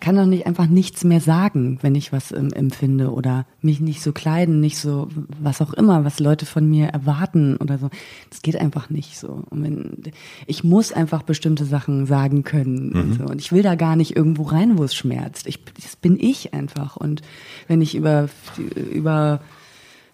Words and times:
kann 0.00 0.16
doch 0.16 0.26
nicht 0.26 0.46
einfach 0.46 0.66
nichts 0.66 1.04
mehr 1.04 1.20
sagen, 1.20 1.78
wenn 1.82 1.94
ich 1.94 2.12
was 2.12 2.32
ähm, 2.32 2.52
empfinde 2.52 3.12
oder 3.12 3.46
mich 3.60 3.80
nicht 3.80 4.02
so 4.02 4.12
kleiden, 4.12 4.60
nicht 4.60 4.78
so 4.78 5.08
was 5.38 5.60
auch 5.60 5.72
immer, 5.74 6.04
was 6.04 6.20
Leute 6.20 6.46
von 6.46 6.68
mir 6.68 6.88
erwarten 6.88 7.56
oder 7.56 7.78
so. 7.78 7.90
Das 8.30 8.42
geht 8.42 8.56
einfach 8.56 8.90
nicht 8.90 9.18
so. 9.18 9.44
Und 9.50 9.62
wenn, 9.62 10.12
ich 10.46 10.64
muss 10.64 10.92
einfach 10.92 11.22
bestimmte 11.22 11.64
Sachen 11.64 12.06
sagen 12.06 12.42
können. 12.42 12.90
Mhm. 12.90 13.00
Und, 13.00 13.14
so. 13.14 13.24
und 13.24 13.40
ich 13.40 13.52
will 13.52 13.62
da 13.62 13.74
gar 13.74 13.96
nicht 13.96 14.16
irgendwo 14.16 14.44
rein, 14.44 14.78
wo 14.78 14.84
es 14.84 14.94
schmerzt. 14.94 15.46
Ich, 15.46 15.62
das 15.82 15.96
bin 15.96 16.18
ich 16.18 16.54
einfach. 16.54 16.96
Und 16.96 17.22
wenn 17.68 17.82
ich 17.82 17.94
über 17.94 18.28
über 18.90 19.40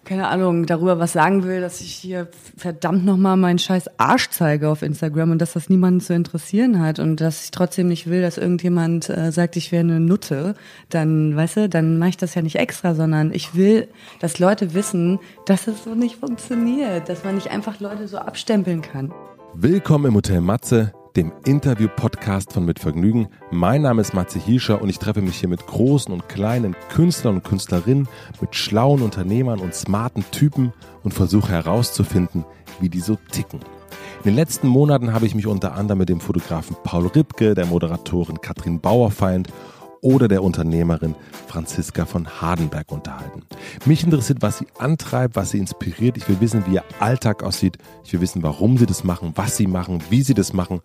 keine 0.07 0.29
Ahnung, 0.29 0.65
darüber 0.65 0.99
was 0.99 1.11
sagen 1.11 1.43
will, 1.43 1.59
dass 1.59 1.81
ich 1.81 1.91
hier 1.91 2.29
verdammt 2.55 3.05
nochmal 3.05 3.35
meinen 3.35 3.59
scheiß 3.59 3.99
Arsch 3.99 4.29
zeige 4.29 4.69
auf 4.69 4.81
Instagram 4.81 5.31
und 5.31 5.39
dass 5.39 5.53
das 5.53 5.69
niemanden 5.69 5.99
zu 5.99 6.13
interessieren 6.13 6.79
hat 6.79 6.99
und 6.99 7.19
dass 7.19 7.43
ich 7.43 7.51
trotzdem 7.51 7.89
nicht 7.89 8.09
will, 8.09 8.21
dass 8.21 8.37
irgendjemand 8.37 9.09
äh, 9.09 9.31
sagt, 9.31 9.57
ich 9.57 9.71
wäre 9.71 9.81
eine 9.81 9.99
Nutte, 9.99 10.55
dann, 10.89 11.35
weißt 11.35 11.57
du, 11.57 11.69
dann 11.69 11.99
mache 11.99 12.09
ich 12.09 12.17
das 12.17 12.35
ja 12.35 12.41
nicht 12.41 12.55
extra, 12.55 12.95
sondern 12.95 13.33
ich 13.33 13.53
will, 13.53 13.89
dass 14.21 14.39
Leute 14.39 14.73
wissen, 14.73 15.19
dass 15.45 15.67
es 15.67 15.83
so 15.83 15.93
nicht 15.93 16.15
funktioniert, 16.15 17.09
dass 17.09 17.25
man 17.25 17.35
nicht 17.35 17.51
einfach 17.51 17.81
Leute 17.81 18.07
so 18.07 18.17
abstempeln 18.17 18.81
kann. 18.81 19.13
Willkommen 19.53 20.05
im 20.05 20.15
Hotel 20.15 20.39
Matze 20.39 20.93
dem 21.17 21.31
Interview-Podcast 21.45 22.53
von 22.53 22.63
Mit 22.63 22.77
Vergnügen. 22.77 23.27
Mein 23.49 23.81
Name 23.81 24.01
ist 24.01 24.13
Matze 24.13 24.37
Hiescher 24.37 24.79
und 24.79 24.89
ich 24.89 24.99
treffe 24.99 25.23
mich 25.23 25.39
hier 25.39 25.49
mit 25.49 25.65
großen 25.65 26.13
und 26.13 26.29
kleinen 26.29 26.75
Künstlern 26.89 27.37
und 27.37 27.43
Künstlerinnen, 27.43 28.07
mit 28.39 28.55
schlauen 28.55 29.01
Unternehmern 29.01 29.59
und 29.59 29.73
smarten 29.73 30.23
Typen 30.29 30.73
und 31.03 31.15
versuche 31.15 31.49
herauszufinden, 31.49 32.45
wie 32.79 32.89
die 32.89 32.99
so 32.99 33.17
ticken. 33.31 33.61
In 34.19 34.25
den 34.25 34.35
letzten 34.35 34.67
Monaten 34.67 35.11
habe 35.11 35.25
ich 35.25 35.33
mich 35.33 35.47
unter 35.47 35.73
anderem 35.73 35.97
mit 35.97 36.09
dem 36.09 36.19
Fotografen 36.19 36.75
Paul 36.83 37.07
Ripke, 37.07 37.55
der 37.55 37.65
Moderatorin 37.65 38.39
Katrin 38.39 38.79
Bauerfeind 38.79 39.47
oder 40.01 40.27
der 40.27 40.43
Unternehmerin 40.43 41.15
Franziska 41.47 42.05
von 42.05 42.27
Hardenberg 42.41 42.91
unterhalten. 42.91 43.43
Mich 43.85 44.03
interessiert, 44.03 44.41
was 44.41 44.59
sie 44.59 44.67
antreibt, 44.77 45.35
was 45.35 45.51
sie 45.51 45.59
inspiriert. 45.59 46.17
Ich 46.17 46.27
will 46.27 46.39
wissen, 46.39 46.65
wie 46.67 46.75
ihr 46.75 46.83
Alltag 46.99 47.43
aussieht. 47.43 47.77
Ich 48.03 48.13
will 48.13 48.21
wissen, 48.21 48.43
warum 48.43 48.77
sie 48.77 48.85
das 48.85 49.03
machen, 49.03 49.33
was 49.35 49.57
sie 49.57 49.67
machen, 49.67 50.03
wie 50.09 50.21
sie 50.21 50.33
das 50.33 50.53
machen. 50.53 50.81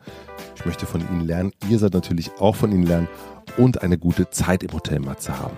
Ich 0.57 0.65
möchte 0.65 0.87
von 0.87 1.01
ihnen 1.01 1.27
lernen. 1.27 1.53
Ihr 1.69 1.79
seid 1.79 1.95
natürlich 1.95 2.31
auch 2.39 2.57
von 2.57 2.73
ihnen 2.73 2.87
lernen 2.87 3.09
und 3.57 3.83
eine 3.83 3.99
gute 3.99 4.31
Zeit 4.31 4.63
im 4.63 4.73
Hotel 4.73 5.01
Matze 5.01 5.39
haben. 5.39 5.57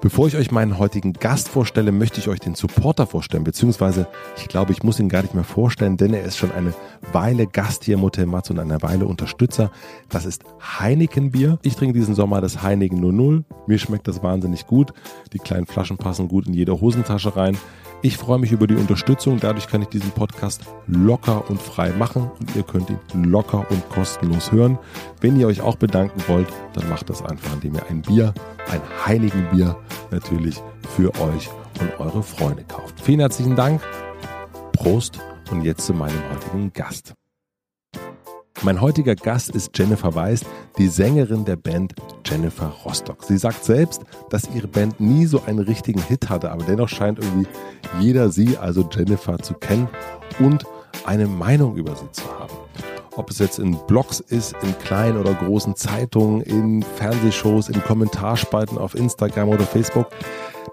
Bevor 0.00 0.26
ich 0.26 0.36
euch 0.36 0.50
meinen 0.50 0.78
heutigen 0.78 1.12
Gast 1.12 1.48
vorstelle, 1.48 1.92
möchte 1.92 2.20
ich 2.20 2.28
euch 2.28 2.40
den 2.40 2.54
Supporter 2.54 3.06
vorstellen, 3.06 3.44
beziehungsweise 3.44 4.06
ich 4.36 4.48
glaube, 4.48 4.72
ich 4.72 4.82
muss 4.82 5.00
ihn 5.00 5.08
gar 5.08 5.22
nicht 5.22 5.34
mehr 5.34 5.44
vorstellen, 5.44 5.96
denn 5.96 6.14
er 6.14 6.22
ist 6.22 6.36
schon 6.36 6.52
eine 6.52 6.74
Weile 7.12 7.46
Gast 7.46 7.84
hier 7.84 7.94
im 7.94 8.02
Hotel 8.02 8.26
Matze 8.26 8.52
und 8.52 8.58
eine 8.58 8.82
Weile 8.82 9.06
Unterstützer. 9.06 9.70
Das 10.08 10.24
ist 10.24 10.44
Heineken 10.78 11.30
Bier. 11.30 11.58
Ich 11.62 11.76
trinke 11.76 11.98
diesen 11.98 12.14
Sommer 12.14 12.40
das 12.40 12.62
Heineken 12.62 13.00
00. 13.00 13.44
Mir 13.66 13.78
schmeckt 13.78 14.08
das 14.08 14.22
wahnsinnig 14.22 14.66
gut. 14.66 14.92
Die 15.32 15.38
kleinen 15.38 15.66
Flaschen 15.66 15.96
passen 15.96 16.28
gut 16.28 16.46
in 16.46 16.54
jede 16.54 16.80
Hosentasche 16.80 17.36
rein. 17.36 17.56
Ich 18.06 18.18
freue 18.18 18.38
mich 18.38 18.52
über 18.52 18.68
die 18.68 18.76
Unterstützung. 18.76 19.40
Dadurch 19.40 19.66
kann 19.66 19.82
ich 19.82 19.88
diesen 19.88 20.12
Podcast 20.12 20.62
locker 20.86 21.50
und 21.50 21.60
frei 21.60 21.90
machen 21.90 22.30
und 22.38 22.54
ihr 22.54 22.62
könnt 22.62 22.88
ihn 22.88 23.24
locker 23.24 23.66
und 23.68 23.88
kostenlos 23.88 24.52
hören. 24.52 24.78
Wenn 25.20 25.36
ihr 25.40 25.48
euch 25.48 25.60
auch 25.60 25.74
bedanken 25.74 26.22
wollt, 26.28 26.46
dann 26.74 26.88
macht 26.88 27.10
das 27.10 27.20
einfach, 27.20 27.54
indem 27.54 27.74
ihr 27.74 27.86
ein 27.90 28.02
Bier, 28.02 28.32
ein 28.70 28.80
Heinigen 29.04 29.50
Bier 29.50 29.76
natürlich 30.12 30.62
für 30.94 31.12
euch 31.16 31.50
und 31.80 31.98
eure 31.98 32.22
Freunde 32.22 32.62
kauft. 32.62 33.00
Vielen 33.00 33.18
herzlichen 33.18 33.56
Dank. 33.56 33.82
Prost 34.70 35.18
und 35.50 35.64
jetzt 35.64 35.84
zu 35.84 35.92
meinem 35.92 36.22
heutigen 36.32 36.72
Gast. 36.72 37.12
Mein 38.62 38.80
heutiger 38.80 39.14
Gast 39.14 39.50
ist 39.50 39.76
Jennifer 39.76 40.14
Weiß, 40.14 40.40
die 40.78 40.88
Sängerin 40.88 41.44
der 41.44 41.56
Band 41.56 41.94
Jennifer 42.24 42.72
Rostock. 42.84 43.22
Sie 43.22 43.36
sagt 43.36 43.64
selbst, 43.64 44.02
dass 44.30 44.48
ihre 44.54 44.66
Band 44.66 44.98
nie 44.98 45.26
so 45.26 45.42
einen 45.46 45.58
richtigen 45.58 46.00
Hit 46.00 46.30
hatte, 46.30 46.50
aber 46.50 46.64
dennoch 46.64 46.88
scheint 46.88 47.18
irgendwie 47.18 47.46
jeder 48.00 48.30
sie, 48.30 48.56
also 48.56 48.88
Jennifer, 48.90 49.38
zu 49.38 49.54
kennen 49.54 49.88
und 50.38 50.64
eine 51.04 51.26
Meinung 51.26 51.76
über 51.76 51.94
sie 51.94 52.10
zu 52.12 52.24
haben. 52.38 52.54
Ob 53.14 53.30
es 53.30 53.38
jetzt 53.38 53.58
in 53.58 53.78
Blogs 53.86 54.20
ist, 54.20 54.54
in 54.62 54.76
kleinen 54.78 55.18
oder 55.18 55.34
großen 55.34 55.76
Zeitungen, 55.76 56.40
in 56.40 56.82
Fernsehshows, 56.82 57.68
in 57.68 57.82
Kommentarspalten 57.82 58.78
auf 58.78 58.94
Instagram 58.94 59.50
oder 59.50 59.64
Facebook. 59.64 60.08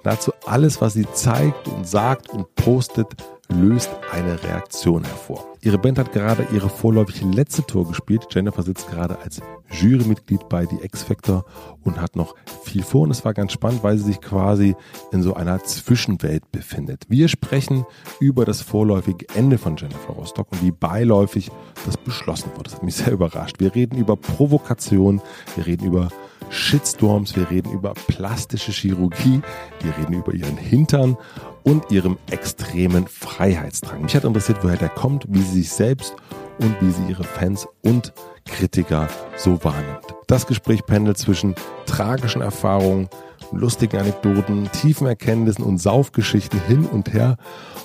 Nahezu 0.03 0.31
alles, 0.45 0.81
was 0.81 0.93
sie 0.93 1.05
zeigt 1.13 1.67
und 1.67 1.87
sagt 1.87 2.29
und 2.29 2.53
postet, 2.55 3.07
löst 3.49 3.89
eine 4.11 4.41
Reaktion 4.43 5.03
hervor. 5.03 5.45
Ihre 5.61 5.77
Band 5.77 5.97
hat 5.97 6.11
gerade 6.11 6.47
ihre 6.53 6.69
vorläufig 6.69 7.21
letzte 7.21 7.65
Tour 7.65 7.87
gespielt. 7.87 8.27
Jennifer 8.31 8.63
sitzt 8.63 8.89
gerade 8.89 9.17
als 9.19 9.41
Jurymitglied 9.71 10.49
bei 10.49 10.65
The 10.65 10.79
X 10.81 11.03
Factor 11.03 11.45
und 11.83 11.99
hat 12.01 12.15
noch 12.15 12.35
viel 12.63 12.83
vor. 12.83 13.01
Und 13.01 13.11
es 13.11 13.23
war 13.23 13.33
ganz 13.33 13.53
spannend, 13.53 13.83
weil 13.83 13.97
sie 13.97 14.05
sich 14.05 14.21
quasi 14.21 14.75
in 15.11 15.21
so 15.21 15.35
einer 15.35 15.63
Zwischenwelt 15.63 16.51
befindet. 16.51 17.05
Wir 17.07 17.27
sprechen 17.27 17.85
über 18.19 18.45
das 18.45 18.61
vorläufige 18.61 19.25
Ende 19.35 19.57
von 19.57 19.77
Jennifer 19.77 20.13
Rostock 20.13 20.51
und 20.51 20.61
wie 20.63 20.71
beiläufig 20.71 21.49
das 21.85 21.97
beschlossen 21.97 22.51
wurde. 22.55 22.63
Das 22.63 22.75
hat 22.75 22.83
mich 22.83 22.95
sehr 22.97 23.13
überrascht. 23.13 23.59
Wir 23.59 23.73
reden 23.73 23.97
über 23.97 24.17
Provokation, 24.17 25.21
wir 25.55 25.65
reden 25.65 25.85
über 25.85 26.09
Shitstorms, 26.49 27.35
wir 27.35 27.49
reden 27.49 27.71
über 27.71 27.93
plastische 27.93 28.71
Chirurgie, 28.71 29.41
wir 29.81 29.97
reden 29.97 30.13
über 30.13 30.33
ihren 30.33 30.57
Hintern 30.57 31.17
und 31.63 31.91
ihrem 31.91 32.17
extremen 32.29 33.07
Freiheitsdrang. 33.07 34.01
Mich 34.01 34.15
hat 34.15 34.23
interessiert, 34.23 34.59
woher 34.61 34.77
der 34.77 34.89
kommt, 34.89 35.25
wie 35.29 35.41
sie 35.41 35.61
sich 35.61 35.71
selbst 35.71 36.15
und 36.59 36.75
wie 36.81 36.91
sie 36.91 37.05
ihre 37.09 37.23
Fans 37.23 37.67
und 37.83 38.13
Kritiker 38.45 39.07
so 39.37 39.63
wahrnimmt. 39.63 40.13
Das 40.27 40.47
Gespräch 40.47 40.85
pendelt 40.85 41.17
zwischen 41.17 41.55
tragischen 41.85 42.41
Erfahrungen, 42.41 43.07
lustigen 43.51 43.97
Anekdoten, 43.97 44.69
tiefen 44.71 45.07
Erkenntnissen 45.07 45.63
und 45.63 45.77
Saufgeschichten 45.77 46.59
hin 46.67 46.85
und 46.85 47.13
her. 47.13 47.37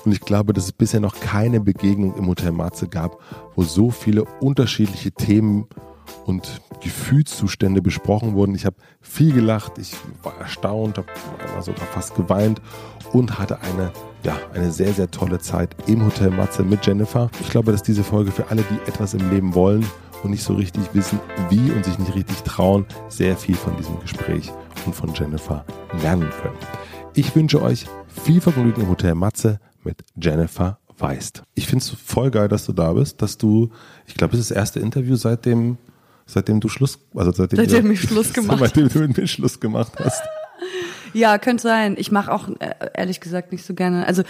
Und 0.04 0.12
ich 0.12 0.20
glaube, 0.20 0.52
dass 0.52 0.64
es 0.64 0.72
bisher 0.72 1.00
noch 1.00 1.20
keine 1.20 1.60
Begegnung 1.60 2.16
im 2.16 2.26
Hotel 2.26 2.52
Matze 2.52 2.88
gab, 2.88 3.18
wo 3.54 3.62
so 3.62 3.90
viele 3.90 4.24
unterschiedliche 4.40 5.12
Themen 5.12 5.66
und 6.26 6.60
Gefühlszustände 6.82 7.82
besprochen 7.82 8.34
wurden. 8.34 8.54
Ich 8.54 8.66
habe 8.66 8.76
viel 9.00 9.32
gelacht, 9.32 9.78
ich 9.78 9.94
war 10.22 10.36
erstaunt, 10.38 10.98
habe 10.98 11.08
einmal 11.46 11.62
sogar 11.62 11.86
fast 11.86 12.14
geweint 12.14 12.60
und 13.12 13.38
hatte 13.38 13.60
eine, 13.60 13.92
ja, 14.22 14.36
eine 14.54 14.70
sehr, 14.70 14.92
sehr 14.92 15.10
tolle 15.10 15.38
Zeit 15.38 15.74
im 15.86 16.04
Hotel 16.04 16.30
Matze 16.30 16.62
mit 16.62 16.86
Jennifer. 16.86 17.30
Ich 17.40 17.50
glaube, 17.50 17.72
dass 17.72 17.82
diese 17.82 18.04
Folge 18.04 18.30
für 18.30 18.48
alle, 18.50 18.62
die 18.62 18.88
etwas 18.88 19.14
im 19.14 19.30
Leben 19.30 19.54
wollen 19.54 19.84
und 20.22 20.30
nicht 20.30 20.42
so 20.42 20.54
richtig 20.54 20.82
wissen, 20.92 21.20
wie 21.48 21.70
und 21.70 21.84
sich 21.84 21.98
nicht 21.98 22.14
richtig 22.14 22.42
trauen, 22.42 22.86
sehr 23.08 23.36
viel 23.36 23.54
von 23.54 23.76
diesem 23.76 23.98
Gespräch 24.00 24.52
und 24.86 24.94
von 24.94 25.12
Jennifer 25.14 25.64
lernen 26.02 26.30
können. 26.42 26.56
Ich 27.14 27.34
wünsche 27.34 27.62
euch 27.62 27.86
viel 28.24 28.40
Vergnügen 28.40 28.82
im 28.82 28.88
Hotel 28.88 29.14
Matze 29.14 29.60
mit 29.82 30.04
Jennifer 30.16 30.78
Weist. 30.98 31.42
Ich 31.54 31.66
finde 31.66 31.84
es 31.84 31.90
voll 31.90 32.30
geil, 32.30 32.48
dass 32.48 32.66
du 32.66 32.72
da 32.72 32.92
bist, 32.92 33.22
dass 33.22 33.38
du, 33.38 33.70
ich 34.06 34.14
glaube, 34.14 34.34
es 34.34 34.40
ist 34.40 34.50
das 34.50 34.56
erste 34.56 34.80
Interview 34.80 35.14
seit 35.16 35.46
dem 35.46 35.78
seitdem 36.28 36.60
du 36.60 36.68
Schluss, 36.68 36.98
also 37.14 37.32
seitdem, 37.32 37.58
seitdem 37.58 37.86
du, 37.86 37.92
ich 37.92 38.02
Schluss 38.02 38.32
gemacht, 38.32 38.60
seitdem 38.60 38.88
du 38.88 39.00
mit 39.00 39.16
mir 39.16 39.26
Schluss 39.26 39.58
gemacht 39.58 39.92
hast. 39.98 40.22
ja, 41.12 41.38
könnte 41.38 41.62
sein. 41.62 41.96
Ich 41.98 42.12
mache 42.12 42.32
auch 42.32 42.48
äh, 42.60 42.74
ehrlich 42.94 43.20
gesagt 43.20 43.50
nicht 43.50 43.64
so 43.64 43.74
gerne. 43.74 44.06
Also 44.06 44.22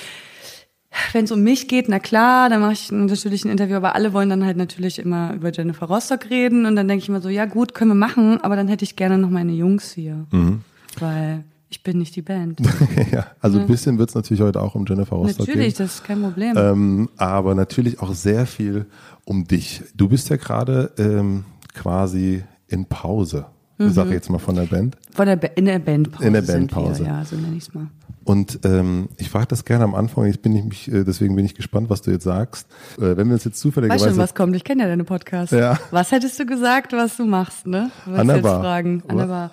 wenn 1.12 1.24
es 1.24 1.32
um 1.32 1.42
mich 1.42 1.68
geht, 1.68 1.88
na 1.88 1.98
klar, 1.98 2.48
dann 2.48 2.60
mache 2.60 2.72
ich 2.72 2.90
natürlich 2.90 3.44
ein 3.44 3.50
Interview, 3.50 3.76
aber 3.76 3.94
alle 3.94 4.14
wollen 4.14 4.30
dann 4.30 4.44
halt 4.44 4.56
natürlich 4.56 4.98
immer 4.98 5.34
über 5.34 5.52
Jennifer 5.52 5.86
Rostock 5.86 6.30
reden 6.30 6.64
und 6.64 6.76
dann 6.76 6.88
denke 6.88 7.02
ich 7.02 7.08
immer 7.08 7.20
so, 7.20 7.28
ja 7.28 7.44
gut, 7.44 7.74
können 7.74 7.90
wir 7.90 7.94
machen, 7.94 8.40
aber 8.40 8.56
dann 8.56 8.68
hätte 8.68 8.84
ich 8.84 8.96
gerne 8.96 9.18
noch 9.18 9.28
meine 9.28 9.52
Jungs 9.52 9.92
hier, 9.92 10.26
mhm. 10.30 10.62
weil 10.98 11.44
ich 11.68 11.82
bin 11.82 11.98
nicht 11.98 12.16
die 12.16 12.22
Band. 12.22 12.60
ja, 13.12 13.26
also 13.40 13.60
ein 13.60 13.66
bisschen 13.66 13.98
wird 13.98 14.08
es 14.08 14.14
natürlich 14.14 14.40
heute 14.40 14.62
auch 14.62 14.74
um 14.74 14.86
Jennifer 14.86 15.16
Rostock 15.16 15.46
natürlich, 15.46 15.74
gehen. 15.76 15.84
das 15.84 15.96
ist 15.96 16.04
kein 16.04 16.22
Problem. 16.22 16.56
Ähm, 16.56 17.10
aber 17.18 17.54
natürlich 17.54 18.00
auch 18.00 18.14
sehr 18.14 18.46
viel 18.46 18.86
um 19.26 19.44
dich. 19.44 19.82
Du 19.94 20.08
bist 20.08 20.30
ja 20.30 20.36
gerade 20.36 20.92
ähm, 20.96 21.44
quasi 21.78 22.42
in 22.66 22.86
Pause. 22.86 23.46
Mhm. 23.78 23.90
Sag 23.90 24.10
jetzt 24.10 24.28
mal 24.28 24.38
von 24.38 24.56
der 24.56 24.64
Band. 24.64 24.96
Von 25.14 25.26
der 25.26 25.56
in 25.56 25.66
der 25.66 25.78
Bandpause. 25.78 26.26
In 26.26 26.32
der 26.32 26.42
Bandpause. 26.42 27.04
ja, 27.04 27.24
so 27.24 27.36
nenne 27.36 27.56
ich 27.56 27.68
es 27.68 27.74
mal. 27.74 27.86
Und 28.24 28.60
ähm, 28.64 29.08
ich 29.16 29.30
frage 29.30 29.46
das 29.46 29.64
gerne 29.64 29.84
am 29.84 29.94
Anfang. 29.94 30.26
Jetzt 30.26 30.42
bin 30.42 30.54
ich 30.54 30.64
mich, 30.64 30.92
äh, 30.92 31.04
deswegen 31.04 31.34
bin 31.36 31.46
ich 31.46 31.54
gespannt, 31.54 31.88
was 31.88 32.02
du 32.02 32.10
jetzt 32.10 32.24
sagst. 32.24 32.66
Äh, 32.98 33.16
wenn 33.16 33.28
wir 33.28 33.34
uns 33.34 33.44
jetzt 33.44 33.60
zufälligerweise. 33.60 34.04
Weißt 34.04 34.14
schon, 34.14 34.22
was 34.22 34.34
kommt? 34.34 34.54
Ich 34.56 34.64
kenne 34.64 34.82
ja 34.82 34.88
deine 34.88 35.04
Podcasts. 35.04 35.52
Ja. 35.52 35.78
Was 35.92 36.10
hättest 36.12 36.38
du 36.38 36.44
gesagt, 36.44 36.92
was 36.92 37.16
du 37.16 37.24
machst, 37.24 37.66
ne? 37.66 37.90
Was 38.04 38.18
Anna 38.18 38.34
jetzt 38.34 38.44
fragen. 38.46 39.02
Anna 39.08 39.50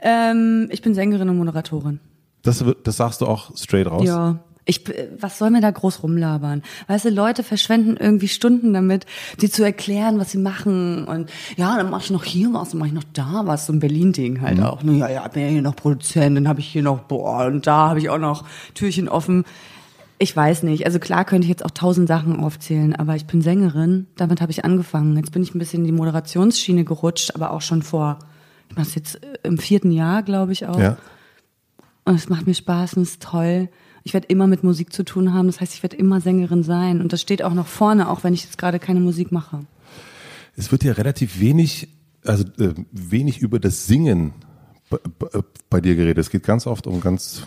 Ähm, 0.00 0.68
ich 0.70 0.82
bin 0.82 0.94
Sängerin 0.94 1.28
und 1.28 1.36
Moderatorin. 1.36 2.00
Das, 2.42 2.64
das 2.82 2.96
sagst 2.96 3.20
du 3.20 3.26
auch 3.26 3.56
straight 3.56 3.86
raus? 3.86 4.04
Ja. 4.06 4.38
Ich, 4.70 4.84
was 5.18 5.38
soll 5.38 5.48
mir 5.48 5.62
da 5.62 5.70
groß 5.70 6.02
rumlabern? 6.02 6.62
Weißt 6.88 7.06
du, 7.06 7.08
Leute 7.08 7.42
verschwenden 7.42 7.96
irgendwie 7.96 8.28
Stunden 8.28 8.74
damit, 8.74 9.06
dir 9.40 9.50
zu 9.50 9.64
erklären, 9.64 10.18
was 10.18 10.32
sie 10.32 10.38
machen. 10.38 11.06
Und 11.06 11.30
ja, 11.56 11.74
dann 11.78 11.88
mach 11.88 12.02
ich 12.02 12.10
noch 12.10 12.24
hier 12.24 12.52
was, 12.52 12.70
dann 12.70 12.80
mach 12.80 12.86
ich 12.86 12.92
noch 12.92 13.04
da 13.14 13.46
was. 13.46 13.64
So 13.64 13.72
ein 13.72 13.80
Berlin-Ding 13.80 14.42
halt 14.42 14.58
mhm. 14.58 14.64
auch. 14.64 14.82
Ja, 14.82 15.08
ja, 15.08 15.26
bin 15.28 15.42
ja 15.42 15.48
hier 15.48 15.62
noch 15.62 15.74
Produzent, 15.74 16.36
dann 16.36 16.48
habe 16.48 16.60
ich 16.60 16.68
hier 16.68 16.82
noch, 16.82 17.00
boah, 17.00 17.46
und 17.46 17.66
da 17.66 17.88
habe 17.88 17.98
ich 17.98 18.10
auch 18.10 18.18
noch 18.18 18.44
Türchen 18.74 19.08
offen. 19.08 19.44
Ich 20.18 20.36
weiß 20.36 20.64
nicht. 20.64 20.84
Also 20.84 20.98
klar 20.98 21.24
könnte 21.24 21.44
ich 21.44 21.48
jetzt 21.48 21.64
auch 21.64 21.70
tausend 21.70 22.08
Sachen 22.08 22.40
aufzählen, 22.40 22.94
aber 22.94 23.14
ich 23.14 23.26
bin 23.26 23.40
Sängerin. 23.40 24.06
Damit 24.16 24.40
habe 24.40 24.50
ich 24.50 24.64
angefangen. 24.64 25.16
Jetzt 25.16 25.32
bin 25.32 25.42
ich 25.42 25.54
ein 25.54 25.58
bisschen 25.58 25.80
in 25.80 25.86
die 25.86 25.92
Moderationsschiene 25.92 26.84
gerutscht, 26.84 27.34
aber 27.34 27.52
auch 27.52 27.62
schon 27.62 27.82
vor 27.82 28.18
Ich 28.68 28.76
mache 28.76 28.88
es 28.88 28.94
jetzt 28.96 29.22
äh, 29.22 29.38
im 29.44 29.58
vierten 29.58 29.92
Jahr, 29.92 30.22
glaube 30.22 30.52
ich 30.52 30.66
auch. 30.66 30.78
Ja. 30.78 30.98
Und 32.04 32.16
es 32.16 32.28
macht 32.28 32.46
mir 32.46 32.54
Spaß 32.54 32.94
und 32.94 33.02
es 33.02 33.10
ist 33.12 33.22
toll. 33.22 33.68
Ich 34.04 34.14
werde 34.14 34.26
immer 34.28 34.46
mit 34.46 34.64
Musik 34.64 34.92
zu 34.92 35.04
tun 35.04 35.34
haben. 35.34 35.46
Das 35.46 35.60
heißt, 35.60 35.74
ich 35.74 35.82
werde 35.82 35.96
immer 35.96 36.20
Sängerin 36.20 36.62
sein. 36.62 37.00
Und 37.00 37.12
das 37.12 37.20
steht 37.20 37.42
auch 37.42 37.54
noch 37.54 37.66
vorne, 37.66 38.08
auch 38.08 38.24
wenn 38.24 38.34
ich 38.34 38.44
jetzt 38.44 38.58
gerade 38.58 38.78
keine 38.78 39.00
Musik 39.00 39.32
mache. 39.32 39.60
Es 40.56 40.72
wird 40.72 40.84
ja 40.84 40.92
relativ 40.92 41.40
wenig, 41.40 41.88
also 42.24 42.44
äh, 42.58 42.74
wenig 42.90 43.38
über 43.38 43.60
das 43.60 43.86
Singen 43.86 44.32
bei, 44.90 44.98
bei, 45.70 45.80
dir 45.80 45.96
geredet. 45.96 46.18
Es 46.18 46.30
geht 46.30 46.42
ganz 46.42 46.66
oft 46.66 46.86
um 46.86 47.00
ganz 47.00 47.46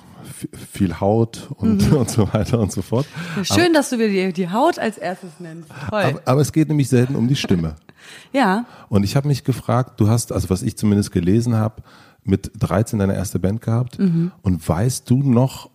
viel 0.71 1.00
Haut 1.00 1.50
und, 1.56 1.92
und 1.92 2.09
so 2.09 2.31
weiter 2.33 2.59
und 2.59 2.71
so 2.71 2.81
fort. 2.81 3.06
Ja, 3.36 3.44
schön, 3.44 3.74
dass 3.74 3.89
du 3.89 3.98
mir 3.98 4.09
die, 4.09 4.33
die 4.33 4.50
Haut 4.50 4.80
als 4.80 4.98
erstes 4.98 5.31
nennst. 5.39 5.69
Aber, 5.88 6.21
aber 6.25 6.42
es 6.42 6.51
geht 6.51 6.69
nämlich 6.69 6.89
selten 6.89 7.15
um 7.15 7.27
die 7.27 7.36
Stimme. 7.36 7.75
ja, 8.33 8.65
Und 8.89 9.03
ich 9.03 9.15
habe 9.15 9.27
mich 9.27 9.44
gefragt, 9.44 10.00
du 10.00 10.07
hast, 10.07 10.31
also 10.31 10.50
was 10.50 10.62
ich 10.62 10.77
zumindest 10.77 11.12
gelesen 11.12 11.56
habe, 11.56 11.83
mit 12.24 12.51
13 12.59 13.00
deine 13.00 13.15
erste 13.15 13.39
Band 13.39 13.62
gehabt. 13.62 13.98
Und 13.98 14.69
weißt 14.69 15.09
du 15.09 15.24
noch, 15.24 15.71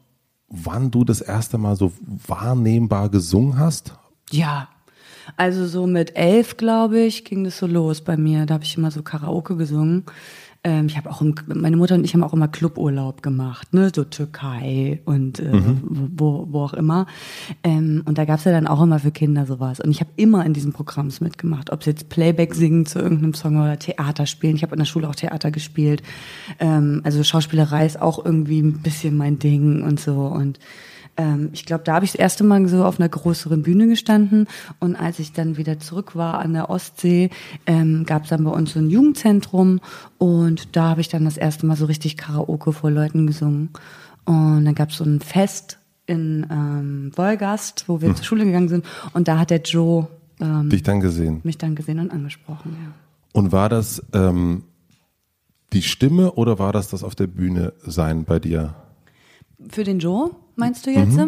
wann 0.49 0.91
du 0.91 1.05
das 1.05 1.21
erste 1.21 1.59
Mal 1.59 1.77
so 1.77 1.93
wahrnehmbar 2.27 3.09
gesungen 3.09 3.59
hast? 3.59 3.95
ja. 4.31 4.69
Also 5.37 5.67
so 5.67 5.87
mit 5.89 6.17
elf, 6.17 6.57
glaube 6.57 7.01
ich, 7.01 7.25
ging 7.25 7.43
das 7.43 7.59
so 7.59 7.67
los 7.67 8.01
bei 8.01 8.17
mir. 8.17 8.47
Da 8.47 8.55
habe 8.55 8.65
ich 8.65 8.77
immer 8.77 8.93
so 8.93 9.03
Karaoke 9.03 9.57
gesungen. 9.57 10.05
Ähm, 10.67 10.87
ich 10.87 10.97
habe 10.97 11.09
auch, 11.11 11.23
im, 11.23 11.33
meine 11.47 11.77
Mutter 11.77 11.95
und 11.95 12.05
ich 12.05 12.13
haben 12.13 12.25
auch 12.25 12.33
immer 12.33 12.49
Cluburlaub 12.49 13.23
gemacht, 13.23 13.73
ne, 13.73 13.93
so 13.95 14.03
Türkei 14.03 15.01
und 15.05 15.39
äh, 15.39 15.53
wo, 15.53 16.49
wo 16.51 16.63
auch 16.63 16.75
immer. 16.75 17.07
Ähm, 17.63 18.03
und 18.05 18.19
da 18.19 18.25
gab's 18.25 18.43
ja 18.45 18.51
dann 18.51 18.67
auch 18.67 18.83
immer 18.83 18.99
für 18.99 19.13
Kinder 19.13 19.47
sowas. 19.47 19.79
Und 19.79 19.93
ich 19.93 20.01
habe 20.01 20.11
immer 20.17 20.45
in 20.45 20.55
diesen 20.55 20.73
Programms 20.73 21.21
mitgemacht, 21.21 21.71
ob 21.71 21.81
es 21.81 21.87
jetzt 21.87 22.09
Playback 22.09 22.53
singen 22.57 22.85
zu 22.85 22.99
irgendeinem 22.99 23.35
Song 23.35 23.59
oder 23.59 23.79
Theater 23.79 24.27
spielen. 24.27 24.57
Ich 24.57 24.65
habe 24.65 24.75
in 24.75 24.81
der 24.81 24.87
Schule 24.87 25.09
auch 25.09 25.15
Theater 25.15 25.53
gespielt. 25.53 26.03
Ähm, 26.59 27.01
also 27.05 27.23
Schauspielerei 27.23 27.87
ist 27.87 28.03
auch 28.03 28.25
irgendwie 28.25 28.61
ein 28.61 28.83
bisschen 28.83 29.17
mein 29.17 29.39
Ding 29.39 29.85
und 29.85 30.01
so 30.01 30.27
und 30.27 30.59
ähm, 31.17 31.51
ich 31.53 31.65
glaube, 31.65 31.85
da 31.85 31.95
habe 31.95 32.05
ich 32.05 32.13
das 32.13 32.21
erste 32.21 32.45
Mal 32.45 32.67
so 32.69 32.85
auf 32.85 32.99
einer 32.99 33.09
größeren 33.09 33.63
Bühne 33.63 33.87
gestanden 33.87 34.47
und 34.81 34.97
als 34.97 35.19
ich 35.19 35.33
dann 35.33 35.57
wieder 35.57 35.79
zurück 35.79 36.17
war 36.17 36.39
an 36.39 36.53
der 36.53 36.71
Ostsee, 36.71 37.31
ähm, 37.67 38.05
gab 38.07 38.25
es 38.25 38.31
dann 38.31 38.45
bei 38.45 38.51
uns 38.51 38.73
so 38.73 38.79
ein 38.79 38.91
Jugendzentrum 38.91 39.81
und 40.19 40.77
da 40.77 40.91
habe 40.91 41.01
ich 41.01 41.09
dann 41.09 41.25
das 41.25 41.37
erste 41.37 41.67
Mal 41.67 41.77
so 41.77 41.87
richtig 41.87 42.17
Karaoke 42.17 42.73
vor 42.73 42.91
Leuten 42.91 43.27
gesungen 43.27 43.71
und 44.25 44.65
dann 44.65 44.75
gab 44.75 44.91
es 44.91 44.97
so 44.97 45.05
ein 45.05 45.21
Fest 45.21 45.79
in 46.07 46.47
ähm, 46.51 47.13
Wolgast, 47.17 47.85
wo 47.89 48.01
wir 48.01 48.15
zur 48.15 48.25
Schule 48.25 48.45
gegangen 48.45 48.69
sind 48.69 48.85
und 49.13 49.29
da 49.29 49.39
hat 49.39 49.51
der 49.51 49.63
Joe 49.63 50.09
ähm, 50.41 50.71
Dich 50.71 50.83
dann 50.83 51.01
gesehen. 51.01 51.41
mich 51.45 51.59
dann 51.59 51.75
gesehen 51.75 51.99
und 51.99 52.13
angesprochen. 52.13 52.77
Ja. 52.83 52.93
Und 53.33 53.53
war 53.53 53.69
das 53.69 54.03
ähm, 54.13 54.65
die 55.73 55.83
Stimme 55.83 56.33
oder 56.33 56.59
war 56.59 56.73
das 56.73 56.89
das 56.89 57.03
auf 57.03 57.15
der 57.15 57.27
Bühne 57.27 57.73
sein 57.85 58.25
bei 58.25 58.39
dir? 58.39 58.75
Für 59.69 59.85
den 59.85 59.99
Joe, 59.99 60.31
meinst 60.57 60.87
du 60.87 60.91
jetzt? 60.91 61.19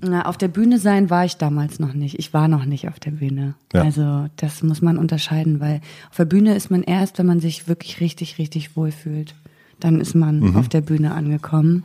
Na, 0.00 0.26
auf 0.26 0.38
der 0.38 0.48
Bühne 0.48 0.78
sein 0.78 1.10
war 1.10 1.24
ich 1.24 1.36
damals 1.36 1.78
noch 1.78 1.92
nicht. 1.92 2.18
Ich 2.18 2.32
war 2.32 2.48
noch 2.48 2.64
nicht 2.64 2.88
auf 2.88 2.98
der 2.98 3.12
Bühne. 3.12 3.54
Ja. 3.72 3.82
Also 3.82 4.26
das 4.36 4.62
muss 4.62 4.82
man 4.82 4.98
unterscheiden, 4.98 5.60
weil 5.60 5.80
auf 6.10 6.16
der 6.16 6.24
Bühne 6.24 6.54
ist 6.54 6.70
man 6.70 6.82
erst, 6.82 7.18
wenn 7.18 7.26
man 7.26 7.40
sich 7.40 7.68
wirklich 7.68 8.00
richtig, 8.00 8.38
richtig 8.38 8.76
wohlfühlt. 8.76 9.34
Dann 9.80 10.00
ist 10.00 10.14
man 10.14 10.56
auf 10.56 10.68
der 10.68 10.80
Bühne 10.80 11.12
angekommen. 11.12 11.84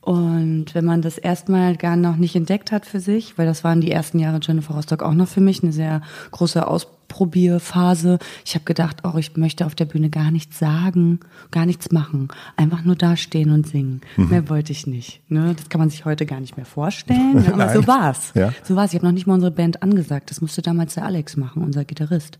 Und 0.00 0.74
wenn 0.74 0.84
man 0.84 1.00
das 1.00 1.16
erstmal 1.16 1.76
gar 1.76 1.96
noch 1.96 2.16
nicht 2.16 2.36
entdeckt 2.36 2.72
hat 2.72 2.84
für 2.84 3.00
sich, 3.00 3.38
weil 3.38 3.46
das 3.46 3.64
waren 3.64 3.80
die 3.80 3.90
ersten 3.90 4.18
Jahre 4.18 4.38
Jennifer 4.42 4.74
Rostock 4.74 5.02
auch 5.02 5.14
noch 5.14 5.28
für 5.28 5.40
mich, 5.40 5.62
eine 5.62 5.72
sehr 5.72 6.02
große 6.30 6.66
Ausprobierphase. 7.14 8.18
Ich 8.44 8.54
habe 8.54 8.64
gedacht, 8.64 9.02
oh, 9.04 9.16
ich 9.16 9.36
möchte 9.36 9.66
auf 9.66 9.74
der 9.74 9.84
Bühne 9.84 10.10
gar 10.10 10.30
nichts 10.30 10.58
sagen, 10.58 11.20
gar 11.50 11.66
nichts 11.66 11.92
machen, 11.92 12.28
einfach 12.56 12.84
nur 12.84 12.96
dastehen 12.96 13.50
und 13.50 13.66
singen. 13.66 14.00
Mehr 14.16 14.48
wollte 14.48 14.72
ich 14.72 14.86
nicht. 14.86 15.20
Ne? 15.30 15.54
Das 15.56 15.68
kann 15.68 15.80
man 15.80 15.90
sich 15.90 16.04
heute 16.04 16.26
gar 16.26 16.40
nicht 16.40 16.56
mehr 16.56 16.66
vorstellen, 16.66 17.34
ne? 17.46 17.52
aber 17.52 17.72
so 17.72 17.86
war's. 17.86 18.32
Ja. 18.34 18.52
So 18.62 18.76
war's. 18.76 18.92
Ich 18.92 18.96
habe 18.96 19.06
noch 19.06 19.12
nicht 19.12 19.26
mal 19.26 19.34
unsere 19.34 19.52
Band 19.52 19.82
angesagt. 19.82 20.30
Das 20.30 20.40
musste 20.40 20.62
damals 20.62 20.94
der 20.94 21.04
Alex 21.04 21.36
machen, 21.36 21.62
unser 21.62 21.84
Gitarrist. 21.84 22.38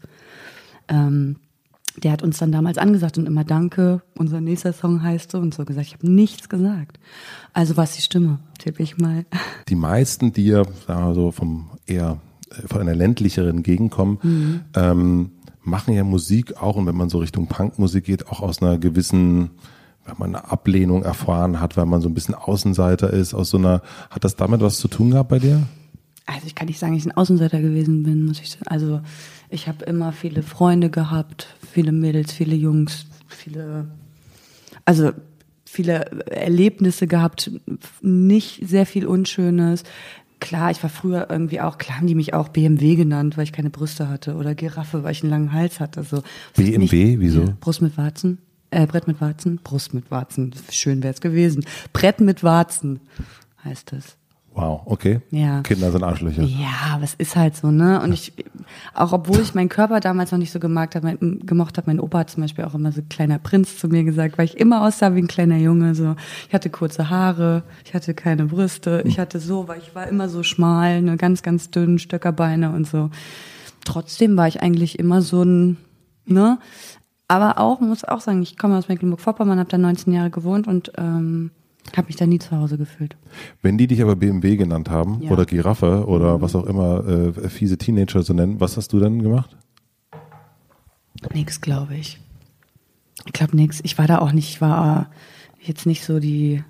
Ähm, 0.89 1.37
der 2.03 2.11
hat 2.11 2.25
uns 2.25 2.39
dann 2.39 2.51
damals 2.51 2.77
angesagt 2.77 3.19
und 3.19 3.27
immer 3.27 3.45
Danke, 3.45 4.03
unser 4.19 4.41
nächster 4.41 4.73
Song 4.73 5.05
heißt 5.05 5.31
so 5.31 5.39
und 5.39 5.55
so 5.55 5.65
gesagt. 5.65 5.87
Ich 5.87 5.95
habe 5.95 6.11
nichts 6.11 6.49
gesagt. 6.49 6.99
Also 7.53 7.77
war 7.77 7.85
es 7.85 7.93
die 7.93 8.03
Stimme, 8.03 8.41
tippe 8.59 8.83
ich 8.83 8.99
mal. 8.99 9.25
Die 9.69 9.77
meisten, 9.77 10.33
die 10.33 10.47
ja 10.47 10.65
sagen 10.87 11.07
wir 11.07 11.15
so 11.15 11.31
vom 11.31 11.71
eher 11.87 12.19
von 12.67 12.81
einer 12.81 12.95
ländlicheren 12.95 13.63
Gegend 13.63 13.91
kommen, 13.91 14.65
ähm, 14.75 15.31
machen 15.63 15.95
ja 15.95 16.05
Musik 16.05 16.61
auch 16.61 16.77
und 16.77 16.87
wenn 16.87 16.97
man 16.97 17.09
so 17.09 17.19
Richtung 17.19 17.47
Punkmusik 17.47 18.05
geht, 18.05 18.29
auch 18.29 18.41
aus 18.41 18.63
einer 18.63 18.79
gewissen 18.79 19.51
wenn 20.05 20.17
man 20.19 20.35
eine 20.35 20.51
Ablehnung 20.51 21.03
erfahren 21.03 21.61
hat, 21.61 21.77
weil 21.77 21.87
man 21.87 22.01
so 22.01 22.09
ein 22.09 22.15
bisschen 22.15 22.35
Außenseiter 22.35 23.11
ist, 23.11 23.35
aus 23.35 23.51
so 23.51 23.59
einer, 23.59 23.83
hat 24.11 24.25
das 24.25 24.37
damit 24.37 24.61
was 24.61 24.79
zu 24.79 24.89
tun 24.89 25.11
gehabt 25.11 25.31
bei 25.31 25.39
dir? 25.39 25.63
Also 26.27 26.47
ich 26.47 26.55
kann 26.55 26.69
nicht 26.69 26.79
sagen, 26.79 26.95
dass 26.95 27.05
ich 27.05 27.11
ein 27.11 27.17
Außenseiter 27.17 27.61
gewesen 27.61 28.03
bin, 28.03 28.25
muss 28.25 28.41
ich 28.41 28.51
sagen. 28.51 28.67
Also 28.67 29.01
ich 29.51 29.69
habe 29.69 29.85
immer 29.85 30.13
viele 30.13 30.43
Freunde 30.43 30.91
gehabt, 30.91 31.49
viele 31.71 31.93
Mädels, 31.93 32.33
viele 32.33 32.55
Jungs, 32.55 33.07
viele, 33.29 33.87
also 34.85 35.13
viele 35.65 36.05
Erlebnisse 36.31 37.07
gehabt, 37.07 37.51
nicht 38.01 38.67
sehr 38.67 38.87
viel 38.87 39.07
Unschönes. 39.07 39.85
Klar, 40.45 40.71
ich 40.71 40.83
war 40.83 40.91
früher 40.91 41.29
irgendwie 41.31 41.61
auch, 41.63 41.79
klar 41.79 41.97
haben 41.99 42.07
die 42.07 42.15
mich 42.15 42.35
auch 42.35 42.49
BMW 42.49 42.97
genannt, 42.97 43.37
weil 43.39 43.45
ich 43.45 43.53
keine 43.53 43.71
Brüste 43.71 44.09
hatte 44.11 44.35
oder 44.35 44.55
Giraffe, 44.55 45.03
weil 45.03 45.13
ich 45.13 45.23
einen 45.23 45.31
langen 45.31 45.53
Hals 45.55 45.81
hatte. 45.81 46.03
So. 46.03 46.23
BMW? 46.55 46.79
Nicht- 46.79 46.93
Wieso? 47.21 47.55
Brust 47.61 47.81
mit 47.81 47.97
Warzen. 47.97 48.39
Äh, 48.71 48.87
Brett 48.87 49.07
mit 49.07 49.21
Warzen, 49.23 49.57
Brust 49.65 49.95
mit 49.95 50.11
Warzen. 50.11 50.55
Schön 50.71 51.03
wäre 51.03 51.15
es 51.15 51.21
gewesen. 51.23 51.65
Brett 51.95 52.21
mit 52.21 52.43
Warzen 52.43 53.01
heißt 53.65 53.93
es. 53.95 54.17
Wow, 54.55 54.83
okay. 54.85 55.21
Ja. 55.31 55.63
Kinder 55.63 55.91
sind 55.91 56.05
Arschlöcher. 56.05 56.45
Ja, 56.45 56.93
aber 56.95 57.03
es 57.03 57.15
ist 57.15 57.35
halt 57.35 57.57
so, 57.57 57.73
ne? 57.73 58.01
Und 58.01 58.13
ich, 58.13 58.33
auch 58.95 59.13
obwohl 59.13 59.41
ich 59.41 59.53
meinen 59.53 59.69
Körper 59.69 59.99
damals 59.99 60.31
noch 60.31 60.39
nicht 60.39 60.53
so 60.53 60.61
gemocht 60.61 60.95
habe, 60.95 61.07
mein, 61.09 61.41
gemocht 61.45 61.77
habe, 61.77 61.91
mein 61.91 61.99
Opa 61.99 62.21
hat 62.21 62.31
zum 62.31 62.43
Beispiel 62.43 62.65
auch 62.65 62.75
immer 62.75 62.93
so 62.93 63.03
kleiner 63.09 63.41
Prinz 63.41 63.79
zu 63.79 63.89
mir 63.89 64.05
gesagt, 64.05 64.39
weil 64.39 64.45
ich 64.45 64.57
immer 64.57 64.87
aussah 64.87 65.17
wie 65.17 65.19
ein 65.19 65.27
kleiner 65.27 65.57
Junge, 65.57 65.97
so. 65.97 66.15
Ich 66.47 66.55
hatte 66.55 66.71
kurze 66.71 67.11
Haare, 67.11 67.65
ich 67.85 67.95
hatte 67.95 68.15
keine 68.15 68.47
Brüste, 68.47 69.03
ich 69.05 69.19
hatte 69.19 69.41
so, 69.41 69.67
weil 69.67 69.81
ich 69.81 69.97
war 69.97 70.07
immer 70.07 70.29
so 70.29 70.45
schmal, 70.45 71.03
ne, 71.03 71.17
ganz, 71.17 71.43
ganz 71.43 71.71
dünn, 71.71 71.99
Stöckerbeine 71.99 72.71
und 72.71 72.87
so. 72.87 73.11
Trotzdem 73.85 74.37
war 74.37 74.47
ich 74.47 74.63
eigentlich 74.63 75.01
immer 75.01 75.21
so 75.21 75.43
ein, 75.43 75.79
ne? 76.27 76.61
Aber 77.27 77.59
auch, 77.59 77.81
muss 77.81 78.05
auch 78.05 78.21
sagen, 78.21 78.41
ich 78.41 78.57
komme 78.57 78.79
aus 78.79 78.87
Mecklenburg-Vorpommern, 78.87 79.59
habe 79.59 79.71
da 79.71 79.79
19 79.79 80.13
Jahre 80.13 80.31
gewohnt 80.31 80.69
und 80.69 80.93
ähm, 80.97 81.51
habe 81.97 82.07
mich 82.07 82.17
da 82.17 82.27
nie 82.27 82.39
zu 82.39 82.57
Hause 82.57 82.79
gefühlt. 82.79 83.17
Wenn 83.63 83.79
die 83.79 83.87
dich 83.87 84.03
aber 84.03 84.17
BMW 84.17 84.57
genannt 84.57 84.91
haben 84.91 85.23
Ja. 85.23 85.31
oder 85.31 85.45
Giraffe 85.47 86.07
oder 86.07 86.41
was 86.41 86.55
auch 86.57 86.65
immer 86.65 87.07
äh, 87.07 87.49
fiese 87.49 87.79
Teenager 87.79 88.23
so 88.23 88.33
nennen, 88.33 88.59
was 88.61 88.77
hast 88.77 88.93
du 88.93 88.99
dann 89.01 89.21
gemacht? 89.23 89.57
Nix, 91.33 91.61
glaube 91.61 91.95
ich. 91.97 92.19
Ich 93.27 93.33
glaube 93.33 93.57
nix. 93.57 93.81
Ich 93.85 93.97
war 93.99 94.07
da 94.07 94.19
auch 94.19 94.33
nicht, 94.33 94.49
ich 94.51 94.61
war 94.61 95.11
jetzt 95.61 95.87
nicht 95.87 96.05
so 96.05 96.19
die 96.21 96.63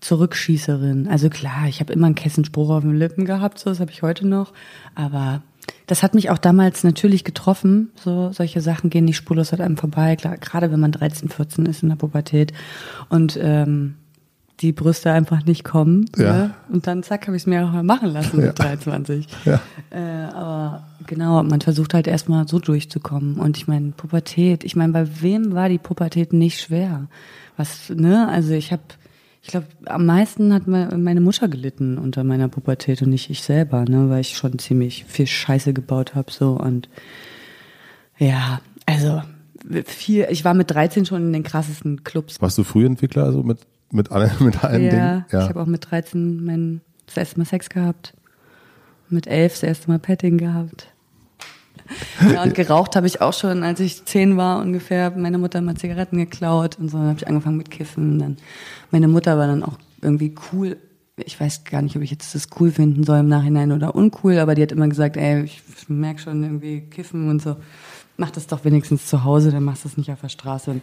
Zurückschießerin. 0.00 1.08
Also 1.08 1.28
klar, 1.30 1.66
ich 1.68 1.80
habe 1.80 1.92
immer 1.92 2.06
einen 2.06 2.14
Kessenspruch 2.14 2.70
auf 2.70 2.82
den 2.82 2.94
Lippen 2.96 3.24
gehabt, 3.24 3.58
so 3.58 3.70
das 3.70 3.80
habe 3.80 3.90
ich 3.90 4.02
heute 4.02 4.26
noch. 4.26 4.52
Aber 4.94 5.42
das 5.86 6.02
hat 6.02 6.14
mich 6.14 6.30
auch 6.30 6.38
damals 6.38 6.84
natürlich 6.84 7.24
getroffen. 7.24 7.90
So 7.96 8.30
solche 8.32 8.60
Sachen 8.60 8.90
gehen 8.90 9.04
nicht 9.04 9.16
spurlos 9.16 9.52
an 9.52 9.60
einem 9.60 9.76
vorbei. 9.76 10.16
Klar, 10.16 10.36
gerade 10.36 10.70
wenn 10.70 10.80
man 10.80 10.92
13, 10.92 11.28
14 11.28 11.66
ist 11.66 11.82
in 11.82 11.88
der 11.88 11.96
Pubertät 11.96 12.52
und 13.08 13.38
ähm, 13.40 13.94
die 14.60 14.72
Brüste 14.72 15.12
einfach 15.12 15.44
nicht 15.44 15.64
kommen. 15.64 16.10
Ja. 16.16 16.32
Ne? 16.32 16.54
Und 16.70 16.86
dann 16.86 17.02
zack, 17.02 17.26
habe 17.26 17.36
ich 17.36 17.42
es 17.42 17.46
mir 17.46 17.64
auch 17.64 17.72
mal 17.72 17.82
machen 17.82 18.10
lassen 18.10 18.38
mit 18.38 18.58
23. 18.58 19.26
Ja. 19.44 19.60
Äh, 19.90 20.32
aber 20.34 20.84
genau, 21.06 21.42
man 21.42 21.60
versucht 21.60 21.94
halt 21.94 22.06
erstmal 22.06 22.48
so 22.48 22.58
durchzukommen. 22.58 23.36
Und 23.36 23.56
ich 23.56 23.68
meine, 23.68 23.92
Pubertät, 23.92 24.64
ich 24.64 24.76
meine, 24.76 24.92
bei 24.92 25.22
wem 25.22 25.54
war 25.54 25.68
die 25.68 25.78
Pubertät 25.78 26.32
nicht 26.32 26.60
schwer? 26.60 27.06
Was, 27.56 27.90
ne? 27.90 28.28
Also 28.28 28.52
ich 28.52 28.72
habe, 28.72 28.82
ich 29.42 29.48
glaube, 29.48 29.66
am 29.86 30.04
meisten 30.06 30.52
hat 30.52 30.66
me- 30.66 30.96
meine 30.98 31.20
Mutter 31.20 31.48
gelitten 31.48 31.96
unter 31.98 32.24
meiner 32.24 32.48
Pubertät 32.48 33.00
und 33.02 33.10
nicht 33.10 33.30
ich 33.30 33.42
selber, 33.42 33.84
ne? 33.84 34.10
Weil 34.10 34.20
ich 34.20 34.36
schon 34.36 34.58
ziemlich 34.58 35.04
viel 35.06 35.26
Scheiße 35.26 35.72
gebaut 35.72 36.14
habe 36.14 36.30
so 36.32 36.52
und 36.58 36.88
ja, 38.18 38.60
also 38.86 39.22
viel, 39.86 40.26
ich 40.30 40.44
war 40.44 40.54
mit 40.54 40.70
13 40.70 41.06
schon 41.06 41.22
in 41.22 41.32
den 41.32 41.42
krassesten 41.42 42.02
Clubs. 42.04 42.40
Warst 42.40 42.58
du 42.58 42.64
Frühentwickler, 42.64 43.24
also 43.24 43.42
mit, 43.42 43.60
mit, 43.92 44.10
allen, 44.10 44.30
mit 44.40 44.62
allen 44.64 44.84
Ja, 44.84 44.90
Dingen? 44.90 45.24
ich 45.28 45.34
habe 45.48 45.60
auch 45.60 45.66
mit 45.66 45.90
13 45.90 46.44
mein, 46.44 46.80
das 47.06 47.16
erste 47.16 47.38
Mal 47.38 47.44
Sex 47.44 47.68
gehabt. 47.68 48.14
Mit 49.10 49.26
11 49.26 49.52
das 49.54 49.62
erste 49.62 49.88
Mal 49.88 49.98
Petting 49.98 50.36
gehabt. 50.36 50.88
Ja, 52.32 52.42
und 52.42 52.54
geraucht 52.54 52.96
habe 52.96 53.06
ich 53.06 53.20
auch 53.20 53.32
schon, 53.32 53.62
als 53.62 53.80
ich 53.80 54.04
10 54.04 54.36
war 54.36 54.60
ungefähr. 54.60 55.04
Hat 55.06 55.16
Meine 55.16 55.38
Mutter 55.38 55.58
hat 55.58 55.64
mal 55.64 55.76
Zigaretten 55.76 56.18
geklaut 56.18 56.78
und 56.78 56.90
so. 56.90 56.98
Dann 56.98 57.08
habe 57.08 57.18
ich 57.18 57.26
angefangen 57.28 57.56
mit 57.56 57.70
Kiffen. 57.70 58.18
Dann, 58.18 58.36
meine 58.90 59.08
Mutter 59.08 59.38
war 59.38 59.46
dann 59.46 59.62
auch 59.62 59.78
irgendwie 60.02 60.34
cool. 60.52 60.76
Ich 61.16 61.40
weiß 61.40 61.64
gar 61.64 61.82
nicht, 61.82 61.96
ob 61.96 62.02
ich 62.02 62.10
jetzt 62.10 62.34
das 62.34 62.46
cool 62.60 62.70
finden 62.70 63.02
soll 63.04 63.18
im 63.20 63.28
Nachhinein 63.28 63.72
oder 63.72 63.94
uncool, 63.94 64.38
aber 64.38 64.54
die 64.54 64.62
hat 64.62 64.70
immer 64.72 64.86
gesagt, 64.88 65.16
ey, 65.16 65.42
ich 65.42 65.62
merke 65.88 66.20
schon 66.20 66.42
irgendwie 66.44 66.82
Kiffen 66.82 67.28
und 67.28 67.42
so. 67.42 67.56
mach 68.16 68.30
das 68.30 68.46
doch 68.46 68.64
wenigstens 68.64 69.06
zu 69.06 69.24
Hause, 69.24 69.50
dann 69.50 69.64
machst 69.64 69.84
du 69.84 69.88
es 69.88 69.96
nicht 69.96 70.12
auf 70.12 70.20
der 70.20 70.28
Straße. 70.28 70.70
Dann 70.70 70.82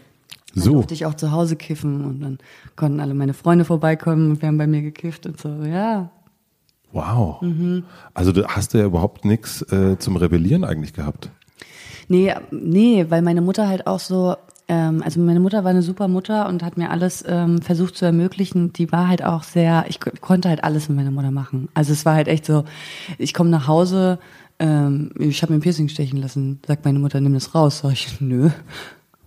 So. 0.54 0.72
durfte 0.74 0.94
ich 0.94 1.06
auch 1.06 1.14
zu 1.14 1.32
Hause 1.32 1.56
kiffen 1.56 2.04
und 2.04 2.20
dann 2.22 2.38
konnten 2.76 3.00
alle 3.00 3.14
meine 3.14 3.34
Freunde 3.34 3.64
vorbeikommen 3.64 4.32
und 4.32 4.42
wir 4.42 4.48
haben 4.50 4.58
bei 4.58 4.68
mir 4.68 4.82
gekifft 4.82 5.26
und 5.26 5.40
so. 5.40 5.50
Ja, 5.64 6.10
Wow. 6.96 7.42
Mhm. 7.42 7.84
Also 8.14 8.32
du 8.32 8.48
hast 8.48 8.74
ja 8.74 8.86
überhaupt 8.86 9.26
nichts 9.26 9.62
äh, 9.72 9.98
zum 10.00 10.16
Rebellieren 10.16 10.64
eigentlich 10.64 10.94
gehabt. 10.94 11.30
Nee, 12.08 12.34
nee, 12.52 13.06
weil 13.10 13.22
meine 13.22 13.42
Mutter 13.42 13.68
halt 13.68 13.86
auch 13.86 14.00
so, 14.00 14.36
ähm, 14.70 15.02
also 15.04 15.20
meine 15.20 15.42
Mutter 15.42 15.64
war 15.66 15.72
eine 15.72 15.82
super 15.82 16.08
Mutter 16.08 16.48
und 16.48 16.64
hat 16.64 16.78
mir 16.78 16.92
alles 16.92 17.24
ähm, 17.28 17.62
versucht 17.62 17.98
zu 17.98 18.06
ermöglichen. 18.06 18.72
Die 18.72 18.92
war 18.94 19.10
halt 19.10 19.24
auch 19.26 19.44
sehr, 19.44 19.86
ich 19.90 20.00
ko- 20.00 20.12
konnte 20.22 20.48
halt 20.48 20.64
alles 20.64 20.88
mit 20.88 20.98
meiner 20.98 21.12
Mutter 21.12 21.32
machen. 21.32 21.68
Also 21.74 21.92
es 21.92 22.06
war 22.06 22.14
halt 22.16 22.30
echt 22.30 22.46
so, 22.46 22.64
ich 23.18 23.34
komme 23.34 23.50
nach 23.50 23.68
Hause, 23.68 24.18
ähm, 24.60 25.12
ich 25.20 25.42
habe 25.42 25.52
mir 25.52 25.60
ein 25.60 25.62
Piercing 25.64 25.90
stechen 25.90 26.22
lassen, 26.22 26.62
sagt 26.66 26.86
meine 26.86 27.00
Mutter, 27.00 27.20
nimm 27.20 27.34
das 27.34 27.54
raus. 27.54 27.80
Sag 27.80 27.92
ich, 27.92 28.22
nö. 28.22 28.52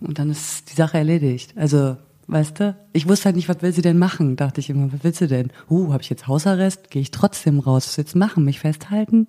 Und 0.01 0.19
dann 0.19 0.31
ist 0.31 0.71
die 0.71 0.77
Sache 0.77 0.97
erledigt. 0.97 1.53
Also, 1.57 1.97
weißt 2.29 2.61
du, 2.61 2.77
ich 2.93 3.09
wusste 3.09 3.27
halt 3.27 3.37
nicht, 3.37 3.49
was 3.49 3.63
will 3.63 3.73
sie 3.73 3.83
denn 3.83 3.99
machen, 3.99 4.37
dachte 4.37 4.61
ich 4.61 4.71
immer, 4.71 4.93
was 4.93 5.01
willst 5.03 5.21
du 5.21 5.27
denn? 5.27 5.51
Uh, 5.69 5.93
habe 5.93 6.03
ich 6.03 6.11
jetzt 6.11 6.29
Hausarrest? 6.29 6.91
Gehe 6.91 7.03
ich 7.03 7.11
trotzdem 7.11 7.59
raus? 7.59 7.87
Was 7.89 7.97
jetzt 7.97 8.15
machen? 8.15 8.45
Mich 8.45 8.61
festhalten? 8.61 9.27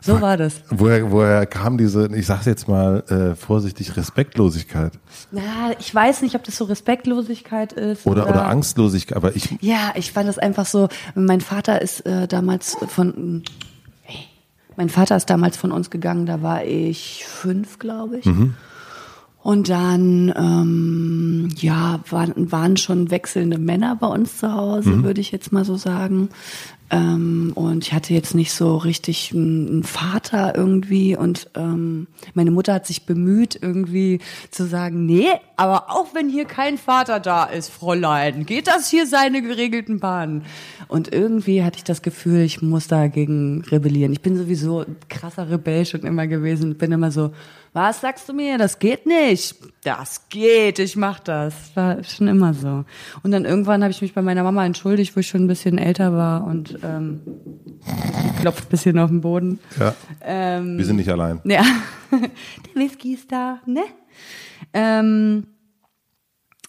So 0.00 0.20
war 0.20 0.36
das. 0.36 0.62
Woher, 0.68 1.10
woher 1.12 1.46
kam 1.46 1.78
diese, 1.78 2.08
ich 2.14 2.26
sag's 2.26 2.46
jetzt 2.46 2.66
mal 2.68 3.04
äh, 3.08 3.34
vorsichtig, 3.36 3.96
Respektlosigkeit 3.96 4.92
Ja, 5.30 5.70
ich 5.78 5.94
weiß 5.94 6.22
nicht, 6.22 6.34
ob 6.34 6.42
das 6.42 6.56
so 6.56 6.64
Respektlosigkeit 6.64 7.72
ist. 7.72 8.06
oder, 8.06 8.28
oder 8.28 8.48
Angstlosigkeit, 8.48 9.16
aber 9.16 9.36
ich, 9.36 9.56
Ja, 9.60 9.92
ich 9.94 10.12
fand 10.12 10.28
das 10.28 10.38
einfach 10.38 10.66
so. 10.66 10.88
Mein 11.14 11.40
Vater 11.40 11.80
ist 11.80 12.04
äh, 12.04 12.26
damals 12.26 12.76
von. 12.88 13.44
Hey, 14.02 14.24
mein 14.76 14.88
Vater 14.88 15.16
ist 15.16 15.30
damals 15.30 15.56
von 15.56 15.70
uns 15.70 15.90
gegangen, 15.90 16.26
da 16.26 16.42
war 16.42 16.64
ich 16.64 17.24
fünf, 17.24 17.78
glaube 17.78 18.18
ich. 18.18 18.26
Und 19.42 19.68
dann, 19.68 20.32
ähm, 20.36 21.48
ja, 21.58 21.98
waren, 22.08 22.52
waren 22.52 22.76
schon 22.76 23.10
wechselnde 23.10 23.58
Männer 23.58 23.96
bei 23.96 24.06
uns 24.06 24.38
zu 24.38 24.52
Hause, 24.52 25.02
würde 25.02 25.20
ich 25.20 25.32
jetzt 25.32 25.52
mal 25.52 25.64
so 25.64 25.76
sagen. 25.76 26.28
Ähm, 26.92 27.52
und 27.54 27.86
ich 27.86 27.94
hatte 27.94 28.12
jetzt 28.12 28.34
nicht 28.34 28.52
so 28.52 28.76
richtig 28.76 29.32
einen 29.32 29.82
Vater 29.82 30.54
irgendwie. 30.54 31.16
Und 31.16 31.48
ähm, 31.54 32.06
meine 32.34 32.50
Mutter 32.50 32.74
hat 32.74 32.86
sich 32.86 33.06
bemüht, 33.06 33.58
irgendwie 33.60 34.20
zu 34.50 34.66
sagen, 34.66 35.06
nee, 35.06 35.28
aber 35.56 35.90
auch 35.90 36.14
wenn 36.14 36.28
hier 36.28 36.44
kein 36.44 36.76
Vater 36.76 37.18
da 37.18 37.44
ist, 37.44 37.70
Fräulein, 37.70 38.44
geht 38.44 38.66
das 38.66 38.90
hier 38.90 39.06
seine 39.06 39.40
geregelten 39.40 40.00
Bahnen. 40.00 40.44
Und 40.86 41.10
irgendwie 41.10 41.64
hatte 41.64 41.78
ich 41.78 41.84
das 41.84 42.02
Gefühl, 42.02 42.40
ich 42.40 42.60
muss 42.60 42.88
dagegen 42.88 43.64
rebellieren. 43.70 44.12
Ich 44.12 44.20
bin 44.20 44.36
sowieso 44.36 44.84
krasser 45.08 45.50
Rebell 45.50 45.86
schon 45.86 46.02
immer 46.02 46.26
gewesen. 46.26 46.76
Bin 46.76 46.92
immer 46.92 47.10
so, 47.10 47.32
was 47.72 48.02
sagst 48.02 48.28
du 48.28 48.34
mir? 48.34 48.58
Das 48.58 48.78
geht 48.78 49.06
nicht. 49.06 49.56
Das 49.82 50.28
geht, 50.28 50.78
ich 50.78 50.94
mach 50.94 51.20
das. 51.20 51.54
War 51.74 52.04
schon 52.04 52.28
immer 52.28 52.52
so. 52.52 52.84
Und 53.22 53.30
dann 53.30 53.46
irgendwann 53.46 53.82
habe 53.82 53.92
ich 53.92 54.02
mich 54.02 54.12
bei 54.12 54.20
meiner 54.20 54.42
Mama 54.42 54.66
entschuldigt, 54.66 55.16
wo 55.16 55.20
ich 55.20 55.28
schon 55.28 55.44
ein 55.44 55.48
bisschen 55.48 55.78
älter 55.78 56.12
war 56.12 56.44
und 56.44 56.81
ähm, 56.82 57.20
klopft 58.40 58.64
ein 58.66 58.70
bisschen 58.70 58.98
auf 58.98 59.10
den 59.10 59.20
Boden. 59.20 59.58
ja, 59.78 59.94
Ähm, 60.20 60.78
wir 60.78 60.84
sind 60.84 60.96
nicht 60.96 61.10
allein. 61.10 61.40
ja, 61.44 61.62
der 62.10 62.74
Whisky 62.74 63.14
ist 63.14 63.30
da, 63.32 63.58
ne? 63.66 63.82
Ähm, 64.72 65.46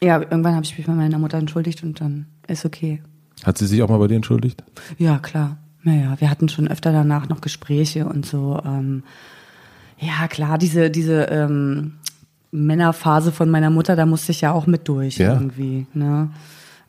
ja, 0.01 0.20
irgendwann 0.20 0.55
habe 0.55 0.65
ich 0.65 0.77
mich 0.77 0.86
bei 0.88 0.93
meiner 0.93 1.20
Mutter 1.20 1.38
entschuldigt 1.38 1.84
und 1.84 2.01
dann 2.01 2.27
ist 2.48 2.65
okay. 2.65 3.01
Hat 3.43 3.58
sie 3.58 3.67
sich 3.67 3.82
auch 3.84 3.89
mal 3.89 3.98
bei 4.00 4.08
dir 4.08 4.15
entschuldigt? 4.15 4.63
Ja, 4.98 5.20
klar. 5.20 5.58
Naja, 5.84 6.15
wir 6.20 6.29
hatten 6.29 6.48
schon 6.50 6.67
öfter 6.67 6.91
danach 6.91 7.27
noch 7.29 7.41
Gespräche 7.41 8.05
und 8.05 8.25
so. 8.25 8.60
Ähm, 8.65 9.03
ja, 10.00 10.27
klar, 10.27 10.58
diese, 10.58 10.89
diese 10.89 11.24
ähm, 11.24 11.93
Männerphase 12.51 13.32
von 13.32 13.50
meiner 13.50 13.70
Mutter, 13.70 13.96
da 13.96 14.05
musste 14.05 14.32
ich 14.32 14.41
ja 14.41 14.51
auch 14.53 14.65
mit 14.67 14.88
durch 14.88 15.17
Ja. 15.17 15.34
irgendwie. 15.34 15.88
Ne? 15.93 16.29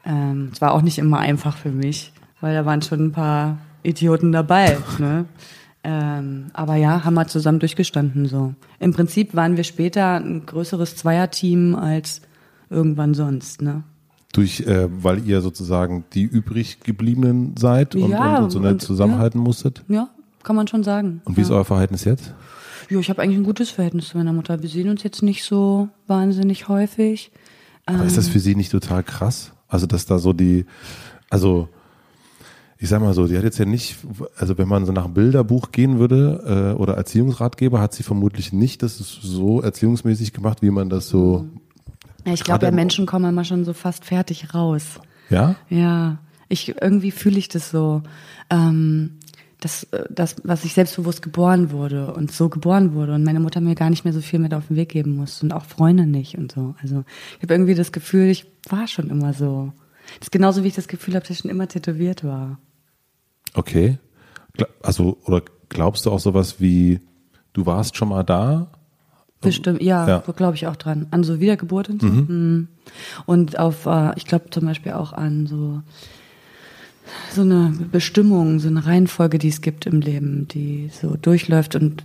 Ähm, 0.04 0.50
es 0.52 0.61
war 0.61 0.73
auch 0.73 0.83
nicht 0.83 0.99
immer 0.99 1.19
einfach 1.19 1.57
für 1.57 1.71
mich, 1.71 2.12
weil 2.45 2.53
da 2.53 2.67
waren 2.67 2.83
schon 2.83 3.07
ein 3.07 3.13
paar 3.13 3.57
Idioten 3.83 4.31
dabei. 4.31 4.77
ne? 4.99 5.25
ähm, 5.83 6.49
aber 6.53 6.77
ja, 6.77 7.03
haben 7.03 7.15
wir 7.15 7.27
zusammen 7.27 7.59
durchgestanden 7.59 8.27
so. 8.27 8.53
Im 8.79 8.93
Prinzip 8.93 9.35
waren 9.35 9.57
wir 9.57 9.65
später 9.65 10.17
ein 10.17 10.45
größeres 10.45 10.95
Zweierteam 10.95 11.75
als 11.75 12.21
irgendwann 12.69 13.15
sonst. 13.15 13.63
Ne? 13.63 13.83
Durch, 14.35 14.61
äh, 14.61 14.89
weil 15.03 15.27
ihr 15.27 15.41
sozusagen 15.41 16.05
die 16.13 16.25
übrig 16.25 16.81
gebliebenen 16.81 17.57
seid 17.57 17.95
und, 17.95 18.11
Ja, 18.11 18.37
und, 18.37 18.45
und 18.45 18.51
so 18.51 18.59
nett 18.59 18.73
und- 18.73 18.83
zusammenhalten 18.83 19.41
musstet? 19.41 19.83
Ja, 19.89 20.11
kann 20.43 20.55
man 20.55 20.69
schon 20.69 20.85
sagen. 20.85 21.23
Und 21.25 21.39
wie 21.39 21.41
ist 21.41 21.49
ja. 21.49 21.57
euer 21.57 21.65
Verhältnis 21.65 22.05
jetzt? 22.05 22.35
Ja, 22.91 22.99
ich 22.99 23.09
habe 23.09 23.23
eigentlich 23.23 23.39
ein 23.39 23.45
gutes 23.45 23.71
Verhältnis 23.71 24.09
zu 24.09 24.19
meiner 24.19 24.35
Mutter. 24.35 24.61
Wir 24.61 24.69
sehen 24.69 24.91
uns 24.91 25.03
jetzt 25.03 25.23
nicht 25.23 25.45
so 25.45 25.89
wahnsinnig 26.09 26.69
häufig. 26.69 27.33
Aber 27.87 28.05
ist 28.05 28.19
das 28.19 28.29
für 28.29 28.39
sie 28.39 28.55
nicht 28.55 28.71
total 28.71 29.03
krass? 29.03 29.53
Also, 29.67 29.87
dass 29.87 30.05
da 30.05 30.19
so 30.19 30.35
die, 30.35 30.67
also, 31.31 31.71
ich 32.85 32.91
sag 32.91 33.00
mal 33.00 33.14
so, 33.14 33.26
die 33.26 33.37
hat 33.37 33.45
jetzt 33.45 33.57
ja 33.59 33.64
nicht, 33.64 33.97
also 34.37 34.59
wenn 34.59 34.69
man 34.69 34.85
so 34.85 34.93
nach 34.93 35.09
Bilderbuch 35.09 35.73
gehen 35.73 35.99
würde 35.99 36.75
äh, 36.76 36.79
oder 36.79 36.95
Erziehungsratgeber, 36.99 37.81
hat 37.81 37.95
sie 37.95 38.03
vermutlich 38.03 38.53
nicht 38.53 38.83
das 38.83 38.99
so 38.99 39.62
erziehungsmäßig 39.62 40.35
gemacht, 40.35 40.61
wie 40.61 40.71
man 40.71 40.91
das 40.91 41.09
so, 41.09 41.47
Ja, 42.26 42.35
ich 42.35 42.45
glaube, 42.45 42.67
im- 42.67 42.75
Menschen 42.75 43.07
kommen 43.07 43.25
immer 43.26 43.45
schon 43.45 43.64
so 43.64 43.73
fast 43.73 44.05
fertig 44.05 44.53
raus. 44.55 45.00
ja? 45.31 45.55
Ja, 45.71 46.19
ich 46.49 46.75
irgendwie 46.81 47.11
fühle 47.11 47.38
ich 47.38 47.49
das 47.49 47.71
so, 47.71 48.03
ähm, 48.50 49.12
dass 49.61 49.85
äh, 49.85 50.05
das, 50.11 50.37
was 50.45 50.62
ich 50.67 50.75
selbstbewusst 50.75 51.23
geboren 51.23 51.71
wurde 51.73 52.12
und 52.12 52.31
so 52.33 52.50
geboren 52.50 52.93
wurde 52.93 53.14
und 53.14 53.25
meine 53.25 53.41
Mutter 53.41 53.62
mir 53.62 53.75
gar 53.75 53.88
nicht 53.88 54.05
mehr 54.05 54.12
so 54.12 54.21
viel 54.21 54.38
mit 54.41 54.53
auf 54.53 54.67
den 54.67 54.76
Weg 54.76 54.91
geben 54.91 55.17
muss 55.17 55.43
und 55.43 55.53
auch 55.55 55.64
Freunde 55.64 56.05
nicht 56.05 56.37
und 56.37 56.53
so. 56.53 56.75
Also 56.83 57.03
ich 57.38 57.43
habe 57.45 57.55
irgendwie 57.55 57.75
das 57.75 57.93
Gefühl, 57.93 58.26
ich 58.29 58.45
war 58.69 58.87
schon 58.88 59.09
immer 59.09 59.33
so. 59.33 59.73
Das 60.19 60.26
ist 60.26 60.33
genauso 60.33 60.62
wie 60.64 60.69
ich 60.69 60.75
das 60.75 60.87
Gefühl 60.87 61.14
habe, 61.14 61.23
dass 61.23 61.31
ich 61.31 61.38
schon 61.38 61.50
immer 61.50 61.67
tätowiert 61.67 62.25
war. 62.25 62.59
Okay. 63.55 63.99
Also, 64.83 65.19
oder 65.25 65.43
glaubst 65.69 66.07
du 66.07 66.11
auch 66.11 66.21
sowas 66.21 66.61
wie, 66.61 67.01
du 67.53 67.67
warst 67.67 67.97
schon 67.97 68.09
mal 68.09 68.23
da? 68.23 68.69
Bestimmt, 69.41 69.83
ja, 69.83 70.07
Ja. 70.09 70.19
glaube 70.37 70.57
ich 70.57 70.67
auch 70.67 70.77
dran. 70.77 71.07
An 71.11 71.25
so 71.25 71.41
Wiedergeburt 71.41 71.89
und 71.89 72.01
so. 72.01 72.09
Mhm. 72.09 72.69
Und 73.27 73.59
auf, 73.59 73.87
äh, 73.87 74.13
ich 74.17 74.25
glaube 74.27 74.51
zum 74.51 74.65
Beispiel 74.67 74.93
auch 74.93 75.13
an 75.13 75.47
so, 75.47 75.83
so 77.33 77.43
eine 77.43 77.75
Bestimmung, 77.93 78.59
so 78.61 78.69
eine 78.69 78.87
Reihenfolge, 78.87 79.39
die 79.39 79.49
es 79.49 79.61
gibt 79.61 79.87
im 79.87 80.01
Leben, 80.01 80.49
die 80.49 80.91
so 80.93 81.17
durchläuft 81.17 81.75
und 81.77 82.05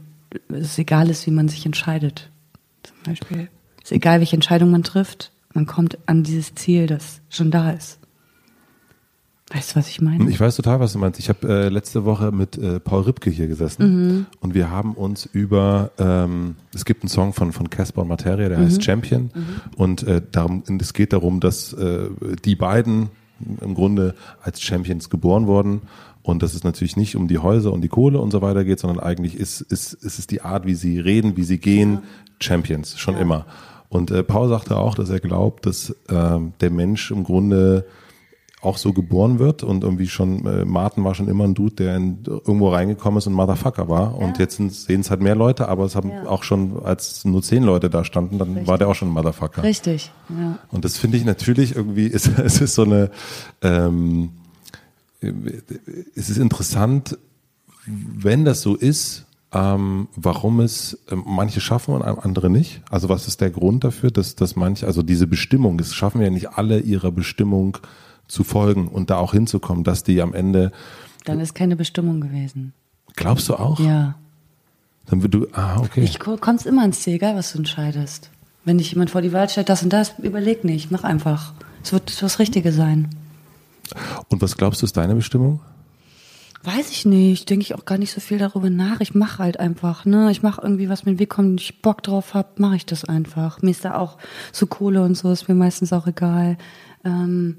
es 0.50 0.78
egal 0.78 1.10
ist, 1.10 1.26
wie 1.28 1.32
man 1.32 1.48
sich 1.48 1.66
entscheidet. 1.66 2.30
Zum 2.84 2.98
Beispiel. 3.06 3.50
Es 3.84 3.92
ist 3.92 3.96
egal, 3.96 4.20
welche 4.20 4.36
Entscheidung 4.36 4.72
man 4.72 4.84
trifft, 4.84 5.32
man 5.54 5.66
kommt 5.66 5.98
an 6.08 6.24
dieses 6.24 6.54
Ziel, 6.56 6.88
das 6.88 7.22
schon 7.30 7.52
da 7.52 7.72
ist. 7.72 7.99
Weißt 9.52 9.72
du, 9.72 9.76
was 9.78 9.90
ich 9.90 10.00
meine? 10.00 10.30
Ich 10.30 10.40
weiß 10.40 10.56
total, 10.56 10.80
was 10.80 10.94
du 10.94 11.00
meinst. 11.00 11.20
Ich 11.20 11.28
habe 11.30 11.48
äh, 11.48 11.70
letzte 11.70 12.06
Woche 12.06 12.32
mit 12.32 12.58
äh, 12.58 12.80
Paul 12.80 13.02
Ripke 13.04 13.32
hier 13.32 13.48
gesessen 13.48 14.28
und 14.42 14.54
wir 14.54 14.70
haben 14.70 14.94
uns 14.94 15.26
über, 15.26 15.92
ähm, 15.98 16.56
es 16.74 16.86
gibt 16.86 17.02
einen 17.02 17.10
Song 17.10 17.34
von 17.34 17.52
von 17.52 17.70
Casper 17.70 18.04
und 18.04 18.10
Materia, 18.10 18.48
der 18.48 18.60
heißt 18.60 18.84
Champion. 18.84 19.32
Und 19.76 20.04
äh, 20.04 20.22
darum, 20.32 20.64
es 20.80 20.94
geht 20.94 21.14
darum, 21.14 21.40
dass 21.40 21.74
äh, 21.74 22.10
die 22.46 22.56
beiden 22.56 23.10
im 23.62 23.74
Grunde 23.74 24.16
als 24.42 24.62
Champions 24.62 25.10
geboren 25.10 25.48
wurden. 25.48 25.82
Und 26.22 26.44
dass 26.44 26.54
es 26.54 26.64
natürlich 26.64 26.98
nicht 26.98 27.16
um 27.16 27.28
die 27.28 27.40
Häuser 27.40 27.72
und 27.72 27.82
die 27.82 27.88
Kohle 27.88 28.20
und 28.20 28.30
so 28.32 28.42
weiter 28.42 28.64
geht, 28.64 28.80
sondern 28.80 29.00
eigentlich 29.00 29.36
ist, 29.36 29.62
ist, 29.62 29.94
ist 29.94 30.20
es 30.20 30.28
die 30.28 30.42
Art, 30.42 30.66
wie 30.66 30.76
sie 30.76 31.00
reden, 31.00 31.38
wie 31.38 31.44
sie 31.44 31.58
gehen, 31.58 32.00
Champions, 32.40 33.00
schon 33.00 33.18
immer. 33.18 33.46
Und 33.88 34.12
äh, 34.12 34.24
Paul 34.24 34.50
sagte 34.50 34.78
auch, 34.78 34.94
dass 34.94 35.10
er 35.10 35.20
glaubt, 35.20 35.66
dass 35.66 35.96
ähm, 36.10 36.54
der 36.62 36.70
Mensch 36.70 37.10
im 37.10 37.24
Grunde 37.24 37.86
auch 38.62 38.78
so 38.78 38.92
geboren 38.92 39.40
wird 39.40 39.64
und 39.64 39.84
irgendwie 39.86 40.08
schon, 40.08 40.46
äh, 40.46 40.66
Martin 40.66 41.04
war 41.06 41.16
schon 41.16 41.30
immer 41.30 41.46
ein 41.46 41.54
Dude, 41.54 41.76
der 41.76 41.96
in, 41.96 42.24
irgendwo 42.26 42.70
reingekommen 42.70 43.18
ist 43.20 43.28
und 43.28 43.34
Motherfucker 43.34 43.88
war. 43.88 44.16
Und 44.18 44.38
jetzt 44.38 44.58
sehen 44.58 45.00
es 45.00 45.10
halt 45.10 45.22
mehr 45.22 45.36
Leute, 45.36 45.70
aber 45.70 45.86
es 45.86 45.96
haben 45.96 46.10
Ja. 46.10 46.28
auch 46.28 46.44
schon, 46.44 46.78
als 46.84 47.24
nur 47.24 47.42
zehn 47.42 47.64
Leute 47.64 47.90
da 47.90 48.04
standen, 48.04 48.38
dann 48.38 48.68
war 48.68 48.78
der 48.78 48.90
auch 48.90 48.96
schon 48.96 49.10
ein 49.10 49.14
Motherfucker. 49.14 49.64
Richtig, 49.64 50.12
ja. 50.28 50.60
Und 50.72 50.84
das 50.84 50.98
finde 50.98 51.16
ich 51.16 51.24
natürlich 51.24 51.76
irgendwie, 51.76 52.08
ist, 52.08 52.28
es 52.38 52.60
ist 52.60 52.76
so 52.76 52.84
eine, 52.84 53.12
ähm, 53.62 54.32
es 56.16 56.30
ist 56.30 56.38
interessant, 56.38 57.18
wenn 57.86 58.46
das 58.46 58.62
so 58.62 58.76
ist, 58.76 59.26
ähm, 59.52 60.08
warum 60.16 60.60
es 60.60 61.00
ähm, 61.10 61.24
manche 61.26 61.60
schaffen 61.60 61.94
und 61.96 62.04
andere 62.04 62.50
nicht. 62.50 62.82
Also 62.92 63.10
was 63.10 63.28
ist 63.28 63.42
der 63.42 63.50
Grund 63.50 63.84
dafür, 63.84 64.12
dass, 64.12 64.36
dass 64.36 64.56
manche, 64.56 64.86
also 64.86 65.02
diese 65.02 65.28
Bestimmung, 65.28 65.78
das 65.78 65.94
schaffen 65.96 66.22
ja 66.22 66.30
nicht 66.30 66.50
alle 66.58 66.80
ihrer 66.80 67.12
Bestimmung 67.12 67.78
zu 68.30 68.46
folgen 68.46 68.88
und 68.88 69.10
da 69.10 69.18
auch 69.18 69.34
hinzukommen, 69.34 69.84
dass 69.84 70.04
die 70.04 70.22
am 70.22 70.34
Ende, 70.34 70.72
Dann 71.26 71.42
ist 71.42 71.54
keine 71.56 71.76
Bestimmung 71.76 72.22
gewesen. 72.22 72.72
glaubst 73.18 73.50
du 73.50 73.56
auch? 73.56 73.80
Ja. 73.82 74.16
Dann 75.08 75.22
wird 75.24 75.34
du, 75.34 75.48
ah, 75.54 75.80
okay. 75.80 76.02
Ich 76.04 76.20
ko- 76.20 76.38
kommst 76.38 76.66
immer 76.66 76.86
ins 76.86 77.02
Ziel, 77.02 77.16
egal 77.16 77.36
was 77.36 77.52
du 77.52 77.58
entscheidest. 77.58 78.30
Wenn 78.64 78.78
dich 78.78 78.92
jemand 78.92 79.10
vor 79.10 79.22
die 79.22 79.34
Wahl 79.34 79.50
stellt, 79.50 79.68
das 79.68 79.84
und 79.84 79.92
das, 79.92 80.14
überleg 80.20 80.64
nicht, 80.64 80.92
mach 80.92 81.04
einfach. 81.04 81.54
Es 81.84 81.92
wird 81.92 82.22
das 82.22 82.40
Richtige 82.40 82.72
sein. 82.72 83.10
Und 84.30 84.42
was 84.42 84.56
glaubst 84.56 84.82
du 84.82 84.86
ist 84.86 84.96
deine 84.98 85.16
Bestimmung? 85.16 85.60
Weiß 86.64 86.92
ich 86.92 87.06
nicht, 87.06 87.50
denke 87.50 87.64
ich 87.64 87.74
auch 87.74 87.86
gar 87.86 87.98
nicht 87.98 88.12
so 88.12 88.20
viel 88.20 88.38
darüber 88.38 88.70
nach. 88.70 89.00
Ich 89.00 89.16
mache 89.16 89.42
halt 89.42 89.60
einfach, 89.60 90.04
ne? 90.06 90.30
Ich 90.30 90.44
mache 90.44 90.62
irgendwie, 90.62 90.90
was 90.90 91.06
mir 91.06 91.12
in 91.12 91.16
den 91.16 91.22
Weg 91.22 91.30
kommt 91.30 91.48
und 91.52 91.62
ich 91.62 91.82
Bock 91.82 92.04
drauf 92.04 92.34
hab, 92.34 92.60
mache 92.60 92.76
ich 92.76 92.86
das 92.86 93.06
einfach. 93.06 93.62
Mir 93.62 93.72
ist 93.72 93.86
da 93.86 93.96
auch 93.96 94.18
so 94.52 94.68
Kohle 94.68 95.02
und 95.02 95.16
so, 95.16 95.32
ist 95.32 95.48
mir 95.48 95.56
meistens 95.56 95.94
auch 95.94 96.06
egal. 96.06 96.58
Ähm, 97.06 97.58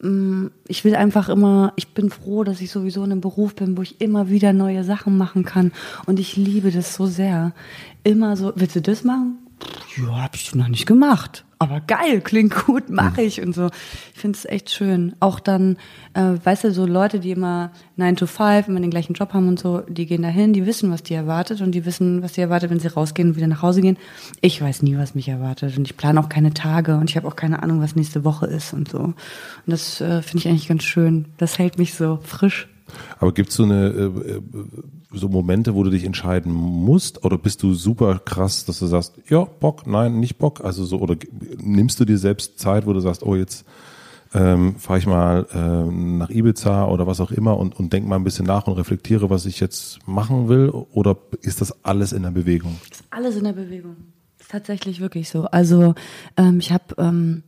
ich 0.00 0.84
will 0.84 0.94
einfach 0.94 1.28
immer, 1.28 1.72
ich 1.74 1.88
bin 1.88 2.10
froh, 2.10 2.44
dass 2.44 2.60
ich 2.60 2.70
sowieso 2.70 3.02
in 3.02 3.10
einem 3.10 3.20
Beruf 3.20 3.56
bin, 3.56 3.76
wo 3.76 3.82
ich 3.82 4.00
immer 4.00 4.28
wieder 4.28 4.52
neue 4.52 4.84
Sachen 4.84 5.16
machen 5.16 5.44
kann. 5.44 5.72
Und 6.06 6.20
ich 6.20 6.36
liebe 6.36 6.70
das 6.70 6.94
so 6.94 7.06
sehr. 7.06 7.52
Immer 8.04 8.36
so, 8.36 8.52
willst 8.54 8.76
du 8.76 8.80
das 8.80 9.02
machen? 9.02 9.47
Ja, 9.96 10.22
hab 10.22 10.34
ich 10.34 10.54
noch 10.54 10.68
nicht 10.68 10.86
gemacht 10.86 11.44
aber 11.60 11.80
geil, 11.80 12.20
klingt 12.20 12.54
gut, 12.66 12.88
mache 12.88 13.22
ich 13.22 13.40
und 13.40 13.54
so. 13.54 13.68
Ich 14.14 14.20
finde 14.20 14.38
es 14.38 14.44
echt 14.44 14.70
schön. 14.70 15.16
Auch 15.18 15.40
dann, 15.40 15.76
äh, 16.14 16.34
weißt 16.42 16.64
du, 16.64 16.72
so 16.72 16.86
Leute, 16.86 17.18
die 17.18 17.32
immer 17.32 17.72
9 17.96 18.16
to 18.16 18.26
5, 18.26 18.68
immer 18.68 18.80
den 18.80 18.90
gleichen 18.90 19.14
Job 19.14 19.32
haben 19.34 19.48
und 19.48 19.58
so, 19.58 19.80
die 19.88 20.06
gehen 20.06 20.22
dahin, 20.22 20.52
die 20.52 20.66
wissen, 20.66 20.92
was 20.92 21.02
die 21.02 21.14
erwartet 21.14 21.60
und 21.60 21.72
die 21.72 21.84
wissen, 21.84 22.22
was 22.22 22.32
die 22.32 22.42
erwartet, 22.42 22.70
wenn 22.70 22.78
sie 22.78 22.88
rausgehen 22.88 23.30
und 23.30 23.36
wieder 23.36 23.48
nach 23.48 23.62
Hause 23.62 23.80
gehen. 23.80 23.96
Ich 24.40 24.62
weiß 24.62 24.82
nie, 24.82 24.96
was 24.96 25.16
mich 25.16 25.28
erwartet 25.28 25.76
und 25.76 25.84
ich 25.84 25.96
plane 25.96 26.20
auch 26.20 26.28
keine 26.28 26.54
Tage 26.54 26.96
und 26.96 27.10
ich 27.10 27.16
habe 27.16 27.26
auch 27.26 27.36
keine 27.36 27.62
Ahnung, 27.62 27.80
was 27.80 27.96
nächste 27.96 28.24
Woche 28.24 28.46
ist 28.46 28.72
und 28.72 28.88
so. 28.88 28.98
Und 28.98 29.16
das 29.66 30.00
äh, 30.00 30.22
finde 30.22 30.38
ich 30.38 30.48
eigentlich 30.48 30.68
ganz 30.68 30.84
schön. 30.84 31.26
Das 31.38 31.58
hält 31.58 31.78
mich 31.78 31.94
so 31.94 32.20
frisch. 32.22 32.68
Aber 33.18 33.32
gibt's 33.32 33.56
so 33.56 33.64
eine 33.64 33.88
äh, 33.88 34.30
äh 34.30 34.42
so 35.12 35.28
Momente, 35.28 35.74
wo 35.74 35.82
du 35.82 35.90
dich 35.90 36.04
entscheiden 36.04 36.52
musst, 36.52 37.24
oder 37.24 37.38
bist 37.38 37.62
du 37.62 37.74
super 37.74 38.18
krass, 38.18 38.64
dass 38.64 38.78
du 38.78 38.86
sagst, 38.86 39.14
ja, 39.28 39.44
Bock, 39.44 39.86
nein, 39.86 40.20
nicht 40.20 40.38
Bock, 40.38 40.62
also 40.64 40.84
so, 40.84 40.98
oder 40.98 41.16
nimmst 41.56 41.98
du 42.00 42.04
dir 42.04 42.18
selbst 42.18 42.58
Zeit, 42.58 42.86
wo 42.86 42.92
du 42.92 43.00
sagst, 43.00 43.22
oh, 43.22 43.34
jetzt 43.34 43.64
ähm, 44.34 44.76
fahre 44.76 44.98
ich 44.98 45.06
mal 45.06 45.46
ähm, 45.54 46.18
nach 46.18 46.28
Ibiza 46.28 46.86
oder 46.86 47.06
was 47.06 47.20
auch 47.20 47.30
immer 47.30 47.56
und, 47.56 47.78
und 47.78 47.92
denk 47.92 48.06
mal 48.06 48.16
ein 48.16 48.24
bisschen 48.24 48.44
nach 48.44 48.66
und 48.66 48.74
reflektiere, 48.74 49.30
was 49.30 49.46
ich 49.46 49.60
jetzt 49.60 50.06
machen 50.06 50.48
will, 50.48 50.68
oder 50.68 51.16
ist 51.40 51.60
das 51.62 51.84
alles 51.84 52.12
in 52.12 52.22
der 52.22 52.30
Bewegung? 52.30 52.78
Ist 52.90 53.04
alles 53.10 53.36
in 53.36 53.44
der 53.44 53.54
Bewegung. 53.54 53.96
Ist 54.38 54.50
tatsächlich 54.50 55.00
wirklich 55.00 55.30
so. 55.30 55.44
Also 55.46 55.94
ähm, 56.36 56.58
ich 56.60 56.72
habe 56.72 56.94
ähm, 56.98 57.42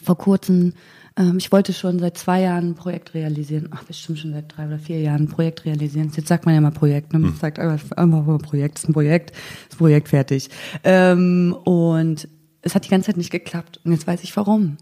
vor 0.00 0.16
kurzem 0.16 0.74
ähm, 1.16 1.38
ich 1.38 1.50
wollte 1.52 1.72
schon 1.72 1.98
seit 1.98 2.18
zwei 2.18 2.42
Jahren 2.42 2.70
ein 2.70 2.74
Projekt 2.74 3.14
realisieren. 3.14 3.68
Ach, 3.72 3.84
bestimmt 3.84 4.18
schon 4.18 4.32
seit 4.32 4.56
drei 4.56 4.66
oder 4.66 4.78
vier 4.78 5.00
Jahren 5.00 5.22
ein 5.22 5.28
Projekt 5.28 5.64
realisieren. 5.64 6.12
Jetzt 6.14 6.28
sagt 6.28 6.44
man 6.44 6.54
ja 6.54 6.60
mal 6.60 6.70
Projekt. 6.70 7.12
Ne? 7.12 7.18
Man 7.18 7.30
hm. 7.30 7.38
sagt 7.38 7.58
einfach, 7.58 7.96
einfach 7.96 8.28
ein 8.28 8.38
Projekt, 8.38 8.78
ist 8.78 8.88
ein 8.88 8.92
Projekt, 8.92 9.30
ist 9.30 9.74
ein 9.74 9.78
Projekt 9.78 10.08
fertig. 10.08 10.50
Ähm, 10.84 11.56
und 11.64 12.28
es 12.62 12.74
hat 12.74 12.84
die 12.84 12.90
ganze 12.90 13.06
Zeit 13.06 13.16
nicht 13.16 13.30
geklappt. 13.30 13.80
Und 13.84 13.92
jetzt 13.92 14.06
weiß 14.06 14.22
ich 14.24 14.36
warum. 14.36 14.76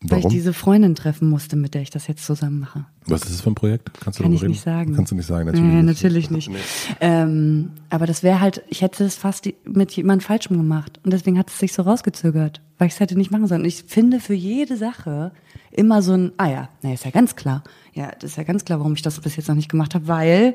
Warum? 0.00 0.22
Weil 0.22 0.30
ich 0.30 0.36
diese 0.36 0.52
Freundin 0.52 0.94
treffen 0.94 1.28
musste, 1.28 1.56
mit 1.56 1.74
der 1.74 1.82
ich 1.82 1.90
das 1.90 2.06
jetzt 2.06 2.24
zusammen 2.24 2.60
mache. 2.60 2.84
Was 3.06 3.22
ist 3.22 3.32
das 3.32 3.40
für 3.40 3.50
ein 3.50 3.56
Projekt? 3.56 3.90
Kannst 4.00 4.20
du 4.20 4.22
Kann 4.22 4.32
ich 4.32 4.42
reden? 4.42 4.52
nicht 4.52 4.62
sagen. 4.62 4.94
Kannst 4.94 5.10
du 5.10 5.16
nicht 5.16 5.26
sagen, 5.26 5.46
natürlich. 5.46 5.66
Nee, 5.66 5.82
natürlich 5.82 6.30
nicht. 6.30 6.48
Nee. 6.50 6.58
Ähm, 7.00 7.72
aber 7.90 8.06
das 8.06 8.22
wäre 8.22 8.40
halt, 8.40 8.62
ich 8.68 8.82
hätte 8.82 9.02
es 9.02 9.16
fast 9.16 9.48
mit 9.64 9.90
jemandem 9.92 10.24
Falschem 10.24 10.56
gemacht. 10.56 11.00
Und 11.02 11.12
deswegen 11.12 11.36
hat 11.36 11.50
es 11.50 11.58
sich 11.58 11.72
so 11.72 11.82
rausgezögert, 11.82 12.60
weil 12.78 12.86
ich 12.86 12.94
es 12.94 13.00
hätte 13.00 13.16
nicht 13.16 13.32
machen 13.32 13.48
sollen. 13.48 13.64
Ich 13.64 13.84
finde 13.88 14.20
für 14.20 14.34
jede 14.34 14.76
Sache 14.76 15.32
immer 15.72 16.00
so 16.00 16.12
ein, 16.12 16.32
ah 16.36 16.48
ja, 16.48 16.68
na, 16.82 16.92
ist 16.92 17.04
ja 17.04 17.10
ganz 17.10 17.34
klar. 17.34 17.64
Ja, 17.92 18.12
das 18.20 18.30
ist 18.30 18.36
ja 18.36 18.44
ganz 18.44 18.64
klar, 18.64 18.78
warum 18.78 18.92
ich 18.92 19.02
das 19.02 19.18
bis 19.18 19.34
jetzt 19.34 19.48
noch 19.48 19.56
nicht 19.56 19.68
gemacht 19.68 19.96
habe, 19.96 20.06
weil, 20.06 20.54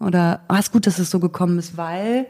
oder, 0.00 0.40
ah, 0.48 0.58
ist 0.58 0.72
gut, 0.72 0.88
dass 0.88 0.98
es 0.98 1.08
so 1.08 1.20
gekommen 1.20 1.56
ist, 1.60 1.76
weil, 1.76 2.26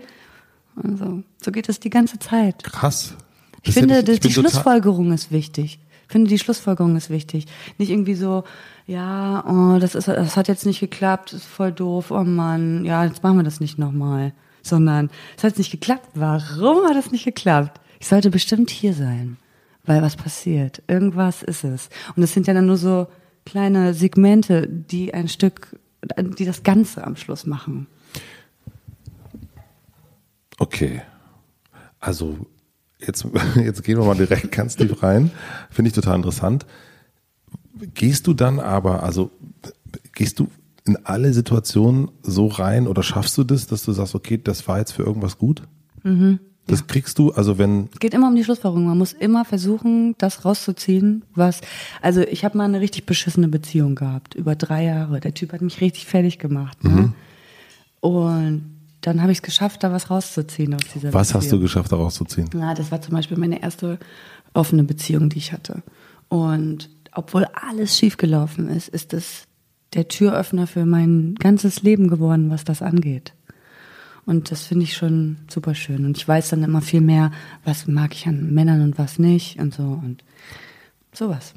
also, 0.76 1.22
so 1.42 1.50
geht 1.50 1.70
es 1.70 1.80
die 1.80 1.88
ganze 1.88 2.18
Zeit. 2.18 2.62
Krass. 2.62 3.14
Ich 3.62 3.72
finde, 3.72 4.00
ich, 4.00 4.08
ich 4.08 4.20
die 4.20 4.32
Schlussfolgerung 4.32 5.12
ist 5.12 5.30
wichtig 5.32 5.78
finde, 6.12 6.28
die 6.28 6.38
Schlussfolgerung 6.38 6.94
ist 6.96 7.10
wichtig. 7.10 7.46
Nicht 7.78 7.90
irgendwie 7.90 8.14
so, 8.14 8.44
ja, 8.86 9.44
oh, 9.46 9.78
das 9.78 9.94
ist, 9.94 10.08
das 10.08 10.36
hat 10.36 10.48
jetzt 10.48 10.66
nicht 10.66 10.80
geklappt, 10.80 11.32
ist 11.32 11.46
voll 11.46 11.72
doof, 11.72 12.10
oh 12.10 12.22
Mann, 12.22 12.84
ja, 12.84 13.04
jetzt 13.04 13.22
machen 13.22 13.38
wir 13.38 13.42
das 13.42 13.60
nicht 13.60 13.78
nochmal. 13.78 14.32
Sondern, 14.62 15.10
es 15.36 15.42
hat 15.42 15.58
nicht 15.58 15.72
geklappt. 15.72 16.10
Warum 16.14 16.86
hat 16.86 16.96
das 16.96 17.10
nicht 17.10 17.24
geklappt? 17.24 17.80
Ich 17.98 18.06
sollte 18.06 18.30
bestimmt 18.30 18.70
hier 18.70 18.94
sein. 18.94 19.38
Weil 19.84 20.02
was 20.02 20.14
passiert? 20.14 20.82
Irgendwas 20.86 21.42
ist 21.42 21.64
es. 21.64 21.88
Und 22.14 22.22
es 22.22 22.32
sind 22.32 22.46
ja 22.46 22.54
dann 22.54 22.66
nur 22.66 22.76
so 22.76 23.08
kleine 23.44 23.94
Segmente, 23.94 24.68
die 24.68 25.12
ein 25.12 25.28
Stück, 25.28 25.76
die 26.38 26.44
das 26.44 26.62
Ganze 26.62 27.04
am 27.04 27.16
Schluss 27.16 27.46
machen. 27.46 27.88
Okay. 30.58 31.02
Also 31.98 32.46
jetzt, 33.06 33.26
jetzt 33.56 33.82
gehen 33.84 33.98
wir 33.98 34.04
mal 34.04 34.16
direkt 34.16 34.52
ganz 34.52 34.76
tief 34.76 35.02
rein. 35.02 35.30
Finde 35.70 35.88
ich 35.88 35.94
total 35.94 36.16
interessant. 36.16 36.66
Gehst 37.94 38.26
du 38.26 38.34
dann 38.34 38.60
aber, 38.60 39.02
also 39.02 39.30
gehst 40.14 40.38
du 40.38 40.48
in 40.84 40.98
alle 41.04 41.32
Situationen 41.32 42.10
so 42.22 42.46
rein 42.46 42.86
oder 42.86 43.02
schaffst 43.02 43.38
du 43.38 43.44
das, 43.44 43.66
dass 43.66 43.84
du 43.84 43.92
sagst, 43.92 44.14
okay, 44.14 44.40
das 44.42 44.66
war 44.68 44.78
jetzt 44.78 44.92
für 44.92 45.02
irgendwas 45.02 45.38
gut? 45.38 45.62
Mhm. 46.02 46.40
Das 46.66 46.80
ja. 46.80 46.86
kriegst 46.86 47.18
du, 47.18 47.32
also 47.32 47.58
wenn. 47.58 47.88
Es 47.92 47.98
geht 47.98 48.14
immer 48.14 48.28
um 48.28 48.36
die 48.36 48.44
Schlussfolgerung. 48.44 48.86
Man 48.86 48.98
muss 48.98 49.12
immer 49.12 49.44
versuchen, 49.44 50.14
das 50.18 50.44
rauszuziehen, 50.44 51.24
was. 51.34 51.60
Also 52.00 52.20
ich 52.20 52.44
habe 52.44 52.56
mal 52.56 52.64
eine 52.64 52.80
richtig 52.80 53.04
beschissene 53.04 53.48
Beziehung 53.48 53.96
gehabt, 53.96 54.34
über 54.34 54.54
drei 54.54 54.84
Jahre. 54.84 55.18
Der 55.18 55.34
Typ 55.34 55.52
hat 55.52 55.60
mich 55.60 55.80
richtig 55.80 56.06
fertig 56.06 56.38
gemacht. 56.38 56.82
Ne? 56.84 56.90
Mhm. 56.90 57.14
Und 58.00 58.81
dann 59.02 59.20
habe 59.20 59.32
ich 59.32 59.38
es 59.38 59.42
geschafft, 59.42 59.82
da 59.82 59.92
was 59.92 60.10
rauszuziehen 60.10 60.74
aus 60.74 60.82
dieser 60.94 61.12
Was 61.12 61.28
Beziehung. 61.28 61.42
hast 61.42 61.52
du 61.52 61.60
geschafft, 61.60 61.92
da 61.92 61.96
rauszuziehen? 61.96 62.48
Na, 62.54 62.72
das 62.72 62.90
war 62.90 63.02
zum 63.02 63.14
Beispiel 63.14 63.36
meine 63.36 63.60
erste 63.60 63.98
offene 64.54 64.84
Beziehung, 64.84 65.28
die 65.28 65.38
ich 65.38 65.52
hatte. 65.52 65.82
Und 66.28 66.88
obwohl 67.12 67.44
alles 67.52 67.98
schiefgelaufen 67.98 68.68
ist, 68.68 68.88
ist 68.88 69.12
es 69.12 69.44
der 69.92 70.08
Türöffner 70.08 70.66
für 70.66 70.86
mein 70.86 71.34
ganzes 71.34 71.82
Leben 71.82 72.08
geworden, 72.08 72.48
was 72.48 72.64
das 72.64 72.80
angeht. 72.80 73.34
Und 74.24 74.50
das 74.52 74.66
finde 74.66 74.84
ich 74.84 74.96
schon 74.96 75.38
super 75.50 75.74
schön. 75.74 76.06
Und 76.06 76.16
ich 76.16 76.26
weiß 76.26 76.50
dann 76.50 76.62
immer 76.62 76.80
viel 76.80 77.00
mehr, 77.00 77.32
was 77.64 77.88
mag 77.88 78.14
ich 78.14 78.26
an 78.28 78.54
Männern 78.54 78.82
und 78.82 78.98
was 78.98 79.18
nicht 79.18 79.58
und 79.58 79.74
so 79.74 79.82
und 79.82 80.22
sowas. 81.12 81.54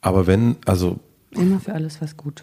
Aber 0.00 0.26
wenn, 0.26 0.56
also. 0.66 0.98
Immer 1.30 1.60
für 1.60 1.72
alles 1.72 2.02
was 2.02 2.16
gut 2.16 2.42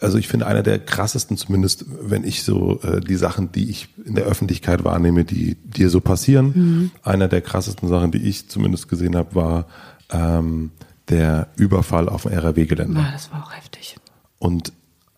also 0.00 0.18
ich 0.18 0.28
finde 0.28 0.46
einer 0.46 0.62
der 0.62 0.78
krassesten, 0.78 1.36
zumindest 1.36 1.84
wenn 1.88 2.24
ich 2.24 2.44
so 2.44 2.80
äh, 2.82 3.00
die 3.00 3.16
Sachen, 3.16 3.50
die 3.52 3.68
ich 3.70 3.88
in 4.04 4.14
der 4.14 4.24
Öffentlichkeit 4.24 4.84
wahrnehme, 4.84 5.24
die 5.24 5.56
dir 5.56 5.90
so 5.90 6.00
passieren, 6.00 6.52
mhm. 6.54 6.90
einer 7.02 7.28
der 7.28 7.40
krassesten 7.40 7.88
Sachen, 7.88 8.12
die 8.12 8.18
ich 8.18 8.48
zumindest 8.48 8.88
gesehen 8.88 9.16
habe, 9.16 9.34
war 9.34 9.66
ähm, 10.10 10.70
der 11.08 11.48
Überfall 11.56 12.08
auf 12.08 12.22
dem 12.22 12.32
RAW-Gelände. 12.32 13.00
Ja, 13.00 13.10
das 13.12 13.32
war 13.32 13.44
auch 13.44 13.52
heftig. 13.52 13.96
Und 14.38 14.72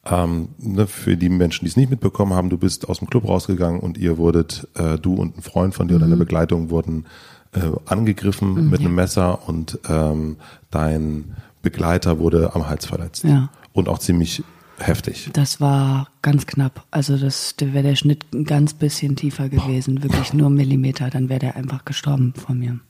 ähm, 0.06 0.48
ne, 0.58 0.86
für 0.86 1.16
die 1.16 1.28
Menschen, 1.28 1.64
die 1.64 1.70
es 1.70 1.76
nicht 1.76 1.90
mitbekommen 1.90 2.32
haben, 2.32 2.48
du 2.48 2.56
bist 2.56 2.88
aus 2.88 3.00
dem 3.00 3.10
Club 3.10 3.28
rausgegangen 3.28 3.80
und 3.80 3.98
ihr 3.98 4.16
wurdet, 4.16 4.66
äh, 4.74 4.98
du 4.98 5.14
und 5.14 5.36
ein 5.36 5.42
Freund 5.42 5.74
von 5.74 5.88
dir 5.88 5.94
mhm. 5.94 5.98
oder 5.98 6.06
eine 6.06 6.16
Begleitung 6.16 6.70
wurden 6.70 7.06
äh, 7.52 7.60
angegriffen 7.86 8.54
mhm, 8.54 8.70
mit 8.70 8.80
ja. 8.80 8.86
einem 8.86 8.94
Messer 8.94 9.46
und 9.48 9.78
ähm, 9.88 10.36
dein 10.70 11.36
Begleiter 11.62 12.18
wurde 12.18 12.54
am 12.54 12.68
Hals 12.68 12.86
verletzt. 12.86 13.24
Ja. 13.24 13.50
Und 13.72 13.88
auch 13.88 13.98
ziemlich 13.98 14.42
heftig. 14.80 15.30
Das 15.32 15.60
war 15.60 16.08
ganz 16.22 16.46
knapp. 16.46 16.84
Also 16.90 17.16
das 17.16 17.54
wäre 17.58 17.82
der 17.82 17.96
Schnitt 17.96 18.24
ein 18.32 18.44
ganz 18.44 18.74
bisschen 18.74 19.16
tiefer 19.16 19.48
gewesen, 19.48 20.02
wirklich 20.02 20.32
nur 20.32 20.50
Millimeter, 20.50 21.10
dann 21.10 21.28
wäre 21.28 21.40
der 21.40 21.56
einfach 21.56 21.84
gestorben 21.84 22.34
von 22.34 22.58
mir. 22.58 22.80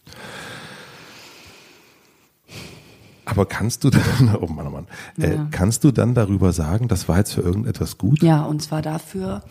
Aber 3.24 3.46
kannst 3.46 3.84
du 3.84 3.90
dann, 3.90 4.36
oh 4.40 4.46
Mann, 4.46 4.66
oh 4.66 4.70
Mann, 4.70 4.86
äh, 5.18 5.36
ja. 5.36 5.48
kannst 5.50 5.84
du 5.84 5.92
dann 5.92 6.14
darüber 6.14 6.52
sagen, 6.52 6.88
das 6.88 7.08
war 7.08 7.18
jetzt 7.18 7.32
für 7.32 7.42
irgendetwas 7.42 7.96
gut? 7.96 8.22
Ja, 8.22 8.42
und 8.42 8.60
zwar 8.60 8.82
dafür, 8.82 9.42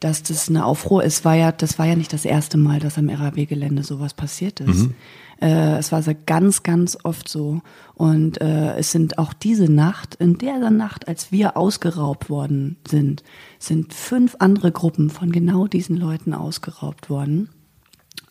dass 0.00 0.22
das 0.22 0.48
eine 0.48 0.64
Aufruhr 0.64 1.04
ist, 1.04 1.24
war 1.26 1.34
ja, 1.34 1.52
das 1.52 1.78
war 1.78 1.86
ja 1.86 1.96
nicht 1.96 2.12
das 2.12 2.24
erste 2.24 2.56
Mal, 2.56 2.80
dass 2.80 2.96
am 2.96 3.10
RAW-Gelände 3.10 3.82
sowas 3.82 4.14
passiert 4.14 4.60
ist. 4.60 4.86
Mhm. 4.86 4.94
Äh, 5.40 5.78
es 5.78 5.90
war 5.90 6.02
ganz, 6.26 6.62
ganz 6.62 6.98
oft 7.02 7.28
so. 7.28 7.62
Und 7.94 8.40
äh, 8.40 8.76
es 8.76 8.92
sind 8.92 9.18
auch 9.18 9.32
diese 9.32 9.70
Nacht, 9.70 10.14
in 10.16 10.38
der 10.38 10.70
Nacht, 10.70 11.08
als 11.08 11.32
wir 11.32 11.56
ausgeraubt 11.56 12.30
worden 12.30 12.76
sind, 12.86 13.22
sind 13.58 13.94
fünf 13.94 14.36
andere 14.38 14.72
Gruppen 14.72 15.10
von 15.10 15.32
genau 15.32 15.66
diesen 15.66 15.96
Leuten 15.96 16.34
ausgeraubt 16.34 17.10
worden. 17.10 17.48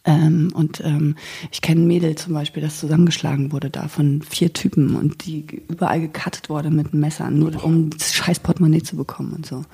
Ähm, 0.06 0.52
und 0.54 0.82
ähm, 0.84 1.16
ich 1.52 1.62
kenne 1.62 1.82
ein 1.82 1.88
Mädel 1.88 2.16
zum 2.16 2.34
Beispiel, 2.34 2.64
das 2.64 2.80
zusammengeschlagen 2.80 3.52
wurde 3.52 3.70
da 3.70 3.88
von 3.88 4.22
vier 4.22 4.54
Typen 4.54 4.96
und 4.96 5.26
die 5.26 5.46
überall 5.68 6.00
gekattet 6.00 6.50
wurde 6.50 6.70
mit 6.70 6.94
Messern, 6.94 7.40
nur 7.40 7.64
um 7.64 7.90
das 7.90 8.14
scheiß 8.14 8.40
Portemonnaie 8.40 8.82
zu 8.82 8.96
bekommen 8.96 9.34
und 9.34 9.46
so. 9.46 9.66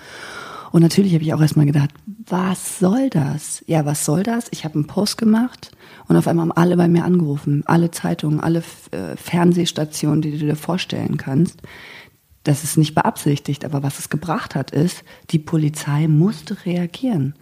Und 0.71 0.81
natürlich 0.81 1.13
habe 1.13 1.23
ich 1.23 1.33
auch 1.33 1.41
erstmal 1.41 1.67
gedacht, 1.67 1.91
was 2.27 2.79
soll 2.79 3.09
das? 3.09 3.63
Ja, 3.67 3.85
was 3.85 4.03
soll 4.03 4.23
das? 4.23 4.47
Ich 4.51 4.65
habe 4.65 4.75
einen 4.75 4.87
Post 4.87 5.17
gemacht 5.17 5.74
und 6.07 6.17
auf 6.17 6.27
einmal 6.27 6.43
haben 6.43 6.51
alle 6.51 6.77
bei 6.77 6.87
mir 6.87 7.03
angerufen. 7.03 7.63
Alle 7.65 7.91
Zeitungen, 7.91 8.39
alle 8.39 8.63
äh, 8.91 9.15
Fernsehstationen, 9.15 10.21
die 10.21 10.31
du 10.31 10.45
dir 10.45 10.55
vorstellen 10.55 11.17
kannst. 11.17 11.61
Das 12.45 12.63
ist 12.63 12.77
nicht 12.77 12.93
beabsichtigt, 12.93 13.65
aber 13.65 13.81
was 13.81 13.97
es 13.97 14.09
gebracht 14.09 14.53
hat, 14.53 14.69
ist, 14.69 15.03
die 15.31 15.39
Polizei 15.39 16.07
musste 16.07 16.65
reagieren. 16.65 17.33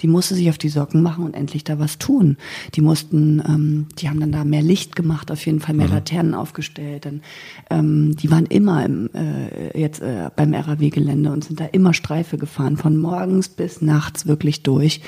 Die 0.00 0.06
musste 0.06 0.34
sich 0.34 0.50
auf 0.50 0.58
die 0.58 0.68
Socken 0.68 1.02
machen 1.02 1.24
und 1.24 1.34
endlich 1.34 1.64
da 1.64 1.78
was 1.78 1.98
tun. 1.98 2.36
Die 2.74 2.82
mussten, 2.82 3.42
ähm, 3.46 3.86
die 3.98 4.08
haben 4.08 4.20
dann 4.20 4.32
da 4.32 4.44
mehr 4.44 4.62
Licht 4.62 4.96
gemacht, 4.96 5.30
auf 5.30 5.44
jeden 5.46 5.60
Fall 5.60 5.74
mehr 5.74 5.88
mhm. 5.88 5.94
Laternen 5.94 6.34
aufgestellt. 6.34 7.06
Dann, 7.06 7.22
ähm, 7.70 8.16
die 8.16 8.30
waren 8.30 8.44
immer 8.46 8.84
im, 8.84 9.08
äh, 9.14 9.78
jetzt 9.78 10.02
äh, 10.02 10.30
beim 10.36 10.52
RAW-Gelände 10.52 11.32
und 11.32 11.44
sind 11.44 11.58
da 11.58 11.64
immer 11.64 11.94
Streife 11.94 12.36
gefahren, 12.36 12.76
von 12.76 12.98
morgens 12.98 13.48
bis 13.48 13.80
nachts 13.80 14.26
wirklich 14.26 14.62
durch. 14.62 15.00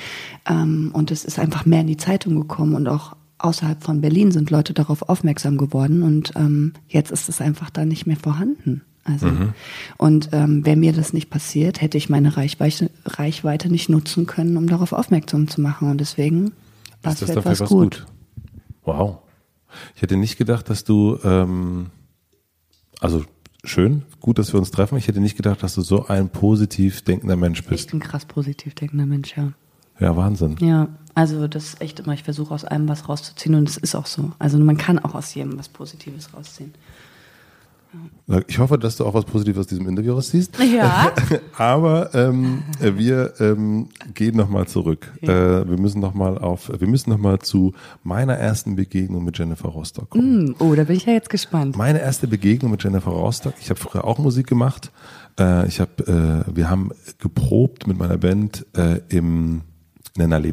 Ähm, 0.49 0.89
und 0.93 1.11
es 1.11 1.25
ist 1.25 1.37
einfach 1.37 1.67
mehr 1.67 1.81
in 1.81 1.87
die 1.87 1.97
Zeitung 1.97 2.35
gekommen 2.35 2.73
und 2.73 2.87
auch 2.87 3.15
außerhalb 3.37 3.83
von 3.83 4.01
Berlin 4.01 4.31
sind 4.31 4.49
Leute 4.49 4.73
darauf 4.73 5.09
aufmerksam 5.09 5.57
geworden 5.57 6.01
und 6.01 6.31
ähm, 6.35 6.73
jetzt 6.87 7.11
ist 7.11 7.29
es 7.29 7.41
einfach 7.41 7.69
da 7.69 7.85
nicht 7.85 8.07
mehr 8.07 8.17
vorhanden. 8.17 8.81
Also 9.03 9.27
mhm. 9.27 9.53
und 9.97 10.29
ähm, 10.31 10.65
wäre 10.65 10.77
mir 10.77 10.93
das 10.93 11.11
nicht 11.11 11.29
passiert, 11.29 11.81
hätte 11.81 11.97
ich 11.97 12.09
meine 12.09 12.37
Reichweite, 12.37 12.89
Reichweite 13.05 13.69
nicht 13.69 13.89
nutzen 13.89 14.25
können, 14.25 14.55
um 14.55 14.67
darauf 14.67 14.93
aufmerksam 14.93 15.47
zu 15.49 15.59
machen. 15.59 15.89
Und 15.89 15.99
deswegen 15.99 16.53
war 17.01 17.11
es 17.11 17.21
etwas 17.21 17.59
gut. 17.59 17.67
gut. 17.69 18.05
Wow. 18.85 19.17
Ich 19.95 20.01
hätte 20.01 20.15
nicht 20.15 20.37
gedacht, 20.37 20.69
dass 20.69 20.85
du 20.85 21.19
ähm, 21.23 21.87
also 23.03 23.25
schön, 23.65 24.03
gut, 24.21 24.39
dass 24.39 24.53
wir 24.53 24.59
uns 24.59 24.71
treffen. 24.71 24.97
Ich 24.97 25.09
hätte 25.09 25.19
nicht 25.19 25.35
gedacht, 25.35 25.61
dass 25.61 25.75
du 25.75 25.81
so 25.81 26.07
ein 26.07 26.29
positiv 26.29 27.01
denkender 27.01 27.35
Mensch 27.35 27.63
bist. 27.63 27.85
Ich 27.85 27.91
bin 27.91 27.99
krass 27.99 28.25
positiv 28.25 28.75
denkender 28.75 29.05
Mensch, 29.05 29.35
ja. 29.35 29.51
Ja, 29.99 30.15
Wahnsinn. 30.15 30.55
Ja, 30.59 30.87
also 31.13 31.47
das 31.47 31.65
ist 31.65 31.81
echt 31.81 31.99
immer, 31.99 32.13
ich 32.13 32.23
versuche 32.23 32.53
aus 32.53 32.65
allem 32.65 32.87
was 32.87 33.07
rauszuziehen 33.07 33.55
und 33.55 33.69
es 33.69 33.77
ist 33.77 33.93
auch 33.95 34.05
so. 34.05 34.31
Also 34.39 34.57
man 34.57 34.77
kann 34.77 34.99
auch 34.99 35.13
aus 35.13 35.33
jedem 35.35 35.59
was 35.59 35.69
Positives 35.69 36.33
rausziehen. 36.33 36.73
Ich 38.47 38.57
hoffe, 38.57 38.77
dass 38.77 38.97
du 38.97 39.05
auch 39.05 39.13
was 39.13 39.25
Positives 39.25 39.59
aus 39.61 39.67
diesem 39.67 39.87
Interview 39.87 40.13
rausziehst. 40.13 40.57
Ja. 40.59 41.11
Aber 41.57 42.13
ähm, 42.13 42.63
wir 42.79 43.33
ähm, 43.39 43.89
gehen 44.13 44.37
nochmal 44.37 44.67
zurück. 44.67 45.11
Ja. 45.21 45.61
Äh, 45.61 45.69
wir 45.69 45.79
müssen 45.79 45.99
nochmal 45.99 46.37
auf, 46.37 46.71
wir 46.75 46.87
müssen 46.87 47.09
noch 47.09 47.39
zu 47.39 47.73
meiner 48.03 48.35
ersten 48.35 48.75
Begegnung 48.75 49.23
mit 49.23 49.37
Jennifer 49.37 49.69
Rostock 49.69 50.09
kommen. 50.11 50.45
Mm, 50.45 50.55
oh, 50.59 50.73
da 50.75 50.85
bin 50.85 50.95
ich 50.95 51.05
ja 51.05 51.13
jetzt 51.13 51.29
gespannt. 51.29 51.77
Meine 51.77 51.99
erste 51.99 52.27
Begegnung 52.27 52.71
mit 52.71 52.83
Jennifer 52.83 53.11
Rostock. 53.11 53.53
Ich 53.59 53.69
habe 53.69 53.79
früher 53.79 54.05
auch 54.05 54.17
Musik 54.17 54.47
gemacht. 54.47 54.91
Äh, 55.39 55.67
ich 55.67 55.79
habe, 55.79 56.45
äh, 56.47 56.55
wir 56.55 56.69
haben 56.69 56.91
geprobt 57.19 57.87
mit 57.87 57.97
meiner 57.97 58.17
Band 58.17 58.65
äh, 58.75 59.01
im 59.09 59.61
in 60.17 60.29
der. 60.29 60.43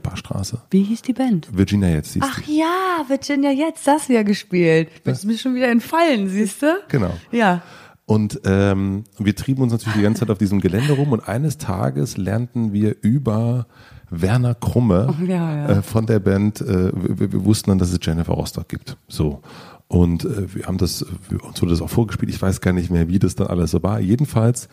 Wie 0.71 0.83
hieß 0.83 1.03
die 1.03 1.13
Band? 1.13 1.49
Virginia 1.53 1.91
Jetzt. 1.91 2.17
Ach 2.21 2.41
die. 2.41 2.59
ja, 2.59 3.05
Virginia 3.09 3.51
Jetzt, 3.51 3.87
das 3.87 4.09
ja 4.09 4.23
gespielt. 4.23 4.89
Das 5.05 5.19
ist 5.19 5.25
mir 5.27 5.37
schon 5.37 5.55
wieder 5.55 5.69
entfallen, 5.69 6.29
siehst 6.29 6.63
du? 6.63 6.67
Genau. 6.89 7.13
Ja. 7.31 7.63
Und 8.07 8.41
ähm, 8.45 9.05
wir 9.19 9.37
trieben 9.37 9.63
uns 9.63 9.73
natürlich 9.73 9.97
die 9.97 10.03
ganze 10.03 10.21
Zeit 10.21 10.31
auf 10.31 10.39
diesem 10.39 10.61
Gelände 10.61 10.95
rum 10.95 11.13
und 11.13 11.29
eines 11.29 11.59
Tages 11.59 12.17
lernten 12.17 12.73
wir 12.73 12.97
über 13.03 13.67
Werner 14.11 14.55
Krumme 14.55 15.15
ja, 15.27 15.55
ja. 15.55 15.69
Äh, 15.69 15.83
von 15.83 16.07
der 16.07 16.19
Band, 16.19 16.61
äh, 16.61 16.91
wir, 16.93 17.33
wir, 17.33 17.45
wussten 17.45 17.71
dann, 17.71 17.79
dass 17.79 17.93
es 17.93 17.99
Jennifer 18.03 18.33
Rostock 18.33 18.69
gibt. 18.69 18.97
So. 19.07 19.43
Und 19.87 20.25
äh, 20.25 20.55
wir 20.55 20.67
haben 20.67 20.79
das, 20.79 21.07
wir, 21.29 21.45
uns 21.45 21.63
wurde 21.63 21.71
das 21.73 21.83
auch 21.83 21.91
vorgespielt, 21.91 22.33
ich 22.33 22.43
weiß 22.43 22.61
gar 22.61 22.73
nicht 22.73 22.91
mehr, 22.91 23.09
wie 23.09 23.19
das 23.19 23.37
dann 23.37 23.47
alles 23.47 23.71
so 23.71 23.83
war. 23.83 24.01
Jedenfalls 24.01 24.69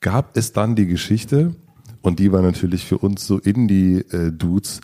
gab 0.00 0.36
es 0.36 0.52
dann 0.52 0.74
die 0.74 0.86
Geschichte, 0.86 1.54
und 2.02 2.18
die 2.18 2.32
war 2.32 2.42
natürlich 2.42 2.84
für 2.84 2.98
uns 2.98 3.26
so 3.26 3.38
Indie-Dudes 3.38 4.80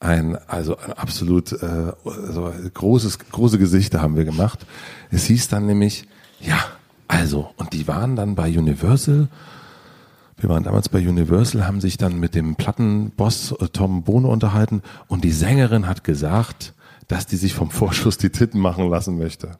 ein, 0.00 0.36
also 0.48 0.76
ein 0.76 0.92
absolut 0.94 1.52
äh, 1.52 1.92
also 2.04 2.52
großes, 2.74 3.18
große 3.30 3.58
Gesichter 3.58 4.02
haben 4.02 4.16
wir 4.16 4.24
gemacht. 4.24 4.66
Es 5.10 5.26
hieß 5.26 5.48
dann 5.48 5.66
nämlich, 5.66 6.06
ja, 6.40 6.58
also, 7.06 7.50
und 7.56 7.72
die 7.72 7.86
waren 7.86 8.16
dann 8.16 8.34
bei 8.34 8.48
Universal. 8.48 9.28
Wir 10.38 10.48
waren 10.48 10.64
damals 10.64 10.88
bei 10.88 11.06
Universal, 11.06 11.66
haben 11.66 11.80
sich 11.80 11.98
dann 11.98 12.18
mit 12.18 12.34
dem 12.34 12.56
Plattenboss 12.56 13.52
äh, 13.52 13.68
Tom 13.68 14.02
Bono 14.02 14.32
unterhalten 14.32 14.82
und 15.06 15.22
die 15.22 15.30
Sängerin 15.30 15.86
hat 15.86 16.04
gesagt, 16.04 16.74
dass 17.06 17.26
die 17.26 17.36
sich 17.36 17.54
vom 17.54 17.70
Vorschuss 17.70 18.16
die 18.18 18.30
Titten 18.30 18.60
machen 18.60 18.88
lassen 18.88 19.18
möchte. 19.18 19.58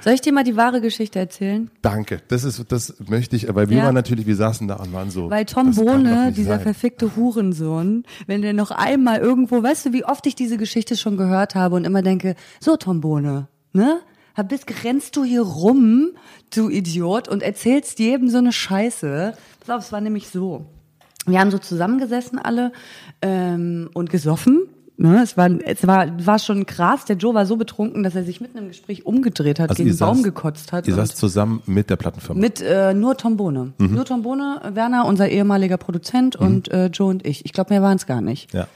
Soll 0.00 0.12
ich 0.12 0.20
dir 0.20 0.32
mal 0.32 0.44
die 0.44 0.56
wahre 0.56 0.80
Geschichte 0.80 1.18
erzählen? 1.18 1.70
Danke. 1.82 2.20
Das 2.28 2.44
ist, 2.44 2.64
das 2.68 2.94
möchte 3.08 3.36
ich, 3.36 3.52
weil 3.54 3.68
wir 3.68 3.78
ja. 3.78 3.84
waren 3.84 3.94
natürlich, 3.94 4.26
wir 4.26 4.36
saßen 4.36 4.68
da 4.68 4.76
und 4.76 4.92
waren 4.92 5.10
so. 5.10 5.30
Weil 5.30 5.44
Tom 5.44 5.74
Bohne, 5.74 6.32
dieser 6.32 6.56
sein. 6.56 6.60
verfickte 6.60 7.16
Hurensohn, 7.16 8.04
wenn 8.26 8.42
der 8.42 8.52
noch 8.52 8.70
einmal 8.70 9.18
irgendwo, 9.18 9.62
weißt 9.62 9.86
du, 9.86 9.92
wie 9.92 10.04
oft 10.04 10.26
ich 10.26 10.34
diese 10.34 10.56
Geschichte 10.56 10.96
schon 10.96 11.16
gehört 11.16 11.54
habe 11.54 11.76
und 11.76 11.84
immer 11.84 12.02
denke, 12.02 12.34
so 12.60 12.76
Tom 12.76 13.00
Bohne, 13.00 13.48
ne? 13.72 14.00
Bist, 14.48 14.84
rennst 14.84 15.16
du 15.16 15.24
hier 15.24 15.42
rum, 15.42 16.10
du 16.54 16.68
Idiot, 16.68 17.26
und 17.26 17.42
erzählst 17.42 17.98
jedem 17.98 18.28
so 18.28 18.38
eine 18.38 18.52
Scheiße. 18.52 19.34
Pass 19.58 19.76
auf, 19.76 19.82
es 19.82 19.90
war 19.90 20.00
nämlich 20.00 20.28
so. 20.28 20.64
Wir 21.26 21.40
haben 21.40 21.50
so 21.50 21.58
zusammengesessen 21.58 22.38
alle 22.38 22.70
ähm, 23.20 23.90
und 23.94 24.10
gesoffen 24.10 24.68
Ne, 25.00 25.22
es 25.22 25.36
war, 25.36 25.48
es 25.64 25.86
war, 25.86 26.08
war 26.26 26.40
schon 26.40 26.66
krass. 26.66 27.04
Der 27.04 27.16
Joe 27.16 27.32
war 27.32 27.46
so 27.46 27.56
betrunken, 27.56 28.02
dass 28.02 28.16
er 28.16 28.24
sich 28.24 28.40
mitten 28.40 28.58
im 28.58 28.66
Gespräch 28.66 29.06
umgedreht 29.06 29.60
hat, 29.60 29.70
also 29.70 29.80
gegen 29.80 29.94
den 29.94 29.98
Baum 29.98 30.24
gekotzt 30.24 30.72
hat. 30.72 30.88
Ihr 30.88 30.94
saß 30.94 31.14
zusammen 31.14 31.62
mit 31.66 31.88
der 31.88 31.94
Plattenfirma? 31.94 32.40
Mit 32.40 32.60
äh, 32.60 32.94
nur 32.94 33.16
Tom 33.16 33.36
Bohne. 33.36 33.74
Mhm. 33.78 33.94
Nur 33.94 34.04
Tom 34.04 34.22
Bohne, 34.22 34.60
Werner, 34.74 35.06
unser 35.06 35.28
ehemaliger 35.28 35.76
Produzent 35.76 36.40
mhm. 36.40 36.46
und 36.46 36.68
äh, 36.72 36.86
Joe 36.86 37.10
und 37.10 37.24
ich. 37.24 37.44
Ich 37.44 37.52
glaube, 37.52 37.72
mehr 37.72 37.80
waren 37.80 37.96
es 37.96 38.06
gar 38.06 38.20
nicht. 38.20 38.52
Ja. 38.52 38.66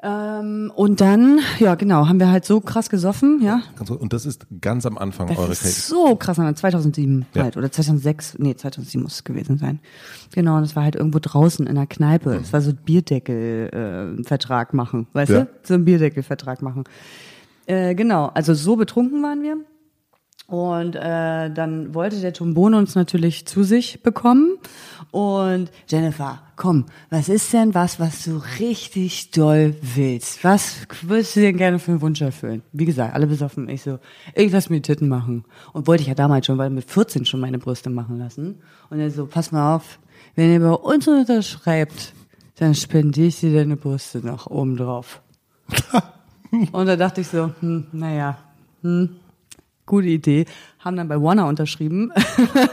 Ähm, 0.00 0.70
und 0.76 1.00
dann, 1.00 1.40
ja 1.58 1.74
genau, 1.74 2.06
haben 2.06 2.20
wir 2.20 2.30
halt 2.30 2.44
so 2.44 2.60
krass 2.60 2.88
gesoffen, 2.88 3.42
ja. 3.42 3.62
Und 3.88 4.12
das 4.12 4.26
ist 4.26 4.46
ganz 4.60 4.86
am 4.86 4.96
Anfang 4.96 5.26
das 5.26 5.38
eurer 5.38 5.54
Karriere. 5.54 5.74
So 5.74 6.14
krass, 6.14 6.36
2007 6.36 7.26
ja. 7.34 7.42
halt 7.42 7.56
oder 7.56 7.72
2006, 7.72 8.38
nee 8.38 8.54
2007 8.54 9.02
muss 9.02 9.14
es 9.14 9.24
gewesen 9.24 9.58
sein. 9.58 9.80
Genau, 10.32 10.56
und 10.56 10.62
das 10.62 10.76
war 10.76 10.84
halt 10.84 10.94
irgendwo 10.94 11.18
draußen 11.20 11.66
in 11.66 11.74
der 11.74 11.88
Kneipe. 11.88 12.34
Es 12.34 12.48
mhm. 12.48 12.52
war 12.52 12.60
so 12.60 12.70
ein 12.70 12.76
Bierdeckel-Vertrag 12.76 14.72
äh, 14.72 14.76
machen, 14.76 15.08
weißt 15.14 15.32
ja. 15.32 15.40
du? 15.40 15.48
So 15.64 15.74
ein 15.74 15.84
Bierdeckel-Vertrag 15.84 16.62
machen. 16.62 16.84
Äh, 17.66 17.96
genau, 17.96 18.26
also 18.34 18.54
so 18.54 18.76
betrunken 18.76 19.20
waren 19.24 19.42
wir. 19.42 19.56
Und 20.48 20.96
äh, 20.96 21.50
dann 21.50 21.94
wollte 21.94 22.22
der 22.22 22.32
Tombone 22.32 22.78
uns 22.78 22.94
natürlich 22.94 23.44
zu 23.44 23.64
sich 23.64 24.02
bekommen. 24.02 24.56
Und 25.10 25.70
Jennifer, 25.88 26.40
komm, 26.56 26.86
was 27.10 27.28
ist 27.28 27.52
denn 27.52 27.74
was, 27.74 28.00
was 28.00 28.24
du 28.24 28.40
richtig 28.58 29.30
doll 29.30 29.76
willst? 29.82 30.42
Was 30.44 30.86
würdest 31.02 31.36
du 31.36 31.40
denn 31.40 31.58
gerne 31.58 31.78
für 31.78 31.90
einen 31.90 32.00
Wunsch 32.00 32.22
erfüllen? 32.22 32.62
Wie 32.72 32.86
gesagt, 32.86 33.14
alle 33.14 33.26
besoffen. 33.26 33.68
Ich 33.68 33.82
so, 33.82 33.98
irgendwas 34.34 34.70
mit 34.70 34.86
Titten 34.86 35.10
machen. 35.10 35.44
Und 35.74 35.86
wollte 35.86 36.00
ich 36.00 36.08
ja 36.08 36.14
damals 36.14 36.46
schon, 36.46 36.56
weil 36.56 36.70
mit 36.70 36.90
14 36.90 37.26
schon 37.26 37.40
meine 37.40 37.58
Brüste 37.58 37.90
machen 37.90 38.18
lassen. 38.18 38.62
Und 38.88 39.00
er 39.00 39.10
so, 39.10 39.26
pass 39.26 39.52
mal 39.52 39.76
auf, 39.76 39.98
wenn 40.34 40.50
ihr 40.50 40.60
bei 40.60 40.72
uns 40.72 41.06
unterschreibt, 41.06 42.14
dann 42.58 42.74
spendiere 42.74 43.26
ich 43.26 43.40
dir 43.40 43.52
deine 43.52 43.76
Brüste 43.76 44.26
noch 44.26 44.46
oben 44.46 44.78
drauf. 44.78 45.20
Und 46.72 46.86
da 46.86 46.96
dachte 46.96 47.20
ich 47.20 47.28
so, 47.28 47.52
hm, 47.60 47.88
naja, 47.92 48.38
hm, 48.80 49.10
gute 49.88 50.06
Idee, 50.06 50.44
haben 50.78 50.96
dann 50.96 51.08
bei 51.08 51.20
Warner 51.20 51.46
unterschrieben 51.46 52.12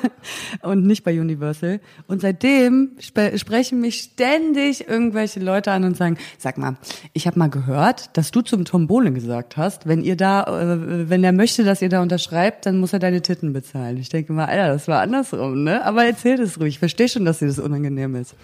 und 0.62 0.86
nicht 0.86 1.04
bei 1.04 1.20
Universal. 1.20 1.80
Und 2.08 2.22
seitdem 2.22 2.92
sp 3.02 3.34
sprechen 3.38 3.82
mich 3.82 4.00
ständig 4.00 4.88
irgendwelche 4.88 5.40
Leute 5.40 5.72
an 5.72 5.84
und 5.84 5.98
sagen, 5.98 6.18
sag 6.38 6.60
mal, 6.60 6.78
ich 7.14 7.26
habe 7.26 7.40
mal 7.40 7.50
gehört, 7.50 8.16
dass 8.16 8.30
du 8.30 8.42
zum 8.42 8.66
Tom 8.66 8.86
Bohlen 8.86 9.16
gesagt 9.16 9.58
hast, 9.58 9.88
wenn 9.88 10.04
ihr 10.04 10.16
da, 10.16 10.44
äh, 10.44 11.10
wenn 11.10 11.24
er 11.24 11.32
möchte, 11.32 11.64
dass 11.64 11.82
ihr 11.82 11.90
da 11.90 12.02
unterschreibt, 12.04 12.68
dann 12.68 12.80
muss 12.80 12.94
er 12.94 13.00
deine 13.00 13.22
Titten 13.22 13.54
bezahlen. 13.54 13.98
Ich 13.98 14.10
denke 14.10 14.34
mal, 14.34 14.46
Alter, 14.46 14.74
das 14.74 14.88
war 14.88 15.02
andersrum, 15.02 15.64
ne? 15.64 15.84
Aber 15.84 16.06
erzähl 16.06 16.38
das 16.38 16.60
ruhig. 16.60 16.76
Ich 16.76 16.80
verstehe 16.80 17.10
schon, 17.10 17.26
dass 17.26 17.40
dir 17.40 17.48
das 17.48 17.60
unangenehm 17.60 18.16
ist. 18.16 18.36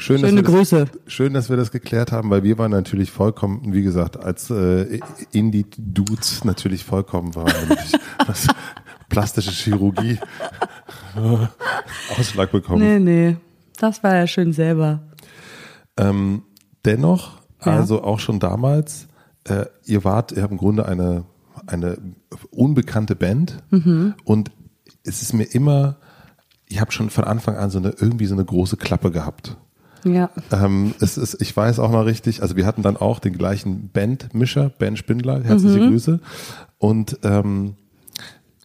Schön, 0.00 0.20
Schöne 0.20 0.42
dass 0.42 0.50
Grüße. 0.50 0.86
Das, 0.86 1.12
schön, 1.12 1.34
dass 1.34 1.50
wir 1.50 1.58
das 1.58 1.70
geklärt 1.70 2.10
haben, 2.10 2.30
weil 2.30 2.42
wir 2.42 2.56
waren 2.56 2.70
natürlich 2.70 3.10
vollkommen, 3.10 3.74
wie 3.74 3.82
gesagt, 3.82 4.16
als 4.16 4.48
äh, 4.48 4.98
Indie-Dudes 5.30 6.42
natürlich 6.44 6.84
vollkommen 6.84 7.34
waren. 7.34 7.52
was 8.26 8.46
plastische 9.10 9.50
Chirurgie 9.50 10.18
Ausschlag 12.18 12.50
bekommen. 12.50 12.80
Nee, 12.80 12.98
nee. 12.98 13.36
Das 13.78 14.02
war 14.02 14.16
ja 14.16 14.26
schön 14.26 14.54
selber. 14.54 15.02
Ähm, 15.98 16.44
dennoch, 16.86 17.42
ja. 17.62 17.72
also 17.72 18.02
auch 18.02 18.20
schon 18.20 18.40
damals, 18.40 19.06
äh, 19.44 19.66
ihr 19.84 20.02
wart, 20.02 20.32
ihr 20.32 20.42
habt 20.42 20.52
im 20.52 20.58
Grunde 20.58 20.86
eine, 20.86 21.24
eine 21.66 21.98
unbekannte 22.50 23.16
Band 23.16 23.62
mhm. 23.68 24.14
und 24.24 24.50
es 25.04 25.20
ist 25.20 25.34
mir 25.34 25.44
immer, 25.44 25.98
ich 26.68 26.80
habe 26.80 26.90
schon 26.90 27.10
von 27.10 27.24
Anfang 27.24 27.56
an 27.56 27.68
so 27.68 27.78
eine 27.78 27.90
irgendwie 27.90 28.26
so 28.26 28.34
eine 28.34 28.46
große 28.46 28.78
Klappe 28.78 29.10
gehabt. 29.10 29.58
Ja. 30.04 30.30
Ähm, 30.52 30.94
es 31.00 31.18
ist, 31.18 31.40
ich 31.40 31.56
weiß 31.56 31.78
auch 31.78 31.90
noch 31.90 32.04
richtig, 32.06 32.42
also 32.42 32.56
wir 32.56 32.66
hatten 32.66 32.82
dann 32.82 32.96
auch 32.96 33.18
den 33.18 33.32
gleichen 33.36 33.90
Bandmischer, 33.92 34.70
Ben 34.70 34.96
Spindler, 34.96 35.42
herzliche 35.42 35.80
mhm. 35.80 35.90
Grüße. 35.90 36.20
Und, 36.78 37.18
ähm, 37.22 37.74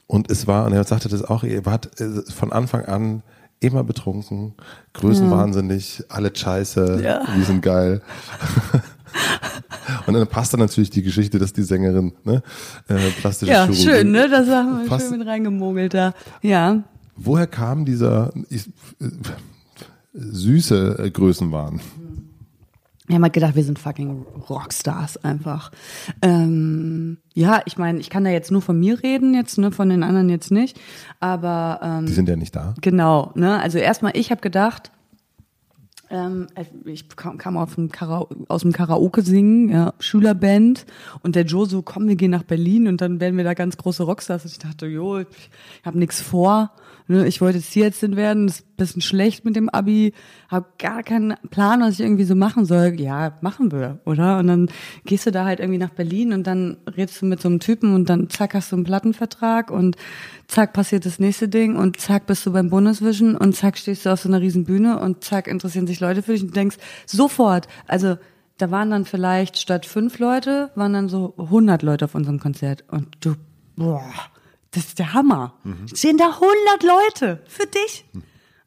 und 0.07 0.31
es 0.31 0.47
war, 0.47 0.65
und 0.65 0.73
er 0.73 0.83
sagte 0.83 1.09
das 1.09 1.23
auch, 1.23 1.43
ihr 1.43 1.65
wart 1.65 1.99
äh, 1.99 2.21
von 2.31 2.51
Anfang 2.51 2.85
an 2.85 3.23
immer 3.59 3.83
betrunken, 3.83 4.53
größenwahnsinnig, 4.93 5.99
ja. 5.99 6.05
alle 6.09 6.35
scheiße, 6.35 7.01
ja. 7.03 7.21
wir 7.35 7.45
sind 7.45 7.61
geil. 7.61 8.01
Und 10.07 10.13
dann 10.13 10.27
passt 10.27 10.53
dann 10.53 10.59
natürlich 10.59 10.89
die 10.89 11.03
Geschichte, 11.03 11.39
dass 11.39 11.53
die 11.53 11.63
Sängerin, 11.63 12.13
ne, 12.23 12.43
äh, 12.87 13.11
plastische 13.21 13.51
ja, 13.51 13.65
Chirurgie. 13.65 13.83
schön, 13.83 14.11
ne, 14.11 14.29
das 14.29 14.47
haben 14.49 14.89
wir 14.89 14.99
schön 14.99 15.19
mit 15.19 15.27
reingemogelt 15.27 15.93
da. 15.93 16.13
Ja. 16.41 16.83
Woher 17.15 17.47
kam 17.47 17.85
dieser 17.85 18.31
ich, 18.49 18.67
äh, 18.99 19.09
süße 20.15 20.97
äh, 20.99 21.11
Größenwahn? 21.11 21.81
Wir 23.07 23.15
haben 23.15 23.23
halt 23.23 23.33
gedacht, 23.33 23.55
wir 23.55 23.63
sind 23.63 23.77
fucking 23.77 24.25
Rockstars 24.49 25.17
einfach. 25.23 25.71
Ähm, 26.23 27.19
ja, 27.35 27.61
ich 27.65 27.77
meine, 27.77 27.99
ich 27.99 28.09
kann 28.09 28.23
da 28.23 28.31
jetzt 28.31 28.51
nur 28.51 28.63
von 28.63 28.79
mir 28.79 29.03
reden, 29.03 29.35
jetzt, 29.35 29.59
ne, 29.59 29.71
von 29.71 29.89
den 29.89 30.01
anderen 30.01 30.29
jetzt 30.29 30.49
nicht. 30.49 30.79
Aber 31.19 31.79
ähm, 31.83 32.07
Die 32.07 32.13
sind 32.13 32.27
ja 32.27 32.35
nicht 32.35 32.55
da. 32.55 32.73
Genau, 32.81 33.31
ne? 33.35 33.61
Also 33.61 33.77
erstmal, 33.77 34.17
ich 34.17 34.31
habe 34.31 34.41
gedacht, 34.41 34.91
ähm, 36.09 36.47
ich 36.85 37.09
kam, 37.15 37.37
kam 37.37 37.57
auf 37.57 37.75
dem 37.75 37.91
Kara 37.91 38.27
aus 38.47 38.61
dem 38.61 38.71
Karaoke 38.71 39.21
singen, 39.21 39.69
ja, 39.69 39.93
Schülerband 39.99 40.85
und 41.21 41.35
der 41.35 41.45
Joe 41.45 41.67
so, 41.67 41.83
komm, 41.83 42.07
wir 42.07 42.15
gehen 42.15 42.31
nach 42.31 42.43
Berlin 42.43 42.87
und 42.87 43.01
dann 43.01 43.19
werden 43.19 43.37
wir 43.37 43.43
da 43.43 43.53
ganz 43.53 43.77
große 43.77 44.03
Rockstars. 44.03 44.45
Und 44.45 44.51
ich 44.51 44.59
dachte, 44.59 44.87
jo, 44.87 45.19
ich 45.19 45.27
habe 45.83 45.99
nichts 45.99 46.21
vor. 46.21 46.71
Ne? 47.07 47.27
Ich 47.27 47.41
wollte 47.41 47.61
Tierärztin 47.61 48.15
werden, 48.15 48.47
ist 48.47 48.61
ein 48.61 48.75
bisschen 48.77 49.01
schlecht 49.01 49.45
mit 49.45 49.55
dem 49.55 49.69
Abi, 49.69 50.13
habe 50.49 50.65
gar 50.79 51.03
keinen 51.03 51.35
Plan, 51.51 51.81
was 51.81 51.95
ich 51.95 52.01
irgendwie 52.01 52.23
so 52.23 52.35
machen 52.35 52.65
soll. 52.65 52.99
Ja, 52.99 53.37
machen 53.41 53.71
wir, 53.71 53.99
oder? 54.05 54.39
Und 54.39 54.47
dann 54.47 54.69
gehst 55.05 55.25
du 55.25 55.31
da 55.31 55.45
halt 55.45 55.59
irgendwie 55.59 55.77
nach 55.77 55.91
Berlin 55.91 56.33
und 56.33 56.47
dann 56.47 56.77
redest 56.97 57.21
du 57.21 57.25
mit 57.25 57.41
so 57.41 57.47
einem 57.47 57.59
Typen 57.59 57.93
und 57.93 58.09
dann 58.09 58.29
zack 58.29 58.53
hast 58.55 58.71
du 58.71 58.75
einen 58.75 58.85
Plattenvertrag 58.85 59.69
und 59.69 59.95
zack 60.47 60.73
passiert 60.73 61.05
das 61.05 61.19
nächste 61.19 61.47
Ding 61.47 61.75
und 61.75 61.99
zack 61.99 62.25
bist 62.25 62.45
du 62.45 62.51
beim 62.51 62.69
Bundesvision 62.69 63.35
und 63.35 63.55
zack 63.55 63.77
stehst 63.77 64.05
du 64.05 64.11
auf 64.11 64.21
so 64.21 64.29
einer 64.29 64.41
riesen 64.41 64.65
Bühne 64.65 64.99
und 64.99 65.23
zack 65.23 65.47
interessieren 65.47 65.87
sich 65.87 65.99
Leute 65.99 66.23
für 66.23 66.33
dich 66.33 66.43
und 66.43 66.55
denkst 66.55 66.77
sofort, 67.05 67.67
also 67.87 68.17
da 68.57 68.71
waren 68.71 68.89
dann 68.89 69.05
vielleicht 69.05 69.57
statt 69.57 69.85
fünf 69.85 70.19
Leute, 70.19 70.71
waren 70.75 70.93
dann 70.93 71.09
so 71.09 71.33
100 71.37 71.83
Leute 71.83 72.05
auf 72.05 72.15
unserem 72.15 72.39
Konzert 72.39 72.85
und 72.89 73.07
du, 73.19 73.35
boah, 73.75 74.01
das 74.75 74.87
ist 74.87 74.99
der 74.99 75.13
Hammer. 75.13 75.53
Mhm. 75.63 75.87
Stehen 75.93 76.17
da 76.17 76.25
100 76.25 76.83
Leute 76.83 77.41
für 77.47 77.65
dich. 77.65 78.05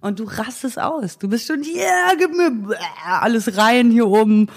Und 0.00 0.20
du 0.20 0.24
rastest 0.24 0.78
aus. 0.78 1.18
Du 1.18 1.28
bist 1.28 1.46
schon, 1.46 1.62
ja, 1.62 1.82
yeah, 1.82 2.14
gib 2.16 2.34
mir 2.36 2.76
alles 3.04 3.56
rein 3.56 3.90
hier 3.90 4.06
oben. 4.06 4.48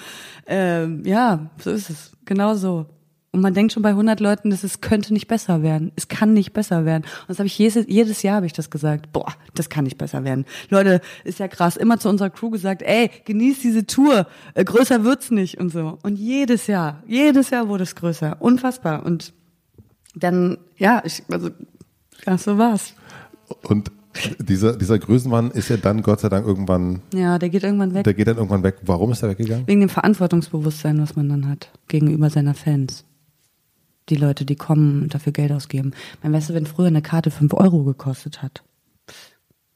Ähm, 0.46 1.04
ja, 1.04 1.50
so 1.58 1.72
ist 1.72 1.90
es. 1.90 2.12
Genau 2.26 2.54
so. 2.56 2.86
Und 3.34 3.42
man 3.42 3.54
denkt 3.54 3.72
schon 3.74 3.82
bei 3.82 3.90
100 3.90 4.20
Leuten, 4.20 4.50
dass 4.50 4.64
es 4.64 4.82
könnte 4.82 5.14
nicht 5.14 5.28
besser 5.28 5.64
werden. 5.64 5.94
Es 5.96 6.10
kann 6.10 6.34
nicht 6.34 6.54
besser 6.54 6.86
werden. 6.86 7.04
Und 7.04 7.30
das 7.30 7.40
habe 7.40 7.48
ich 7.48 7.58
jedes, 7.58 7.86
jedes 7.88 8.22
Jahr 8.24 8.36
habe 8.36 8.46
ich 8.46 8.54
das 8.54 8.70
gesagt. 8.70 9.12
Boah, 9.14 9.34
das 9.56 9.70
kann 9.70 9.86
nicht 9.86 9.98
besser 9.98 10.24
werden. 10.24 10.46
Leute, 10.70 11.02
ist 11.24 11.40
ja 11.40 11.48
krass. 11.48 11.78
Immer 11.78 11.98
zu 11.98 12.10
unserer 12.10 12.30
Crew 12.30 12.50
gesagt, 12.50 12.82
ey, 12.82 13.10
genieß 13.26 13.62
diese 13.62 13.88
Tour. 13.88 14.28
Äh, 14.54 14.66
größer 14.66 15.04
wird's 15.04 15.32
nicht 15.32 15.60
und 15.60 15.70
so. 15.70 15.98
Und 16.04 16.18
jedes 16.18 16.68
Jahr, 16.68 17.04
jedes 17.08 17.50
Jahr 17.50 17.68
wurde 17.68 17.84
es 17.84 17.96
größer. 17.96 18.38
Unfassbar. 18.42 19.06
Und 19.06 19.34
dann, 20.16 20.58
ja, 20.78 21.02
ich, 21.06 21.24
also, 21.30 21.50
ja, 22.26 22.38
so 22.38 22.58
war's. 22.58 22.94
Und 23.64 23.92
dieser, 24.40 24.76
dieser 24.76 25.00
Größenwahn 25.00 25.52
ist 25.52 25.70
ja 25.70 25.78
dann 25.78 26.02
Gott 26.02 26.20
sei 26.20 26.30
Dank 26.30 26.46
irgendwann. 26.46 27.02
Ja, 27.14 27.40
der 27.40 27.50
geht 27.50 27.64
irgendwann 27.64 27.94
weg. 27.94 28.04
Der 28.04 28.14
geht 28.14 28.28
dann 28.28 28.38
irgendwann 28.38 28.64
weg. 28.64 28.78
Warum 28.84 29.12
ist 29.12 29.24
er 29.24 29.30
weggegangen? 29.30 29.68
Wegen 29.68 29.80
dem 29.80 29.90
Verantwortungsbewusstsein, 29.90 31.02
was 31.02 31.16
man 31.16 31.30
dann 31.30 31.48
hat 31.48 31.72
gegenüber 31.88 32.30
seiner 32.30 32.54
Fans. 32.54 33.06
Die 34.10 34.16
Leute, 34.16 34.46
die 34.46 34.56
kommen 34.56 35.04
und 35.04 35.14
dafür 35.14 35.32
Geld 35.32 35.52
ausgeben. 35.52 35.92
Man 36.22 36.34
weißt 36.34 36.50
du, 36.50 36.54
wenn 36.54 36.66
früher 36.66 36.88
eine 36.88 37.02
Karte 37.02 37.32
fünf 37.32 37.54
Euro 37.54 37.84
gekostet 37.84 38.42
hat. 38.42 38.64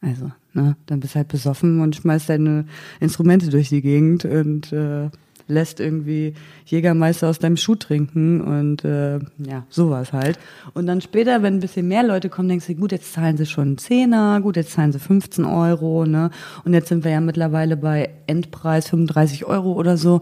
Also, 0.02 0.32
ne, 0.54 0.76
dann 0.86 1.00
bist 1.00 1.16
du 1.16 1.20
halt 1.20 1.30
besoffen 1.30 1.80
und 1.80 1.96
schmeißt 1.96 2.30
deine 2.30 2.66
Instrumente 3.00 3.50
durch 3.50 3.70
die 3.70 3.82
Gegend 3.82 4.26
und 4.26 4.74
äh, 4.74 5.10
lässt 5.48 5.80
irgendwie 5.80 6.34
Jägermeister 6.66 7.30
aus 7.30 7.40
deinem 7.40 7.58
Schuh 7.58 7.76
trinken 7.76 8.42
und 8.42 8.84
äh, 8.84 9.20
ja, 9.38 9.66
sowas 9.70 10.14
halt. 10.14 10.40
Und 10.74 10.88
dann 10.88 11.02
später, 11.02 11.44
wenn 11.44 11.56
ein 11.56 11.60
bisschen 11.60 11.88
mehr 11.88 12.04
Leute 12.04 12.30
kommen, 12.30 12.50
denkst 12.50 12.68
du, 12.68 12.76
gut, 12.76 12.92
jetzt 12.92 13.14
zahlen 13.14 13.38
sie 13.38 13.46
schon 13.46 13.68
einen 13.68 13.78
Zehner, 13.78 14.42
gut, 14.42 14.56
jetzt 14.56 14.72
zahlen 14.72 14.92
sie 14.92 15.00
15 15.00 15.46
Euro, 15.46 16.06
ne? 16.06 16.32
Und 16.64 16.74
jetzt 16.74 16.90
sind 16.90 17.04
wir 17.04 17.12
ja 17.12 17.22
mittlerweile 17.22 17.78
bei 17.78 18.10
Endpreis 18.28 18.90
35 18.90 19.46
Euro 19.46 19.74
oder 19.74 19.98
so. 19.98 20.22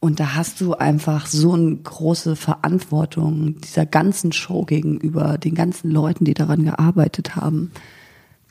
Und 0.00 0.20
da 0.20 0.34
hast 0.34 0.60
du 0.60 0.74
einfach 0.74 1.26
so 1.26 1.54
eine 1.54 1.76
große 1.76 2.36
Verantwortung 2.36 3.58
dieser 3.62 3.86
ganzen 3.86 4.32
Show 4.32 4.64
gegenüber 4.66 5.38
den 5.38 5.54
ganzen 5.54 5.90
Leuten, 5.90 6.26
die 6.26 6.34
daran 6.34 6.64
gearbeitet 6.64 7.36
haben. 7.36 7.72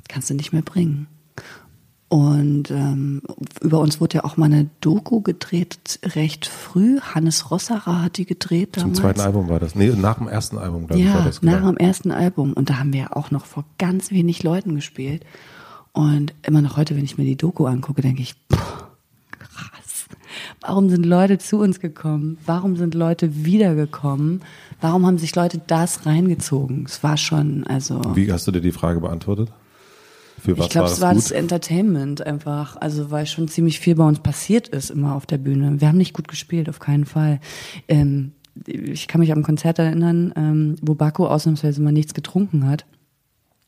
Kannst 0.07 0.31
du 0.31 0.33
nicht 0.33 0.51
mehr 0.51 0.63
bringen. 0.63 1.05
Und 2.13 2.69
ähm, 2.69 3.23
über 3.61 3.79
uns 3.79 3.99
wurde 3.99 4.17
ja 4.17 4.23
auch 4.23 4.37
mal 4.37 4.45
eine 4.45 4.69
Doku 4.81 5.21
gedreht, 5.21 5.99
recht 6.13 6.45
früh. 6.45 6.99
Hannes 6.99 7.49
Rossacher 7.49 8.03
hat 8.03 8.17
die 8.17 8.27
gedreht 8.27 8.77
damals. 8.77 8.97
Zum 8.97 9.03
zweiten 9.03 9.21
Album 9.21 9.49
war 9.49 9.59
das. 9.59 9.73
Nee, 9.73 9.87
nach 9.97 10.19
dem 10.19 10.27
ersten 10.27 10.59
Album, 10.59 10.85
glaube 10.85 11.01
ja, 11.01 11.09
ich, 11.09 11.15
war 11.15 11.25
das. 11.25 11.41
Genau. 11.41 11.53
nach 11.53 11.67
dem 11.69 11.77
ersten 11.77 12.11
Album. 12.11 12.53
Und 12.53 12.69
da 12.69 12.77
haben 12.77 12.93
wir 12.93 12.99
ja 12.99 13.13
auch 13.13 13.31
noch 13.31 13.45
vor 13.45 13.65
ganz 13.79 14.11
wenig 14.11 14.43
Leuten 14.43 14.75
gespielt. 14.75 15.25
Und 15.91 16.35
immer 16.43 16.61
noch 16.61 16.77
heute, 16.77 16.95
wenn 16.95 17.03
ich 17.03 17.17
mir 17.17 17.23
die 17.23 17.35
Doku 17.35 17.65
angucke, 17.65 18.03
denke 18.03 18.21
ich, 18.21 18.35
boah, 18.47 18.59
krass. 19.31 20.05
Warum 20.61 20.91
sind 20.91 21.07
Leute 21.07 21.39
zu 21.39 21.57
uns 21.57 21.79
gekommen? 21.79 22.37
Warum 22.45 22.75
sind 22.75 22.93
Leute 22.93 23.43
wiedergekommen? 23.43 24.43
Warum 24.81 25.07
haben 25.07 25.17
sich 25.17 25.35
Leute 25.35 25.61
das 25.65 26.05
reingezogen? 26.05 26.85
Es 26.87 27.01
war 27.01 27.17
schon, 27.17 27.65
also. 27.65 27.99
Wie 28.13 28.31
hast 28.31 28.45
du 28.45 28.51
dir 28.51 28.61
die 28.61 28.71
Frage 28.71 28.99
beantwortet? 28.99 29.51
Für 30.43 30.57
was 30.57 30.65
ich 30.65 30.71
glaube, 30.73 30.89
es 30.89 30.99
war 30.99 31.13
gut? 31.13 31.23
das 31.23 31.31
Entertainment 31.31 32.25
einfach. 32.25 32.75
Also 32.75 33.11
weil 33.11 33.25
schon 33.27 33.47
ziemlich 33.47 33.79
viel 33.79 33.95
bei 33.95 34.05
uns 34.05 34.19
passiert 34.19 34.67
ist 34.67 34.89
immer 34.89 35.15
auf 35.15 35.25
der 35.25 35.37
Bühne. 35.37 35.79
Wir 35.79 35.87
haben 35.87 35.97
nicht 35.97 36.13
gut 36.13 36.27
gespielt, 36.27 36.67
auf 36.67 36.79
keinen 36.79 37.05
Fall. 37.05 37.39
Ähm, 37.87 38.33
ich 38.65 39.07
kann 39.07 39.21
mich 39.21 39.31
am 39.31 39.41
Konzert 39.41 39.79
erinnern, 39.79 40.33
ähm, 40.35 40.75
wo 40.81 40.95
Baku 40.95 41.27
ausnahmsweise 41.27 41.81
mal 41.81 41.93
nichts 41.93 42.13
getrunken 42.13 42.67
hat 42.67 42.85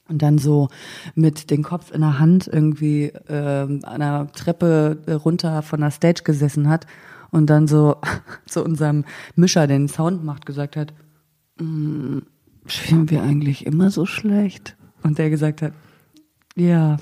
und 0.10 0.22
dann 0.22 0.38
so 0.38 0.68
mit 1.16 1.50
dem 1.50 1.64
Kopf 1.64 1.92
in 1.92 2.02
der 2.02 2.20
Hand 2.20 2.50
irgendwie 2.52 3.14
ähm, 3.30 3.80
an 3.84 4.02
einer 4.02 4.32
Treppe 4.34 4.98
runter 5.24 5.62
von 5.62 5.80
der 5.80 5.92
Stage 5.92 6.24
gesessen 6.26 6.68
hat 6.68 6.88
und 7.32 7.50
dann 7.50 7.70
so 7.70 7.96
zu 8.48 8.66
unserem 8.66 9.06
Mischer, 9.38 9.66
den 9.66 9.88
Sound 9.88 10.26
macht, 10.26 10.46
gesagt 10.46 10.76
hat, 10.76 10.94
mm, 11.58 12.18
spielen 12.68 13.10
wir 13.10 13.24
eigentlich 13.24 13.66
immer 13.66 13.92
so 13.92 14.06
schlecht? 14.06 14.76
Und 15.04 15.20
der 15.20 15.30
gesagt 15.30 15.62
hat, 15.62 15.72
ja. 16.56 16.98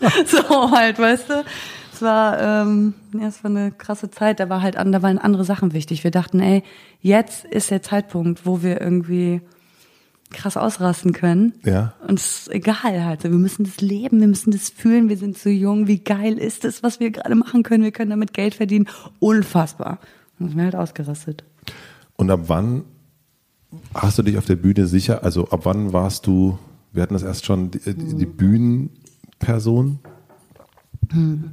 so 0.26 0.70
halt, 0.70 0.98
weißt 0.98 1.30
du? 1.30 1.44
Es 1.92 2.02
war, 2.02 2.38
ähm, 2.38 2.92
ja, 3.18 3.26
es 3.26 3.42
war 3.42 3.50
eine 3.50 3.72
krasse 3.72 4.10
Zeit, 4.10 4.38
da 4.38 4.50
war 4.50 4.60
halt 4.60 4.76
an, 4.76 4.92
da 4.92 5.00
waren 5.00 5.18
andere 5.18 5.44
Sachen 5.44 5.72
wichtig. 5.72 6.04
Wir 6.04 6.10
dachten, 6.10 6.40
ey, 6.40 6.62
jetzt 7.00 7.46
ist 7.46 7.70
der 7.70 7.80
Zeitpunkt, 7.80 8.44
wo 8.44 8.62
wir 8.62 8.80
irgendwie 8.82 9.40
krass 10.30 10.56
ausrasten 10.56 11.12
können. 11.12 11.54
Ja. 11.64 11.94
Und 12.06 12.18
es 12.18 12.40
ist 12.40 12.52
egal 12.52 13.04
halt. 13.04 13.22
Wir 13.22 13.30
müssen 13.30 13.64
das 13.64 13.80
leben, 13.80 14.20
wir 14.20 14.28
müssen 14.28 14.50
das 14.50 14.68
fühlen, 14.68 15.08
wir 15.08 15.16
sind 15.16 15.38
zu 15.38 15.48
jung. 15.48 15.86
Wie 15.86 16.00
geil 16.00 16.38
ist 16.38 16.64
das, 16.64 16.82
was 16.82 17.00
wir 17.00 17.10
gerade 17.10 17.34
machen 17.34 17.62
können? 17.62 17.84
Wir 17.84 17.92
können 17.92 18.10
damit 18.10 18.34
Geld 18.34 18.54
verdienen. 18.54 18.88
Unfassbar. 19.18 19.98
Und 20.38 20.48
ich 20.48 20.54
bin 20.54 20.64
halt 20.64 20.76
ausgerastet. 20.76 21.44
Und 22.16 22.30
ab 22.30 22.40
wann 22.46 22.84
hast 23.94 24.18
du 24.18 24.22
dich 24.22 24.36
auf 24.36 24.46
der 24.46 24.56
Bühne 24.56 24.86
sicher, 24.86 25.22
also 25.22 25.48
ab 25.48 25.60
wann 25.64 25.92
warst 25.92 26.26
du 26.26 26.58
wir 26.96 27.02
hatten 27.02 27.14
das 27.14 27.22
erst 27.22 27.44
schon, 27.44 27.70
die, 27.70 27.78
die 27.94 28.26
Bühnenperson. 28.26 29.98
Hm. 31.12 31.52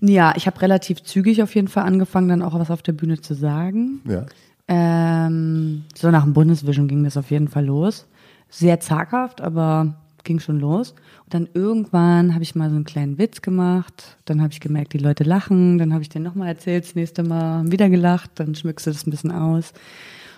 Ja, 0.00 0.34
ich 0.36 0.46
habe 0.46 0.60
relativ 0.62 1.02
zügig 1.02 1.42
auf 1.42 1.54
jeden 1.54 1.68
Fall 1.68 1.84
angefangen, 1.84 2.28
dann 2.28 2.42
auch 2.42 2.58
was 2.58 2.70
auf 2.70 2.82
der 2.82 2.92
Bühne 2.92 3.20
zu 3.20 3.34
sagen. 3.34 4.00
Ja. 4.08 4.26
Ähm, 4.68 5.84
so 5.94 6.10
nach 6.10 6.24
dem 6.24 6.32
Bundesvision 6.32 6.88
ging 6.88 7.04
das 7.04 7.16
auf 7.16 7.30
jeden 7.30 7.48
Fall 7.48 7.66
los. 7.66 8.06
Sehr 8.48 8.80
zaghaft, 8.80 9.40
aber 9.40 9.94
ging 10.24 10.40
schon 10.40 10.58
los. 10.58 10.92
Und 11.24 11.34
dann 11.34 11.48
irgendwann 11.54 12.34
habe 12.34 12.42
ich 12.42 12.54
mal 12.54 12.68
so 12.68 12.76
einen 12.76 12.84
kleinen 12.84 13.18
Witz 13.18 13.42
gemacht. 13.42 14.16
Dann 14.24 14.42
habe 14.42 14.52
ich 14.52 14.60
gemerkt, 14.60 14.92
die 14.92 14.98
Leute 14.98 15.24
lachen. 15.24 15.78
Dann 15.78 15.92
habe 15.92 16.02
ich 16.02 16.08
denen 16.08 16.24
nochmal 16.24 16.48
erzählt, 16.48 16.84
das 16.84 16.94
nächste 16.94 17.22
Mal 17.22 17.70
wieder 17.70 17.88
gelacht. 17.88 18.32
Dann 18.34 18.54
schmückst 18.54 18.86
du 18.86 18.90
das 18.90 19.06
ein 19.06 19.10
bisschen 19.10 19.32
aus. 19.32 19.72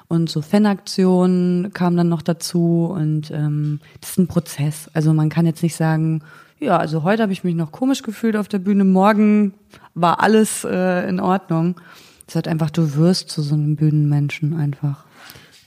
Und 0.09 0.31
so 0.31 0.41
Fanaktionen 0.41 1.73
kamen 1.75 1.97
dann 1.99 2.09
noch 2.09 2.23
dazu 2.23 2.91
und 2.91 3.31
ähm, 3.31 3.81
das 4.01 4.11
ist 4.13 4.19
ein 4.19 4.27
Prozess. 4.27 4.89
Also 4.95 5.13
man 5.13 5.29
kann 5.29 5.45
jetzt 5.45 5.63
nicht 5.63 5.77
sagen, 5.77 6.23
ja, 6.59 6.79
also 6.79 7.03
heute 7.03 7.23
habe 7.23 7.33
ich 7.33 7.45
mich 7.45 7.55
noch 7.55 7.73
komisch 7.73 8.03
gefühlt 8.03 8.35
auf 8.35 8.49
der 8.49 8.59
Bühne, 8.59 8.85
morgen 8.85 9.53
war 9.95 10.23
alles 10.23 10.65
äh, 10.65 11.09
in 11.09 11.21
Ordnung. 11.21 11.79
Es 12.27 12.33
ist 12.33 12.35
halt 12.37 12.49
einfach, 12.49 12.71
du 12.71 12.95
wirst 12.95 13.31
zu 13.31 13.43
so 13.43 13.55
einem 13.55 13.77
Bühnenmenschen 13.77 14.55
einfach. 14.57 15.05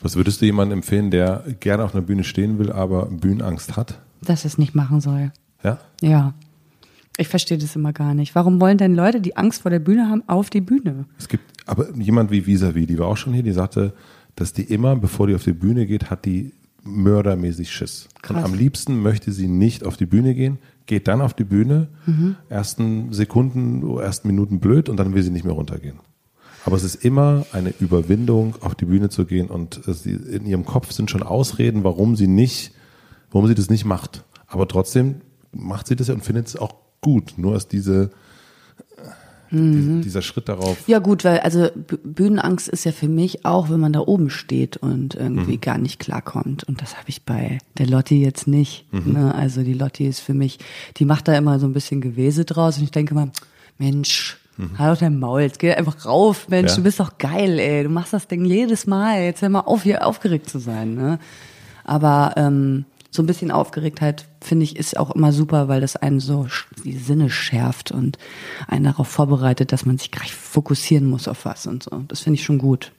Was 0.01 0.15
würdest 0.15 0.41
du 0.41 0.45
jemandem 0.45 0.79
empfehlen, 0.79 1.11
der 1.11 1.43
gerne 1.59 1.83
auf 1.83 1.93
einer 1.93 2.03
Bühne 2.03 2.23
stehen 2.23 2.57
will, 2.57 2.71
aber 2.71 3.05
Bühnenangst 3.05 3.77
hat? 3.77 3.99
Dass 4.21 4.45
es 4.45 4.57
nicht 4.57 4.73
machen 4.73 5.01
soll. 5.01 5.31
Ja? 5.63 5.77
Ja. 6.01 6.33
Ich 7.17 7.27
verstehe 7.27 7.57
das 7.57 7.75
immer 7.75 7.93
gar 7.93 8.15
nicht. 8.15 8.33
Warum 8.33 8.59
wollen 8.59 8.79
denn 8.79 8.95
Leute, 8.95 9.21
die 9.21 9.37
Angst 9.37 9.61
vor 9.61 9.69
der 9.69 9.79
Bühne 9.79 10.09
haben, 10.09 10.23
auf 10.27 10.49
die 10.49 10.61
Bühne? 10.61 11.05
Es 11.19 11.27
gibt 11.27 11.43
aber 11.67 11.95
jemand 11.95 12.31
wie 12.31 12.45
Visavi, 12.45 12.87
die 12.87 12.97
war 12.97 13.07
auch 13.07 13.17
schon 13.17 13.33
hier, 13.33 13.43
die 13.43 13.51
sagte, 13.51 13.93
dass 14.35 14.53
die 14.53 14.63
immer, 14.63 14.95
bevor 14.95 15.27
die 15.27 15.35
auf 15.35 15.43
die 15.43 15.53
Bühne 15.53 15.85
geht, 15.85 16.09
hat 16.09 16.25
die 16.25 16.53
mördermäßig 16.83 17.71
Schiss. 17.71 18.07
Krass. 18.21 18.37
Und 18.37 18.43
am 18.43 18.53
liebsten 18.53 19.01
möchte 19.01 19.31
sie 19.31 19.47
nicht 19.47 19.85
auf 19.85 19.97
die 19.97 20.05
Bühne 20.05 20.33
gehen, 20.33 20.59
geht 20.85 21.07
dann 21.07 21.21
auf 21.21 21.33
die 21.33 21.43
Bühne, 21.43 21.89
mhm. 22.05 22.35
ersten 22.49 23.13
Sekunden, 23.13 23.97
ersten 23.99 24.27
Minuten 24.27 24.59
blöd 24.59 24.89
und 24.89 24.97
dann 24.97 25.13
will 25.13 25.23
sie 25.23 25.29
nicht 25.29 25.45
mehr 25.45 25.53
runtergehen. 25.53 25.99
Aber 26.65 26.75
es 26.75 26.83
ist 26.83 27.03
immer 27.03 27.45
eine 27.53 27.73
Überwindung, 27.79 28.55
auf 28.61 28.75
die 28.75 28.85
Bühne 28.85 29.09
zu 29.09 29.25
gehen 29.25 29.47
und 29.47 29.81
sie, 29.85 30.11
in 30.11 30.45
ihrem 30.45 30.65
Kopf 30.65 30.91
sind 30.91 31.09
schon 31.09 31.23
Ausreden, 31.23 31.83
warum 31.83 32.15
sie 32.15 32.27
nicht, 32.27 32.73
warum 33.31 33.47
sie 33.47 33.55
das 33.55 33.69
nicht 33.69 33.85
macht. 33.85 34.23
aber 34.47 34.67
trotzdem 34.67 35.21
macht 35.53 35.87
sie 35.87 35.95
das 35.95 36.07
ja 36.07 36.13
und 36.13 36.23
findet 36.23 36.47
es 36.47 36.55
auch 36.55 36.75
gut. 37.01 37.33
Nur 37.37 37.55
ist 37.55 37.71
diese, 37.71 38.11
mhm. 39.51 40.01
dieser 40.01 40.21
Schritt 40.21 40.49
darauf. 40.49 40.77
Ja 40.87 40.99
gut, 40.99 41.23
weil 41.23 41.39
also 41.39 41.69
Bühnenangst 42.03 42.67
ist 42.67 42.85
ja 42.85 42.91
für 42.91 43.07
mich 43.07 43.45
auch, 43.45 43.69
wenn 43.69 43.79
man 43.79 43.93
da 43.93 43.99
oben 43.99 44.29
steht 44.29 44.77
und 44.77 45.15
irgendwie 45.15 45.57
mhm. 45.57 45.61
gar 45.61 45.77
nicht 45.77 45.99
klarkommt. 45.99 46.63
Und 46.63 46.81
das 46.81 46.97
habe 46.97 47.09
ich 47.09 47.23
bei 47.23 47.59
der 47.77 47.87
Lotti 47.87 48.21
jetzt 48.21 48.47
nicht. 48.47 48.85
Mhm. 48.91 49.13
Ne? 49.13 49.35
Also 49.35 49.63
die 49.63 49.73
Lotti 49.73 50.07
ist 50.07 50.19
für 50.19 50.33
mich, 50.33 50.59
die 50.97 51.05
macht 51.05 51.27
da 51.27 51.35
immer 51.35 51.59
so 51.59 51.67
ein 51.67 51.73
bisschen 51.73 52.01
Gewese 52.01 52.45
draus 52.45 52.77
und 52.77 52.83
ich 52.83 52.91
denke 52.91 53.13
mal, 53.13 53.31
Mensch, 53.77 54.37
Mhm. 54.57 54.77
Halt 54.77 54.91
doch 54.93 54.99
dein 54.99 55.19
Maul, 55.19 55.41
jetzt 55.41 55.59
geh 55.59 55.73
einfach 55.73 56.05
rauf, 56.05 56.47
Mensch, 56.49 56.71
ja. 56.71 56.75
du 56.77 56.83
bist 56.83 56.99
doch 56.99 57.17
geil, 57.17 57.57
ey. 57.59 57.83
Du 57.83 57.89
machst 57.89 58.13
das 58.13 58.27
Ding 58.27 58.45
jedes 58.45 58.85
Mal. 58.85 59.21
Jetzt 59.21 59.41
hör 59.41 59.49
mal 59.49 59.61
auf, 59.61 59.83
hier 59.83 60.05
aufgeregt 60.05 60.49
zu 60.49 60.59
sein. 60.59 60.93
Ne? 60.95 61.19
Aber 61.83 62.33
ähm, 62.37 62.85
so 63.13 63.21
ein 63.21 63.25
bisschen 63.25 63.51
Aufgeregtheit, 63.51 64.25
finde 64.39 64.63
ich, 64.63 64.77
ist 64.77 64.97
auch 64.97 65.11
immer 65.11 65.33
super, 65.33 65.67
weil 65.67 65.81
das 65.81 65.97
einen 65.97 66.21
so 66.21 66.47
die 66.85 66.97
Sinne 66.97 67.29
schärft 67.29 67.91
und 67.91 68.17
einen 68.67 68.85
darauf 68.85 69.09
vorbereitet, 69.09 69.73
dass 69.73 69.85
man 69.85 69.97
sich 69.97 70.11
gleich 70.11 70.33
fokussieren 70.33 71.05
muss 71.05 71.27
auf 71.27 71.43
was 71.43 71.67
und 71.67 71.83
so. 71.83 72.03
Das 72.07 72.21
finde 72.21 72.39
ich 72.39 72.45
schon 72.45 72.57
gut. 72.57 72.93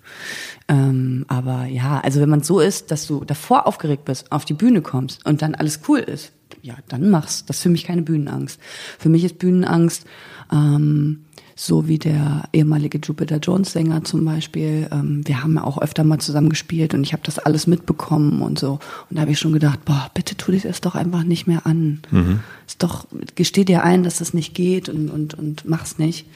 Ähm, 0.69 1.25
aber 1.29 1.65
ja, 1.65 1.99
also 2.01 2.21
wenn 2.21 2.29
man 2.29 2.43
so 2.43 2.61
ist, 2.61 2.91
dass 2.91 3.07
du 3.07 3.25
davor 3.25 3.67
aufgeregt 3.67 4.05
bist, 4.05 4.31
auf 4.31 4.45
die 4.45 4.53
Bühne 4.53 4.83
kommst 4.83 5.25
und 5.25 5.41
dann 5.41 5.55
alles 5.55 5.81
cool 5.89 6.01
ist, 6.01 6.33
ja, 6.61 6.75
dann 6.89 7.09
mach's. 7.09 7.47
Das 7.47 7.57
ist 7.57 7.63
für 7.63 7.71
mich 7.71 7.85
keine 7.85 8.03
Bühnenangst. 8.03 8.61
Für 8.99 9.09
mich 9.09 9.25
ist 9.25 9.39
Bühnenangst, 9.39 10.05
ähm, 10.53 11.25
so 11.55 11.89
wie 11.89 11.99
der 11.99 12.45
ehemalige 12.53 12.99
Jupiter 12.99 13.39
Jones 13.39 13.73
Sänger 13.73 14.05
zum 14.05 14.25
Beispiel. 14.25 14.89
Ähm, 14.91 15.23
wir 15.27 15.43
haben 15.43 15.55
ja 15.55 15.65
auch 15.65 15.81
öfter 15.81 16.05
mal 16.05 16.19
zusammen 16.19 16.49
gespielt 16.49 16.95
und 16.95 17.03
ich 17.03 17.13
habe 17.13 17.23
das 17.25 17.39
alles 17.39 17.67
mitbekommen 17.67 18.43
und 18.43 18.59
so. 18.59 18.79
Und 19.11 19.17
da 19.17 19.23
habe 19.23 19.33
ich 19.33 19.39
schon 19.39 19.53
gedacht, 19.53 19.85
boah, 19.85 20.11
bitte 20.15 20.37
tu 20.37 20.53
dich 20.53 20.63
das 20.63 20.81
doch 20.81 20.95
einfach 20.95 21.25
nicht 21.25 21.47
mehr 21.47 21.67
an. 21.67 22.01
Mhm. 22.11 22.41
Ist 22.67 22.83
doch, 22.83 23.07
gesteh 23.35 23.65
dir 23.65 23.85
ein, 23.85 24.03
dass 24.03 24.19
das 24.19 24.35
nicht 24.35 24.55
geht 24.55 24.89
und, 24.89 25.11
und, 25.11 25.35
und 25.35 25.65
mach's 25.69 25.99
nicht. 25.99 26.27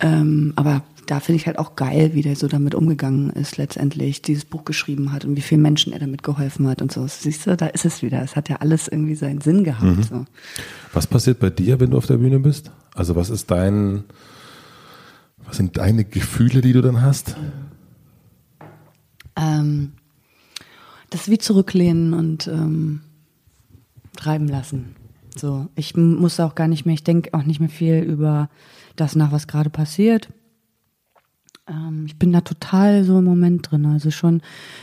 Ähm, 0.00 0.52
aber 0.56 0.82
da 1.06 1.20
finde 1.20 1.40
ich 1.40 1.46
halt 1.46 1.58
auch 1.58 1.76
geil, 1.76 2.10
wie 2.14 2.22
der 2.22 2.36
so 2.36 2.48
damit 2.48 2.74
umgegangen 2.74 3.30
ist, 3.30 3.56
letztendlich 3.56 4.22
dieses 4.22 4.44
Buch 4.44 4.64
geschrieben 4.64 5.12
hat 5.12 5.24
und 5.24 5.36
wie 5.36 5.40
vielen 5.40 5.62
Menschen 5.62 5.92
er 5.92 5.98
damit 5.98 6.22
geholfen 6.22 6.68
hat 6.68 6.80
und 6.80 6.92
so. 6.92 7.06
Siehst 7.06 7.46
du, 7.46 7.56
da 7.56 7.66
ist 7.66 7.84
es 7.84 8.02
wieder. 8.02 8.22
Es 8.22 8.36
hat 8.36 8.48
ja 8.48 8.56
alles 8.56 8.88
irgendwie 8.88 9.14
seinen 9.14 9.40
Sinn 9.40 9.64
gehabt. 9.64 9.96
Mhm. 9.96 10.02
So. 10.02 10.24
Was 10.92 11.06
passiert 11.06 11.40
bei 11.40 11.50
dir, 11.50 11.80
wenn 11.80 11.90
du 11.90 11.96
auf 11.98 12.06
der 12.06 12.18
Bühne 12.18 12.38
bist? 12.38 12.70
Also 12.94 13.16
was 13.16 13.30
ist 13.30 13.50
dein, 13.50 14.04
was 15.52 15.58
sind 15.58 15.76
deine 15.76 16.06
Gefühle, 16.06 16.62
die 16.62 16.72
du 16.72 16.80
dann 16.80 17.02
hast? 17.02 17.36
Ähm, 19.36 19.92
das 21.10 21.28
wie 21.28 21.36
zurücklehnen 21.36 22.14
und 22.14 22.46
ähm, 22.46 23.02
treiben 24.16 24.48
lassen. 24.48 24.96
So, 25.36 25.68
ich 25.74 25.94
muss 25.94 26.40
auch 26.40 26.54
gar 26.54 26.68
nicht 26.68 26.86
mehr, 26.86 26.94
ich 26.94 27.04
denke 27.04 27.34
auch 27.34 27.42
nicht 27.42 27.60
mehr 27.60 27.68
viel 27.68 27.98
über 27.98 28.48
das 28.96 29.14
nach, 29.14 29.30
was 29.30 29.46
gerade 29.46 29.68
passiert. 29.68 30.30
Ähm, 31.68 32.04
ich 32.06 32.18
bin 32.18 32.32
da 32.32 32.40
total 32.40 33.04
so 33.04 33.18
im 33.18 33.24
Moment 33.24 33.70
drin. 33.70 33.84
Also 33.84 34.10
schon, 34.10 34.40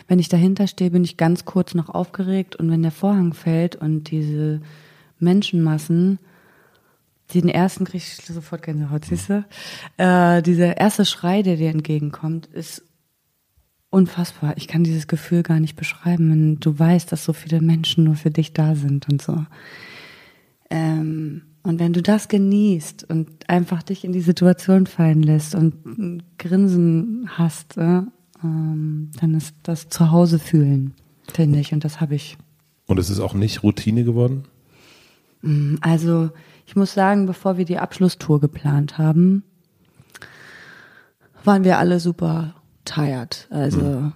wenn 0.07 0.19
ich 0.19 0.29
dahinter 0.29 0.67
stehe, 0.67 0.91
bin 0.91 1.03
ich 1.03 1.17
ganz 1.17 1.45
kurz 1.45 1.73
noch 1.73 1.89
aufgeregt 1.89 2.55
und 2.57 2.69
wenn 2.69 2.83
der 2.83 2.91
Vorhang 2.91 3.33
fällt 3.33 3.75
und 3.75 4.11
diese 4.11 4.61
Menschenmassen 5.17 6.19
den 7.33 7.49
ersten 7.49 7.85
kriege 7.85 8.03
ich 8.03 8.25
sofort 8.25 8.63
Gänsehaut, 8.63 9.05
siehst 9.05 9.29
du? 9.29 9.45
Äh, 9.97 10.41
dieser 10.41 10.77
erste 10.77 11.05
Schrei, 11.05 11.41
der 11.41 11.57
dir 11.57 11.69
entgegenkommt, 11.69 12.47
ist 12.47 12.83
unfassbar. 13.89 14.53
Ich 14.57 14.67
kann 14.67 14.83
dieses 14.83 15.07
Gefühl 15.07 15.43
gar 15.43 15.59
nicht 15.59 15.75
beschreiben, 15.75 16.29
wenn 16.29 16.59
du 16.59 16.77
weißt, 16.77 17.11
dass 17.11 17.23
so 17.23 17.33
viele 17.33 17.61
Menschen 17.61 18.03
nur 18.03 18.15
für 18.15 18.31
dich 18.31 18.53
da 18.53 18.75
sind 18.75 19.09
und 19.09 19.21
so. 19.21 19.45
Ähm, 20.69 21.43
und 21.63 21.79
wenn 21.79 21.93
du 21.93 22.01
das 22.01 22.27
genießt 22.27 23.09
und 23.09 23.49
einfach 23.49 23.83
dich 23.83 24.03
in 24.03 24.11
die 24.11 24.21
Situation 24.21 24.87
fallen 24.87 25.23
lässt 25.23 25.55
und 25.55 26.23
Grinsen 26.37 27.29
hast, 27.37 27.77
äh, 27.77 28.01
ähm, 28.43 29.11
dann 29.19 29.33
ist 29.35 29.55
das 29.63 29.89
Zuhause 29.89 30.39
fühlen, 30.39 30.93
finde 31.33 31.59
ich. 31.59 31.73
Und 31.73 31.83
das 31.83 31.99
habe 31.99 32.15
ich. 32.15 32.37
Und 32.87 32.97
es 32.97 33.09
ist 33.09 33.19
auch 33.19 33.33
nicht 33.33 33.63
Routine 33.63 34.03
geworden? 34.03 34.45
Mm, 35.41 35.75
also 35.81 36.29
ich 36.65 36.75
muss 36.75 36.93
sagen, 36.93 37.25
bevor 37.25 37.57
wir 37.57 37.65
die 37.65 37.79
Abschlusstour 37.79 38.39
geplant 38.39 38.97
haben, 38.97 39.43
waren 41.43 41.63
wir 41.63 41.77
alle 41.77 41.99
super 41.99 42.55
tired. 42.85 43.47
Also 43.49 43.81
mhm. 43.81 44.13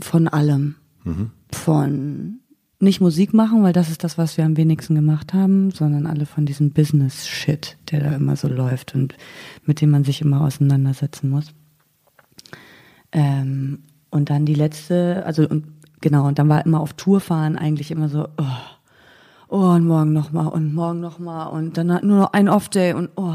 von 0.00 0.28
allem. 0.28 0.76
Mhm. 1.04 1.30
Von 1.52 2.40
nicht 2.80 3.00
Musik 3.00 3.34
machen, 3.34 3.62
weil 3.62 3.72
das 3.72 3.90
ist 3.90 4.04
das, 4.04 4.18
was 4.18 4.36
wir 4.36 4.44
am 4.44 4.56
wenigsten 4.56 4.94
gemacht 4.94 5.34
haben, 5.34 5.72
sondern 5.72 6.06
alle 6.06 6.26
von 6.26 6.46
diesem 6.46 6.70
Business-Shit, 6.70 7.76
der 7.90 8.00
da 8.00 8.12
immer 8.14 8.36
so 8.36 8.46
läuft 8.48 8.94
und 8.94 9.16
mit 9.64 9.80
dem 9.80 9.90
man 9.90 10.04
sich 10.04 10.20
immer 10.20 10.42
auseinandersetzen 10.42 11.28
muss. 11.28 11.52
Ähm, 13.10 13.80
und 14.10 14.30
dann 14.30 14.46
die 14.46 14.54
letzte, 14.54 15.24
also 15.26 15.48
und 15.48 15.64
genau, 16.00 16.28
und 16.28 16.38
dann 16.38 16.48
war 16.48 16.64
immer 16.64 16.80
auf 16.80 16.92
Tour 16.92 17.20
fahren 17.20 17.56
eigentlich 17.56 17.90
immer 17.90 18.08
so, 18.08 18.28
oh, 18.36 18.77
oh, 19.48 19.70
und 19.70 19.86
morgen 19.86 20.12
nochmal 20.12 20.48
und 20.48 20.74
morgen 20.74 21.00
nochmal 21.00 21.48
und 21.48 21.76
dann 21.76 21.86
nur 21.86 22.18
noch 22.18 22.32
ein 22.32 22.48
Off-Day 22.48 22.94
und 22.94 23.10
oh, 23.16 23.34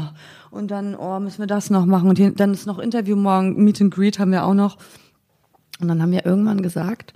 und 0.50 0.70
dann, 0.70 0.94
oh, 0.94 1.18
müssen 1.18 1.40
wir 1.40 1.46
das 1.46 1.70
noch 1.70 1.84
machen 1.84 2.08
und 2.08 2.16
hier, 2.16 2.30
dann 2.30 2.52
ist 2.52 2.66
noch 2.66 2.78
Interview 2.78 3.16
morgen, 3.16 3.64
Meet 3.64 3.80
and 3.80 3.94
Greet 3.94 4.18
haben 4.18 4.30
wir 4.30 4.44
auch 4.44 4.54
noch. 4.54 4.78
Und 5.80 5.88
dann 5.88 6.00
haben 6.00 6.12
wir 6.12 6.24
irgendwann 6.24 6.62
gesagt, 6.62 7.14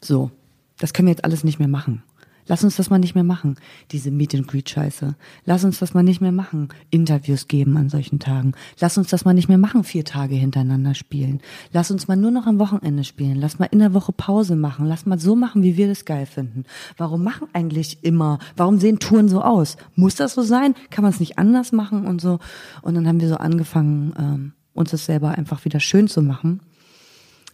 so, 0.00 0.30
das 0.78 0.94
können 0.94 1.08
wir 1.08 1.12
jetzt 1.12 1.24
alles 1.24 1.44
nicht 1.44 1.58
mehr 1.58 1.68
machen. 1.68 2.02
Lass 2.48 2.64
uns 2.64 2.76
das 2.76 2.88
mal 2.88 2.98
nicht 2.98 3.14
mehr 3.14 3.24
machen, 3.24 3.56
diese 3.92 4.10
Meet 4.10 4.34
and 4.34 4.48
Greet 4.48 4.70
Scheiße. 4.70 5.14
Lass 5.44 5.64
uns 5.64 5.78
das 5.78 5.92
mal 5.92 6.02
nicht 6.02 6.22
mehr 6.22 6.32
machen, 6.32 6.68
Interviews 6.90 7.46
geben 7.46 7.76
an 7.76 7.90
solchen 7.90 8.18
Tagen. 8.18 8.52
Lass 8.80 8.96
uns 8.96 9.08
das 9.08 9.26
mal 9.26 9.34
nicht 9.34 9.48
mehr 9.48 9.58
machen, 9.58 9.84
vier 9.84 10.04
Tage 10.04 10.34
hintereinander 10.34 10.94
spielen. 10.94 11.40
Lass 11.72 11.90
uns 11.90 12.08
mal 12.08 12.16
nur 12.16 12.30
noch 12.30 12.46
am 12.46 12.58
Wochenende 12.58 13.04
spielen. 13.04 13.36
Lass 13.36 13.58
mal 13.58 13.68
in 13.70 13.78
der 13.78 13.92
Woche 13.92 14.12
Pause 14.12 14.56
machen. 14.56 14.86
Lass 14.86 15.04
mal 15.04 15.18
so 15.18 15.36
machen, 15.36 15.62
wie 15.62 15.76
wir 15.76 15.88
das 15.88 16.06
geil 16.06 16.24
finden. 16.24 16.64
Warum 16.96 17.22
machen 17.22 17.48
eigentlich 17.52 18.02
immer? 18.02 18.38
Warum 18.56 18.78
sehen 18.78 18.98
Touren 18.98 19.28
so 19.28 19.42
aus? 19.42 19.76
Muss 19.94 20.14
das 20.14 20.34
so 20.34 20.42
sein? 20.42 20.74
Kann 20.90 21.02
man 21.02 21.12
es 21.12 21.20
nicht 21.20 21.38
anders 21.38 21.72
machen 21.72 22.06
und 22.06 22.20
so? 22.20 22.38
Und 22.80 22.94
dann 22.94 23.06
haben 23.06 23.20
wir 23.20 23.28
so 23.28 23.36
angefangen, 23.36 24.14
ähm, 24.18 24.52
uns 24.72 24.90
das 24.90 25.04
selber 25.04 25.32
einfach 25.32 25.64
wieder 25.66 25.80
schön 25.80 26.08
zu 26.08 26.22
machen 26.22 26.60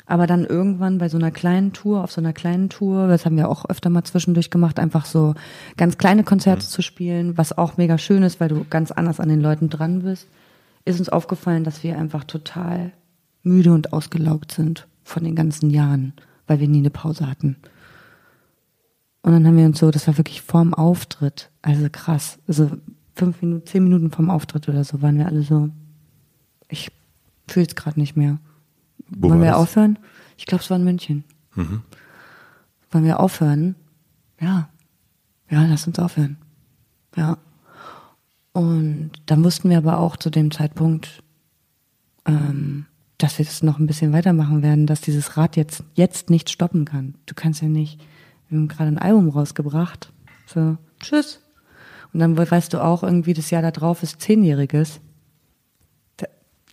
aber 0.07 0.27
dann 0.27 0.45
irgendwann 0.45 0.99
bei 0.99 1.09
so 1.09 1.17
einer 1.17 1.31
kleinen 1.31 1.73
Tour, 1.73 2.05
auf 2.05 2.13
so 2.13 2.21
einer 2.21 2.33
kleinen 2.33 2.69
Tour, 2.69 3.09
das 3.09 3.25
haben 3.25 3.37
wir 3.37 3.49
auch 3.49 3.65
öfter 3.69 3.89
mal 3.89 4.05
zwischendurch 4.05 4.51
gemacht, 4.51 4.79
einfach 4.79 5.07
so 5.07 5.35
ganz 5.77 5.97
kleine 5.97 6.25
Konzerte 6.25 6.65
mhm. 6.65 6.69
zu 6.69 6.83
spielen, 6.83 7.39
was 7.39 7.57
auch 7.57 7.77
mega 7.77 7.97
schön 7.97 8.23
ist, 8.23 8.41
weil 8.41 8.49
du 8.49 8.65
ganz 8.69 8.91
anders 8.91 9.21
an 9.21 9.29
den 9.29 9.41
Leuten 9.41 9.71
dran 9.71 10.03
bist, 10.03 10.29
ist 10.85 10.99
uns 10.99 11.09
aufgefallen, 11.09 11.65
dass 11.65 11.83
wir 11.83 11.99
einfach 11.99 12.25
total 12.25 12.93
müde 13.43 13.73
und 13.73 13.93
ausgelaugt 13.93 14.53
sind 14.53 14.87
von 15.03 15.25
den 15.25 15.35
ganzen 15.35 15.71
Jahren, 15.71 16.13
weil 16.47 16.61
wir 16.61 16.69
nie 16.69 16.79
eine 16.79 16.91
Pause 16.91 17.29
hatten. 17.29 17.57
Und 19.23 19.33
dann 19.33 19.47
haben 19.47 19.57
wir 19.57 19.65
uns 19.65 19.79
so, 19.79 19.91
das 19.91 20.07
war 20.07 20.19
wirklich 20.19 20.43
vorm 20.43 20.75
Auftritt, 20.75 21.51
also 21.63 21.87
krass, 21.91 22.39
also 22.47 22.71
fünf 23.15 23.41
Minuten, 23.41 23.67
zehn 23.67 23.85
Minuten 23.85 24.11
vorm 24.11 24.29
Auftritt 24.29 24.69
oder 24.69 24.85
so, 24.85 25.01
waren 25.01 25.17
wir 25.17 25.27
alle 25.27 25.43
so, 25.43 25.71
ich 26.69 26.91
fühle 27.49 27.67
es 27.67 27.75
gerade 27.75 27.99
nicht 27.99 28.17
mehr. 28.17 28.39
Wo 29.17 29.31
Wollen 29.31 29.41
wir 29.41 29.51
das? 29.51 29.57
aufhören? 29.57 29.99
Ich 30.37 30.47
glaube, 30.47 30.63
es 30.63 30.71
war 30.71 30.77
in 30.77 30.85
München. 30.85 31.25
Mhm. 31.55 31.83
Wollen 32.91 33.05
wir 33.05 33.21
aufhören? 33.21 33.77
Ja. 34.41 34.69
Ja, 35.51 35.65
lass 35.67 35.87
uns 35.87 35.99
aufhören. 35.99 36.39
Ja. 37.17 37.39
Und 38.53 39.11
dann 39.27 39.45
wussten 39.45 39.71
wir 39.71 39.79
aber 39.79 39.99
auch 39.99 40.17
zu 40.17 40.31
dem 40.31 40.51
Zeitpunkt, 40.51 41.23
ähm, 42.27 42.87
dass 43.19 43.39
wir 43.39 43.45
das 43.45 43.63
noch 43.63 43.79
ein 43.79 43.87
bisschen 43.87 44.13
weitermachen 44.13 44.63
werden, 44.63 44.87
dass 44.87 45.01
dieses 45.01 45.37
Rad 45.37 45.57
jetzt, 45.57 45.83
jetzt 45.95 46.31
nicht 46.31 46.51
stoppen 46.51 46.85
kann. 46.85 47.15
Du 47.27 47.35
kannst 47.35 47.63
ja 47.63 47.69
nicht, 47.69 48.01
wir 48.49 48.59
haben 48.59 48.69
gerade 48.69 48.89
ein 48.89 48.99
Album 48.99 49.29
rausgebracht. 49.29 50.13
So, 50.47 50.77
tschüss. 51.01 51.41
Und 52.13 52.21
dann 52.21 52.37
weißt 52.39 52.73
du 52.73 52.83
auch 52.83 53.03
irgendwie, 53.03 53.35
das 53.35 53.51
Jahr 53.51 53.63
da 53.63 53.73
drauf 53.73 54.03
ist 54.03 54.21
zehnjähriges 54.21 55.01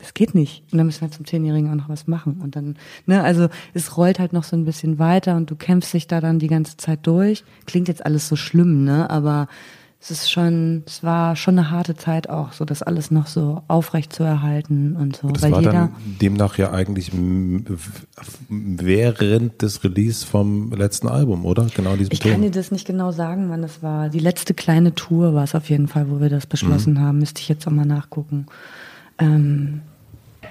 das 0.01 0.13
geht 0.13 0.35
nicht. 0.35 0.63
Und 0.71 0.79
dann 0.79 0.87
müssen 0.87 1.01
wir 1.01 1.11
zum 1.11 1.25
Zehnjährigen 1.25 1.69
auch 1.69 1.75
noch 1.75 1.89
was 1.89 2.07
machen. 2.07 2.41
Und 2.41 2.55
dann, 2.55 2.75
ne, 3.05 3.23
also 3.23 3.49
es 3.73 3.97
rollt 3.97 4.19
halt 4.19 4.33
noch 4.33 4.43
so 4.43 4.55
ein 4.55 4.65
bisschen 4.65 4.99
weiter 4.99 5.35
und 5.35 5.49
du 5.49 5.55
kämpfst 5.55 5.93
dich 5.93 6.07
da 6.07 6.19
dann 6.19 6.39
die 6.39 6.47
ganze 6.47 6.77
Zeit 6.77 6.99
durch. 7.03 7.43
Klingt 7.67 7.87
jetzt 7.87 8.05
alles 8.05 8.27
so 8.27 8.35
schlimm, 8.35 8.83
ne? 8.83 9.09
Aber 9.09 9.47
es 10.03 10.09
ist 10.09 10.31
schon, 10.31 10.81
es 10.87 11.03
war 11.03 11.35
schon 11.35 11.59
eine 11.59 11.69
harte 11.69 11.95
Zeit 11.95 12.27
auch, 12.27 12.53
so 12.53 12.65
das 12.65 12.81
alles 12.81 13.11
noch 13.11 13.27
so 13.27 13.61
aufrecht 13.67 14.11
zu 14.11 14.23
erhalten 14.23 14.95
und 14.95 15.17
so. 15.17 15.27
Das 15.27 15.43
Weil 15.43 15.51
war 15.51 15.59
jeder, 15.59 15.71
dann 15.71 15.91
demnach 16.19 16.57
ja 16.57 16.71
eigentlich 16.71 17.11
während 18.49 19.61
des 19.61 19.83
Release 19.83 20.25
vom 20.25 20.71
letzten 20.71 21.07
Album, 21.07 21.45
oder? 21.45 21.67
Genau 21.75 21.95
diesem 21.95 22.13
Ich 22.13 22.19
Ton. 22.19 22.31
kann 22.31 22.41
dir 22.41 22.49
das 22.49 22.71
nicht 22.71 22.87
genau 22.87 23.11
sagen, 23.11 23.51
wann 23.51 23.61
das 23.61 23.83
war. 23.83 24.09
Die 24.09 24.17
letzte 24.17 24.55
kleine 24.55 24.95
Tour 24.95 25.35
war 25.35 25.43
es 25.43 25.53
auf 25.53 25.69
jeden 25.69 25.87
Fall, 25.87 26.09
wo 26.09 26.19
wir 26.19 26.29
das 26.29 26.47
beschlossen 26.47 26.95
mhm. 26.95 26.99
haben. 27.01 27.19
Müsste 27.19 27.41
ich 27.41 27.49
jetzt 27.49 27.67
auch 27.67 27.71
mal 27.71 27.85
nachgucken. 27.85 28.47
Ähm, 29.19 29.81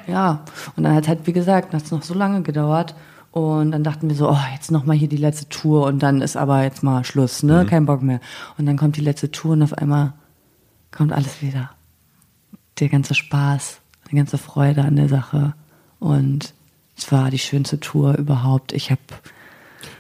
ja, 0.07 0.45
und 0.77 0.85
dann 0.85 0.95
hat 0.95 1.09
halt, 1.09 1.27
wie 1.27 1.33
gesagt, 1.33 1.75
hat 1.75 1.83
es 1.83 1.91
noch 1.91 2.03
so 2.03 2.15
lange 2.15 2.43
gedauert. 2.43 2.95
Und 3.33 3.71
dann 3.71 3.85
dachten 3.85 4.09
wir 4.09 4.17
so, 4.17 4.29
oh, 4.29 4.39
jetzt 4.55 4.73
noch 4.73 4.87
mal 4.87 4.97
hier 4.97 5.09
die 5.09 5.17
letzte 5.17 5.49
Tour 5.49 5.87
und 5.87 6.01
dann 6.01 6.21
ist 6.21 6.37
aber 6.37 6.65
jetzt 6.65 6.83
mal 6.83 7.05
Schluss, 7.05 7.45
ne? 7.45 7.65
Kein 7.65 7.87
Bock 7.87 8.03
mehr. 8.03 8.21
Und 8.59 8.67
dann 8.67 8.77
kommt 8.77 8.97
die 8.97 9.01
letzte 9.03 9.31
Tour 9.31 9.53
und 9.53 9.63
auf 9.63 9.73
einmal 9.75 10.15
kommt 10.91 11.13
alles 11.13 11.41
wieder. 11.41 11.71
Der 12.81 12.89
ganze 12.89 13.15
Spaß, 13.15 13.81
die 14.11 14.17
ganze 14.17 14.37
Freude 14.37 14.83
an 14.83 14.97
der 14.97 15.09
Sache. 15.09 15.55
Und 16.01 16.55
es 16.97 17.13
war 17.13 17.31
die 17.31 17.39
schönste 17.39 17.79
Tour 17.79 18.17
überhaupt. 18.19 18.73
Ich 18.73 18.91
habe 18.91 19.01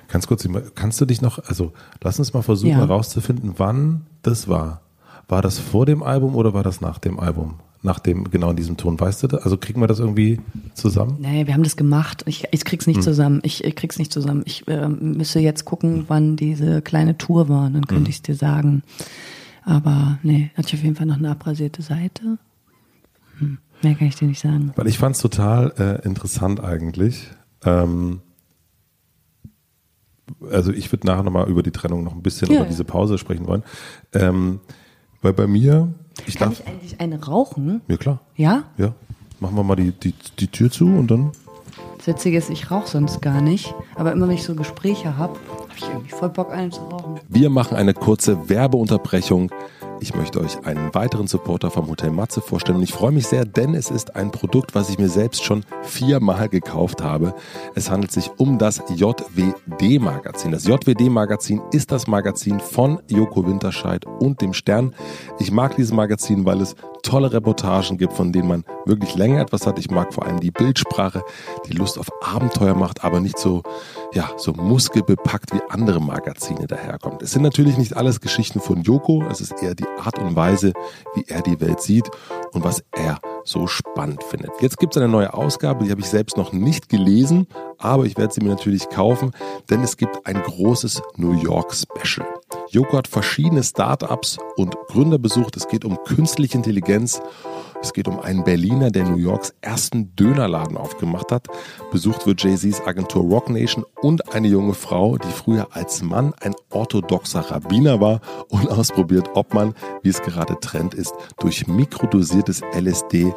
Ganz 0.08 0.26
kurz, 0.26 0.48
kannst 0.74 1.00
du 1.00 1.04
dich 1.04 1.22
noch, 1.22 1.38
also 1.46 1.72
lass 2.02 2.18
uns 2.18 2.32
mal 2.34 2.42
versuchen 2.42 2.72
Ja. 2.72 2.78
herauszufinden, 2.78 3.54
wann 3.58 4.06
das 4.22 4.48
war. 4.48 4.80
War 5.28 5.40
das 5.40 5.60
vor 5.60 5.86
dem 5.86 6.02
Album 6.02 6.34
oder 6.34 6.52
war 6.52 6.64
das 6.64 6.80
nach 6.80 6.98
dem 6.98 7.20
Album? 7.20 7.60
Nach 7.82 7.98
dem, 7.98 8.30
genau 8.30 8.50
in 8.50 8.56
diesem 8.56 8.76
Ton, 8.76 9.00
weißt 9.00 9.22
du 9.22 9.26
das? 9.26 9.42
Also 9.42 9.56
kriegen 9.56 9.80
wir 9.80 9.86
das 9.86 10.00
irgendwie 10.00 10.38
zusammen? 10.74 11.16
Nee, 11.18 11.46
wir 11.46 11.54
haben 11.54 11.62
das 11.62 11.76
gemacht. 11.76 12.24
Ich, 12.26 12.44
ich 12.50 12.64
krieg's 12.66 12.86
nicht 12.86 13.02
zusammen. 13.02 13.40
Ich, 13.42 13.64
ich 13.64 13.74
krieg's 13.74 13.98
nicht 13.98 14.12
zusammen. 14.12 14.42
Ich 14.44 14.64
ähm, 14.68 15.16
müsste 15.16 15.40
jetzt 15.40 15.64
gucken, 15.64 16.04
wann 16.08 16.36
diese 16.36 16.82
kleine 16.82 17.16
Tour 17.16 17.48
war. 17.48 17.70
Dann 17.70 17.86
könnte 17.86 18.10
ich's 18.10 18.20
dir 18.20 18.34
sagen. 18.34 18.82
Aber 19.64 20.18
nee, 20.22 20.50
hatte 20.56 20.68
ich 20.68 20.74
auf 20.74 20.82
jeden 20.82 20.96
Fall 20.96 21.06
noch 21.06 21.16
eine 21.16 21.30
abrasierte 21.30 21.80
Seite. 21.80 22.38
Hm, 23.38 23.58
mehr 23.82 23.94
kann 23.94 24.08
ich 24.08 24.16
dir 24.16 24.28
nicht 24.28 24.40
sagen. 24.40 24.72
Weil 24.76 24.86
ich 24.86 24.98
fand 24.98 25.16
es 25.16 25.22
total 25.22 25.72
äh, 25.78 26.06
interessant 26.06 26.62
eigentlich. 26.62 27.30
Ähm, 27.64 28.20
also 30.50 30.72
ich 30.72 30.92
würde 30.92 31.06
nachher 31.06 31.22
nochmal 31.22 31.48
über 31.48 31.62
die 31.62 31.70
Trennung 31.70 32.04
noch 32.04 32.14
ein 32.14 32.22
bisschen 32.22 32.48
Ja, 32.48 32.56
über 32.56 32.64
ja. 32.64 32.70
diese 32.70 32.84
Pause 32.84 33.18
sprechen 33.18 33.46
wollen. 33.46 33.62
Ähm, 34.12 34.60
weil 35.22 35.32
bei 35.32 35.46
mir, 35.46 35.92
ich 36.26 36.36
Kann 36.36 36.50
darf, 36.50 36.60
ich 36.60 36.66
eigentlich 36.68 37.00
eine 37.00 37.22
rauchen? 37.24 37.80
ja 37.88 37.96
klar, 37.96 38.20
Ja? 38.36 38.64
ja, 38.78 38.92
machen 39.40 39.56
wir 39.56 39.62
mal 39.62 39.76
die, 39.76 39.92
die, 39.92 40.14
die 40.38 40.46
Tür 40.48 40.70
zu 40.70 40.86
und 40.86 41.10
dann 41.10 41.32
Das 41.98 42.06
Witzige 42.08 42.38
ist, 42.38 42.50
ich 42.50 42.70
rauche 42.70 42.88
sonst 42.88 43.20
gar 43.22 43.40
nicht. 43.40 43.74
Aber 43.96 44.12
immer 44.12 44.26
wenn 44.28 44.34
ich 44.34 44.42
so 44.44 44.54
Gespräche 44.54 45.16
habe, 45.18 45.34
habe 45.34 45.70
ich 45.76 45.82
irgendwie 45.88 46.10
voll 46.10 46.28
Bock, 46.30 46.50
einen 46.52 46.72
zu 46.72 46.80
rauchen. 46.82 47.20
Wir 47.28 47.50
machen 47.50 47.76
eine 47.76 47.94
kurze 47.94 48.48
Werbeunterbrechung. 48.48 49.50
Ich 50.02 50.14
möchte 50.14 50.40
euch 50.40 50.64
einen 50.64 50.94
weiteren 50.94 51.26
Supporter 51.26 51.70
vom 51.70 51.86
Hotel 51.88 52.10
Matze 52.10 52.40
vorstellen 52.40 52.78
und 52.78 52.82
ich 52.84 52.92
freue 52.92 53.12
mich 53.12 53.26
sehr, 53.26 53.44
denn 53.44 53.74
es 53.74 53.90
ist 53.90 54.16
ein 54.16 54.30
Produkt, 54.30 54.74
was 54.74 54.88
ich 54.88 54.98
mir 54.98 55.10
selbst 55.10 55.44
schon 55.44 55.62
viermal 55.82 56.48
gekauft 56.48 57.02
habe. 57.02 57.34
Es 57.74 57.90
handelt 57.90 58.10
sich 58.10 58.30
um 58.38 58.56
das 58.56 58.82
JWD-Magazin. 58.96 60.52
Das 60.52 60.64
JWD-Magazin 60.66 61.60
ist 61.72 61.92
das 61.92 62.06
Magazin 62.06 62.60
von 62.60 63.00
Joko 63.08 63.46
Winterscheid 63.46 64.06
und 64.06 64.40
dem 64.40 64.54
Stern. 64.54 64.94
Ich 65.38 65.50
mag 65.50 65.76
dieses 65.76 65.92
Magazin, 65.92 66.46
weil 66.46 66.62
es 66.62 66.76
tolle 67.02 67.32
Reportagen 67.32 67.98
gibt, 67.98 68.14
von 68.14 68.32
denen 68.32 68.48
man 68.48 68.64
wirklich 68.86 69.14
länger 69.16 69.42
etwas 69.42 69.66
hat. 69.66 69.78
Ich 69.78 69.90
mag 69.90 70.14
vor 70.14 70.24
allem 70.24 70.40
die 70.40 70.50
Bildsprache, 70.50 71.22
die 71.66 71.72
Lust 71.72 71.98
auf 71.98 72.08
Abenteuer 72.22 72.74
macht, 72.74 73.04
aber 73.04 73.20
nicht 73.20 73.38
so, 73.38 73.62
ja, 74.12 74.30
so 74.36 74.52
muskelbepackt 74.52 75.52
wie 75.52 75.60
andere 75.68 76.00
Magazine 76.00 76.66
daherkommt. 76.66 77.22
Es 77.22 77.32
sind 77.32 77.42
natürlich 77.42 77.78
nicht 77.78 77.96
alles 77.96 78.20
Geschichten 78.20 78.60
von 78.60 78.82
Joko. 78.82 79.24
Es 79.30 79.40
ist 79.40 79.62
eher 79.62 79.74
die 79.74 79.86
Art 79.98 80.18
und 80.18 80.34
Weise, 80.34 80.72
wie 81.14 81.24
er 81.28 81.42
die 81.42 81.60
Welt 81.60 81.80
sieht 81.80 82.10
und 82.52 82.64
was 82.64 82.82
er 82.92 83.20
so 83.50 83.66
spannend 83.66 84.22
findet. 84.24 84.50
Jetzt 84.60 84.78
gibt 84.78 84.96
es 84.96 85.02
eine 85.02 85.10
neue 85.10 85.34
Ausgabe, 85.34 85.84
die 85.84 85.90
habe 85.90 86.00
ich 86.00 86.08
selbst 86.08 86.36
noch 86.36 86.52
nicht 86.52 86.88
gelesen, 86.88 87.46
aber 87.78 88.04
ich 88.04 88.16
werde 88.16 88.32
sie 88.32 88.40
mir 88.40 88.50
natürlich 88.50 88.88
kaufen, 88.88 89.32
denn 89.68 89.82
es 89.82 89.96
gibt 89.96 90.26
ein 90.26 90.40
großes 90.40 91.02
New 91.16 91.32
York 91.32 91.74
Special. 91.74 92.26
Joko 92.70 92.98
hat 92.98 93.08
verschiedene 93.08 93.64
Startups 93.64 94.38
und 94.56 94.76
Gründer 94.86 95.18
besucht. 95.18 95.56
Es 95.56 95.66
geht 95.66 95.84
um 95.84 95.98
künstliche 96.04 96.56
Intelligenz. 96.56 97.20
Es 97.82 97.92
geht 97.92 98.06
um 98.06 98.20
einen 98.20 98.44
Berliner, 98.44 98.90
der 98.90 99.04
New 99.04 99.16
Yorks 99.16 99.54
ersten 99.60 100.14
Dönerladen 100.14 100.76
aufgemacht 100.76 101.32
hat. 101.32 101.48
Besucht 101.90 102.26
wird 102.26 102.42
Jay-Z's 102.42 102.82
Agentur 102.86 103.22
Rock 103.22 103.48
Nation 103.48 103.84
und 104.02 104.34
eine 104.34 104.48
junge 104.48 104.74
Frau, 104.74 105.16
die 105.16 105.28
früher 105.28 105.68
als 105.72 106.02
Mann 106.02 106.34
ein 106.40 106.54
orthodoxer 106.70 107.40
Rabbiner 107.40 108.00
war 108.00 108.20
und 108.50 108.68
ausprobiert, 108.70 109.30
ob 109.34 109.54
man, 109.54 109.74
wie 110.02 110.10
es 110.10 110.22
gerade 110.22 110.60
Trend 110.60 110.94
ist, 110.94 111.14
durch 111.40 111.66
mikrodosiertes 111.66 112.60
LSD 112.72 113.32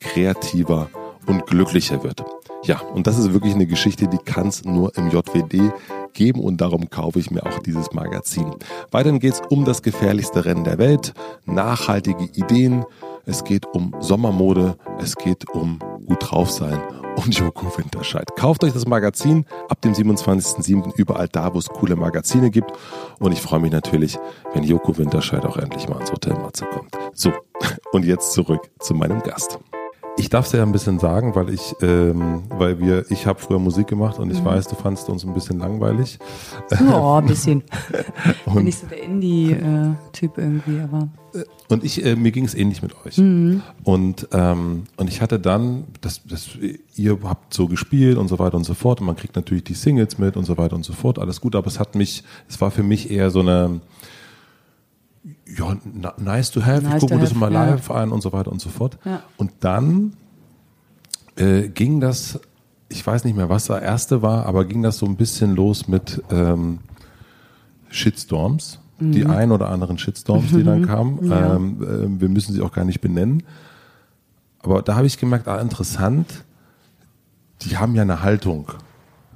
kreativer 0.00 0.88
und 1.26 1.46
glücklicher 1.46 2.02
wird. 2.02 2.24
Ja, 2.64 2.80
und 2.80 3.06
das 3.06 3.18
ist 3.18 3.32
wirklich 3.32 3.54
eine 3.54 3.66
Geschichte, 3.66 4.08
die 4.08 4.18
kann 4.18 4.48
es 4.48 4.64
nur 4.64 4.96
im 4.96 5.10
JWD 5.10 5.72
geben 6.12 6.40
und 6.40 6.60
darum 6.60 6.90
kaufe 6.90 7.20
ich 7.20 7.30
mir 7.30 7.46
auch 7.46 7.60
dieses 7.60 7.92
Magazin. 7.92 8.50
Weiterhin 8.90 9.20
geht 9.20 9.34
es 9.34 9.42
um 9.48 9.64
das 9.64 9.82
gefährlichste 9.82 10.44
Rennen 10.44 10.64
der 10.64 10.78
Welt, 10.78 11.14
nachhaltige 11.46 12.24
Ideen, 12.24 12.84
es 13.26 13.44
geht 13.44 13.66
um 13.66 13.94
Sommermode, 14.00 14.76
es 14.98 15.14
geht 15.14 15.48
um 15.50 15.78
gut 16.06 16.30
drauf 16.30 16.50
sein 16.50 16.80
und 17.16 17.38
Joko 17.38 17.66
Winterscheid. 17.76 18.28
Kauft 18.36 18.64
euch 18.64 18.72
das 18.72 18.86
Magazin 18.86 19.44
ab 19.68 19.80
dem 19.82 19.92
27.07. 19.92 20.94
überall 20.96 21.28
da, 21.28 21.52
wo 21.54 21.58
es 21.58 21.68
coole 21.68 21.94
Magazine 21.94 22.50
gibt 22.50 22.72
und 23.18 23.32
ich 23.32 23.40
freue 23.40 23.60
mich 23.60 23.72
natürlich, 23.72 24.18
wenn 24.54 24.64
Joko 24.64 24.96
Winterscheid 24.96 25.44
auch 25.44 25.58
endlich 25.58 25.88
mal 25.88 26.00
ins 26.00 26.10
Hotel 26.10 26.34
Matze 26.34 26.64
kommt. 26.66 26.96
So, 27.12 27.30
und 27.92 28.04
jetzt 28.04 28.32
zurück 28.32 28.68
zu 28.80 28.94
meinem 28.94 29.22
Gast. 29.22 29.58
Ich 30.18 30.28
darf 30.28 30.46
es 30.46 30.52
ja 30.52 30.62
ein 30.62 30.72
bisschen 30.72 30.98
sagen, 30.98 31.34
weil 31.34 31.50
ich, 31.50 31.74
ähm, 31.80 32.42
weil 32.50 32.80
wir, 32.80 33.10
ich 33.10 33.26
habe 33.26 33.38
früher 33.38 33.58
Musik 33.58 33.86
gemacht 33.86 34.18
und 34.18 34.30
ich 34.30 34.44
weiß, 34.44 34.66
du 34.68 34.74
fandst 34.74 35.08
uns 35.08 35.24
ein 35.24 35.32
bisschen 35.32 35.58
langweilig. 35.58 36.18
Oh, 36.92 37.14
ein 37.14 37.26
bisschen. 37.26 37.62
Bin 38.52 38.64
nicht 38.64 38.80
so 38.80 38.86
der 38.86 39.02
Indie-Typ 39.02 40.36
irgendwie, 40.36 40.80
aber. 40.80 41.08
Und 41.68 41.84
ich, 41.84 42.04
äh, 42.04 42.16
mir 42.16 42.32
ging 42.32 42.44
es 42.44 42.54
ähnlich 42.54 42.82
mit 42.82 42.94
euch. 43.06 43.18
Und, 43.84 44.28
ähm, 44.32 44.84
und 44.96 45.08
ich 45.08 45.22
hatte 45.22 45.38
dann, 45.38 45.84
das, 46.00 46.22
das, 46.26 46.48
ihr 46.96 47.18
habt 47.22 47.54
so 47.54 47.68
gespielt 47.68 48.18
und 48.18 48.28
so 48.28 48.38
weiter 48.38 48.56
und 48.56 48.64
so 48.64 48.74
fort. 48.74 49.00
Und 49.00 49.06
man 49.06 49.16
kriegt 49.16 49.36
natürlich 49.36 49.64
die 49.64 49.74
Singles 49.74 50.18
mit 50.18 50.36
und 50.36 50.44
so 50.44 50.58
weiter 50.58 50.74
und 50.74 50.84
so 50.84 50.94
fort. 50.94 51.18
Alles 51.18 51.40
gut, 51.40 51.54
aber 51.54 51.68
es 51.68 51.78
hat 51.78 51.94
mich, 51.94 52.24
es 52.48 52.60
war 52.60 52.70
für 52.70 52.82
mich 52.82 53.10
eher 53.10 53.30
so 53.30 53.40
eine, 53.40 53.80
ja, 55.56 55.76
nice 56.18 56.50
to 56.50 56.64
have. 56.64 56.82
Nice 56.82 56.94
ich 56.94 57.00
gucke 57.00 57.14
mir 57.14 57.20
das 57.20 57.34
mal 57.34 57.52
ja. 57.52 57.64
live 57.64 57.90
an 57.90 58.12
und 58.12 58.22
so 58.22 58.32
weiter 58.32 58.52
und 58.52 58.60
so 58.60 58.68
fort. 58.68 58.98
Ja. 59.04 59.22
Und 59.36 59.52
dann 59.60 60.14
äh, 61.36 61.68
ging 61.68 62.00
das, 62.00 62.40
ich 62.88 63.06
weiß 63.06 63.24
nicht 63.24 63.36
mehr, 63.36 63.48
was 63.48 63.66
das 63.66 63.82
erste 63.82 64.22
war, 64.22 64.46
aber 64.46 64.64
ging 64.64 64.82
das 64.82 64.98
so 64.98 65.06
ein 65.06 65.16
bisschen 65.16 65.54
los 65.56 65.88
mit 65.88 66.22
ähm, 66.30 66.80
Shitstorms. 67.90 68.80
Die 69.00 69.26
ein 69.26 69.52
oder 69.52 69.68
anderen 69.68 69.96
Shitstorms, 69.96 70.50
die 70.50 70.64
dann 70.64 70.84
kamen. 70.84 71.20
Mhm. 71.20 71.30
Ja. 71.30 71.54
Ähm, 71.54 71.82
äh, 71.82 72.20
wir 72.20 72.28
müssen 72.28 72.52
sie 72.52 72.60
auch 72.62 72.72
gar 72.72 72.84
nicht 72.84 73.00
benennen. 73.00 73.44
Aber 74.58 74.82
da 74.82 74.96
habe 74.96 75.06
ich 75.06 75.18
gemerkt, 75.18 75.46
ah, 75.46 75.60
interessant, 75.60 76.44
die 77.62 77.76
haben 77.76 77.94
ja 77.94 78.02
eine 78.02 78.22
Haltung. 78.22 78.72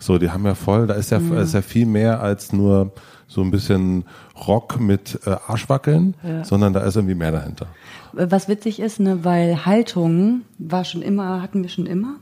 So, 0.00 0.18
die 0.18 0.30
haben 0.30 0.44
ja 0.44 0.56
voll, 0.56 0.88
da 0.88 0.94
ist 0.94 1.10
ja, 1.10 1.18
ist 1.18 1.54
ja 1.54 1.62
viel 1.62 1.86
mehr 1.86 2.20
als 2.20 2.52
nur 2.52 2.92
so 3.32 3.42
ein 3.42 3.50
bisschen 3.50 4.04
Rock 4.46 4.80
mit 4.80 5.20
äh, 5.26 5.36
Arschwackeln, 5.46 6.14
sondern 6.42 6.72
da 6.72 6.80
ist 6.80 6.96
irgendwie 6.96 7.14
mehr 7.14 7.32
dahinter. 7.32 7.66
Was 8.12 8.48
witzig 8.48 8.78
ist, 8.78 9.00
ne, 9.00 9.24
weil 9.24 9.64
Haltung 9.64 10.42
war 10.58 10.84
schon 10.84 11.02
immer, 11.02 11.40
hatten 11.40 11.62
wir 11.62 11.70
schon 11.70 11.86
immer. 11.86 12.16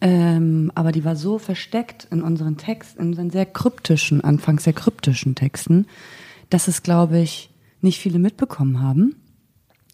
Ähm, 0.00 0.70
aber 0.74 0.92
die 0.92 1.04
war 1.04 1.16
so 1.16 1.38
versteckt 1.38 2.06
in 2.10 2.22
unseren 2.22 2.56
Texten, 2.56 3.00
in 3.02 3.08
unseren 3.08 3.30
sehr 3.30 3.46
kryptischen, 3.46 4.22
anfangs 4.22 4.64
sehr 4.64 4.72
kryptischen 4.72 5.34
Texten, 5.34 5.86
dass 6.50 6.68
es, 6.68 6.82
glaube 6.82 7.18
ich, 7.18 7.50
nicht 7.80 7.98
viele 7.98 8.18
mitbekommen 8.18 8.80
haben. 8.80 9.16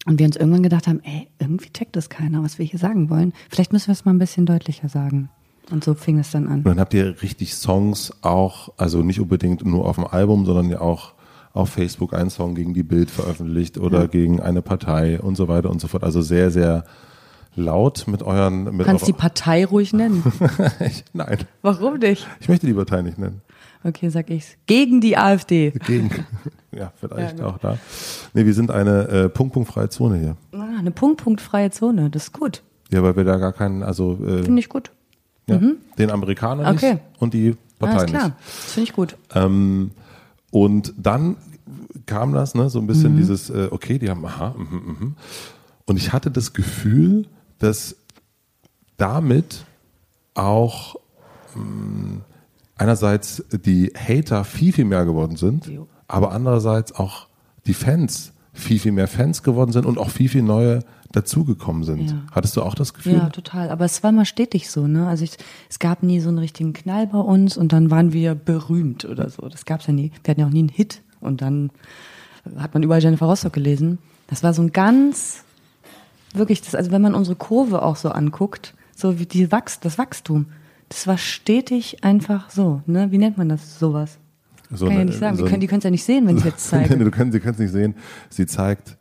Und 0.05 0.19
wir 0.19 0.27
uns 0.27 0.35
irgendwann 0.35 0.61
gedacht 0.61 0.85
haben, 0.85 1.01
ey, 1.03 1.27
irgendwie 1.39 1.71
checkt 1.71 1.95
das 1.95 2.09
keiner, 2.09 2.43
was 2.43 2.59
wir 2.59 2.65
hier 2.65 2.77
sagen 2.77 3.09
wollen. 3.09 3.33
Vielleicht 3.49 3.73
müssen 3.73 3.87
wir 3.87 3.93
es 3.93 4.05
mal 4.05 4.13
ein 4.13 4.19
bisschen 4.19 4.45
deutlicher 4.45 4.87
sagen. 4.87 5.29
Und 5.71 5.83
so 5.83 5.93
fing 5.93 6.19
es 6.19 6.31
dann 6.31 6.47
an. 6.47 6.57
Und 6.59 6.67
dann 6.67 6.79
habt 6.79 6.93
ihr 6.93 7.21
richtig 7.21 7.55
Songs 7.55 8.13
auch, 8.21 8.69
also 8.77 9.01
nicht 9.01 9.19
unbedingt 9.19 9.65
nur 9.65 9.85
auf 9.87 9.95
dem 9.95 10.05
Album, 10.05 10.45
sondern 10.45 10.69
ja 10.69 10.81
auch 10.81 11.13
auf 11.53 11.69
Facebook 11.69 12.13
einen 12.13 12.29
Song 12.29 12.53
gegen 12.53 12.73
die 12.73 12.83
Bild 12.83 13.09
veröffentlicht 13.09 13.77
oder 13.77 14.07
gegen 14.07 14.41
eine 14.41 14.61
Partei 14.61 15.19
und 15.19 15.35
so 15.37 15.47
weiter 15.47 15.69
und 15.69 15.79
so 15.79 15.87
fort. 15.87 16.03
Also 16.03 16.21
sehr, 16.21 16.51
sehr 16.51 16.83
laut 17.55 18.05
mit 18.07 18.23
euren. 18.23 18.65
Mit 18.65 18.81
Du 18.81 18.83
kannst 18.83 19.07
die 19.07 19.13
Partei 19.13 19.65
ruhig 19.65 19.93
nennen. 19.93 20.23
ich, 20.85 21.05
nein, 21.13 21.39
Warum 21.61 21.97
nicht? 21.97 22.27
ich 22.39 22.49
möchte 22.49 22.67
die 22.67 22.73
Partei 22.73 23.01
nicht 23.01 23.17
nennen. 23.17 23.41
Okay, 23.85 24.09
sag 24.09 24.29
ich's. 24.31 24.57
Gegen 24.65 24.99
die 24.99 25.15
AfD. 25.15 25.71
Gegen. 25.85 26.09
ja, 26.71 26.91
vielleicht 26.99 27.39
Ja, 27.39 27.45
auch 27.45 27.57
da. 27.59 27.77
Nee, 28.33 28.45
wir 28.45 28.53
sind 28.53 28.71
eine 28.71 29.07
äh, 29.07 29.29
punktpunktfreie 29.29 29.89
Zone 29.89 30.17
hier. 30.17 30.35
Ah, 30.59 30.79
eine 30.79 30.91
punktpunktfreie 30.91 31.69
Zone, 31.69 32.09
das 32.09 32.23
ist 32.23 32.33
gut. 32.33 32.63
Ja, 32.91 33.03
weil 33.03 33.15
wir 33.15 33.23
da 33.23 33.37
gar 33.37 33.53
keinen, 33.53 33.83
also 33.83 34.19
äh, 34.25 34.43
Finde 34.43 34.59
ich 34.59 34.69
gut. 34.69 34.91
Ja, 35.47 35.59
den 35.97 36.09
Amerikaner 36.11 36.71
Okay. 36.71 36.93
nicht 36.93 37.03
und 37.19 37.33
die 37.33 37.55
Partei 37.79 37.97
Alles 37.97 38.11
klar, 38.11 38.25
nicht. 38.27 38.37
das 38.45 38.71
finde 38.73 38.89
ich 38.89 38.95
gut. 38.95 39.17
Ähm, 39.33 39.91
und 40.51 40.93
dann 40.97 41.37
kam 42.05 42.33
das, 42.33 42.55
ne, 42.55 42.69
so 42.69 42.79
ein 42.79 42.87
bisschen 42.87 43.17
dieses, 43.17 43.49
äh, 43.49 43.67
okay, 43.71 43.99
die 43.99 44.09
haben, 44.09 44.25
aha, 44.25 44.53
mhm, 44.57 44.97
mhm. 44.99 45.15
Und 45.85 45.97
ich 45.97 46.13
hatte 46.13 46.31
das 46.31 46.53
Gefühl, 46.53 47.27
dass 47.59 47.95
damit 48.97 49.65
auch 50.33 50.95
mh, 51.55 52.21
einerseits 52.77 53.43
die 53.51 53.91
Hater 53.95 54.43
viel, 54.43 54.73
viel 54.73 54.85
mehr 54.85 55.05
geworden 55.05 55.35
sind, 55.35 55.67
Jo. 55.67 55.87
aber 56.07 56.31
andererseits 56.31 56.93
auch 56.93 57.27
die 57.65 57.73
Fans 57.73 58.33
viel, 58.53 58.79
viel 58.79 58.91
mehr 58.93 59.07
Fans 59.07 59.43
geworden 59.43 59.71
sind 59.71 59.85
und 59.85 59.97
auch 59.97 60.09
viel, 60.09 60.29
viel 60.29 60.43
neue 60.43 60.79
dazugekommen 61.11 61.83
sind. 61.83 62.09
Ja. 62.11 62.17
Hattest 62.31 62.57
du 62.57 62.61
auch 62.61 62.73
das 62.75 62.93
Gefühl? 62.93 63.13
Ja, 63.13 63.29
total. 63.29 63.69
Aber 63.69 63.85
es 63.85 64.03
war 64.03 64.09
immer 64.09 64.25
stetig 64.25 64.69
so, 64.69 64.87
ne? 64.87 65.07
Also 65.07 65.23
ich, 65.23 65.37
es 65.69 65.79
gab 65.79 66.03
nie 66.03 66.19
so 66.19 66.29
einen 66.29 66.39
richtigen 66.39 66.73
Knall 66.73 67.07
bei 67.07 67.19
uns 67.19 67.57
und 67.57 67.71
dann 67.73 67.91
waren 67.91 68.11
wir 68.13 68.35
berühmt 68.35 69.05
oder 69.05 69.29
so. 69.29 69.47
Das 69.47 69.65
gab's 69.65 69.87
ja 69.87 69.93
nie. 69.93 70.11
Wir 70.23 70.31
hatten 70.31 70.41
ja 70.41 70.47
auch 70.47 70.51
nie 70.51 70.59
einen 70.59 70.69
Hit 70.69 71.01
und 71.21 71.41
dann 71.41 71.69
hat 72.57 72.73
man 72.73 72.83
überall 72.83 73.01
Jennifer 73.01 73.25
Rostock 73.27 73.53
gelesen. 73.53 73.97
Das 74.27 74.43
war 74.43 74.53
so 74.53 74.61
ein 74.61 74.71
ganz, 74.71 75.43
wirklich, 76.33 76.61
das, 76.61 76.75
also 76.75 76.91
wenn 76.91 77.01
man 77.01 77.13
unsere 77.15 77.35
Kurve 77.35 77.81
auch 77.83 77.95
so 77.95 78.09
anguckt, 78.09 78.73
so 78.95 79.19
wie 79.19 79.25
die 79.25 79.51
Wachs, 79.51 79.79
das 79.79 79.97
Wachstum, 79.97 80.47
das 80.89 81.07
war 81.07 81.17
stetig 81.17 82.03
einfach 82.03 82.49
so, 82.49 82.81
ne? 82.85 83.11
Wie 83.11 83.17
nennt 83.17 83.37
man 83.37 83.49
das, 83.49 83.79
sowas? 83.79 84.17
So 84.71 84.85
Kann 84.85 84.87
ich 84.87 84.93
ja 84.95 85.01
eine- 85.01 85.05
nicht 85.11 85.19
sagen. 85.19 85.37
so 85.37 85.45
können, 85.45 85.61
die 85.61 85.67
können 85.67 85.79
es 85.79 85.83
ja 85.83 85.91
nicht 85.91 86.03
sehen, 86.03 86.27
wenn 86.27 86.37
ich 86.37 86.43
jetzt 86.43 86.67
zeige. 86.69 86.97
du 86.97 87.11
kannst, 87.11 87.33
sie 87.33 87.39
können 87.39 87.53
es 87.53 87.59
nicht 87.59 87.71
sehen. 87.71 87.95
Sie 88.29 88.45
zeigt 88.45 88.97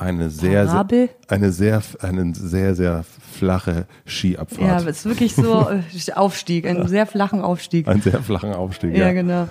eine 0.00 0.30
sehr, 0.30 0.64
sehr, 0.64 0.72
Parabel? 0.72 1.08
eine 1.28 1.52
sehr, 1.52 1.82
eine 2.00 2.34
sehr, 2.34 2.74
sehr 2.74 3.04
flache 3.32 3.86
Skiabfahrt. 4.06 4.60
Ja, 4.60 4.76
es 4.78 4.98
ist 4.98 5.06
wirklich 5.06 5.34
so 5.34 5.68
äh, 5.70 6.12
Aufstieg, 6.14 6.66
einen 6.66 6.88
sehr 6.88 7.06
flachen 7.06 7.42
Aufstieg. 7.42 7.86
Einen 7.88 8.02
sehr 8.02 8.22
flachen 8.22 8.52
Aufstieg. 8.54 8.96
Ja, 8.96 9.12
genau. 9.12 9.48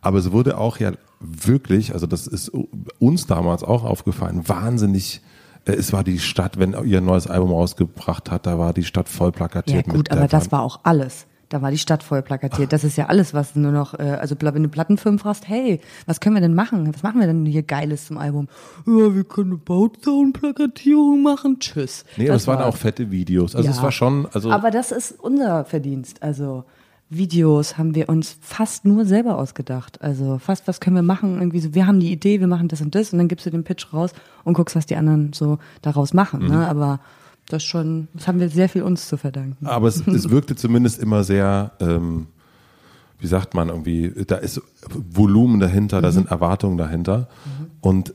Aber 0.00 0.18
es 0.18 0.32
wurde 0.32 0.58
auch 0.58 0.78
ja 0.78 0.92
wirklich, 1.20 1.92
also 1.92 2.06
das 2.06 2.26
ist 2.26 2.50
uns 2.98 3.26
damals 3.26 3.62
auch 3.62 3.84
aufgefallen, 3.84 4.48
wahnsinnig. 4.48 5.22
äh, 5.66 5.72
Es 5.72 5.92
war 5.92 6.04
die 6.04 6.18
Stadt, 6.18 6.58
wenn 6.58 6.74
ihr 6.84 6.98
ein 6.98 7.04
neues 7.04 7.26
Album 7.26 7.50
rausgebracht 7.50 8.30
hat, 8.30 8.46
da 8.46 8.58
war 8.58 8.72
die 8.72 8.84
Stadt 8.84 9.08
voll 9.08 9.28
Ja 9.28 9.36
plakatiert. 9.36 9.84
gut, 9.86 9.96
mit 9.96 10.12
aber 10.12 10.28
das 10.28 10.52
war 10.52 10.62
auch 10.62 10.80
alles. 10.84 11.26
Da 11.48 11.62
war 11.62 11.70
die 11.70 11.78
Stadt 11.78 12.02
voll 12.02 12.22
plakatiert. 12.22 12.72
Das 12.72 12.82
ist 12.82 12.96
ja 12.96 13.06
alles, 13.06 13.32
was 13.32 13.54
nur 13.54 13.70
noch, 13.70 13.94
äh, 13.98 14.02
also 14.02 14.34
wenn 14.40 14.62
du 14.64 14.68
Plattenfilm 14.68 15.18
fragst, 15.20 15.48
hey, 15.48 15.80
was 16.04 16.18
können 16.18 16.34
wir 16.34 16.40
denn 16.40 16.54
machen? 16.54 16.92
Was 16.92 17.02
machen 17.04 17.20
wir 17.20 17.28
denn 17.28 17.46
hier 17.46 17.62
Geiles 17.62 18.06
zum 18.06 18.18
Album? 18.18 18.48
Ja, 18.84 19.14
wir 19.14 19.22
können 19.24 19.50
eine 19.52 19.58
Bauzaun-Plakatierung 19.58 21.22
machen. 21.22 21.58
Tschüss. 21.60 22.04
Nee, 22.16 22.28
aber 22.28 22.36
es 22.36 22.46
waren 22.46 22.58
war- 22.60 22.66
auch 22.66 22.76
fette 22.76 23.10
Videos. 23.10 23.54
Also 23.54 23.68
Ja. 23.68 23.74
es 23.74 23.82
war 23.82 23.92
schon, 23.92 24.26
also 24.32 24.50
Aber 24.50 24.70
das 24.70 24.90
ist 24.92 25.12
unser 25.20 25.64
Verdienst. 25.64 26.22
Also 26.22 26.64
Videos 27.08 27.78
haben 27.78 27.94
wir 27.94 28.08
uns 28.08 28.36
fast 28.40 28.84
nur 28.84 29.04
selber 29.04 29.38
ausgedacht. 29.38 30.02
Also 30.02 30.38
fast, 30.38 30.66
was 30.66 30.80
können 30.80 30.96
wir 30.96 31.02
machen? 31.02 31.36
Irgendwie 31.38 31.60
so, 31.60 31.74
wir 31.74 31.86
haben 31.86 32.00
die 32.00 32.10
Idee, 32.10 32.40
wir 32.40 32.48
machen 32.48 32.66
das 32.68 32.80
und 32.80 32.94
das 32.96 33.12
und 33.12 33.18
dann 33.18 33.28
gibst 33.28 33.46
du 33.46 33.50
den 33.50 33.62
Pitch 33.62 33.92
raus 33.92 34.10
und 34.42 34.54
guckst, 34.54 34.74
was 34.74 34.86
die 34.86 34.96
anderen 34.96 35.32
so 35.32 35.58
daraus 35.82 36.12
machen. 36.14 36.42
Mhm. 36.42 36.48
Ne? 36.48 36.68
Aber 36.68 36.98
das 37.48 37.64
schon, 37.64 38.08
das 38.14 38.28
haben 38.28 38.40
wir 38.40 38.48
sehr 38.48 38.68
viel 38.68 38.82
uns 38.82 39.08
zu 39.08 39.16
verdanken. 39.16 39.66
Aber 39.66 39.88
es, 39.88 40.06
es 40.06 40.30
wirkte 40.30 40.56
zumindest 40.56 40.98
immer 41.00 41.24
sehr, 41.24 41.72
ähm, 41.80 42.26
wie 43.18 43.26
sagt 43.26 43.54
man 43.54 43.68
irgendwie, 43.68 44.12
da 44.26 44.36
ist 44.36 44.60
Volumen 44.88 45.60
dahinter, 45.60 46.02
da 46.02 46.12
sind 46.12 46.30
Erwartungen 46.30 46.76
dahinter. 46.76 47.28
Und 47.80 48.14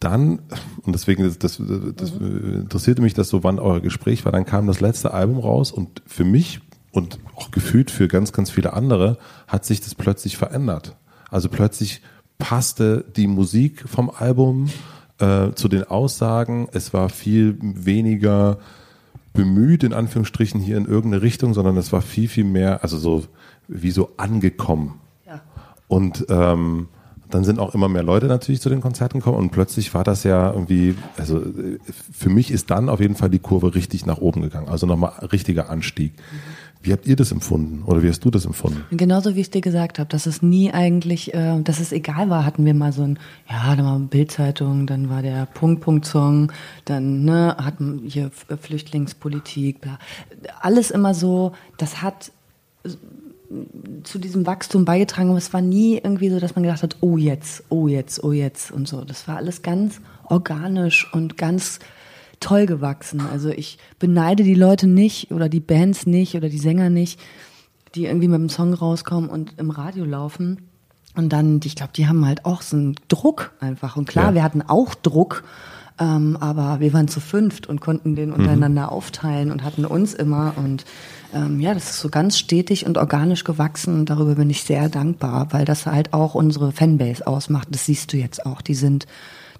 dann, 0.00 0.40
und 0.82 0.92
deswegen, 0.92 1.24
das, 1.24 1.38
das, 1.38 1.60
das 1.96 2.10
interessierte 2.12 3.02
mich 3.02 3.14
das 3.14 3.28
so, 3.28 3.42
wann 3.42 3.58
euer 3.58 3.80
Gespräch 3.80 4.24
war, 4.24 4.32
dann 4.32 4.44
kam 4.44 4.66
das 4.66 4.80
letzte 4.80 5.12
Album 5.12 5.38
raus 5.38 5.72
und 5.72 6.02
für 6.06 6.24
mich 6.24 6.60
und 6.92 7.18
auch 7.34 7.50
gefühlt 7.50 7.90
für 7.90 8.08
ganz, 8.08 8.32
ganz 8.32 8.50
viele 8.50 8.72
andere 8.72 9.18
hat 9.46 9.64
sich 9.64 9.80
das 9.80 9.94
plötzlich 9.94 10.36
verändert. 10.36 10.96
Also 11.30 11.48
plötzlich 11.48 12.00
passte 12.38 13.04
die 13.16 13.26
Musik 13.26 13.84
vom 13.88 14.10
Album 14.10 14.70
äh, 15.18 15.52
zu 15.54 15.68
den 15.68 15.84
Aussagen. 15.84 16.68
Es 16.72 16.92
war 16.92 17.08
viel 17.08 17.56
weniger 17.60 18.58
bemüht, 19.32 19.84
in 19.84 19.92
Anführungsstrichen, 19.92 20.60
hier 20.60 20.76
in 20.76 20.86
irgendeine 20.86 21.22
Richtung, 21.22 21.54
sondern 21.54 21.76
es 21.76 21.92
war 21.92 22.02
viel, 22.02 22.28
viel 22.28 22.44
mehr, 22.44 22.82
also 22.82 22.98
so 22.98 23.24
wie 23.68 23.90
so 23.90 24.10
angekommen. 24.16 25.00
Ja. 25.26 25.40
Und 25.86 26.26
ähm, 26.28 26.88
dann 27.30 27.44
sind 27.44 27.58
auch 27.58 27.74
immer 27.74 27.88
mehr 27.88 28.02
Leute 28.02 28.26
natürlich 28.26 28.60
zu 28.60 28.68
den 28.68 28.80
Konzerten 28.80 29.18
gekommen 29.18 29.38
und 29.38 29.50
plötzlich 29.50 29.92
war 29.94 30.02
das 30.02 30.24
ja 30.24 30.50
irgendwie, 30.50 30.94
also 31.16 31.38
äh, 31.38 31.78
für 32.12 32.30
mich 32.30 32.50
ist 32.50 32.70
dann 32.70 32.88
auf 32.88 33.00
jeden 33.00 33.14
Fall 33.14 33.30
die 33.30 33.38
Kurve 33.38 33.74
richtig 33.74 34.06
nach 34.06 34.18
oben 34.18 34.42
gegangen, 34.42 34.68
also 34.68 34.86
nochmal 34.86 35.12
richtiger 35.30 35.70
Anstieg. 35.70 36.14
Wie 36.80 36.92
habt 36.92 37.06
ihr 37.06 37.16
das 37.16 37.32
empfunden 37.32 37.82
oder 37.84 38.02
wie 38.02 38.08
hast 38.08 38.24
du 38.24 38.30
das 38.30 38.44
empfunden? 38.46 38.84
Genauso 38.96 39.34
wie 39.34 39.40
ich 39.40 39.50
dir 39.50 39.60
gesagt 39.60 39.98
habe, 39.98 40.08
dass 40.08 40.26
es 40.26 40.42
nie 40.42 40.72
eigentlich, 40.72 41.34
äh, 41.34 41.60
dass 41.62 41.80
es 41.80 41.92
egal 41.92 42.30
war, 42.30 42.44
hatten 42.44 42.64
wir 42.64 42.72
mal 42.74 42.92
so 42.92 43.02
ein, 43.02 43.18
ja, 43.50 43.74
dann 43.74 43.84
war 43.84 43.98
Bildzeitung, 43.98 44.86
dann 44.86 45.10
war 45.10 45.22
der 45.22 45.46
Punkt 45.46 45.82
Punkt 45.82 46.06
Song, 46.06 46.52
dann 46.84 47.24
ne, 47.24 47.56
hatten 47.58 48.02
hier 48.06 48.26
F- 48.26 48.46
Flüchtlingspolitik, 48.60 49.80
bla. 49.80 49.98
alles 50.60 50.90
immer 50.90 51.14
so. 51.14 51.52
Das 51.78 52.00
hat 52.00 52.30
zu 54.04 54.18
diesem 54.18 54.46
Wachstum 54.46 54.84
beigetragen, 54.84 55.30
aber 55.30 55.38
es 55.38 55.52
war 55.52 55.62
nie 55.62 55.96
irgendwie 55.96 56.28
so, 56.30 56.38
dass 56.38 56.54
man 56.54 56.62
gedacht 56.62 56.82
hat, 56.82 56.96
oh 57.00 57.16
jetzt, 57.16 57.64
oh 57.70 57.88
jetzt, 57.88 58.22
oh 58.22 58.32
jetzt 58.32 58.70
und 58.70 58.86
so. 58.86 59.04
Das 59.04 59.26
war 59.26 59.36
alles 59.36 59.62
ganz 59.62 60.00
organisch 60.24 61.12
und 61.14 61.38
ganz 61.38 61.78
toll 62.40 62.66
gewachsen. 62.66 63.20
Also 63.20 63.48
ich 63.50 63.78
beneide 63.98 64.42
die 64.44 64.54
Leute 64.54 64.86
nicht 64.86 65.30
oder 65.32 65.48
die 65.48 65.60
Bands 65.60 66.06
nicht 66.06 66.34
oder 66.34 66.48
die 66.48 66.58
Sänger 66.58 66.90
nicht, 66.90 67.18
die 67.94 68.06
irgendwie 68.06 68.28
mit 68.28 68.36
einem 68.36 68.48
Song 68.48 68.74
rauskommen 68.74 69.28
und 69.30 69.54
im 69.58 69.70
Radio 69.70 70.04
laufen. 70.04 70.68
Und 71.16 71.32
dann, 71.32 71.60
ich 71.64 71.74
glaube, 71.74 71.92
die 71.96 72.06
haben 72.06 72.24
halt 72.26 72.44
auch 72.44 72.62
so 72.62 72.76
einen 72.76 72.94
Druck 73.08 73.52
einfach. 73.60 73.96
Und 73.96 74.06
klar, 74.08 74.26
Ja. 74.28 74.34
wir 74.34 74.42
hatten 74.44 74.62
auch 74.62 74.94
Druck, 74.94 75.42
ähm, 75.98 76.36
aber 76.38 76.78
wir 76.78 76.92
waren 76.92 77.08
zu 77.08 77.18
fünft 77.18 77.66
und 77.66 77.80
konnten 77.80 78.14
den 78.14 78.32
untereinander 78.32 78.92
aufteilen 78.92 79.50
und 79.50 79.64
hatten 79.64 79.84
uns 79.84 80.14
immer. 80.14 80.52
Und 80.56 80.84
ähm, 81.34 81.58
ja, 81.58 81.74
das 81.74 81.90
ist 81.90 81.98
so 82.00 82.08
ganz 82.08 82.38
stetig 82.38 82.86
und 82.86 82.98
organisch 82.98 83.42
gewachsen. 83.42 83.94
Und 83.98 84.10
darüber 84.10 84.36
bin 84.36 84.48
ich 84.48 84.62
sehr 84.62 84.88
dankbar, 84.88 85.48
weil 85.50 85.64
das 85.64 85.86
halt 85.86 86.12
auch 86.12 86.36
unsere 86.36 86.70
Fanbase 86.70 87.26
ausmacht. 87.26 87.66
Das 87.72 87.86
siehst 87.86 88.12
du 88.12 88.16
jetzt 88.16 88.46
auch. 88.46 88.62
Die 88.62 88.74
sind 88.74 89.06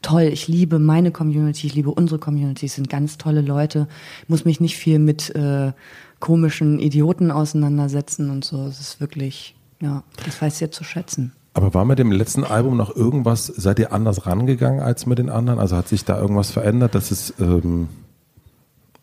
toll. 0.03 0.23
Ich 0.23 0.49
liebe 0.49 0.79
meine 0.79 1.11
Community, 1.11 1.67
ich 1.67 1.75
liebe 1.75 1.91
unsere 1.91 2.19
Community. 2.19 2.67
Es 2.67 2.75
sind 2.75 2.89
ganz 2.89 3.19
tolle 3.19 3.41
Leute. 3.41 3.89
Ich 4.23 4.29
muss 4.29 4.45
mich 4.45 4.61
nicht 4.61 4.77
viel 4.77 4.99
mit 4.99 5.35
äh, 5.35 5.73
komischen 6.21 6.79
Idioten 6.79 7.31
auseinandersetzen 7.31 8.31
und 8.31 8.45
so. 8.45 8.67
Es 8.67 8.81
ist 8.81 9.01
wirklich, 9.01 9.55
ja, 9.81 10.03
das 10.25 10.41
weiß 10.41 10.55
ich 10.55 10.61
jetzt 10.61 10.77
zu 10.77 10.85
schätzen. 10.85 11.33
Aber 11.55 11.75
war 11.75 11.85
mit 11.85 11.99
dem 11.99 12.13
letzten 12.13 12.45
Album 12.45 12.77
noch 12.77 12.95
irgendwas, 12.95 13.47
seid 13.47 13.79
ihr 13.79 13.93
anders 13.93 14.27
rangegangen 14.27 14.81
als 14.81 15.07
mit 15.07 15.19
den 15.19 15.31
anderen? 15.31 15.59
Also 15.59 15.77
hat 15.77 15.89
sich 15.89 16.05
da 16.05 16.21
irgendwas 16.21 16.51
verändert, 16.51 16.95
dass 16.95 17.11
es, 17.11 17.35
ähm, 17.41 17.89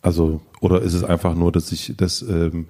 also, 0.01 0.41
oder 0.61 0.81
ist 0.81 0.93
es 0.93 1.03
einfach 1.03 1.35
nur, 1.35 1.51
dass 1.51 1.71
ich, 1.71 1.95
dass 1.97 2.21
ähm, 2.21 2.67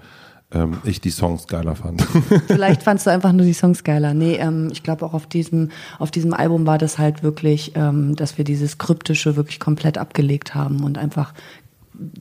ähm, 0.51 0.77
ich 0.83 1.01
die 1.01 1.09
Songs 1.09 1.47
geiler 1.47 1.75
fand? 1.75 2.01
Vielleicht 2.47 2.83
fandst 2.83 3.05
du 3.05 3.11
einfach 3.11 3.31
nur 3.31 3.45
die 3.45 3.53
Songs 3.53 3.83
geiler. 3.83 4.13
Nee, 4.13 4.35
ähm, 4.35 4.69
ich 4.71 4.83
glaube 4.83 5.05
auch 5.05 5.13
auf 5.13 5.27
diesem, 5.27 5.71
auf 5.99 6.11
diesem 6.11 6.33
Album 6.33 6.65
war 6.65 6.77
das 6.77 6.97
halt 6.97 7.23
wirklich, 7.23 7.73
ähm, 7.75 8.15
dass 8.15 8.37
wir 8.37 8.45
dieses 8.45 8.77
Kryptische 8.77 9.35
wirklich 9.35 9.59
komplett 9.59 9.97
abgelegt 9.97 10.55
haben 10.55 10.83
und 10.83 10.97
einfach 10.97 11.33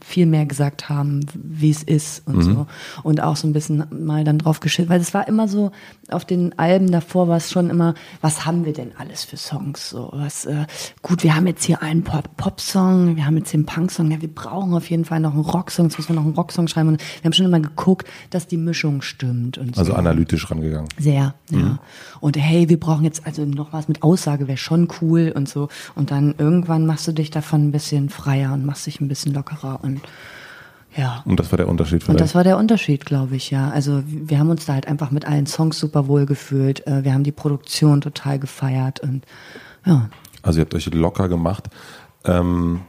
viel 0.02 0.26
mehr 0.26 0.46
gesagt 0.46 0.88
haben, 0.88 1.20
wie 1.34 1.70
es 1.70 1.82
ist 1.82 2.26
und 2.26 2.42
so. 2.42 2.66
Und 3.02 3.22
auch 3.22 3.36
so 3.36 3.46
ein 3.46 3.52
bisschen 3.52 3.84
mal 3.90 4.24
dann 4.24 4.38
drauf 4.38 4.60
geschildert, 4.60 4.90
weil 4.90 5.00
es 5.00 5.14
war 5.14 5.26
immer 5.28 5.48
so, 5.48 5.72
auf 6.10 6.24
den 6.24 6.58
Alben 6.58 6.90
davor 6.90 7.28
war 7.28 7.36
es 7.38 7.50
schon 7.50 7.70
immer, 7.70 7.94
was 8.20 8.44
haben 8.46 8.64
wir 8.64 8.72
denn 8.72 8.92
alles 8.98 9.24
für 9.24 9.36
Songs? 9.36 9.90
So, 9.90 10.10
was, 10.12 10.44
äh, 10.44 10.66
gut, 11.02 11.22
wir 11.22 11.34
haben 11.34 11.46
jetzt 11.46 11.64
hier 11.64 11.82
einen 11.82 12.02
Pop- 12.02 12.36
Pop-Song, 12.36 13.16
wir 13.16 13.26
haben 13.26 13.36
jetzt 13.36 13.54
einen 13.54 13.66
Punk-Song, 13.66 14.10
ja, 14.10 14.20
wir 14.20 14.32
brauchen 14.32 14.74
auf 14.74 14.88
jeden 14.90 15.04
Fall 15.04 15.20
noch 15.20 15.32
einen 15.32 15.42
Rock-Song, 15.42 15.86
jetzt 15.86 15.98
müssen 15.98 16.10
wir 16.10 16.16
noch 16.16 16.24
einen 16.24 16.34
Rock-Song 16.34 16.68
schreiben. 16.68 16.90
Und 16.90 17.00
wir 17.00 17.24
haben 17.24 17.32
schon 17.32 17.46
immer 17.46 17.60
geguckt, 17.60 18.06
dass 18.30 18.46
die 18.46 18.56
Mischung 18.56 19.02
stimmt 19.02 19.58
und 19.58 19.74
so. 19.74 19.80
Also 19.80 19.94
analytisch 19.94 20.50
rangegangen. 20.50 20.88
Sehr, 20.98 21.34
ja. 21.50 21.58
Mhm. 21.58 21.78
Und 22.20 22.36
hey, 22.36 22.68
wir 22.68 22.78
brauchen 22.78 23.04
jetzt 23.04 23.26
also 23.26 23.44
noch 23.44 23.72
was 23.72 23.88
mit 23.88 24.02
Aussage, 24.02 24.46
wäre 24.48 24.58
schon 24.58 24.88
cool 25.00 25.32
und 25.34 25.48
so. 25.48 25.68
Und 25.94 26.10
dann 26.10 26.34
irgendwann 26.38 26.86
machst 26.86 27.06
du 27.08 27.12
dich 27.12 27.30
davon 27.30 27.68
ein 27.68 27.72
bisschen 27.72 28.10
freier 28.10 28.52
und 28.52 28.64
machst 28.66 28.86
dich 28.86 29.00
ein 29.00 29.08
bisschen 29.08 29.32
lockerer 29.32 29.63
und 29.72 30.00
ja. 30.96 31.22
Und 31.24 31.40
das 31.40 31.50
war 31.50 31.56
der 31.56 31.68
Unterschied 31.68 32.04
für 32.04 32.12
Und 32.12 32.20
das 32.20 32.34
war 32.34 32.44
der 32.44 32.56
Unterschied, 32.56 33.04
glaube 33.04 33.34
ich, 33.36 33.50
ja. 33.50 33.70
Also 33.70 34.02
wir 34.06 34.38
haben 34.38 34.50
uns 34.50 34.66
da 34.66 34.74
halt 34.74 34.86
einfach 34.86 35.10
mit 35.10 35.26
allen 35.26 35.46
Songs 35.46 35.78
super 35.78 36.06
wohl 36.06 36.24
gefühlt. 36.24 36.86
Äh, 36.86 37.04
Wir 37.04 37.12
haben 37.12 37.24
die 37.24 37.32
Produktion 37.32 38.00
total 38.00 38.38
gefeiert 38.38 39.00
und 39.00 39.24
ja. 39.84 40.08
Also 40.42 40.60
ihr 40.60 40.64
habt 40.64 40.74
euch 40.74 40.86
locker 40.92 41.28
gemacht. 41.28 41.68
Ähm, 42.24 42.82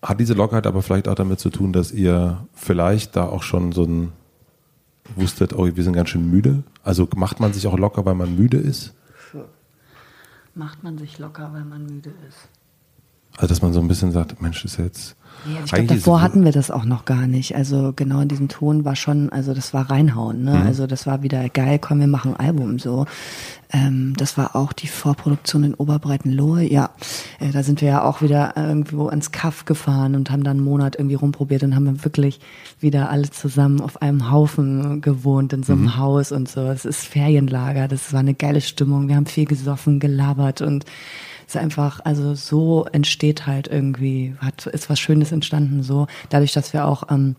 hat 0.00 0.20
diese 0.20 0.34
Lockerheit 0.34 0.66
aber 0.66 0.82
vielleicht 0.82 1.08
auch 1.08 1.14
damit 1.14 1.40
zu 1.40 1.50
tun, 1.50 1.72
dass 1.72 1.92
ihr 1.92 2.46
vielleicht 2.54 3.16
da 3.16 3.24
auch 3.24 3.42
schon 3.42 3.72
so 3.72 3.84
ein 3.84 4.12
wusstet, 5.16 5.52
oh, 5.54 5.64
wir 5.74 5.84
sind 5.84 5.94
ganz 5.94 6.10
schön 6.10 6.30
müde? 6.30 6.62
Also 6.82 7.08
macht 7.16 7.40
man 7.40 7.52
sich 7.52 7.66
auch 7.66 7.78
locker, 7.78 8.04
weil 8.04 8.14
man 8.14 8.36
müde 8.36 8.58
ist? 8.58 8.94
Macht 10.54 10.82
man 10.82 10.98
sich 10.98 11.18
locker, 11.18 11.50
weil 11.52 11.64
man 11.64 11.86
müde 11.86 12.12
ist. 12.28 12.48
Also 13.38 13.54
dass 13.54 13.62
man 13.62 13.72
so 13.72 13.80
ein 13.80 13.86
bisschen 13.86 14.10
sagt, 14.10 14.42
Mensch, 14.42 14.64
ist 14.64 14.78
jetzt. 14.78 15.14
Ja, 15.46 15.60
ich 15.64 15.70
glaube, 15.70 15.86
davor 15.86 16.20
hatten 16.20 16.44
wir 16.44 16.50
das 16.50 16.72
auch 16.72 16.84
noch 16.84 17.04
gar 17.04 17.28
nicht. 17.28 17.54
Also 17.54 17.92
genau 17.94 18.20
in 18.20 18.28
diesem 18.28 18.48
Ton 18.48 18.84
war 18.84 18.96
schon, 18.96 19.30
also 19.30 19.54
das 19.54 19.72
war 19.72 19.88
reinhauen. 19.88 20.40
Mhm. 20.40 20.44
Ne? 20.44 20.62
Also 20.66 20.88
das 20.88 21.06
war 21.06 21.22
wieder 21.22 21.48
geil, 21.48 21.78
komm, 21.78 22.00
wir 22.00 22.08
machen 22.08 22.34
ein 22.34 22.46
Album 22.46 22.80
so. 22.80 23.06
Ähm, 23.72 24.14
das 24.16 24.36
war 24.36 24.56
auch 24.56 24.72
die 24.72 24.88
Vorproduktion 24.88 25.62
in 25.62 25.74
Oberbreitenlohe. 25.74 26.64
Ja, 26.64 26.90
äh, 27.38 27.52
da 27.52 27.62
sind 27.62 27.80
wir 27.80 27.88
ja 27.88 28.02
auch 28.02 28.22
wieder 28.22 28.54
irgendwo 28.56 29.06
ans 29.06 29.30
Kaff 29.30 29.64
gefahren 29.66 30.16
und 30.16 30.32
haben 30.32 30.42
dann 30.42 30.56
einen 30.56 30.66
Monat 30.66 30.96
irgendwie 30.96 31.14
rumprobiert 31.14 31.62
und 31.62 31.76
haben 31.76 31.84
dann 31.84 32.04
wirklich 32.04 32.40
wieder 32.80 33.08
alle 33.08 33.30
zusammen 33.30 33.80
auf 33.80 34.02
einem 34.02 34.32
Haufen 34.32 35.00
gewohnt 35.00 35.52
in 35.52 35.62
so 35.62 35.74
einem 35.74 35.82
mhm. 35.82 35.96
Haus 35.96 36.32
und 36.32 36.48
so. 36.48 36.62
Es 36.62 36.84
ist 36.84 37.04
Ferienlager, 37.04 37.86
das 37.86 38.12
war 38.12 38.20
eine 38.20 38.34
geile 38.34 38.60
Stimmung. 38.60 39.06
Wir 39.06 39.14
haben 39.14 39.26
viel 39.26 39.46
gesoffen, 39.46 40.00
gelabert 40.00 40.62
und 40.62 40.84
ist 41.48 41.56
einfach, 41.56 42.00
also 42.04 42.34
so 42.34 42.86
entsteht 42.92 43.46
halt 43.46 43.68
irgendwie, 43.68 44.34
hat, 44.38 44.66
ist 44.66 44.90
was 44.90 45.00
Schönes 45.00 45.32
entstanden, 45.32 45.82
so 45.82 46.06
dadurch, 46.28 46.52
dass 46.52 46.74
wir 46.74 46.86
auch 46.86 47.04
ähm, 47.10 47.36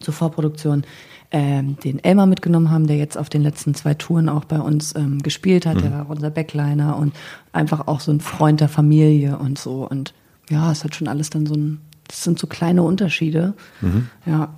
zur 0.00 0.14
Vorproduktion 0.14 0.84
ähm, 1.30 1.76
den 1.84 2.02
Elmar 2.02 2.26
mitgenommen 2.26 2.70
haben, 2.70 2.86
der 2.86 2.96
jetzt 2.96 3.18
auf 3.18 3.28
den 3.28 3.42
letzten 3.42 3.74
zwei 3.74 3.92
Touren 3.94 4.30
auch 4.30 4.46
bei 4.46 4.58
uns 4.58 4.96
ähm, 4.96 5.18
gespielt 5.22 5.66
hat. 5.66 5.76
Mhm. 5.76 5.82
Der 5.82 5.92
war 5.92 6.10
unser 6.10 6.30
Backliner 6.30 6.96
und 6.96 7.14
einfach 7.52 7.86
auch 7.86 8.00
so 8.00 8.10
ein 8.10 8.20
Freund 8.20 8.60
der 8.60 8.70
Familie 8.70 9.36
und 9.38 9.58
so. 9.58 9.86
Und 9.86 10.14
ja, 10.48 10.72
es 10.72 10.82
hat 10.82 10.94
schon 10.94 11.06
alles 11.06 11.28
dann 11.28 11.44
so 11.46 11.54
ein, 11.54 11.80
das 12.08 12.24
sind 12.24 12.38
so 12.38 12.46
kleine 12.46 12.82
Unterschiede. 12.82 13.52
Mhm. 13.82 14.08
Ja. 14.24 14.54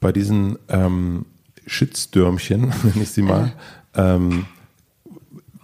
Bei 0.00 0.10
diesen 0.10 0.58
ähm, 0.68 1.26
Shitstürmchen, 1.64 2.60
nenne 2.82 3.02
ich 3.02 3.10
sie 3.10 3.22
mal, 3.22 3.52
ähm, 3.94 4.46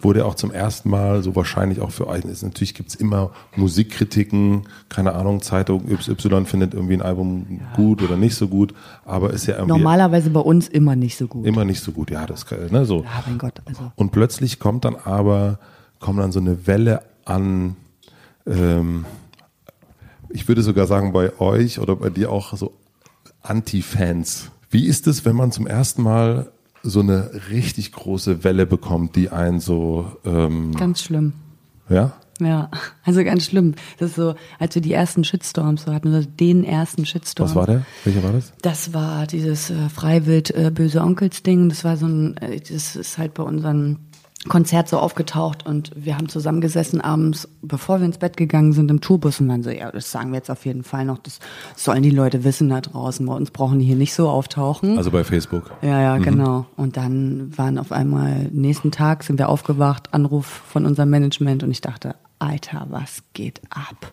wurde 0.01 0.25
auch 0.25 0.35
zum 0.35 0.51
ersten 0.51 0.89
Mal 0.89 1.21
so 1.23 1.35
wahrscheinlich 1.35 1.81
auch 1.81 1.91
für 1.91 2.07
euch. 2.07 2.23
Natürlich 2.23 2.73
gibt 2.73 2.89
es 2.89 2.95
immer 2.95 3.31
Musikkritiken, 3.55 4.63
keine 4.87 5.13
Ahnung, 5.13 5.41
Zeitung 5.41 5.89
Y 5.89 6.45
findet 6.45 6.73
irgendwie 6.73 6.93
ein 6.93 7.01
Album 7.01 7.45
ja. 7.49 7.75
gut 7.75 8.01
oder 8.01 8.15
nicht 8.15 8.35
so 8.35 8.47
gut, 8.47 8.73
aber 9.05 9.31
ist 9.31 9.45
ja 9.45 9.55
irgendwie. 9.55 9.77
Normalerweise 9.77 10.29
bei 10.29 10.39
uns 10.39 10.67
immer 10.67 10.95
nicht 10.95 11.17
so 11.17 11.27
gut. 11.27 11.45
Immer 11.45 11.65
nicht 11.65 11.81
so 11.81 11.91
gut, 11.91 12.11
ja, 12.11 12.25
das 12.25 12.45
ne, 12.71 12.85
so. 12.85 13.03
Ja, 13.03 13.23
mein 13.27 13.37
Gott. 13.37 13.61
Also. 13.65 13.91
Und 13.95 14.11
plötzlich 14.11 14.59
kommt 14.59 14.85
dann 14.85 14.95
aber, 14.95 15.59
kommt 15.99 16.19
dann 16.19 16.31
so 16.31 16.39
eine 16.39 16.65
Welle 16.65 17.01
an, 17.25 17.75
ähm, 18.47 19.05
ich 20.29 20.47
würde 20.47 20.61
sogar 20.61 20.87
sagen, 20.87 21.11
bei 21.11 21.37
euch 21.39 21.79
oder 21.79 21.95
bei 21.95 22.09
dir 22.09 22.31
auch 22.31 22.55
so 22.55 22.73
Anti-Fans. 23.41 24.51
Wie 24.69 24.85
ist 24.85 25.07
es, 25.07 25.25
wenn 25.25 25.35
man 25.35 25.51
zum 25.51 25.67
ersten 25.67 26.03
Mal 26.03 26.51
so 26.83 27.01
eine 27.01 27.31
richtig 27.49 27.91
große 27.91 28.43
Welle 28.43 28.65
bekommt, 28.65 29.15
die 29.15 29.29
einen 29.29 29.59
so. 29.59 30.11
Ähm, 30.25 30.73
ganz 30.75 31.03
schlimm. 31.03 31.33
Ja? 31.89 32.13
Ja, 32.39 32.69
also 33.03 33.23
ganz 33.23 33.45
schlimm. 33.45 33.75
Das 33.97 34.11
ist 34.11 34.15
so, 34.15 34.35
als 34.59 34.75
wir 34.75 34.81
die 34.81 34.93
ersten 34.93 35.23
Shitstorms 35.23 35.83
so 35.83 35.93
hatten, 35.93 36.09
oder 36.09 36.23
den 36.23 36.63
ersten 36.63 37.05
Shitstorm. 37.05 37.49
Was 37.49 37.55
war 37.55 37.67
der? 37.67 37.85
Welcher 38.03 38.23
war 38.23 38.31
das? 38.31 38.53
Das 38.61 38.93
war 38.93 39.27
dieses 39.27 39.69
äh, 39.69 39.89
Freiwild 39.89 40.51
äh, 40.51 40.71
böse 40.73 41.01
Onkels 41.01 41.43
Ding. 41.43 41.69
Das 41.69 41.83
war 41.83 41.97
so 41.97 42.07
ein, 42.07 42.37
äh, 42.37 42.59
das 42.59 42.95
ist 42.95 43.17
halt 43.17 43.33
bei 43.33 43.43
unseren 43.43 43.99
Konzert 44.47 44.87
so 44.87 44.97
aufgetaucht 44.97 45.65
und 45.65 45.91
wir 45.95 46.15
haben 46.15 46.29
zusammengesessen 46.29 47.01
abends, 47.01 47.49
bevor 47.61 47.99
wir 47.99 48.05
ins 48.05 48.19
Bett 48.19 48.37
gegangen 48.37 48.71
sind, 48.71 48.89
im 48.89 49.01
Tourbus 49.01 49.41
und 49.41 49.49
dann 49.49 49.63
so, 49.63 49.69
ja, 49.69 49.91
das 49.91 50.11
sagen 50.11 50.31
wir 50.31 50.37
jetzt 50.37 50.49
auf 50.49 50.65
jeden 50.65 50.83
Fall 50.83 51.03
noch, 51.03 51.17
das 51.17 51.39
sollen 51.75 52.03
die 52.03 52.09
Leute 52.09 52.45
wissen 52.45 52.69
da 52.69 52.79
draußen, 52.79 53.25
bei 53.25 53.33
uns 53.33 53.51
brauchen 53.51 53.79
die 53.79 53.85
hier 53.85 53.97
nicht 53.97 54.13
so 54.13 54.29
auftauchen. 54.29 54.97
Also 54.97 55.11
bei 55.11 55.25
Facebook. 55.25 55.71
Ja, 55.81 56.01
ja, 56.01 56.17
mhm. 56.17 56.23
genau. 56.23 56.65
Und 56.77 56.95
dann 56.95 57.51
waren 57.57 57.77
auf 57.77 57.91
einmal, 57.91 58.47
nächsten 58.53 58.91
Tag 58.91 59.23
sind 59.23 59.39
wir 59.39 59.49
aufgewacht, 59.49 60.13
Anruf 60.13 60.45
von 60.45 60.85
unserem 60.85 61.09
Management 61.09 61.61
und 61.63 61.71
ich 61.71 61.81
dachte, 61.81 62.15
Alter, 62.39 62.87
was 62.89 63.23
geht 63.33 63.61
ab? 63.69 64.11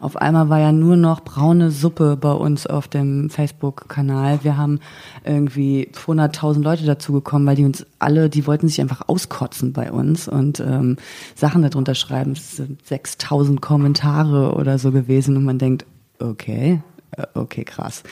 Auf 0.00 0.16
einmal 0.16 0.48
war 0.48 0.58
ja 0.58 0.72
nur 0.72 0.96
noch 0.96 1.20
braune 1.20 1.70
Suppe 1.70 2.16
bei 2.16 2.32
uns 2.32 2.66
auf 2.66 2.88
dem 2.88 3.28
Facebook-Kanal. 3.28 4.40
Wir 4.42 4.56
haben 4.56 4.80
irgendwie 5.24 5.90
100.000 5.92 6.62
Leute 6.62 6.86
dazugekommen, 6.86 7.46
weil 7.46 7.56
die 7.56 7.66
uns 7.66 7.84
alle, 7.98 8.30
die 8.30 8.46
wollten 8.46 8.68
sich 8.68 8.80
einfach 8.80 9.08
auskotzen 9.08 9.74
bei 9.74 9.92
uns 9.92 10.26
und 10.26 10.58
ähm, 10.60 10.96
Sachen 11.34 11.60
darunter 11.60 11.94
schreiben. 11.94 12.32
Es 12.32 12.56
sind 12.56 12.82
6.000 12.82 13.60
Kommentare 13.60 14.54
oder 14.54 14.78
so 14.78 14.90
gewesen 14.90 15.36
und 15.36 15.44
man 15.44 15.58
denkt, 15.58 15.84
okay, 16.18 16.80
äh, 17.10 17.26
okay, 17.34 17.64
krass. 17.64 18.02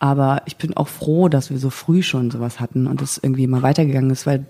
Aber 0.00 0.42
ich 0.46 0.56
bin 0.56 0.76
auch 0.76 0.88
froh, 0.88 1.28
dass 1.28 1.50
wir 1.50 1.58
so 1.58 1.70
früh 1.70 2.02
schon 2.02 2.32
sowas 2.32 2.58
hatten 2.58 2.88
und 2.88 3.00
es 3.00 3.18
irgendwie 3.18 3.46
mal 3.46 3.62
weitergegangen 3.62 4.10
ist, 4.10 4.26
weil 4.26 4.46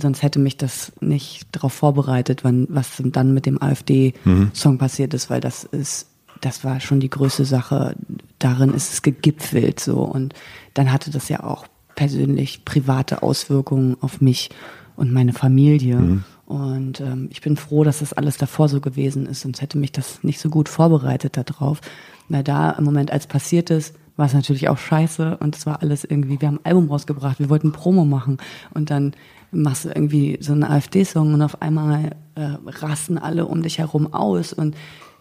sonst 0.00 0.22
hätte 0.22 0.38
mich 0.38 0.56
das 0.56 0.92
nicht 1.00 1.46
darauf 1.52 1.72
vorbereitet, 1.72 2.44
wann, 2.44 2.66
was 2.70 3.02
dann 3.04 3.34
mit 3.34 3.46
dem 3.46 3.62
AfD-Song 3.62 4.74
mhm. 4.74 4.78
passiert 4.78 5.14
ist, 5.14 5.30
weil 5.30 5.40
das 5.40 5.64
ist, 5.64 6.08
das 6.40 6.64
war 6.64 6.80
schon 6.80 7.00
die 7.00 7.10
größte 7.10 7.44
Sache. 7.44 7.96
Darin 8.38 8.74
ist 8.74 8.92
es 8.92 9.02
gegipfelt 9.02 9.80
so. 9.80 9.98
Und 9.98 10.34
dann 10.74 10.92
hatte 10.92 11.10
das 11.10 11.28
ja 11.28 11.42
auch 11.44 11.66
persönlich 11.94 12.64
private 12.64 13.22
Auswirkungen 13.22 13.96
auf 14.00 14.20
mich 14.20 14.50
und 14.96 15.12
meine 15.12 15.32
Familie. 15.32 15.96
Mhm. 15.96 16.24
Und 16.46 17.00
ähm, 17.00 17.28
ich 17.30 17.40
bin 17.40 17.56
froh, 17.56 17.82
dass 17.82 17.98
das 17.98 18.12
alles 18.12 18.36
davor 18.36 18.68
so 18.68 18.80
gewesen 18.80 19.26
ist, 19.26 19.40
sonst 19.40 19.60
hätte 19.62 19.78
mich 19.78 19.92
das 19.92 20.22
nicht 20.22 20.38
so 20.38 20.48
gut 20.48 20.68
vorbereitet 20.68 21.36
darauf. 21.36 21.80
Weil 22.28 22.44
da 22.44 22.70
im 22.72 22.84
Moment, 22.84 23.10
als 23.10 23.26
passiert 23.26 23.70
ist, 23.70 23.94
war 24.16 24.26
es 24.26 24.34
natürlich 24.34 24.68
auch 24.68 24.78
scheiße 24.78 25.36
und 25.38 25.56
es 25.56 25.66
war 25.66 25.82
alles 25.82 26.04
irgendwie, 26.04 26.40
wir 26.40 26.48
haben 26.48 26.58
ein 26.58 26.64
Album 26.64 26.88
rausgebracht, 26.88 27.38
wir 27.38 27.50
wollten 27.50 27.72
Promo 27.72 28.04
machen 28.04 28.38
und 28.72 28.90
dann 28.90 29.12
machst 29.56 29.84
du 29.84 29.88
irgendwie 29.88 30.38
so 30.40 30.52
einen 30.52 30.64
AfD-Song 30.64 31.34
und 31.34 31.42
auf 31.42 31.60
einmal 31.62 32.12
äh, 32.34 32.56
rasten 32.66 33.18
alle 33.18 33.46
um 33.46 33.62
dich 33.62 33.78
herum 33.78 34.12
aus 34.12 34.52
und 34.52 34.76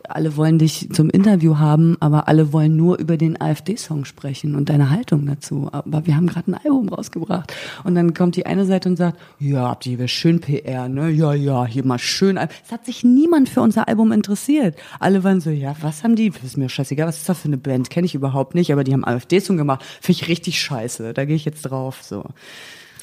alle 0.10 0.36
wollen 0.38 0.60
dich 0.60 0.90
zum 0.92 1.10
Interview 1.10 1.58
haben, 1.58 1.98
aber 2.00 2.28
alle 2.28 2.54
wollen 2.54 2.76
nur 2.76 3.00
über 3.00 3.18
den 3.18 3.40
AfD-Song 3.40 4.06
sprechen 4.06 4.56
und 4.56 4.70
deine 4.70 4.90
Haltung 4.90 5.26
dazu. 5.26 5.70
Aber 5.72 6.06
wir 6.06 6.16
haben 6.16 6.28
gerade 6.28 6.52
ein 6.52 6.56
Album 6.56 6.90
rausgebracht. 6.90 7.54
Und 7.84 7.96
dann 7.96 8.14
kommt 8.14 8.36
die 8.36 8.46
eine 8.46 8.66
Seite 8.66 8.90
und 8.90 8.98
sagt, 8.98 9.20
ja, 9.40 9.70
habt 9.70 9.86
ihr 9.86 10.08
schön 10.08 10.42
PR, 10.42 10.90
ne? 10.90 11.10
Ja, 11.10 11.34
ja, 11.34 11.66
hier 11.66 11.86
mal 11.86 12.00
schön. 12.00 12.38
Es 12.38 12.72
hat 12.72 12.86
sich 12.86 13.04
niemand 13.04 13.50
für 13.50 13.62
unser 13.62 13.88
Album 13.88 14.12
interessiert. 14.12 14.76
Alle 15.00 15.24
waren 15.24 15.42
so, 15.42 15.50
ja, 15.50 15.76
was 15.82 16.04
haben 16.04 16.16
die? 16.16 16.30
Das 16.30 16.44
ist 16.44 16.58
mir 16.58 16.70
scheißegal, 16.70 17.08
was 17.08 17.18
ist 17.18 17.30
das 17.30 17.40
für 17.40 17.48
eine 17.48 17.58
Band? 17.58 17.90
Kenne 17.90 18.06
ich 18.06 18.16
überhaupt 18.16 18.56
nicht, 18.56 18.72
aber 18.72 18.84
die 18.84 18.94
haben 18.94 19.06
AfD-Song 19.06 19.58
gemacht. 19.58 19.84
Finde 20.02 20.22
ich 20.22 20.28
richtig 20.28 20.62
scheiße. 20.62 21.14
Da 21.14 21.26
gehe 21.26 21.36
ich 21.36 21.46
jetzt 21.46 21.64
drauf, 21.64 22.04
so. 22.04 22.26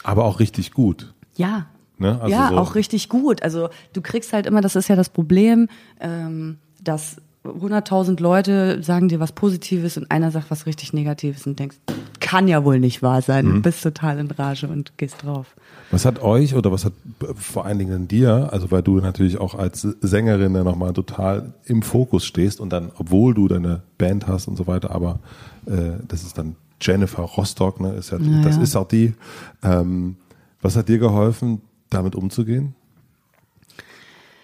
Aber 0.04 0.24
auch 0.24 0.40
richtig 0.40 0.72
gut. 0.72 1.14
Ja. 1.34 1.66
Ne? 1.98 2.18
Also 2.20 2.34
ja, 2.34 2.48
so. 2.48 2.58
auch 2.58 2.74
richtig 2.74 3.08
gut. 3.08 3.42
Also 3.42 3.68
du 3.92 4.00
kriegst 4.00 4.32
halt 4.32 4.46
immer, 4.46 4.60
das 4.60 4.76
ist 4.76 4.88
ja 4.88 4.96
das 4.96 5.08
Problem, 5.08 5.68
ähm, 6.00 6.58
dass 6.82 7.16
100.000 7.44 8.20
Leute 8.20 8.82
sagen 8.82 9.08
dir 9.08 9.18
was 9.18 9.32
Positives 9.32 9.96
und 9.96 10.10
einer 10.10 10.30
sagt 10.30 10.50
was 10.50 10.66
richtig 10.66 10.92
Negatives 10.92 11.46
und 11.46 11.58
denkst, 11.58 11.76
kann 12.20 12.46
ja 12.46 12.64
wohl 12.64 12.78
nicht 12.78 13.02
wahr 13.02 13.20
sein. 13.20 13.46
Mhm. 13.46 13.54
Du 13.54 13.62
bist 13.62 13.82
total 13.82 14.18
in 14.18 14.30
Rage 14.30 14.68
und 14.68 14.96
gehst 14.96 15.24
drauf. 15.24 15.56
Was 15.90 16.04
hat 16.04 16.22
euch 16.22 16.54
oder 16.54 16.72
was 16.72 16.84
hat 16.84 16.92
vor 17.34 17.66
allen 17.66 17.78
Dingen 17.78 18.08
dir, 18.08 18.48
also 18.52 18.70
weil 18.70 18.82
du 18.82 18.96
natürlich 18.98 19.38
auch 19.38 19.54
als 19.54 19.82
Sängerin 20.00 20.54
ja 20.54 20.64
nochmal 20.64 20.92
total 20.92 21.52
im 21.66 21.82
Fokus 21.82 22.24
stehst 22.24 22.60
und 22.60 22.72
dann, 22.72 22.90
obwohl 22.96 23.34
du 23.34 23.48
deine 23.48 23.82
Band 23.98 24.26
hast 24.28 24.48
und 24.48 24.56
so 24.56 24.66
weiter, 24.66 24.92
aber 24.92 25.18
äh, 25.66 25.98
das 26.08 26.22
ist 26.22 26.38
dann 26.38 26.56
Jennifer 26.80 27.22
Rostock, 27.22 27.80
ne, 27.80 27.92
ist 27.94 28.10
ja, 28.10 28.18
ja 28.18 28.42
das 28.42 28.56
ist 28.56 28.76
auch 28.76 28.88
die. 28.88 29.14
Ähm, 29.62 30.16
was 30.62 30.76
hat 30.76 30.88
dir 30.88 30.98
geholfen, 30.98 31.60
damit 31.90 32.14
umzugehen? 32.14 32.74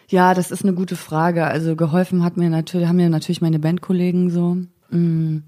Ja, 0.08 0.34
das 0.34 0.50
ist 0.50 0.62
eine 0.62 0.74
gute 0.74 0.96
Frage. 0.96 1.46
Also 1.46 1.76
geholfen 1.76 2.24
hat 2.24 2.36
mir 2.36 2.50
natürlich, 2.50 2.88
haben 2.88 2.96
mir 2.96 3.10
natürlich 3.10 3.40
meine 3.40 3.58
Bandkollegen 3.58 4.30
so. 4.30 4.58
Mm 4.90 5.38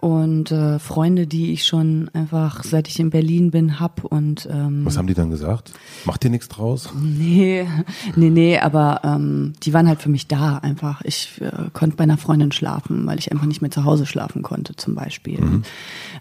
und 0.00 0.52
äh, 0.52 0.78
Freunde, 0.78 1.26
die 1.26 1.52
ich 1.52 1.64
schon 1.64 2.08
einfach 2.12 2.62
seit 2.62 2.86
ich 2.86 3.00
in 3.00 3.10
Berlin 3.10 3.50
bin 3.50 3.80
hab 3.80 4.04
und 4.04 4.48
ähm, 4.50 4.84
was 4.84 4.96
haben 4.96 5.08
die 5.08 5.14
dann 5.14 5.28
gesagt? 5.28 5.72
Macht 6.04 6.22
dir 6.22 6.30
nichts 6.30 6.46
draus? 6.46 6.90
Nee, 7.02 7.66
nee, 8.14 8.30
nee, 8.30 8.58
aber 8.60 9.00
ähm, 9.02 9.54
die 9.64 9.74
waren 9.74 9.88
halt 9.88 10.00
für 10.00 10.08
mich 10.08 10.28
da 10.28 10.58
einfach. 10.58 11.02
Ich 11.02 11.40
äh, 11.40 11.50
konnte 11.72 11.96
bei 11.96 12.04
einer 12.04 12.16
Freundin 12.16 12.52
schlafen, 12.52 13.06
weil 13.08 13.18
ich 13.18 13.32
einfach 13.32 13.46
nicht 13.46 13.60
mehr 13.60 13.72
zu 13.72 13.84
Hause 13.84 14.06
schlafen 14.06 14.42
konnte 14.42 14.76
zum 14.76 14.94
Beispiel. 14.94 15.40
Mhm. 15.40 15.62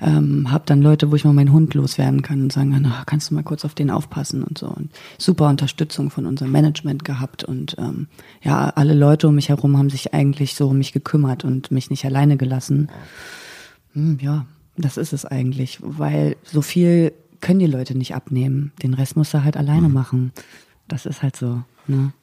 Ähm, 0.01 0.51
hab 0.51 0.65
dann 0.65 0.81
Leute, 0.81 1.11
wo 1.11 1.15
ich 1.15 1.23
mal 1.23 1.33
meinen 1.33 1.53
Hund 1.53 1.75
loswerden 1.75 2.23
kann 2.23 2.41
und 2.41 2.51
sagen, 2.51 2.75
na, 2.81 3.03
kannst 3.05 3.29
du 3.29 3.35
mal 3.35 3.43
kurz 3.43 3.63
auf 3.63 3.75
den 3.75 3.91
aufpassen 3.91 4.43
und 4.43 4.57
so. 4.57 4.67
Und 4.67 4.89
super 5.19 5.49
Unterstützung 5.49 6.09
von 6.09 6.25
unserem 6.25 6.51
Management 6.51 7.05
gehabt 7.05 7.43
und 7.43 7.75
ähm, 7.77 8.07
ja, 8.41 8.69
alle 8.69 8.95
Leute 8.95 9.27
um 9.27 9.35
mich 9.35 9.49
herum 9.49 9.77
haben 9.77 9.91
sich 9.91 10.15
eigentlich 10.15 10.55
so 10.55 10.69
um 10.69 10.79
mich 10.79 10.93
gekümmert 10.93 11.43
und 11.43 11.69
mich 11.69 11.91
nicht 11.91 12.05
alleine 12.05 12.37
gelassen. 12.37 12.89
Hm, 13.97 14.19
ja, 14.21 14.45
das 14.77 14.97
ist 14.97 15.11
es 15.11 15.25
eigentlich, 15.25 15.79
weil 15.81 16.37
so 16.43 16.61
viel 16.61 17.13
können 17.41 17.59
die 17.59 17.65
Leute 17.65 17.97
nicht 17.97 18.13
abnehmen. 18.13 18.71
Den 18.83 18.93
Rest 18.93 19.17
muss 19.17 19.33
er 19.33 19.43
halt 19.43 19.57
alleine 19.57 19.87
mhm. 19.87 19.93
machen. 19.93 20.31
Das 20.87 21.07
ist 21.07 21.23
halt 21.23 21.35
so. 21.35 21.63
Ne? 21.87 22.13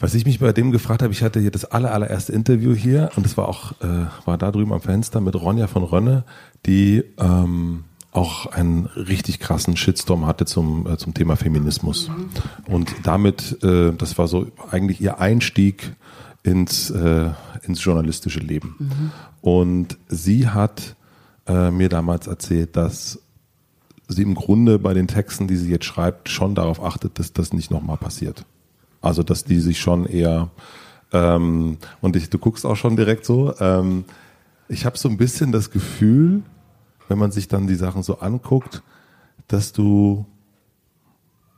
Was 0.00 0.14
ich 0.14 0.26
mich 0.26 0.40
bei 0.40 0.52
dem 0.52 0.72
gefragt 0.72 1.02
habe, 1.02 1.12
ich 1.12 1.22
hatte 1.22 1.38
hier 1.38 1.52
das 1.52 1.64
aller, 1.64 1.92
allererste 1.92 2.32
Interview 2.32 2.74
hier 2.74 3.10
und 3.14 3.24
das 3.24 3.36
war 3.36 3.48
auch, 3.48 3.72
äh, 3.82 4.06
war 4.24 4.36
da 4.36 4.50
drüben 4.50 4.72
am 4.72 4.80
Fenster 4.80 5.20
mit 5.20 5.36
Ronja 5.36 5.68
von 5.68 5.84
Rönne, 5.84 6.24
die 6.66 7.04
ähm, 7.18 7.84
auch 8.10 8.46
einen 8.46 8.86
richtig 8.86 9.38
krassen 9.38 9.76
Shitstorm 9.76 10.26
hatte 10.26 10.44
zum, 10.44 10.88
äh, 10.88 10.96
zum 10.96 11.14
Thema 11.14 11.36
Feminismus. 11.36 12.08
Mhm. 12.08 12.74
Und 12.74 12.94
damit, 13.04 13.62
äh, 13.62 13.92
das 13.92 14.18
war 14.18 14.26
so 14.26 14.50
eigentlich 14.70 15.00
ihr 15.00 15.20
Einstieg 15.20 15.94
ins, 16.42 16.90
äh, 16.90 17.30
ins 17.62 17.84
journalistische 17.84 18.40
Leben. 18.40 18.76
Mhm. 18.78 19.10
Und 19.42 19.98
sie 20.08 20.48
hat 20.48 20.96
äh, 21.46 21.70
mir 21.70 21.88
damals 21.88 22.26
erzählt, 22.26 22.76
dass 22.76 23.20
sie 24.08 24.22
im 24.22 24.34
Grunde 24.34 24.78
bei 24.78 24.94
den 24.94 25.06
Texten, 25.06 25.46
die 25.46 25.56
sie 25.56 25.70
jetzt 25.70 25.84
schreibt, 25.84 26.28
schon 26.28 26.54
darauf 26.54 26.82
achtet, 26.82 27.18
dass 27.18 27.32
das 27.32 27.52
nicht 27.52 27.70
nochmal 27.70 27.96
passiert. 27.96 28.44
Also 29.00 29.22
dass 29.22 29.44
die 29.44 29.60
sich 29.60 29.80
schon 29.80 30.06
eher 30.06 30.50
ähm, 31.12 31.78
und 32.00 32.16
ich, 32.16 32.30
du 32.30 32.38
guckst 32.38 32.64
auch 32.64 32.76
schon 32.76 32.96
direkt 32.96 33.24
so. 33.24 33.54
Ähm, 33.58 34.04
ich 34.68 34.86
habe 34.86 34.96
so 34.96 35.08
ein 35.08 35.16
bisschen 35.16 35.52
das 35.52 35.70
Gefühl, 35.70 36.42
wenn 37.08 37.18
man 37.18 37.32
sich 37.32 37.48
dann 37.48 37.66
die 37.66 37.74
Sachen 37.74 38.02
so 38.02 38.20
anguckt, 38.20 38.82
dass 39.48 39.72
du 39.72 40.26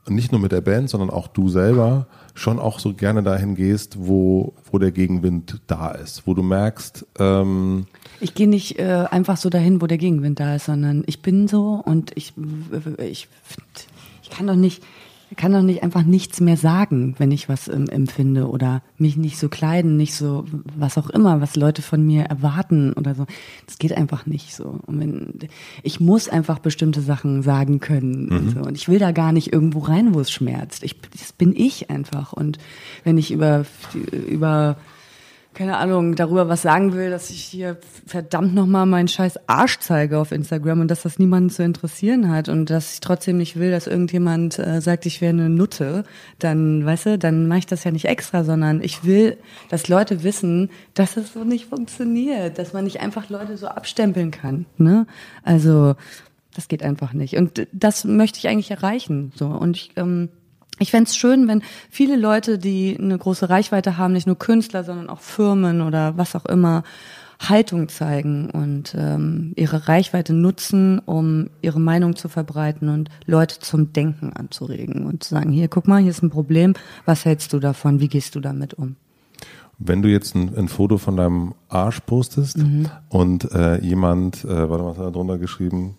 nicht 0.07 0.31
nur 0.31 0.41
mit 0.41 0.51
der 0.51 0.61
Band, 0.61 0.89
sondern 0.89 1.09
auch 1.09 1.27
du 1.27 1.49
selber 1.49 2.07
schon 2.33 2.59
auch 2.59 2.79
so 2.79 2.93
gerne 2.93 3.23
dahin 3.23 3.55
gehst, 3.55 3.95
wo, 3.99 4.53
wo 4.71 4.79
der 4.79 4.91
Gegenwind 4.91 5.61
da 5.67 5.91
ist, 5.91 6.25
wo 6.25 6.33
du 6.33 6.41
merkst. 6.41 7.05
Ähm 7.19 7.85
ich 8.19 8.33
gehe 8.33 8.47
nicht 8.47 8.79
äh, 8.79 9.05
einfach 9.09 9.37
so 9.37 9.49
dahin, 9.49 9.81
wo 9.81 9.87
der 9.87 9.97
Gegenwind 9.97 10.39
da 10.39 10.55
ist, 10.55 10.65
sondern 10.65 11.03
ich 11.05 11.21
bin 11.21 11.47
so 11.47 11.81
und 11.85 12.11
ich, 12.15 12.33
ich, 12.97 13.27
ich 14.23 14.29
kann 14.29 14.47
doch 14.47 14.55
nicht, 14.55 14.83
kann 15.35 15.53
doch 15.53 15.61
nicht 15.61 15.83
einfach 15.83 16.03
nichts 16.03 16.39
mehr 16.41 16.57
sagen, 16.57 17.15
wenn 17.17 17.31
ich 17.31 17.49
was 17.49 17.67
ähm, 17.67 17.87
empfinde 17.87 18.49
oder 18.49 18.81
mich 18.97 19.17
nicht 19.17 19.37
so 19.37 19.49
kleiden, 19.49 19.97
nicht 19.97 20.15
so 20.15 20.45
was 20.75 20.97
auch 20.97 21.09
immer, 21.09 21.41
was 21.41 21.55
Leute 21.55 21.81
von 21.81 22.05
mir 22.05 22.23
erwarten 22.23 22.93
oder 22.93 23.15
so. 23.15 23.25
Das 23.65 23.77
geht 23.77 23.95
einfach 23.95 24.25
nicht 24.25 24.53
so. 24.53 24.79
Und 24.85 24.99
wenn, 24.99 25.49
ich 25.81 25.99
muss 25.99 26.29
einfach 26.29 26.59
bestimmte 26.59 27.01
Sachen 27.01 27.43
sagen 27.43 27.79
können 27.79 28.25
mhm. 28.25 28.37
und, 28.37 28.49
so. 28.51 28.59
und 28.61 28.75
ich 28.77 28.87
will 28.89 28.99
da 28.99 29.11
gar 29.11 29.31
nicht 29.31 29.51
irgendwo 29.51 29.79
rein, 29.79 30.13
wo 30.13 30.19
es 30.19 30.31
schmerzt. 30.31 30.83
Ich, 30.83 30.99
das 31.11 31.33
bin 31.33 31.55
ich 31.55 31.89
einfach. 31.89 32.33
Und 32.33 32.57
wenn 33.03 33.17
ich 33.17 33.31
über 33.31 33.65
über 34.27 34.77
keine 35.53 35.77
Ahnung, 35.77 36.15
darüber 36.15 36.49
was 36.49 36.61
sagen 36.63 36.93
will, 36.93 37.09
dass 37.09 37.29
ich 37.29 37.43
hier 37.43 37.77
verdammt 38.05 38.55
nochmal 38.55 38.85
meinen 38.85 39.07
scheiß 39.07 39.47
Arsch 39.47 39.79
zeige 39.79 40.17
auf 40.17 40.31
Instagram 40.31 40.81
und 40.81 40.87
dass 40.89 41.03
das 41.03 41.19
niemanden 41.19 41.49
zu 41.49 41.63
interessieren 41.63 42.31
hat 42.31 42.49
und 42.49 42.69
dass 42.69 42.95
ich 42.95 42.99
trotzdem 42.99 43.37
nicht 43.37 43.57
will, 43.57 43.71
dass 43.71 43.87
irgendjemand 43.87 44.57
äh, 44.59 44.81
sagt, 44.81 45.05
ich 45.05 45.21
wäre 45.21 45.33
eine 45.33 45.49
Nutte, 45.49 46.05
dann, 46.39 46.85
weißt 46.85 47.05
du, 47.05 47.17
dann 47.19 47.47
mache 47.47 47.59
ich 47.59 47.67
das 47.67 47.83
ja 47.83 47.91
nicht 47.91 48.05
extra, 48.05 48.43
sondern 48.43 48.81
ich 48.81 49.03
will, 49.03 49.37
dass 49.69 49.87
Leute 49.87 50.23
wissen, 50.23 50.69
dass 50.93 51.17
es 51.17 51.33
so 51.33 51.43
nicht 51.43 51.65
funktioniert, 51.65 52.57
dass 52.57 52.73
man 52.73 52.85
nicht 52.85 52.99
einfach 53.01 53.29
Leute 53.29 53.57
so 53.57 53.67
abstempeln 53.67 54.31
kann, 54.31 54.65
ne? 54.77 55.05
Also, 55.43 55.95
das 56.55 56.67
geht 56.67 56.83
einfach 56.83 57.13
nicht. 57.13 57.35
Und 57.35 57.67
das 57.71 58.05
möchte 58.05 58.39
ich 58.39 58.47
eigentlich 58.47 58.71
erreichen, 58.71 59.31
so. 59.35 59.47
Und 59.47 59.77
ich, 59.77 59.91
ähm, 59.95 60.29
ich 60.83 60.91
fände 60.91 61.09
es 61.09 61.15
schön, 61.15 61.47
wenn 61.47 61.63
viele 61.89 62.17
Leute, 62.17 62.59
die 62.59 62.97
eine 62.99 63.17
große 63.17 63.49
Reichweite 63.49 63.97
haben, 63.97 64.13
nicht 64.13 64.27
nur 64.27 64.37
Künstler, 64.37 64.83
sondern 64.83 65.09
auch 65.09 65.21
Firmen 65.21 65.81
oder 65.81 66.17
was 66.17 66.35
auch 66.35 66.45
immer, 66.45 66.83
Haltung 67.39 67.89
zeigen 67.89 68.49
und 68.49 68.95
ähm, 68.97 69.53
ihre 69.55 69.87
Reichweite 69.87 70.33
nutzen, 70.33 70.99
um 70.99 71.49
ihre 71.61 71.79
Meinung 71.79 72.15
zu 72.15 72.29
verbreiten 72.29 72.89
und 72.89 73.09
Leute 73.25 73.59
zum 73.59 73.93
Denken 73.93 74.33
anzuregen 74.33 75.05
und 75.05 75.23
zu 75.23 75.35
sagen, 75.35 75.51
hier, 75.51 75.67
guck 75.67 75.87
mal, 75.87 76.01
hier 76.01 76.11
ist 76.11 76.21
ein 76.21 76.29
Problem, 76.29 76.73
was 77.05 77.25
hältst 77.25 77.53
du 77.53 77.59
davon, 77.59 77.99
wie 77.99 78.07
gehst 78.07 78.35
du 78.35 78.39
damit 78.39 78.73
um? 78.73 78.95
Wenn 79.79 80.01
du 80.01 80.09
jetzt 80.09 80.35
ein, 80.35 80.55
ein 80.55 80.67
Foto 80.67 80.97
von 80.97 81.17
deinem 81.17 81.55
Arsch 81.67 82.01
postest 82.01 82.57
mhm. 82.57 82.89
und 83.09 83.51
äh, 83.51 83.81
jemand, 83.81 84.45
äh, 84.45 84.69
warte, 84.69 84.85
was 84.85 84.97
hat 84.97 85.05
er 85.05 85.11
drunter 85.11 85.37
geschrieben? 85.37 85.97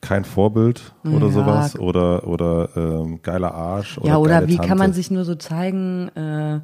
Kein 0.00 0.24
Vorbild 0.24 0.94
oder 1.04 1.26
ja. 1.26 1.32
sowas 1.32 1.78
oder 1.78 2.26
oder 2.26 2.70
ähm, 2.76 3.20
geiler 3.22 3.54
Arsch 3.54 3.98
oder 3.98 4.08
ja 4.08 4.16
oder 4.18 4.46
wie 4.46 4.56
Tante. 4.56 4.68
kann 4.68 4.78
man 4.78 4.92
sich 4.92 5.10
nur 5.10 5.24
so 5.24 5.34
zeigen 5.34 6.08
äh, 6.14 6.60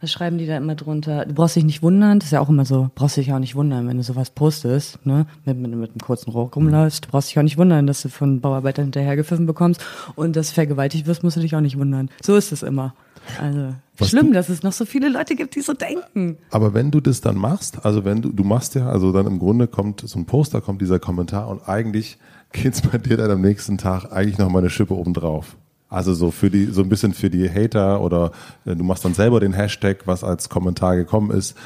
was 0.00 0.12
schreiben 0.12 0.38
die 0.38 0.46
da 0.46 0.56
immer 0.56 0.74
drunter 0.74 1.26
du 1.26 1.34
brauchst 1.34 1.56
dich 1.56 1.64
nicht 1.64 1.82
wundern 1.82 2.18
das 2.18 2.28
ist 2.28 2.32
ja 2.32 2.40
auch 2.40 2.48
immer 2.48 2.64
so 2.64 2.90
brauchst 2.94 3.16
dich 3.16 3.32
auch 3.32 3.38
nicht 3.38 3.56
wundern 3.56 3.88
wenn 3.88 3.96
du 3.96 4.02
sowas 4.02 4.30
postest 4.30 5.04
ne 5.04 5.26
mit, 5.44 5.58
mit, 5.58 5.74
mit 5.74 5.90
einem 5.90 6.00
kurzen 6.00 6.30
Rock 6.30 6.56
rumläufst 6.56 7.06
mhm. 7.06 7.10
brauchst 7.10 7.30
dich 7.30 7.38
auch 7.38 7.42
nicht 7.42 7.58
wundern 7.58 7.86
dass 7.86 8.02
du 8.02 8.08
von 8.08 8.40
Bauarbeitern 8.40 8.86
hinterhergepfiffen 8.86 9.46
bekommst 9.46 9.84
und 10.14 10.36
dass 10.36 10.50
vergewaltigt 10.50 11.06
wirst 11.06 11.22
musst 11.22 11.36
du 11.36 11.40
dich 11.40 11.54
auch 11.54 11.60
nicht 11.60 11.78
wundern 11.78 12.10
so 12.22 12.36
ist 12.36 12.52
es 12.52 12.62
immer 12.62 12.94
also 13.40 13.74
was 13.98 14.10
schlimm, 14.10 14.28
du, 14.28 14.32
dass 14.32 14.48
es 14.48 14.62
noch 14.62 14.72
so 14.72 14.84
viele 14.84 15.08
Leute 15.08 15.34
gibt, 15.34 15.56
die 15.56 15.60
so 15.60 15.74
denken. 15.74 16.38
Aber 16.50 16.72
wenn 16.72 16.90
du 16.90 17.00
das 17.00 17.20
dann 17.20 17.36
machst, 17.36 17.84
also 17.84 18.04
wenn 18.04 18.22
du, 18.22 18.30
du 18.30 18.44
machst 18.44 18.74
ja, 18.76 18.88
also 18.88 19.12
dann 19.12 19.26
im 19.26 19.38
Grunde 19.38 19.66
kommt 19.66 20.00
so 20.00 20.18
ein 20.18 20.24
Poster, 20.24 20.60
kommt 20.60 20.80
dieser 20.80 21.00
Kommentar 21.00 21.48
und 21.48 21.68
eigentlich 21.68 22.18
geht's 22.52 22.82
bei 22.82 22.98
dir 22.98 23.16
dann 23.16 23.30
am 23.30 23.40
nächsten 23.40 23.78
Tag 23.78 24.12
eigentlich 24.12 24.38
noch 24.38 24.50
mal 24.50 24.60
eine 24.60 24.70
Schippe 24.70 24.94
obendrauf. 24.94 25.56
Also 25.88 26.12
so 26.12 26.30
für 26.30 26.50
die, 26.50 26.66
so 26.66 26.82
ein 26.82 26.88
bisschen 26.88 27.14
für 27.14 27.30
die 27.30 27.48
Hater 27.48 28.02
oder 28.02 28.32
äh, 28.66 28.76
du 28.76 28.84
machst 28.84 29.04
dann 29.04 29.14
selber 29.14 29.40
den 29.40 29.54
Hashtag, 29.54 30.06
was 30.06 30.22
als 30.22 30.48
Kommentar 30.48 30.96
gekommen 30.96 31.30
ist. 31.30 31.56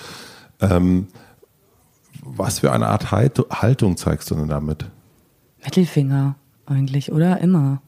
Ähm, 0.61 1.09
was 2.22 2.61
für 2.61 2.72
eine 2.72 2.87
Art 2.87 3.11
Haltung 3.11 3.97
zeigst 3.97 4.30
du 4.30 4.37
denn 4.37 4.49
damit? 4.49 4.87
Mittelfinger 5.64 6.37
eigentlich, 6.66 7.11
oder? 7.11 7.41
Immer. 7.41 7.83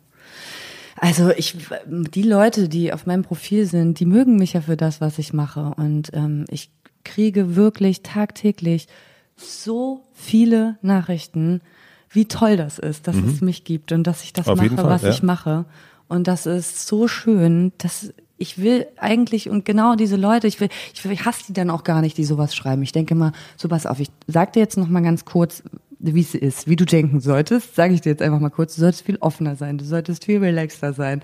Also 0.97 1.30
ich, 1.30 1.57
die 1.86 2.22
Leute, 2.22 2.68
die 2.68 2.92
auf 2.92 3.07
meinem 3.07 3.22
Profil 3.22 3.66
sind, 3.66 4.01
die 4.01 4.07
mögen 4.07 4.36
mich 4.36 4.55
ja 4.55 4.61
für 4.61 4.76
das, 4.76 5.01
was 5.01 5.18
ich 5.18 5.32
mache. 5.32 5.72
Und 5.76 6.11
ähm, 6.14 6.47
ich 6.49 6.70
kriege 7.05 7.55
wirklich 7.55 8.03
tagtäglich 8.03 8.88
so 9.36 10.03
viele 10.14 10.78
Nachrichten 10.82 11.61
wie 12.14 12.26
toll 12.26 12.56
das 12.56 12.78
ist, 12.78 13.06
dass 13.06 13.16
mhm. 13.16 13.28
es 13.28 13.40
mich 13.40 13.64
gibt 13.64 13.92
und 13.92 14.04
dass 14.04 14.22
ich 14.24 14.32
das 14.32 14.48
Auf 14.48 14.58
mache, 14.58 14.70
Fall, 14.70 14.84
was 14.84 15.02
ja. 15.02 15.10
ich 15.10 15.22
mache. 15.22 15.64
Und 16.08 16.28
das 16.28 16.46
ist 16.46 16.86
so 16.86 17.08
schön, 17.08 17.72
dass 17.78 18.12
ich 18.36 18.58
will 18.58 18.86
eigentlich 18.96 19.48
und 19.48 19.64
genau 19.64 19.94
diese 19.94 20.16
Leute, 20.16 20.46
ich 20.46 20.60
will, 20.60 20.68
ich, 20.92 21.04
will, 21.04 21.12
ich 21.12 21.24
hasse 21.24 21.44
die 21.48 21.52
dann 21.52 21.70
auch 21.70 21.84
gar 21.84 22.00
nicht, 22.00 22.18
die 22.18 22.24
sowas 22.24 22.54
schreiben. 22.54 22.82
Ich 22.82 22.92
denke 22.92 23.14
mal, 23.14 23.32
so 23.56 23.68
pass 23.68 23.86
auf, 23.86 24.00
ich 24.00 24.08
sag 24.26 24.52
dir 24.52 24.60
jetzt 24.60 24.76
noch 24.76 24.88
mal 24.88 25.02
ganz 25.02 25.24
kurz, 25.24 25.62
wie 26.12 26.20
es 26.20 26.34
ist, 26.34 26.68
wie 26.68 26.76
du 26.76 26.84
denken 26.84 27.20
solltest, 27.20 27.74
sage 27.74 27.94
ich 27.94 28.02
dir 28.02 28.11
jetzt 28.11 28.22
einfach 28.22 28.40
mal 28.40 28.50
kurz, 28.50 28.74
du 28.74 28.80
solltest 28.80 29.05
viel 29.05 29.16
offener 29.20 29.57
sein, 29.57 29.78
du 29.78 29.84
solltest 29.84 30.24
viel 30.24 30.38
relaxter 30.38 30.92
sein. 30.92 31.22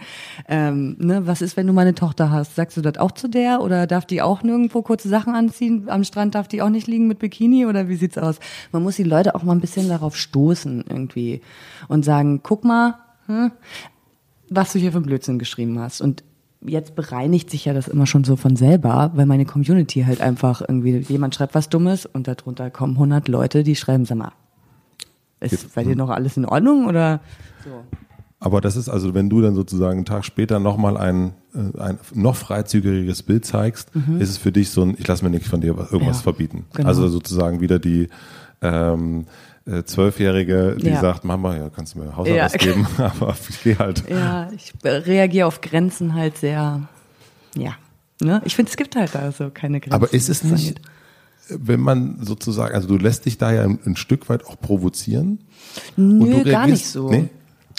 Ähm, 0.49 0.97
ne, 0.99 1.26
was 1.26 1.43
ist, 1.43 1.57
wenn 1.57 1.66
du 1.66 1.72
mal 1.72 1.83
eine 1.83 1.95
Tochter 1.95 2.31
hast? 2.31 2.57
Sagst 2.57 2.76
du 2.76 2.81
das 2.81 2.97
auch 2.97 3.12
zu 3.12 3.28
der 3.28 3.61
oder 3.61 3.87
darf 3.87 4.07
die 4.07 4.22
auch 4.22 4.43
nirgendwo 4.43 4.83
kurze 4.83 5.09
Sachen 5.09 5.35
anziehen? 5.35 5.89
Am 5.89 6.05
Strand 6.05 6.35
darf 6.35 6.49
die 6.49 6.62
auch 6.62 6.70
nicht 6.70 6.87
liegen 6.87 7.09
mit 7.09 7.18
Bikini 7.18 7.66
oder 7.66 7.89
wie 7.89 7.97
sieht's 7.97 8.16
aus? 8.16 8.39
Man 8.72 8.83
muss 8.83 8.97
die 8.97 9.03
Leute 9.03 9.35
auch 9.35 9.43
mal 9.43 9.53
ein 9.53 9.61
bisschen 9.61 9.89
darauf 9.89 10.16
stoßen 10.16 10.85
irgendwie 10.89 11.43
und 11.89 12.05
sagen, 12.05 12.41
guck 12.43 12.64
mal, 12.64 12.95
hm, 13.26 13.53
was 14.49 14.72
du 14.72 14.78
hier 14.78 14.93
für 14.93 15.01
Blödsinn 15.01 15.39
geschrieben 15.39 15.78
hast. 15.78 16.01
Und 16.01 16.24
jetzt 16.62 16.95
bereinigt 16.95 17.51
sich 17.51 17.64
ja 17.64 17.72
das 17.72 17.89
immer 17.89 18.07
schon 18.07 18.24
so 18.24 18.37
von 18.37 18.57
selber, 18.57 19.12
weil 19.14 19.26
meine 19.26 19.47
Community 19.47 20.03
halt 20.03 20.20
einfach 20.20 20.61
irgendwie, 20.61 20.99
jemand 20.99 21.35
schreibt 21.35 21.55
was 21.55 21.68
Dummes 21.68 22.07
und 22.07 22.28
darunter 22.28 22.70
kommen 22.70 22.95
100 22.95 23.28
Leute, 23.28 23.62
die 23.62 23.76
schreiben, 23.76 24.05
sag 24.05 24.18
mal, 24.18 24.33
ist 25.41 25.74
bei 25.74 25.84
dir 25.84 25.97
noch 25.97 26.11
alles 26.11 26.36
in 26.36 26.45
Ordnung 26.45 26.86
oder 26.86 27.20
so? 27.64 27.84
Aber 28.43 28.62
das 28.62 28.74
ist 28.76 28.88
also, 28.88 29.12
wenn 29.12 29.28
du 29.28 29.43
dann 29.43 29.55
sozusagen 29.55 29.99
einen 29.99 30.05
Tag 30.07 30.24
später 30.24 30.59
nochmal 30.59 30.97
ein, 30.97 31.34
äh, 31.55 31.78
ein 31.78 31.99
noch 32.14 32.36
freizügigeres 32.36 33.22
Bild 33.22 33.45
zeigst, 33.45 33.95
mhm. 33.95 34.18
ist 34.18 34.30
es 34.30 34.38
für 34.38 34.51
dich 34.51 34.70
so 34.70 34.82
ein, 34.82 34.97
ich 34.99 35.07
lasse 35.07 35.22
mir 35.22 35.30
nicht 35.30 35.47
von 35.47 35.61
dir 35.61 35.76
irgendwas 35.76 36.18
ja, 36.18 36.22
verbieten. 36.22 36.64
Genau. 36.72 36.88
Also 36.88 37.07
sozusagen 37.09 37.61
wieder 37.61 37.78
die 37.78 38.09
ähm, 38.62 39.26
äh, 39.66 39.82
Zwölfjährige, 39.84 40.76
die 40.80 40.88
ja. 40.88 41.01
sagt, 41.01 41.24
Mama, 41.24 41.55
ja, 41.55 41.68
kannst 41.68 41.95
du 41.95 41.99
mir 41.99 42.16
Hausarbeit 42.16 42.53
ja. 42.53 42.72
geben, 42.72 42.86
aber 42.97 43.36
ich 43.49 43.62
gehe 43.62 43.78
halt. 43.78 44.09
Ja, 44.09 44.49
ich 44.53 44.72
reagiere 44.84 45.47
auf 45.47 45.61
Grenzen 45.61 46.14
halt 46.14 46.38
sehr, 46.38 46.80
ja. 47.55 47.72
Ne? 48.22 48.43
Ich 48.45 48.57
finde, 48.57 48.70
es 48.70 48.76
gibt 48.76 48.97
halt 48.97 49.14
da 49.14 49.32
so 49.32 49.51
keine 49.51 49.80
Grenzen. 49.80 49.95
Aber 49.95 50.12
ist 50.12 50.28
es 50.28 50.45
nicht, 50.45 50.80
wenn 51.59 51.80
man 51.80 52.18
sozusagen, 52.20 52.74
also 52.74 52.88
du 52.88 52.96
lässt 52.96 53.26
dich 53.26 53.38
da 53.38 53.53
ja 53.53 53.62
ein, 53.62 53.78
ein 53.84 53.96
Stück 53.96 54.28
weit 54.28 54.46
auch 54.46 54.61
provozieren? 54.61 55.40
Nö, 55.96 56.44
gar 56.44 56.66
nicht 56.66 56.86
so. 56.86 57.11
Nee? 57.11 57.28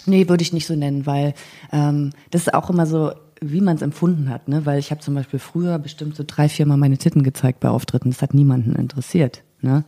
nee, 0.06 0.28
würde 0.28 0.42
ich 0.42 0.52
nicht 0.52 0.66
so 0.66 0.74
nennen, 0.74 1.06
weil 1.06 1.34
ähm, 1.72 2.10
das 2.30 2.42
ist 2.42 2.54
auch 2.54 2.70
immer 2.70 2.86
so, 2.86 3.12
wie 3.40 3.60
man 3.60 3.76
es 3.76 3.82
empfunden 3.82 4.30
hat, 4.30 4.48
ne? 4.48 4.64
Weil 4.66 4.78
ich 4.78 4.90
habe 4.90 5.00
zum 5.00 5.14
Beispiel 5.14 5.40
früher 5.40 5.78
bestimmt 5.78 6.14
so 6.14 6.24
drei, 6.26 6.48
vier 6.48 6.66
Mal 6.66 6.76
meine 6.76 6.98
Titten 6.98 7.22
gezeigt 7.22 7.60
bei 7.60 7.68
Auftritten. 7.68 8.10
Das 8.10 8.22
hat 8.22 8.34
niemanden 8.34 8.76
interessiert. 8.76 9.42
Ne? 9.60 9.84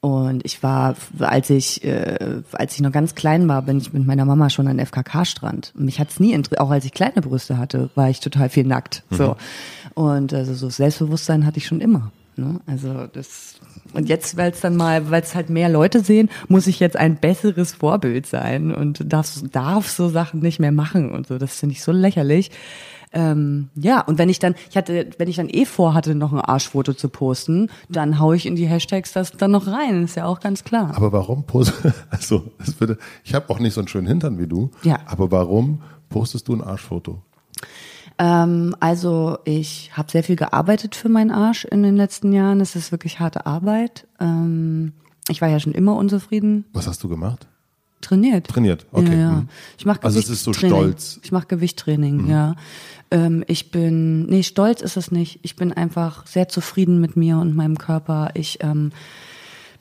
Und 0.00 0.44
ich 0.46 0.62
war, 0.62 0.96
als 1.18 1.50
ich, 1.50 1.84
äh, 1.84 2.40
als 2.52 2.74
ich 2.74 2.80
noch 2.80 2.90
ganz 2.90 3.14
klein 3.14 3.48
war, 3.48 3.62
bin 3.62 3.78
ich 3.78 3.92
mit 3.92 4.06
meiner 4.06 4.24
Mama 4.24 4.48
schon 4.48 4.66
an 4.66 4.78
FKK-Strand. 4.78 5.72
Mich 5.76 6.00
hat's 6.00 6.18
nie 6.20 6.32
interessiert, 6.32 6.60
auch 6.60 6.70
als 6.70 6.86
ich 6.86 6.92
kleine 6.92 7.20
Brüste 7.20 7.58
hatte, 7.58 7.90
war 7.94 8.08
ich 8.08 8.20
total 8.20 8.48
viel 8.48 8.64
nackt. 8.64 9.04
Mhm. 9.10 9.16
So. 9.16 9.36
Und 9.94 10.32
also 10.32 10.54
so 10.54 10.70
Selbstbewusstsein 10.70 11.44
hatte 11.44 11.58
ich 11.58 11.66
schon 11.66 11.82
immer. 11.82 12.12
Ne? 12.40 12.60
Also 12.66 13.06
das 13.06 13.60
und 13.92 14.08
jetzt, 14.08 14.36
weil 14.36 14.52
es 14.52 14.60
dann 14.60 14.76
mal, 14.76 15.10
weil 15.10 15.22
es 15.22 15.34
halt 15.34 15.50
mehr 15.50 15.68
Leute 15.68 16.00
sehen, 16.00 16.30
muss 16.48 16.66
ich 16.66 16.80
jetzt 16.80 16.96
ein 16.96 17.16
besseres 17.16 17.72
Vorbild 17.72 18.26
sein 18.26 18.74
und 18.74 19.12
darf, 19.12 19.42
darf 19.52 19.88
so 19.90 20.08
Sachen 20.08 20.40
nicht 20.40 20.58
mehr 20.58 20.72
machen 20.72 21.12
und 21.12 21.26
so. 21.26 21.38
Das 21.38 21.58
finde 21.58 21.74
ich 21.74 21.82
so 21.82 21.92
lächerlich. 21.92 22.50
Ähm, 23.12 23.68
ja, 23.74 24.00
und 24.00 24.18
wenn 24.18 24.28
ich 24.28 24.38
dann, 24.38 24.54
ich 24.70 24.76
hatte, 24.76 25.10
wenn 25.18 25.28
ich 25.28 25.36
dann 25.36 25.48
eh 25.48 25.64
vorhatte, 25.64 26.14
noch 26.14 26.32
ein 26.32 26.40
Arschfoto 26.40 26.94
zu 26.94 27.08
posten, 27.08 27.68
dann 27.88 28.20
hau 28.20 28.32
ich 28.32 28.46
in 28.46 28.54
die 28.54 28.66
Hashtags 28.66 29.12
das 29.12 29.32
dann 29.32 29.50
noch 29.50 29.66
rein, 29.66 30.04
ist 30.04 30.14
ja 30.14 30.26
auch 30.26 30.38
ganz 30.38 30.62
klar. 30.62 30.92
Aber 30.94 31.12
warum 31.12 31.42
poste, 31.44 31.92
also, 32.10 32.52
das 32.58 32.78
würde, 32.80 32.98
ich 33.24 33.34
habe 33.34 33.50
auch 33.50 33.58
nicht 33.58 33.74
so 33.74 33.80
einen 33.80 33.88
schönen 33.88 34.06
Hintern 34.06 34.38
wie 34.38 34.46
du, 34.46 34.70
ja. 34.84 35.00
aber 35.06 35.32
warum 35.32 35.82
postest 36.08 36.46
du 36.46 36.54
ein 36.54 36.62
Arschfoto? 36.62 37.20
Ähm, 38.20 38.76
also 38.80 39.38
ich 39.44 39.90
habe 39.94 40.10
sehr 40.10 40.22
viel 40.22 40.36
gearbeitet 40.36 40.94
für 40.94 41.08
meinen 41.08 41.30
Arsch 41.30 41.64
in 41.64 41.82
den 41.82 41.96
letzten 41.96 42.32
Jahren. 42.34 42.60
Es 42.60 42.76
ist 42.76 42.92
wirklich 42.92 43.18
harte 43.18 43.46
Arbeit. 43.46 44.06
Ähm, 44.20 44.92
ich 45.28 45.40
war 45.40 45.48
ja 45.48 45.58
schon 45.58 45.72
immer 45.72 45.96
unzufrieden. 45.96 46.66
Was 46.74 46.86
hast 46.86 47.02
du 47.02 47.08
gemacht? 47.08 47.48
Trainiert. 48.02 48.46
Trainiert, 48.46 48.86
okay. 48.92 49.12
Ja, 49.12 49.18
ja. 49.18 49.30
Mhm. 49.32 49.48
Ich 49.78 49.86
mache 49.86 50.02
Also 50.02 50.18
es 50.18 50.28
ist 50.28 50.44
so 50.44 50.50
Gewichttraining. 50.50 50.78
Stolz. 50.78 51.16
Mhm. 51.16 51.20
Ich 51.24 51.32
mache 51.32 51.46
Gewichttraining, 51.46 52.28
ja. 52.28 52.56
Ähm, 53.10 53.42
ich 53.46 53.70
bin, 53.70 54.26
nee, 54.26 54.42
stolz 54.42 54.82
ist 54.82 54.98
es 54.98 55.10
nicht. 55.10 55.40
Ich 55.42 55.56
bin 55.56 55.72
einfach 55.72 56.26
sehr 56.26 56.48
zufrieden 56.48 57.00
mit 57.00 57.16
mir 57.16 57.38
und 57.38 57.56
meinem 57.56 57.78
Körper. 57.78 58.30
Ich 58.34 58.58
ähm, 58.62 58.92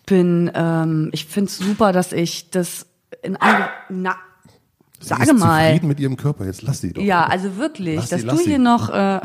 bin, 0.05 0.49
ähm, 0.53 1.09
ich 1.11 1.25
finde 1.25 1.49
es 1.49 1.57
super, 1.57 1.91
dass 1.91 2.13
ich 2.13 2.51
das 2.51 2.85
in 3.21 3.37
na, 3.89 4.15
Sie 5.01 5.07
sage 5.07 5.23
ist 5.23 5.39
mal. 5.39 5.65
zufrieden 5.67 5.87
mit 5.87 5.99
ihrem 5.99 6.17
Körper, 6.17 6.45
jetzt 6.45 6.61
lass 6.61 6.81
sie 6.81 6.93
doch. 6.93 7.01
Ja, 7.01 7.25
also 7.25 7.57
wirklich, 7.57 7.95
Lass 7.95 8.09
sie, 8.09 8.15
dass 8.15 8.23
lass 8.23 8.37
du 8.37 8.43
sie. 8.43 8.49
hier 8.49 8.59
noch, 8.59 8.89
äh, 8.89 9.19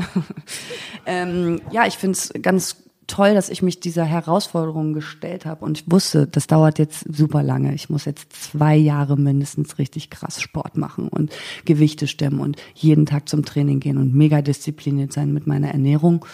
ähm, 1.06 1.60
ja, 1.72 1.86
ich 1.86 1.96
finde 1.98 2.12
es 2.18 2.32
ganz 2.42 2.76
toll, 3.06 3.34
dass 3.34 3.48
ich 3.50 3.62
mich 3.62 3.80
dieser 3.80 4.04
Herausforderung 4.04 4.92
gestellt 4.94 5.44
habe 5.46 5.64
und 5.64 5.78
ich 5.78 5.90
wusste, 5.90 6.26
das 6.26 6.46
dauert 6.46 6.78
jetzt 6.78 7.04
super 7.14 7.42
lange. 7.42 7.74
Ich 7.74 7.90
muss 7.90 8.04
jetzt 8.04 8.32
zwei 8.32 8.76
Jahre 8.76 9.16
mindestens 9.18 9.78
richtig 9.78 10.10
krass 10.10 10.40
Sport 10.40 10.76
machen 10.76 11.08
und 11.08 11.32
Gewichte 11.64 12.06
stemmen 12.06 12.40
und 12.40 12.56
jeden 12.74 13.06
Tag 13.06 13.28
zum 13.28 13.44
Training 13.44 13.80
gehen 13.80 13.98
und 13.98 14.14
mega 14.14 14.42
diszipliniert 14.42 15.12
sein 15.12 15.32
mit 15.32 15.46
meiner 15.46 15.68
Ernährung. 15.68 16.24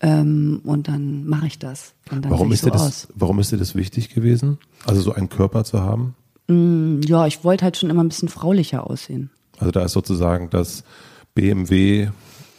Ähm, 0.00 0.60
und 0.64 0.88
dann 0.88 1.26
mache 1.26 1.46
ich 1.46 1.58
das. 1.58 1.94
Und 2.10 2.24
dann 2.24 2.32
Warum 2.32 2.50
ist, 2.52 2.62
dir 2.64 2.70
so 2.70 2.72
das, 2.72 2.82
aus. 2.82 3.08
warum 3.14 3.38
ist 3.38 3.52
dir 3.52 3.58
das 3.58 3.74
wichtig 3.74 4.12
gewesen? 4.14 4.58
Also 4.84 5.00
so 5.02 5.12
einen 5.12 5.28
Körper 5.28 5.64
zu 5.64 5.80
haben? 5.80 6.14
Ja, 6.48 7.26
ich 7.26 7.42
wollte 7.44 7.64
halt 7.64 7.76
schon 7.76 7.90
immer 7.90 8.04
ein 8.04 8.08
bisschen 8.08 8.28
fraulicher 8.28 8.88
aussehen. 8.88 9.30
Also 9.58 9.70
da 9.72 9.84
ist 9.84 9.92
sozusagen 9.92 10.50
das 10.50 10.84
BMW 11.34 12.08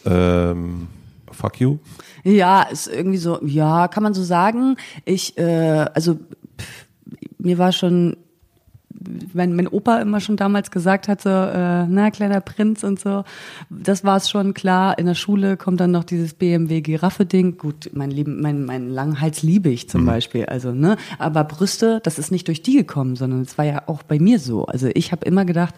ähm, 0.05 0.88
Fuck 1.31 1.59
you. 1.61 1.77
Ja, 2.23 2.63
ist 2.63 2.88
irgendwie 2.88 3.17
so, 3.17 3.39
ja, 3.45 3.88
kann 3.88 4.03
man 4.03 4.13
so 4.13 4.23
sagen. 4.23 4.77
Ich, 5.05 5.38
äh, 5.38 5.85
also 5.93 6.15
pff, 6.15 6.88
mir 7.38 7.57
war 7.57 7.71
schon, 7.71 8.17
wenn 9.34 9.55
mein 9.55 9.68
Opa 9.68 9.99
immer 9.99 10.20
schon 10.20 10.38
damals 10.38 10.72
gesagt 10.72 11.08
hat, 11.08 11.22
so, 11.22 11.30
äh, 11.30 11.86
na, 11.88 12.12
kleiner 12.12 12.41
Prinz 12.41 12.84
und 12.84 12.99
so, 12.99 13.24
das 13.70 14.03
war 14.03 14.18
es 14.18 14.30
schon 14.30 14.53
klar. 14.53 14.97
In 14.97 15.05
der 15.05 15.16
Schule 15.16 15.58
kommt 15.58 15.80
dann 15.80 15.91
noch 15.91 16.03
dieses 16.03 16.34
BMW-Giraffe-Ding. 16.34 17.58
Gut, 17.58 17.89
mein 17.93 18.12
Leben, 18.12 18.41
mein, 18.41 18.66
mein 18.66 18.89
langen 18.89 19.22
Hals 19.22 19.43
liebe 19.43 19.70
ich 19.70 19.89
zum 19.89 20.05
Beispiel, 20.05 20.45
also, 20.45 20.72
ne, 20.72 20.97
aber 21.20 21.43
Brüste, 21.43 21.99
das 22.03 22.20
ist 22.20 22.32
nicht 22.32 22.47
durch 22.47 22.62
die 22.62 22.76
gekommen, 22.76 23.16
sondern 23.16 23.41
es 23.41 23.58
war 23.58 23.66
ja 23.66 23.84
auch 23.88 24.03
bei 24.03 24.20
mir 24.20 24.39
so. 24.39 24.66
Also 24.66 24.89
ich 24.93 25.12
habe 25.12 25.26
immer 25.26 25.45
gedacht, 25.45 25.74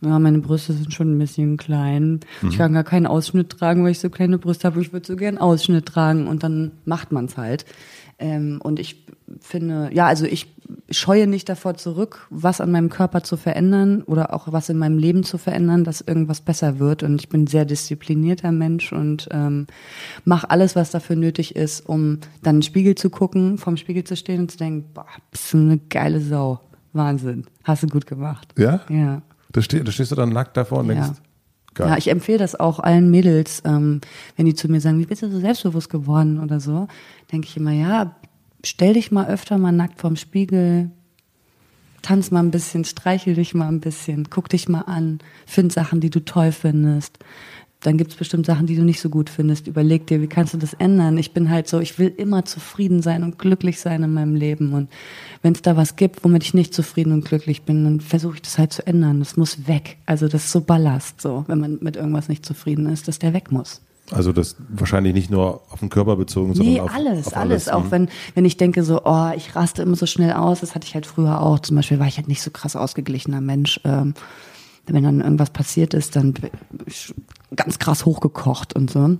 ja, 0.00 0.18
meine 0.18 0.38
Brüste 0.38 0.72
sind 0.74 0.94
schon 0.94 1.16
ein 1.16 1.18
bisschen 1.18 1.56
klein. 1.56 2.20
Ich 2.48 2.56
kann 2.56 2.72
gar 2.72 2.84
keinen 2.84 3.06
Ausschnitt 3.06 3.50
tragen, 3.50 3.82
weil 3.82 3.90
ich 3.90 3.98
so 3.98 4.10
kleine 4.10 4.38
Brüste 4.38 4.68
habe. 4.68 4.80
Ich 4.80 4.92
würde 4.92 5.06
so 5.06 5.16
gern 5.16 5.38
Ausschnitt 5.38 5.86
tragen 5.86 6.28
und 6.28 6.44
dann 6.44 6.70
macht 6.84 7.10
man's 7.10 7.36
halt. 7.36 7.64
Ähm, 8.20 8.60
und 8.62 8.78
ich 8.78 9.06
finde, 9.40 9.90
ja, 9.92 10.06
also 10.06 10.24
ich 10.24 10.54
scheue 10.90 11.26
nicht 11.26 11.48
davor 11.48 11.74
zurück, 11.74 12.26
was 12.30 12.60
an 12.60 12.70
meinem 12.70 12.88
Körper 12.88 13.22
zu 13.22 13.36
verändern 13.36 14.02
oder 14.02 14.34
auch 14.34 14.52
was 14.52 14.68
in 14.68 14.78
meinem 14.78 14.98
Leben 14.98 15.22
zu 15.22 15.38
verändern, 15.38 15.84
dass 15.84 16.00
irgendwas 16.00 16.40
besser 16.40 16.78
wird. 16.78 17.02
Und 17.02 17.20
ich 17.20 17.28
bin 17.28 17.44
ein 17.44 17.46
sehr 17.46 17.64
disziplinierter 17.64 18.52
Mensch 18.52 18.92
und 18.92 19.28
ähm, 19.30 19.66
mache 20.24 20.50
alles, 20.50 20.76
was 20.76 20.90
dafür 20.90 21.16
nötig 21.16 21.56
ist, 21.56 21.88
um 21.88 22.18
dann 22.42 22.56
in 22.56 22.60
den 22.60 22.62
Spiegel 22.62 22.94
zu 22.94 23.10
gucken, 23.10 23.58
vorm 23.58 23.76
Spiegel 23.76 24.04
zu 24.04 24.16
stehen 24.16 24.40
und 24.40 24.50
zu 24.50 24.58
denken, 24.58 24.90
boah, 24.94 25.06
bist 25.30 25.52
du 25.52 25.58
eine 25.58 25.78
geile 25.78 26.20
Sau. 26.20 26.60
Wahnsinn. 26.92 27.44
Hast 27.64 27.82
du 27.82 27.86
gut 27.86 28.06
gemacht. 28.06 28.52
Ja? 28.58 28.80
Ja. 28.88 29.22
Da, 29.52 29.62
steh, 29.62 29.82
da 29.82 29.92
stehst 29.92 30.10
du 30.10 30.16
dann 30.16 30.30
nackt 30.30 30.56
davor 30.56 30.78
und 30.80 30.88
Ja. 30.88 30.94
denkst, 30.94 31.20
geil. 31.74 31.88
Ja, 31.88 31.96
ich 31.96 32.08
empfehle 32.08 32.38
das 32.38 32.58
auch 32.58 32.80
allen 32.80 33.10
Mädels, 33.10 33.62
ähm, 33.64 34.00
wenn 34.36 34.46
die 34.46 34.54
zu 34.54 34.68
mir 34.68 34.80
sagen, 34.80 34.98
wie 34.98 35.06
bist 35.06 35.22
du 35.22 35.30
so 35.30 35.38
selbstbewusst 35.38 35.90
geworden 35.90 36.40
oder 36.40 36.60
so, 36.60 36.88
denke 37.30 37.46
ich 37.46 37.56
immer, 37.56 37.72
ja, 37.72 38.16
stell 38.64 38.94
dich 38.94 39.10
mal 39.10 39.28
öfter 39.28 39.58
mal 39.58 39.72
nackt 39.72 40.00
vorm 40.00 40.16
Spiegel, 40.16 40.90
tanz 42.02 42.30
mal 42.30 42.40
ein 42.40 42.50
bisschen, 42.50 42.84
streichel 42.84 43.34
dich 43.34 43.54
mal 43.54 43.68
ein 43.68 43.80
bisschen, 43.80 44.30
guck 44.30 44.48
dich 44.48 44.68
mal 44.68 44.82
an, 44.82 45.18
find 45.46 45.72
Sachen, 45.72 46.00
die 46.00 46.10
du 46.10 46.24
toll 46.24 46.52
findest. 46.52 47.18
Dann 47.80 47.96
gibt's 47.96 48.16
bestimmt 48.16 48.44
Sachen, 48.44 48.66
die 48.66 48.74
du 48.74 48.82
nicht 48.82 49.00
so 49.00 49.08
gut 49.08 49.30
findest. 49.30 49.68
Überleg 49.68 50.04
dir, 50.08 50.20
wie 50.20 50.26
kannst 50.26 50.52
du 50.52 50.58
das 50.58 50.74
ändern? 50.74 51.16
Ich 51.16 51.32
bin 51.32 51.48
halt 51.48 51.68
so, 51.68 51.78
ich 51.78 51.96
will 51.96 52.12
immer 52.16 52.44
zufrieden 52.44 53.02
sein 53.02 53.22
und 53.22 53.38
glücklich 53.38 53.78
sein 53.78 54.02
in 54.02 54.12
meinem 54.12 54.34
Leben. 54.34 54.72
Und 54.72 54.90
wenn 55.42 55.52
es 55.52 55.62
da 55.62 55.76
was 55.76 55.94
gibt, 55.94 56.24
womit 56.24 56.42
ich 56.42 56.54
nicht 56.54 56.74
zufrieden 56.74 57.12
und 57.12 57.24
glücklich 57.24 57.62
bin, 57.62 57.84
dann 57.84 58.00
versuche 58.00 58.34
ich 58.34 58.42
das 58.42 58.58
halt 58.58 58.72
zu 58.72 58.84
ändern. 58.84 59.20
Das 59.20 59.36
muss 59.36 59.68
weg. 59.68 59.98
Also 60.06 60.26
das 60.26 60.46
ist 60.46 60.52
so 60.52 60.60
Ballast, 60.60 61.20
so, 61.20 61.44
wenn 61.46 61.60
man 61.60 61.78
mit 61.80 61.94
irgendwas 61.94 62.28
nicht 62.28 62.44
zufrieden 62.44 62.86
ist, 62.86 63.06
dass 63.06 63.20
der 63.20 63.32
weg 63.32 63.52
muss. 63.52 63.80
Also 64.10 64.32
das 64.32 64.56
wahrscheinlich 64.68 65.12
nicht 65.14 65.30
nur 65.30 65.62
auf 65.70 65.80
den 65.80 65.88
Körper 65.90 66.16
bezogen, 66.16 66.54
sondern 66.54 66.74
Nee, 66.74 66.80
auf 66.80 66.94
alles, 66.94 67.26
auf 67.26 67.36
alles. 67.36 67.68
Auch 67.68 67.84
Mhm. 67.84 67.90
wenn, 67.90 68.08
wenn 68.34 68.44
ich 68.44 68.56
denke 68.56 68.82
so, 68.82 69.02
oh, 69.04 69.30
ich 69.36 69.54
raste 69.54 69.82
immer 69.82 69.96
so 69.96 70.06
schnell 70.06 70.32
aus, 70.32 70.60
das 70.60 70.74
hatte 70.74 70.86
ich 70.86 70.94
halt 70.94 71.06
früher 71.06 71.40
auch. 71.42 71.58
Zum 71.58 71.76
Beispiel 71.76 71.98
war 71.98 72.06
ich 72.06 72.16
halt 72.16 72.28
nicht 72.28 72.42
so 72.42 72.50
krass 72.50 72.74
ausgeglichener 72.76 73.40
Mensch. 73.40 73.80
Ähm, 73.84 74.14
wenn 74.86 75.04
dann 75.04 75.20
irgendwas 75.20 75.50
passiert 75.50 75.92
ist, 75.92 76.16
dann 76.16 76.32
ganz 77.54 77.78
krass 77.78 78.06
hochgekocht 78.06 78.74
und 78.74 78.90
so. 78.90 79.18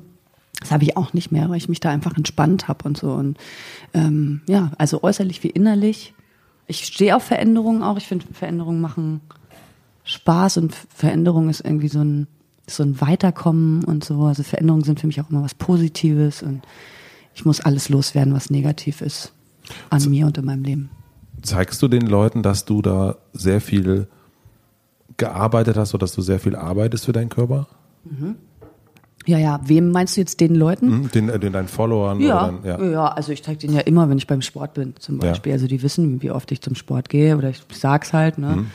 Das 0.61 0.71
habe 0.73 0.83
ich 0.85 0.97
auch 0.97 1.13
nicht 1.13 1.31
mehr, 1.31 1.49
weil 1.51 1.59
ich 1.59 1.69
mich 1.69 1.81
da 1.81 1.91
einfach 1.91 2.17
entspannt 2.17 2.67
habe 2.69 2.85
und 2.89 2.97
so. 2.97 3.13
Und 3.13 3.37
ähm, 3.95 4.41
ja, 4.49 4.73
also 4.79 5.03
äußerlich 5.03 5.43
wie 5.45 5.51
innerlich. 5.51 6.15
Ich 6.67 6.85
stehe 6.87 7.15
auf 7.15 7.23
Veränderungen 7.23 7.83
auch. 7.83 7.97
Ich 7.99 8.07
finde, 8.07 8.27
Veränderungen 8.33 8.81
machen 8.81 9.21
Spaß 10.05 10.57
und 10.57 10.75
Veränderung 10.75 11.49
ist 11.51 11.61
irgendwie 11.65 11.89
so 11.89 12.01
ein, 12.01 12.27
so 12.69 12.83
ein 12.83 13.01
Weiterkommen 13.01 13.85
und 13.85 14.05
so. 14.05 14.23
Also 14.25 14.43
Veränderungen 14.43 14.85
sind 14.85 15.01
für 15.01 15.07
mich 15.07 15.21
auch 15.21 15.31
immer 15.31 15.43
was 15.43 15.55
Positives 15.55 16.43
und 16.43 16.63
ich 17.35 17.45
muss 17.45 17.61
alles 17.61 17.89
loswerden, 17.89 18.35
was 18.35 18.51
negativ 18.51 19.01
ist 19.01 19.33
an 19.91 20.09
mir 20.09 20.27
und 20.27 20.39
in 20.39 20.45
meinem 20.45 20.65
Leben. 20.65 20.91
Zeigst 21.43 21.81
du 21.83 21.89
den 21.89 22.07
Leuten, 22.07 22.43
dass 22.43 22.65
du 22.65 22.83
da 22.83 23.17
sehr 23.33 23.61
viel 23.61 24.09
gearbeitet 25.17 25.77
hast 25.77 25.95
oder 25.95 26.01
dass 26.01 26.13
du 26.13 26.23
sehr 26.23 26.41
viel 26.41 26.57
arbeitest 26.57 27.05
für 27.05 27.13
deinen 27.13 27.29
Körper? 27.29 27.69
Ja, 29.27 29.39
ja, 29.39 29.61
wem 29.65 29.91
meinst 29.91 30.17
du 30.17 30.21
jetzt 30.23 30.41
den 30.41 30.55
Leuten? 30.55 31.03
Mhm. 31.03 31.11
Den, 31.11 31.29
äh, 31.29 31.39
den 31.39 31.53
deinen 31.53 31.69
Followern? 31.69 32.19
Ja, 32.21 32.49
Oder 32.49 32.59
dann, 32.63 32.65
ja. 32.65 32.91
ja. 32.93 33.07
also 33.09 33.31
ich 33.33 33.43
zeige 33.43 33.59
denen 33.59 33.75
ja 33.75 33.81
immer, 33.81 34.09
wenn 34.09 34.17
ich 34.17 34.27
beim 34.27 34.41
Sport 34.43 34.75
bin, 34.75 34.95
zum 34.99 35.21
Ja. 35.21 35.29
Beispiel. 35.29 35.53
Also 35.53 35.67
die 35.67 35.83
wissen, 35.83 36.23
wie 36.23 36.31
oft 36.31 36.51
ich 36.51 36.63
zum 36.63 36.75
Sport 36.75 37.09
gehe 37.09 37.37
oder 37.37 37.51
ich 37.51 37.61
sag's 37.73 38.13
halt, 38.13 38.39
ne? 38.39 38.57
Mhm. 38.57 38.67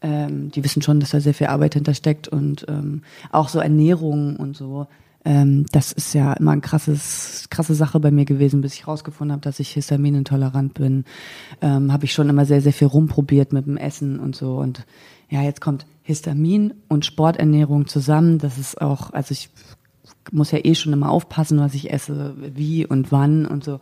Ähm, 0.00 0.50
die 0.50 0.62
wissen 0.62 0.82
schon, 0.82 1.00
dass 1.00 1.10
da 1.10 1.20
sehr 1.20 1.34
viel 1.34 1.48
Arbeit 1.48 1.74
hintersteckt 1.74 2.28
und 2.28 2.66
ähm, 2.68 3.02
auch 3.32 3.48
so 3.48 3.58
Ernährung 3.58 4.36
und 4.36 4.56
so. 4.56 4.86
Ähm, 5.24 5.66
das 5.72 5.92
ist 5.92 6.14
ja 6.14 6.32
immer 6.34 6.52
ein 6.52 6.60
krasses, 6.60 7.48
krasse 7.50 7.74
Sache 7.74 7.98
bei 7.98 8.10
mir 8.10 8.24
gewesen, 8.24 8.60
bis 8.60 8.74
ich 8.74 8.86
rausgefunden 8.86 9.32
habe, 9.32 9.42
dass 9.42 9.60
ich 9.60 9.72
histaminintolerant 9.72 10.74
bin. 10.74 11.04
Ähm, 11.60 11.92
habe 11.92 12.04
ich 12.04 12.12
schon 12.12 12.28
immer 12.28 12.46
sehr, 12.46 12.60
sehr 12.60 12.72
viel 12.72 12.88
rumprobiert 12.88 13.52
mit 13.52 13.66
dem 13.66 13.76
Essen 13.76 14.20
und 14.20 14.36
so. 14.36 14.56
Und 14.56 14.86
ja, 15.28 15.42
jetzt 15.42 15.60
kommt 15.60 15.86
Histamin 16.02 16.74
und 16.88 17.04
Sporternährung 17.04 17.86
zusammen. 17.86 18.38
Das 18.38 18.56
ist 18.56 18.80
auch, 18.80 19.12
also 19.12 19.32
ich 19.32 19.50
muss 20.30 20.52
ja 20.52 20.60
eh 20.62 20.74
schon 20.74 20.92
immer 20.92 21.10
aufpassen, 21.10 21.58
was 21.58 21.74
ich 21.74 21.92
esse, 21.92 22.34
wie 22.38 22.86
und 22.86 23.12
wann 23.12 23.44
und 23.44 23.64
so. 23.64 23.80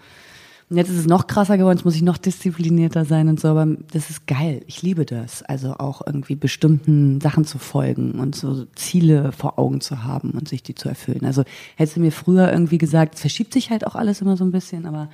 Und 0.69 0.79
jetzt 0.79 0.91
ist 0.91 0.99
es 0.99 1.07
noch 1.07 1.29
krasser 1.29 1.59
geworden, 1.59 1.77
jetzt 1.77 1.85
muss 1.85 1.95
ich 1.95 2.03
noch 2.03 2.19
disziplinierter 2.19 3.05
sein 3.05 3.29
und 3.29 3.39
so, 3.39 3.49
aber 3.49 3.67
das 3.93 4.11
ist 4.11 4.27
geil. 4.27 4.63
Ich 4.67 4.83
liebe 4.83 5.05
das. 5.05 5.45
Also 5.45 5.75
auch 5.75 6.03
irgendwie 6.05 6.35
bestimmten 6.35 7.21
Sachen 7.21 7.45
zu 7.45 7.59
folgen 7.59 8.19
und 8.19 8.35
so 8.35 8.65
Ziele 8.75 9.31
vor 9.31 9.61
Augen 9.61 9.81
zu 9.81 10.03
haben 10.03 10.33
und 10.33 10.49
sich 10.49 10.65
die 10.65 10.75
zu 10.75 10.89
erfüllen. 10.89 11.25
Also 11.25 11.45
hättest 11.77 11.97
du 11.97 12.01
mir 12.01 12.11
früher 12.11 12.51
irgendwie 12.51 12.79
gesagt, 12.79 13.15
es 13.15 13.21
verschiebt 13.21 13.53
sich 13.53 13.71
halt 13.71 13.87
auch 13.87 13.95
alles 13.95 14.21
immer 14.21 14.37
so 14.37 14.45
ein 14.45 14.51
bisschen, 14.51 14.87
aber 14.87 15.09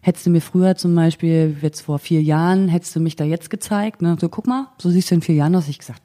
hättest 0.00 0.24
du 0.24 0.30
mir 0.30 0.40
früher 0.40 0.74
zum 0.74 0.94
Beispiel, 0.94 1.54
jetzt 1.60 1.82
vor 1.82 1.98
vier 1.98 2.22
Jahren, 2.22 2.68
hättest 2.68 2.96
du 2.96 3.00
mich 3.00 3.14
da 3.14 3.24
jetzt 3.24 3.50
gezeigt, 3.50 4.00
ne, 4.00 4.16
so 4.18 4.30
guck 4.30 4.46
mal, 4.46 4.68
so 4.78 4.88
siehst 4.88 5.10
du 5.10 5.16
in 5.16 5.20
vier 5.20 5.34
Jahren 5.34 5.54
aus, 5.54 5.68
ich 5.68 5.78
gesagt, 5.78 6.00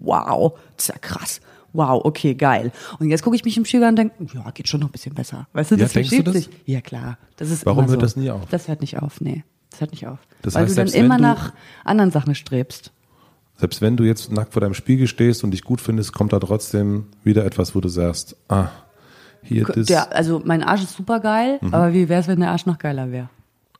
wow, 0.00 0.52
das 0.76 0.84
ist 0.84 0.88
ja 0.94 0.98
krass. 1.00 1.40
Wow, 1.72 2.04
okay, 2.04 2.34
geil. 2.34 2.70
Und 2.98 3.08
jetzt 3.08 3.22
gucke 3.22 3.36
ich 3.36 3.44
mich 3.44 3.56
im 3.56 3.64
Spiegel 3.64 3.84
an 3.84 3.90
und 3.90 3.96
denke, 3.96 4.14
ja, 4.34 4.50
geht 4.50 4.68
schon 4.68 4.80
noch 4.80 4.88
ein 4.88 4.92
bisschen 4.92 5.14
besser. 5.14 5.46
Weißt 5.52 5.70
du, 5.70 5.76
Ja, 5.76 5.82
das 5.84 5.92
du 5.92 6.00
verschiebt 6.00 6.26
das? 6.28 6.34
sich. 6.34 6.50
Ja, 6.66 6.80
klar. 6.80 7.18
Das 7.36 7.50
ist 7.50 7.64
Warum 7.66 7.80
immer 7.84 7.88
hört 7.92 8.00
so. 8.00 8.06
das 8.06 8.16
nie 8.16 8.30
auf? 8.30 8.42
Das 8.50 8.68
hört 8.68 8.80
nicht 8.80 8.98
auf, 9.00 9.20
nee. 9.20 9.44
Das 9.70 9.80
hört 9.80 9.90
nicht 9.92 10.06
auf. 10.06 10.18
Das 10.42 10.54
Weil 10.54 10.64
heißt, 10.64 10.76
du 10.78 10.84
dann 10.84 10.92
immer 10.92 11.16
du- 11.16 11.22
nach 11.22 11.52
anderen 11.84 12.10
Sachen 12.10 12.34
strebst. 12.34 12.92
Selbst 13.56 13.80
wenn 13.80 13.96
du 13.96 14.04
jetzt 14.04 14.30
nackt 14.32 14.52
vor 14.54 14.60
deinem 14.60 14.74
Spiegel 14.74 15.06
stehst 15.06 15.44
und 15.44 15.52
dich 15.52 15.62
gut 15.62 15.80
findest, 15.80 16.12
kommt 16.12 16.32
da 16.32 16.40
trotzdem 16.40 17.06
wieder 17.22 17.44
etwas, 17.44 17.74
wo 17.74 17.80
du 17.80 17.88
sagst, 17.88 18.36
ah, 18.48 18.68
hier 19.42 19.64
das. 19.64 19.86
Der, 19.86 20.14
also 20.14 20.42
mein 20.44 20.62
Arsch 20.62 20.82
ist 20.82 20.96
super 20.96 21.20
geil, 21.20 21.58
aber 21.70 21.92
wie 21.94 22.08
wäre 22.08 22.20
es, 22.20 22.28
wenn 22.28 22.40
der 22.40 22.50
Arsch 22.50 22.66
noch 22.66 22.78
geiler 22.78 23.10
wäre? 23.12 23.28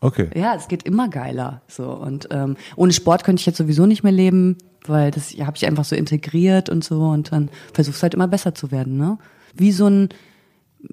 Okay. 0.02 0.28
Ja, 0.34 0.56
es 0.56 0.66
geht 0.66 0.82
immer 0.82 1.08
geiler. 1.08 1.62
So 1.68 1.90
und 1.92 2.28
ähm, 2.32 2.56
ohne 2.74 2.92
Sport 2.92 3.22
könnte 3.22 3.40
ich 3.40 3.46
jetzt 3.46 3.56
sowieso 3.56 3.86
nicht 3.86 4.02
mehr 4.02 4.12
leben, 4.12 4.58
weil 4.84 5.12
das 5.12 5.30
habe 5.30 5.56
ich 5.56 5.64
einfach 5.64 5.84
so 5.84 5.94
integriert 5.94 6.68
und 6.68 6.82
so 6.82 7.04
und 7.04 7.30
dann 7.30 7.50
versuchst 7.72 8.02
halt 8.02 8.12
immer 8.12 8.26
besser 8.26 8.52
zu 8.52 8.72
werden, 8.72 8.96
ne? 8.96 9.18
Wie 9.54 9.70
so 9.70 9.86
ein 9.86 10.08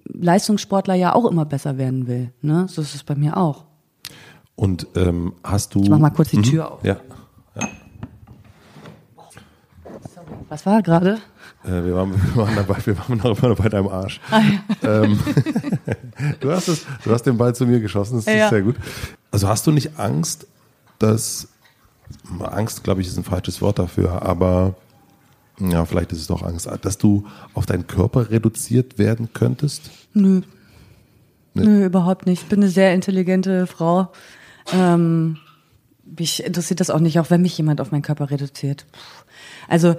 Leistungssportler 0.06 0.94
ja 0.94 1.16
auch 1.16 1.26
immer 1.26 1.46
besser 1.46 1.80
werden 1.80 2.06
will, 2.08 2.32
ne? 2.42 2.68
So 2.70 2.84
ist 2.84 2.94
es 2.94 3.04
bei 3.04 3.16
mir 3.16 3.36
auch. 3.36 3.66
Und 4.56 4.86
ähm, 4.96 5.34
hast 5.44 5.74
du. 5.74 5.82
Ich 5.82 5.90
mach 5.90 5.98
mal 5.98 6.12
kurz 6.12 6.30
die 6.30 6.42
Tür 6.44 6.72
auf. 6.72 6.84
Ja. 6.84 6.98
Was 10.50 10.66
war 10.68 10.84
gerade? 10.84 11.18
Äh, 11.70 11.86
wir, 11.86 11.96
waren, 11.96 12.12
wir 12.36 12.36
waren 12.36 12.56
dabei, 12.56 12.78
wir 12.86 12.98
waren 12.98 13.18
noch 13.18 13.44
immer 13.44 13.56
bei 13.56 13.70
deinem 13.70 13.88
Arsch. 13.88 14.20
Ah, 14.32 14.42
ähm, 14.84 15.20
du, 16.40 16.52
hast 16.52 16.68
es, 16.68 16.86
du 17.04 17.12
hast 17.12 17.24
den 17.24 17.38
Ball 17.38 17.54
zu 17.54 17.66
mir 17.66 17.80
geschossen, 17.80 18.16
das 18.18 18.28
ist 18.28 18.34
Ja. 18.34 18.50
sehr 18.50 18.62
gut. 18.62 18.76
Also 19.32 19.48
hast 19.48 19.68
du 19.68 19.72
nicht 19.72 20.00
Angst, 20.00 20.48
dass 20.98 21.48
Angst, 22.40 22.84
glaube 22.84 23.02
ich, 23.02 23.08
ist 23.08 23.18
ein 23.18 23.24
falsches 23.24 23.62
Wort 23.62 23.78
dafür, 23.80 24.24
aber 24.24 24.76
ja, 25.60 25.86
vielleicht 25.86 26.12
ist 26.12 26.20
es 26.22 26.28
doch 26.28 26.42
Angst, 26.42 26.70
dass 26.82 26.98
du 26.98 27.28
auf 27.54 27.66
deinen 27.66 27.86
Körper 27.86 28.32
reduziert 28.32 28.98
werden 28.98 29.30
könntest? 29.34 29.92
Nö. 30.14 30.42
Nee. 31.54 31.64
Nö, 31.66 31.86
überhaupt 31.86 32.26
nicht. 32.26 32.44
Ich 32.44 32.50
bin 32.50 32.60
eine 32.60 32.70
sehr 32.70 32.94
intelligente 32.94 33.68
Frau. 33.68 34.12
Ähm, 34.74 35.38
mich 36.18 36.44
interessiert 36.44 36.80
das 36.80 36.90
auch 36.90 37.00
nicht, 37.00 37.20
auch 37.20 37.30
wenn 37.30 37.42
mich 37.42 37.58
jemand 37.58 37.82
auf 37.82 37.92
meinen 37.92 38.02
Körper 38.02 38.32
reduziert. 38.32 38.86
Also, 39.68 39.96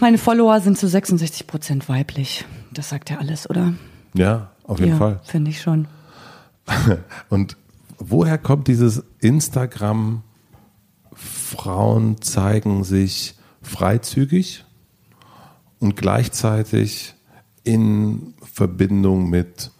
meine 0.00 0.18
Follower 0.18 0.60
sind 0.60 0.78
zu 0.78 0.88
66 0.88 1.46
Prozent 1.46 1.88
weiblich. 1.88 2.44
Das 2.72 2.88
sagt 2.88 3.10
ja 3.10 3.18
alles, 3.18 3.48
oder? 3.48 3.74
Ja, 4.14 4.50
auf 4.64 4.78
jeden 4.78 4.92
ja, 4.92 4.98
Fall. 4.98 5.20
Finde 5.24 5.50
ich 5.50 5.60
schon. 5.60 5.88
Und 7.28 7.56
woher 7.98 8.38
kommt 8.38 8.68
dieses 8.68 9.04
Instagram? 9.20 10.22
Frauen 11.14 12.20
zeigen 12.20 12.82
sich 12.82 13.36
freizügig 13.62 14.64
und 15.78 15.96
gleichzeitig 15.96 17.14
in 17.62 18.34
Verbindung 18.42 19.30
mit 19.30 19.70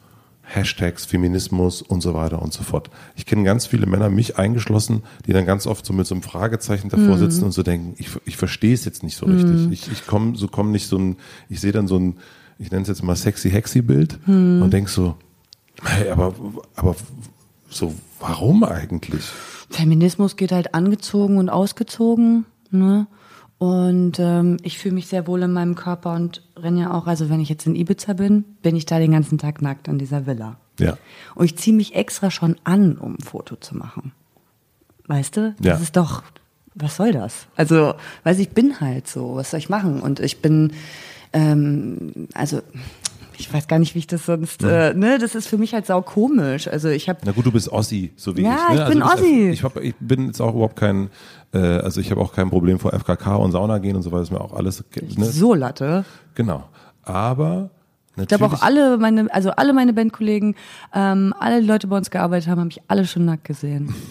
Hashtags, 0.45 1.05
Feminismus 1.05 1.83
und 1.83 2.03
so 2.03 2.15
weiter 2.15 2.43
und 2.43 2.53
so 2.53 2.63
fort. 2.63 2.91
Ich 3.17 3.27
kenne 3.27 3.45
ganz 3.45 3.67
viele 3.67 3.87
Männer, 3.87 4.11
mich 4.11 4.39
eingeschlossen, 4.39 5.03
die 5.27 5.33
dann 5.33 5.47
ganz 5.47 5.67
oft 5.67 5.85
so 5.87 5.93
mit 5.93 6.07
so 6.07 6.15
einem 6.15 6.23
Fragezeichen 6.23 6.91
davor 6.91 7.17
mhm. 7.17 7.19
sitzen 7.19 7.45
und 7.45 7.53
so 7.53 7.63
denken, 7.63 7.95
ich, 7.99 8.11
ich 8.25 8.37
verstehe 8.37 8.75
es 8.75 8.85
jetzt 8.85 9.03
nicht 9.03 9.17
so 9.17 9.27
richtig. 9.27 9.67
Mhm. 9.67 9.73
Ich, 9.73 9.91
ich 9.91 10.07
komme 10.07 10.37
so 10.37 10.49
komme 10.49 10.71
nicht 10.71 10.87
so 10.87 10.99
ein, 10.99 11.17
ich 11.49 11.61
sehe 11.61 11.73
dann 11.73 11.89
so 11.89 11.99
ein, 11.99 12.19
ich 12.59 12.71
nenne 12.71 12.83
es 12.83 12.89
jetzt 12.89 13.03
mal 13.03 13.17
sexy 13.17 13.51
hexy 13.51 13.83
Bild 13.83 14.19
mhm. 14.27 14.63
und 14.63 14.73
denk 14.73 14.89
so, 14.89 15.17
hey, 15.83 16.11
aber, 16.11 16.35
aber 16.77 16.95
so, 17.71 17.95
warum 18.21 18.65
eigentlich? 18.65 19.25
Feminismus 19.71 20.37
geht 20.37 20.53
halt 20.53 20.75
angezogen 20.75 21.39
und 21.39 21.49
ausgezogen, 21.49 22.45
ne? 22.71 23.07
Und 23.59 24.19
ähm, 24.19 24.57
ich 24.63 24.79
fühle 24.79 24.95
mich 24.95 25.07
sehr 25.07 25.27
wohl 25.27 25.43
in 25.43 25.53
meinem 25.53 25.75
Körper 25.75 26.15
und 26.15 26.43
renne 26.57 26.83
ja 26.83 26.93
auch, 26.93 27.07
also 27.07 27.31
wenn 27.31 27.41
ich 27.41 27.49
jetzt 27.49 27.67
in 27.67 27.77
Ibiza 27.77 28.13
bin, 28.15 28.45
bin 28.63 28.77
ich 28.77 28.85
da 28.85 28.99
den 28.99 29.13
ganzen 29.13 29.39
Tag 29.39 29.63
nackt 29.63 29.89
an 29.89 29.99
dieser 29.99 30.27
Villa. 30.27 30.57
Ja. 30.79 30.99
Und 31.35 31.47
ich 31.47 31.57
ziehe 31.57 31.77
mich 31.77 31.95
extra 31.95 32.31
schon 32.31 32.57
an, 32.65 32.97
um 32.97 33.15
ein 33.15 33.21
Foto 33.21 33.57
zu 33.57 33.77
machen. 33.77 34.13
Weißt 35.07 35.37
du? 35.37 35.55
Das 35.59 35.67
ja. 35.67 35.77
ist 35.77 35.97
doch, 35.97 36.23
was 36.75 36.97
soll 36.97 37.13
das? 37.13 37.47
Also, 37.57 37.95
weiß 38.25 38.39
ich 38.39 38.51
bin 38.51 38.81
halt 38.81 39.07
so, 39.07 39.37
was 39.37 39.51
soll 39.51 39.59
ich 39.59 39.69
machen? 39.69 40.01
Und 40.01 40.21
ich 40.21 40.43
bin, 40.43 40.73
ähm, 41.33 42.29
also 42.35 42.61
ich 43.39 43.53
weiß 43.53 43.69
gar 43.69 43.79
nicht, 43.79 43.95
wie 43.95 44.01
ich 44.01 44.07
das 44.07 44.27
sonst, 44.27 44.63
ja. 44.63 44.89
äh, 44.89 44.95
ne, 44.95 45.19
das 45.19 45.35
ist 45.35 45.49
für 45.49 45.59
mich 45.59 45.75
halt 45.75 45.87
sau 45.87 46.03
komisch. 46.03 46.69
Also 46.69 46.89
ich 46.89 47.09
habe. 47.09 47.21
Na 47.25 47.33
gut, 47.33 47.47
du 47.47 47.53
bist 47.53 47.71
Ossi, 47.71 48.13
so 48.17 48.37
wie 48.37 48.43
ja, 48.43 48.69
ich. 48.71 48.77
Ne? 48.77 48.83
ich 48.83 48.89
bin 48.91 49.03
also 49.03 49.25
Ossi. 49.25 49.51
Ich, 49.51 49.65
hab, 49.65 49.77
ich 49.77 49.95
bin 49.99 50.27
jetzt 50.27 50.41
auch 50.41 50.55
überhaupt 50.55 50.77
kein, 50.77 51.11
äh, 51.53 51.59
also 51.59 52.01
ich 52.01 52.11
habe 52.11 52.21
auch 52.21 52.33
kein 52.33 52.51
Problem 52.51 52.79
vor 52.79 52.93
FKK 52.93 53.37
und 53.37 53.53
Sauna 53.53 53.79
gehen 53.79 53.97
und 53.97 54.03
so 54.03 54.13
weiter, 54.13 54.23
ist 54.23 54.31
mir 54.31 54.41
auch 54.41 54.53
alles. 54.53 54.85
Ne? 55.17 55.25
So 55.25 55.55
Latte. 55.55 56.05
Genau. 56.35 56.65
Aber 57.03 57.71
Natürlich. 58.17 58.33
Ich 58.33 58.39
glaube 58.39 58.55
auch 58.55 58.63
alle 58.63 58.99
meine, 58.99 59.35
also 59.35 59.51
alle 59.51 59.73
meine 59.73 59.93
Bandkollegen, 59.93 60.55
ähm, 60.95 61.35
alle 61.39 61.61
Leute 61.61 61.89
bei 61.89 61.97
uns 61.97 62.11
gearbeitet 62.11 62.49
haben, 62.49 62.61
habe 62.61 62.71
ich 62.71 62.81
alle 62.87 63.07
schon 63.07 63.25
nackt 63.25 63.45
gesehen. 63.45 63.93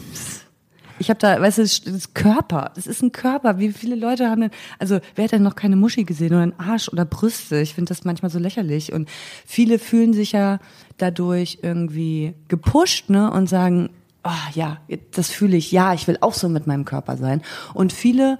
Ich 1.03 1.09
habe 1.09 1.19
da, 1.19 1.41
weißt 1.41 1.57
du, 1.57 1.63
das 1.63 1.79
ist 1.79 2.15
Körper. 2.15 2.71
Das 2.75 2.87
ist 2.87 3.01
ein 3.01 3.11
Körper. 3.11 3.59
Wie 3.59 3.73
viele 3.73 3.95
Leute 3.95 4.29
haben 4.29 4.39
denn, 4.39 4.51
also 4.79 5.01
wer 5.15 5.25
hat 5.25 5.33
denn 5.33 5.43
noch 5.43 5.55
keine 5.55 5.75
Muschi 5.75 6.05
gesehen 6.05 6.31
oder 6.31 6.43
einen 6.43 6.57
Arsch 6.57 6.87
oder 6.87 7.03
Brüste? 7.03 7.59
Ich 7.59 7.73
finde 7.73 7.89
das 7.89 8.05
manchmal 8.05 8.31
so 8.31 8.39
lächerlich. 8.39 8.93
Und 8.93 9.09
viele 9.45 9.79
fühlen 9.79 10.13
sich 10.13 10.31
ja 10.31 10.59
dadurch 10.97 11.59
irgendwie 11.61 12.35
gepusht, 12.47 13.09
ne, 13.09 13.29
und 13.29 13.49
sagen, 13.49 13.89
oh, 14.23 14.49
ja, 14.53 14.77
das 15.11 15.29
fühle 15.29 15.57
ich. 15.57 15.73
Ja, 15.73 15.93
ich 15.93 16.07
will 16.07 16.17
auch 16.21 16.33
so 16.33 16.47
mit 16.47 16.67
meinem 16.67 16.85
Körper 16.85 17.17
sein. 17.17 17.41
Und 17.73 17.91
viele 17.91 18.39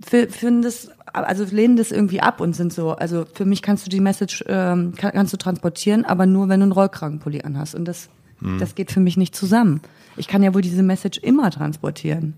finden 0.00 0.62
das, 0.62 0.88
also 1.12 1.44
lehnen 1.44 1.76
das 1.76 1.92
irgendwie 1.92 2.22
ab 2.22 2.40
und 2.40 2.56
sind 2.56 2.72
so, 2.72 2.92
also 2.92 3.26
für 3.34 3.44
mich 3.44 3.60
kannst 3.60 3.84
du 3.84 3.90
die 3.90 4.00
Message, 4.00 4.42
ähm, 4.48 4.94
kannst 4.96 5.34
du 5.34 5.36
transportieren, 5.36 6.06
aber 6.06 6.24
nur, 6.24 6.48
wenn 6.48 6.60
du 6.60 6.64
einen 6.64 6.72
Rollkragenpulli 6.72 7.42
anhast. 7.42 7.74
Und 7.74 7.84
das, 7.84 8.08
hm. 8.38 8.58
das 8.58 8.74
geht 8.74 8.92
für 8.92 9.00
mich 9.00 9.18
nicht 9.18 9.36
zusammen 9.36 9.82
ich 10.18 10.28
kann 10.28 10.42
ja 10.42 10.54
wohl 10.54 10.62
diese 10.62 10.82
Message 10.82 11.18
immer 11.18 11.50
transportieren. 11.50 12.34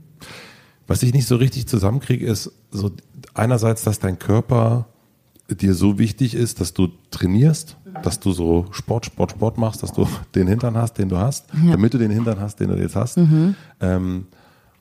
Was 0.87 1.03
ich 1.03 1.13
nicht 1.15 1.27
so 1.27 1.37
richtig 1.37 1.67
zusammenkriege, 1.67 2.27
ist 2.27 2.53
so 2.71 2.91
einerseits, 3.35 3.85
dass 3.85 3.99
dein 3.99 4.19
Körper 4.19 4.89
dir 5.49 5.75
so 5.75 5.99
wichtig 5.99 6.35
ist, 6.35 6.61
dass 6.61 6.75
du 6.75 6.89
trainierst, 7.11 7.77
dass 8.03 8.21
du 8.21 8.33
so 8.33 8.67
Sport, 8.71 9.07
Sport, 9.07 9.33
Sport 9.33 9.59
machst, 9.59 9.83
dass 9.83 9.93
du 9.93 10.09
den 10.35 10.47
Hintern 10.47 10.77
hast, 10.77 10.95
den 10.95 11.09
du 11.09 11.17
hast, 11.17 11.47
ja. 11.65 11.73
damit 11.73 11.95
du 11.95 11.99
den 11.99 12.11
Hintern 12.11 12.41
hast, 12.41 12.61
den 12.61 12.71
du 12.71 12.77
jetzt 12.77 12.97
hast. 12.97 13.17
Mhm. 13.19 13.55
Ähm, 13.81 14.27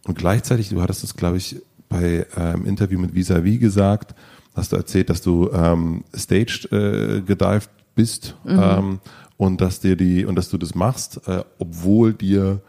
und 0.06 0.18
gleichzeitig, 0.18 0.70
du 0.70 0.82
hattest 0.82 1.04
es, 1.04 1.16
glaube 1.16 1.38
ich, 1.38 1.62
bei 1.90 2.26
einem 2.36 2.62
ähm, 2.62 2.66
Interview 2.66 3.00
mit 3.00 3.14
Visavi 3.14 3.58
gesagt, 3.58 4.16
hast 4.56 4.72
du 4.72 4.76
erzählt, 4.76 5.10
dass 5.10 5.22
du 5.22 5.50
ähm, 5.52 6.04
staged 6.16 6.72
äh, 6.72 7.22
gedived 7.22 7.70
bist 7.96 8.36
mhm. 8.44 8.60
ähm, 8.62 9.00
und 9.38 9.62
dass 9.62 9.80
dir 9.80 9.96
die 9.96 10.26
und 10.26 10.36
dass 10.36 10.50
du 10.50 10.58
das 10.58 10.76
machst, 10.76 11.22
äh, 11.28 11.44
obwohl 11.58 12.14
dir 12.14 12.62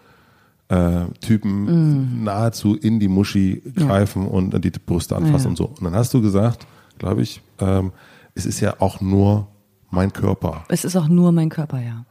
äh, 0.71 1.07
Typen 1.21 2.21
mm. 2.21 2.25
nahezu 2.25 2.77
in 2.77 3.01
die 3.01 3.09
Muschi 3.09 3.61
greifen 3.75 4.23
ja. 4.23 4.29
und 4.29 4.65
die 4.65 4.71
Brüste 4.71 5.17
anfassen 5.17 5.47
ja. 5.47 5.51
und 5.51 5.57
so. 5.57 5.65
Und 5.67 5.83
dann 5.83 5.95
hast 5.95 6.15
du 6.15 6.23
gesagt, 6.23 6.67
glaube 6.99 7.23
ich, 7.23 7.43
ähm, 7.59 7.93
es 8.35 8.47
ist 8.47 8.61
ja 8.61 8.77
auch 8.79 9.01
nur 9.01 9.49
mein 9.91 10.13
Körper. 10.13 10.65
Es 10.69 10.85
ist 10.85 10.97
auch 10.97 11.09
nur 11.09 11.33
mein 11.33 11.49
Körper, 11.49 11.81
ja. 11.81 12.05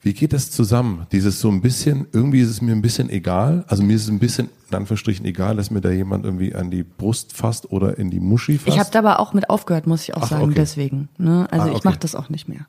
Wie 0.00 0.14
geht 0.14 0.32
das 0.32 0.50
zusammen? 0.50 1.06
Dieses 1.12 1.40
so 1.40 1.48
ein 1.48 1.60
bisschen, 1.60 2.06
irgendwie 2.12 2.40
ist 2.40 2.50
es 2.50 2.60
mir 2.60 2.72
ein 2.72 2.82
bisschen 2.82 3.10
egal. 3.10 3.64
Also 3.68 3.82
mir 3.82 3.94
ist 3.94 4.02
es 4.04 4.08
ein 4.08 4.18
bisschen, 4.18 4.48
in 4.70 4.76
Anführungsstrichen, 4.76 5.24
egal, 5.24 5.56
dass 5.56 5.70
mir 5.70 5.80
da 5.80 5.90
jemand 5.90 6.24
irgendwie 6.24 6.54
an 6.54 6.70
die 6.70 6.82
Brust 6.82 7.32
fasst 7.32 7.70
oder 7.70 7.98
in 7.98 8.10
die 8.10 8.20
Muschi 8.20 8.58
fasst. 8.58 8.68
Ich 8.68 8.78
habe 8.80 8.90
da 8.92 9.00
aber 9.00 9.20
auch 9.20 9.32
mit 9.32 9.50
aufgehört, 9.50 9.86
muss 9.86 10.02
ich 10.02 10.16
auch 10.16 10.22
Ach, 10.22 10.28
sagen, 10.28 10.44
okay. 10.44 10.54
deswegen. 10.56 11.08
Ne? 11.18 11.46
Also 11.50 11.66
ah, 11.66 11.68
okay. 11.68 11.78
ich 11.78 11.84
mache 11.84 11.98
das 11.98 12.14
auch 12.14 12.28
nicht 12.30 12.48
mehr 12.48 12.66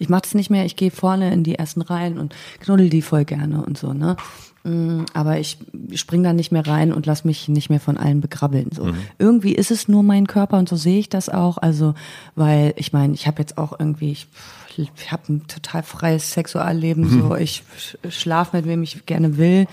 ich 0.00 0.08
mache 0.08 0.22
das 0.22 0.34
nicht 0.34 0.50
mehr, 0.50 0.64
ich 0.64 0.76
gehe 0.76 0.90
vorne 0.90 1.30
in 1.32 1.44
die 1.44 1.56
ersten 1.56 1.82
Reihen 1.82 2.18
und 2.18 2.34
knuddel 2.60 2.88
die 2.88 3.02
voll 3.02 3.26
gerne 3.26 3.62
und 3.62 3.76
so, 3.76 3.92
ne? 3.92 4.16
Mm, 4.64 5.04
aber 5.12 5.38
ich 5.38 5.58
spring 5.94 6.22
da 6.22 6.32
nicht 6.32 6.52
mehr 6.52 6.66
rein 6.66 6.92
und 6.92 7.04
lass 7.04 7.24
mich 7.24 7.48
nicht 7.48 7.68
mehr 7.68 7.80
von 7.80 7.98
allen 7.98 8.20
begrabbeln. 8.20 8.70
So. 8.72 8.84
Mhm. 8.84 8.96
Irgendwie 9.18 9.54
ist 9.54 9.70
es 9.70 9.88
nur 9.88 10.02
mein 10.02 10.26
Körper 10.26 10.58
und 10.58 10.68
so 10.68 10.76
sehe 10.76 10.98
ich 10.98 11.10
das 11.10 11.28
auch. 11.28 11.58
Also, 11.58 11.94
weil 12.34 12.72
ich 12.76 12.92
meine, 12.92 13.12
ich 13.14 13.26
habe 13.26 13.40
jetzt 13.40 13.58
auch 13.58 13.78
irgendwie, 13.78 14.12
ich, 14.12 14.26
ich 14.76 15.12
habe 15.12 15.32
ein 15.32 15.46
total 15.46 15.82
freies 15.82 16.32
Sexualleben. 16.32 17.04
Mhm. 17.04 17.20
So, 17.20 17.34
ich 17.36 17.62
schlafe 18.08 18.56
mit 18.56 18.66
wem 18.66 18.82
ich 18.82 19.04
gerne 19.06 19.36
will. 19.36 19.66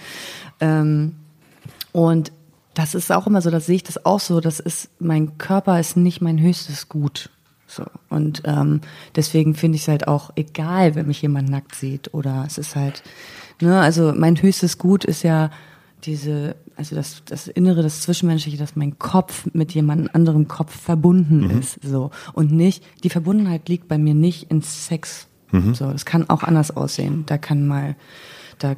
Ähm, 0.59 1.15
und 1.91 2.31
das 2.73 2.95
ist 2.95 3.11
auch 3.11 3.27
immer 3.27 3.41
so, 3.41 3.49
das 3.49 3.65
sehe 3.65 3.77
ich 3.77 3.83
das 3.83 4.05
auch 4.05 4.19
so. 4.19 4.39
Das 4.39 4.59
ist, 4.59 4.89
mein 4.99 5.37
Körper 5.37 5.79
ist 5.79 5.97
nicht 5.97 6.21
mein 6.21 6.39
höchstes 6.39 6.89
Gut. 6.89 7.29
So. 7.67 7.83
Und 8.09 8.43
ähm, 8.45 8.81
deswegen 9.15 9.53
finde 9.53 9.75
ich 9.75 9.83
es 9.83 9.87
halt 9.89 10.07
auch 10.07 10.31
egal, 10.35 10.95
wenn 10.95 11.07
mich 11.07 11.21
jemand 11.21 11.49
nackt 11.49 11.75
sieht. 11.75 12.13
Oder 12.13 12.45
es 12.47 12.57
ist 12.57 12.75
halt, 12.75 13.03
ne, 13.61 13.79
also 13.79 14.13
mein 14.15 14.41
höchstes 14.41 14.77
Gut 14.77 15.03
ist 15.03 15.23
ja 15.23 15.51
diese, 16.03 16.55
also 16.77 16.95
das, 16.95 17.23
das 17.25 17.47
Innere, 17.47 17.83
das 17.83 18.01
Zwischenmenschliche, 18.01 18.57
dass 18.57 18.75
mein 18.75 18.97
Kopf 18.97 19.47
mit 19.53 19.73
jemand 19.73 20.15
anderem 20.15 20.47
Kopf 20.47 20.79
verbunden 20.79 21.41
mhm. 21.41 21.59
ist. 21.59 21.79
So. 21.83 22.11
Und 22.33 22.51
nicht, 22.51 22.83
die 23.03 23.09
Verbundenheit 23.09 23.67
liegt 23.67 23.89
bei 23.89 23.97
mir 23.97 24.13
nicht 24.13 24.49
in 24.49 24.61
Sex. 24.61 25.27
Mhm. 25.51 25.75
So, 25.75 25.89
es 25.89 26.05
kann 26.05 26.29
auch 26.29 26.43
anders 26.43 26.75
aussehen. 26.75 27.25
Da 27.25 27.37
kann 27.37 27.67
mal, 27.67 27.95
da 28.59 28.75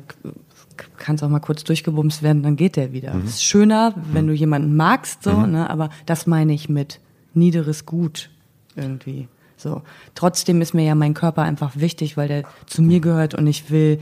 kann 0.97 1.15
es 1.15 1.23
auch 1.23 1.29
mal 1.29 1.39
kurz 1.39 1.63
durchgebumst 1.63 2.23
werden, 2.23 2.41
dann 2.41 2.55
geht 2.55 2.75
der 2.75 2.91
wieder. 2.91 3.13
Mhm. 3.13 3.25
ist 3.25 3.43
schöner, 3.43 3.93
wenn 4.13 4.25
du 4.25 4.33
jemanden 4.33 4.75
magst, 4.75 5.23
so, 5.23 5.33
mhm. 5.33 5.51
ne, 5.51 5.69
aber 5.69 5.89
das 6.07 6.25
meine 6.25 6.53
ich 6.53 6.69
mit 6.69 6.99
niederes 7.35 7.85
Gut 7.85 8.31
irgendwie. 8.79 9.27
So. 9.57 9.81
Trotzdem 10.15 10.61
ist 10.61 10.73
mir 10.73 10.85
ja 10.85 10.95
mein 10.95 11.13
Körper 11.13 11.43
einfach 11.43 11.75
wichtig, 11.75 12.17
weil 12.17 12.27
der 12.27 12.43
zu 12.65 12.81
mir 12.81 12.99
gehört 12.99 13.35
und 13.35 13.45
ich 13.47 13.69
will, 13.69 13.99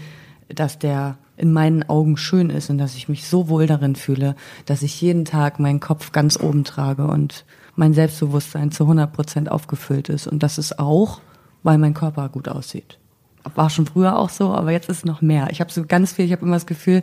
dass 0.50 0.80
der 0.80 1.18
in 1.36 1.52
meinen 1.52 1.88
Augen 1.90 2.18
schön 2.18 2.50
ist 2.50 2.70
und 2.70 2.78
dass 2.78 2.96
ich 2.96 3.10
mich 3.10 3.28
so 3.28 3.50
wohl 3.50 3.68
darin 3.68 3.96
fühle, 3.96 4.36
dass 4.66 4.82
ich 4.82 5.02
jeden 5.02 5.26
Tag 5.26 5.60
meinen 5.60 5.80
Kopf 5.80 6.12
ganz 6.12 6.40
oben 6.40 6.64
trage 6.64 7.06
und 7.08 7.46
mein 7.76 7.94
Selbstbewusstsein 7.94 8.72
zu 8.72 8.84
100 8.84 9.12
Prozent 9.12 9.52
aufgefüllt 9.52 10.10
ist. 10.10 10.28
Und 10.28 10.42
das 10.42 10.58
ist 10.58 10.80
auch, 10.80 11.22
weil 11.64 11.78
mein 11.78 11.94
Körper 11.94 12.30
gut 12.30 12.48
aussieht 12.48 12.98
war 13.56 13.70
schon 13.70 13.86
früher 13.86 14.18
auch 14.18 14.30
so, 14.30 14.50
aber 14.54 14.72
jetzt 14.72 14.90
ist 14.90 14.98
es 14.98 15.06
noch 15.06 15.22
mehr. 15.22 15.48
Ich 15.52 15.60
habe 15.62 15.72
so 15.72 15.86
ganz 15.86 16.14
viel, 16.14 16.26
ich 16.26 16.32
habe 16.32 16.46
immer 16.46 16.56
das 16.56 16.66
Gefühl, 16.66 17.02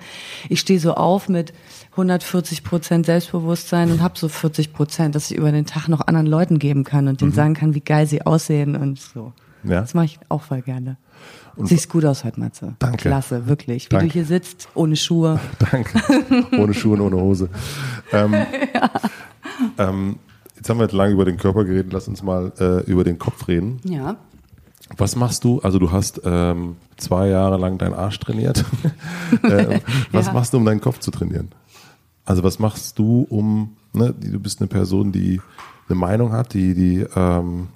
ich 0.48 0.60
stehe 0.60 0.80
so 0.80 0.94
auf 0.94 1.28
mit 1.28 1.52
140 1.92 2.64
Prozent 2.64 3.06
Selbstbewusstsein 3.06 3.90
und 3.90 4.02
habe 4.02 4.18
so 4.18 4.28
40 4.28 4.72
Prozent, 4.72 5.14
dass 5.14 5.30
ich 5.30 5.36
über 5.36 5.52
den 5.52 5.66
Tag 5.66 5.88
noch 5.88 6.06
anderen 6.06 6.26
Leuten 6.26 6.58
geben 6.58 6.84
kann 6.84 7.08
und 7.08 7.20
denen 7.20 7.30
mhm. 7.30 7.36
sagen 7.36 7.54
kann, 7.54 7.74
wie 7.74 7.80
geil 7.80 8.06
sie 8.06 8.22
aussehen 8.22 8.76
und 8.76 8.98
so. 8.98 9.32
Ja. 9.64 9.80
Das 9.80 9.94
mache 9.94 10.06
ich 10.06 10.18
auch 10.28 10.42
voll 10.42 10.62
gerne. 10.62 10.96
Und 11.56 11.68
Siehst 11.68 11.88
gut 11.88 12.04
aus 12.04 12.24
heute, 12.24 12.40
Matze. 12.40 12.74
Danke. 12.80 13.08
Klasse, 13.08 13.46
wirklich. 13.46 13.86
Wie 13.86 13.90
Danke. 13.90 14.06
du 14.08 14.12
hier 14.12 14.24
sitzt, 14.24 14.68
ohne 14.74 14.96
Schuhe. 14.96 15.40
Danke. 15.70 16.00
Ohne 16.58 16.74
Schuhe 16.74 16.94
und 16.94 17.00
ohne 17.00 17.16
Hose. 17.16 17.48
Ähm, 18.12 18.34
ja. 18.74 18.90
ähm, 19.78 20.18
jetzt 20.56 20.68
haben 20.68 20.78
wir 20.78 20.84
jetzt 20.84 20.94
lange 20.94 21.12
über 21.12 21.24
den 21.24 21.36
Körper 21.36 21.64
geredet. 21.64 21.92
Lass 21.92 22.08
uns 22.08 22.22
mal 22.22 22.52
äh, 22.58 22.82
über 22.90 23.04
den 23.04 23.18
Kopf 23.18 23.46
reden. 23.46 23.80
Ja. 23.84 24.16
Was 24.96 25.16
machst 25.16 25.44
du? 25.44 25.60
Also 25.60 25.78
du 25.78 25.92
hast 25.92 26.20
ähm, 26.24 26.76
zwei 26.96 27.28
Jahre 27.28 27.56
lang 27.56 27.78
deinen 27.78 27.94
Arsch 27.94 28.18
trainiert. 28.20 28.64
äh, 29.42 29.80
was 30.12 30.26
ja. 30.26 30.32
machst 30.32 30.52
du, 30.52 30.58
um 30.58 30.64
deinen 30.64 30.80
Kopf 30.80 30.98
zu 31.00 31.10
trainieren? 31.10 31.48
Also 32.24 32.42
was 32.42 32.58
machst 32.58 32.98
du, 32.98 33.26
um, 33.28 33.76
ne, 33.92 34.14
du 34.18 34.38
bist 34.38 34.60
eine 34.60 34.68
Person, 34.68 35.12
die 35.12 35.40
eine 35.88 35.96
Meinung 35.96 36.32
hat, 36.32 36.54
die, 36.54 36.74
die 36.74 37.06
ähm, 37.16 37.68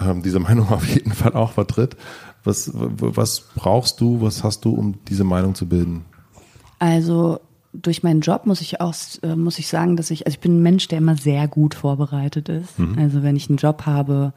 ähm, 0.00 0.22
diese 0.22 0.38
Meinung 0.40 0.68
auf 0.70 0.86
jeden 0.88 1.12
Fall 1.12 1.34
auch 1.34 1.52
vertritt. 1.52 1.96
Was, 2.44 2.70
was 2.74 3.40
brauchst 3.54 4.00
du, 4.00 4.20
was 4.20 4.44
hast 4.44 4.64
du, 4.64 4.72
um 4.72 4.94
diese 5.08 5.24
Meinung 5.24 5.54
zu 5.54 5.66
bilden? 5.66 6.04
Also 6.78 7.40
durch 7.72 8.02
meinen 8.02 8.20
Job 8.20 8.46
muss 8.46 8.60
ich 8.60 8.80
auch 8.80 8.94
äh, 9.22 9.36
muss 9.36 9.58
ich 9.58 9.68
sagen, 9.68 9.96
dass 9.96 10.10
ich 10.10 10.26
also 10.26 10.34
ich 10.34 10.40
bin 10.40 10.58
ein 10.58 10.62
Mensch, 10.62 10.88
der 10.88 10.98
immer 10.98 11.16
sehr 11.16 11.48
gut 11.48 11.74
vorbereitet 11.74 12.48
ist. 12.48 12.78
Mhm. 12.78 12.96
Also 12.98 13.22
wenn 13.22 13.36
ich 13.36 13.48
einen 13.48 13.58
Job 13.58 13.86
habe 13.86 14.32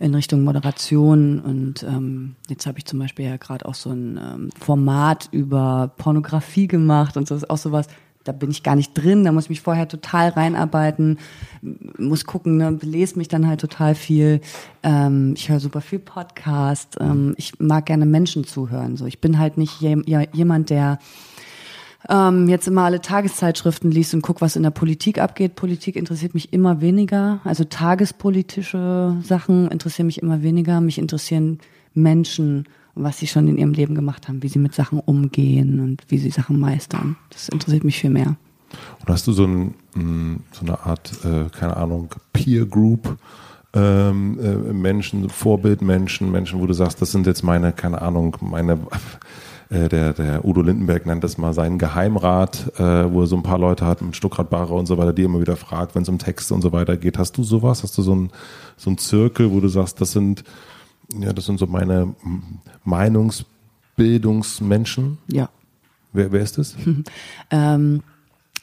in 0.00 0.14
Richtung 0.14 0.44
Moderation 0.44 1.40
und 1.40 1.82
ähm, 1.82 2.36
jetzt 2.48 2.66
habe 2.66 2.78
ich 2.78 2.84
zum 2.84 2.98
Beispiel 2.98 3.26
ja 3.26 3.36
gerade 3.36 3.66
auch 3.66 3.74
so 3.74 3.90
ein 3.90 4.16
ähm, 4.16 4.50
Format 4.58 5.28
über 5.32 5.92
Pornografie 5.96 6.68
gemacht 6.68 7.16
und 7.16 7.26
so 7.26 7.34
ist 7.34 7.50
auch 7.50 7.58
sowas. 7.58 7.88
Da 8.24 8.32
bin 8.32 8.50
ich 8.50 8.62
gar 8.62 8.76
nicht 8.76 8.92
drin, 8.92 9.24
da 9.24 9.32
muss 9.32 9.44
ich 9.44 9.50
mich 9.50 9.62
vorher 9.62 9.88
total 9.88 10.28
reinarbeiten, 10.28 11.18
muss 11.62 12.26
gucken, 12.26 12.58
ne, 12.58 12.78
lese 12.82 13.16
mich 13.16 13.28
dann 13.28 13.46
halt 13.46 13.60
total 13.60 13.94
viel. 13.94 14.42
Ähm, 14.82 15.32
ich 15.34 15.48
höre 15.48 15.60
super 15.60 15.80
viel 15.80 15.98
Podcast. 15.98 16.98
Ähm, 17.00 17.34
ich 17.38 17.58
mag 17.58 17.86
gerne 17.86 18.04
Menschen 18.04 18.44
zuhören. 18.44 18.98
So, 18.98 19.06
ich 19.06 19.20
bin 19.20 19.38
halt 19.38 19.56
nicht 19.56 19.80
je, 19.80 19.96
jemand, 20.32 20.68
der 20.68 20.98
ähm, 22.08 22.48
jetzt 22.48 22.68
immer 22.68 22.82
alle 22.82 23.00
Tageszeitschriften 23.00 23.90
liest 23.90 24.14
und 24.14 24.22
guck, 24.22 24.40
was 24.40 24.56
in 24.56 24.62
der 24.62 24.70
Politik 24.70 25.18
abgeht. 25.18 25.56
Politik 25.56 25.96
interessiert 25.96 26.34
mich 26.34 26.52
immer 26.52 26.80
weniger. 26.80 27.40
Also 27.44 27.64
tagespolitische 27.64 29.16
Sachen 29.22 29.70
interessieren 29.70 30.06
mich 30.06 30.22
immer 30.22 30.42
weniger. 30.42 30.80
Mich 30.80 30.98
interessieren 30.98 31.58
Menschen 31.94 32.66
was 32.98 33.18
sie 33.18 33.26
schon 33.26 33.48
in 33.48 33.58
ihrem 33.58 33.72
Leben 33.72 33.94
gemacht 33.94 34.28
haben, 34.28 34.42
wie 34.42 34.48
sie 34.48 34.58
mit 34.58 34.74
Sachen 34.74 35.00
umgehen 35.00 35.80
und 35.80 36.02
wie 36.08 36.18
sie 36.18 36.30
Sachen 36.30 36.58
meistern. 36.58 37.16
Das 37.30 37.48
interessiert 37.48 37.84
mich 37.84 37.98
viel 37.98 38.10
mehr. 38.10 38.36
Und 39.00 39.08
hast 39.08 39.26
du 39.26 39.32
so, 39.32 39.44
ein, 39.44 39.74
mm, 39.94 40.36
so 40.52 40.66
eine 40.66 40.80
Art, 40.80 41.12
äh, 41.24 41.48
keine 41.56 41.76
Ahnung, 41.76 42.10
Peer 42.32 42.66
Group? 42.66 43.16
Ähm, 43.74 44.38
äh, 44.40 44.72
Menschen, 44.72 45.28
Vorbildmenschen, 45.28 46.30
Menschen, 46.30 46.60
wo 46.60 46.66
du 46.66 46.72
sagst, 46.72 47.00
das 47.02 47.12
sind 47.12 47.26
jetzt 47.26 47.42
meine, 47.42 47.72
keine 47.72 48.00
Ahnung, 48.00 48.36
meine 48.40 48.78
äh, 49.70 49.88
der, 49.88 50.12
der 50.12 50.44
Udo 50.44 50.62
Lindenberg 50.62 51.06
nennt 51.06 51.24
das 51.24 51.38
mal 51.38 51.52
seinen 51.52 51.78
Geheimrat, 51.78 52.72
äh, 52.78 53.12
wo 53.12 53.22
er 53.22 53.26
so 53.26 53.36
ein 53.36 53.42
paar 53.42 53.58
Leute 53.58 53.84
hat 53.84 54.02
mit 54.02 54.16
Stuckrad 54.16 54.52
und 54.70 54.86
so 54.86 54.98
weiter, 54.98 55.12
die 55.12 55.22
immer 55.22 55.40
wieder 55.40 55.56
fragt, 55.56 55.94
wenn 55.94 56.02
es 56.02 56.08
um 56.08 56.18
Texte 56.18 56.54
und 56.54 56.62
so 56.62 56.72
weiter 56.72 56.96
geht. 56.96 57.18
Hast 57.18 57.36
du 57.36 57.42
sowas? 57.42 57.82
Hast 57.82 57.96
du 57.98 58.02
so 58.02 58.14
ein 58.14 58.30
so 58.76 58.90
ein 58.90 58.98
Zirkel, 58.98 59.52
wo 59.52 59.60
du 59.60 59.68
sagst, 59.68 60.00
das 60.00 60.12
sind 60.12 60.44
ja, 61.12 61.32
das 61.32 61.46
sind 61.46 61.58
so 61.58 61.66
meine 61.66 62.14
Meinungsbildungsmenschen? 62.84 65.18
Ja. 65.30 65.48
Wer, 66.12 66.30
wer 66.32 66.42
ist 66.42 66.58
das? 66.58 66.76
ähm, 67.50 68.02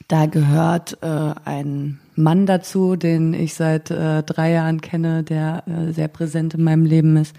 da 0.08 0.28
gehört 0.28 1.00
äh, 1.02 1.34
ein 1.46 2.00
Mann 2.16 2.46
dazu, 2.46 2.96
den 2.96 3.34
ich 3.34 3.56
seit 3.56 3.90
äh, 3.92 4.24
drei 4.24 4.52
Jahren 4.52 4.80
kenne, 4.82 5.24
der 5.24 5.64
äh, 5.68 5.92
sehr 5.92 6.08
präsent 6.08 6.54
in 6.54 6.64
meinem 6.64 6.86
Leben 6.86 7.18
ist. 7.18 7.36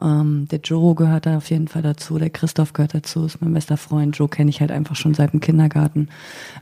Ähm, 0.00 0.46
der 0.50 0.60
Joe 0.60 0.94
gehört 0.94 1.26
da 1.26 1.38
auf 1.38 1.48
jeden 1.48 1.68
Fall 1.68 1.82
dazu, 1.82 2.18
der 2.18 2.30
Christoph 2.30 2.72
gehört 2.72 2.94
dazu, 2.94 3.24
ist 3.24 3.40
mein 3.40 3.54
bester 3.54 3.76
Freund. 3.76 4.16
Joe 4.16 4.28
kenne 4.28 4.50
ich 4.50 4.60
halt 4.60 4.70
einfach 4.70 4.94
schon 4.94 5.14
seit 5.14 5.32
dem 5.32 5.40
Kindergarten. 5.40 6.08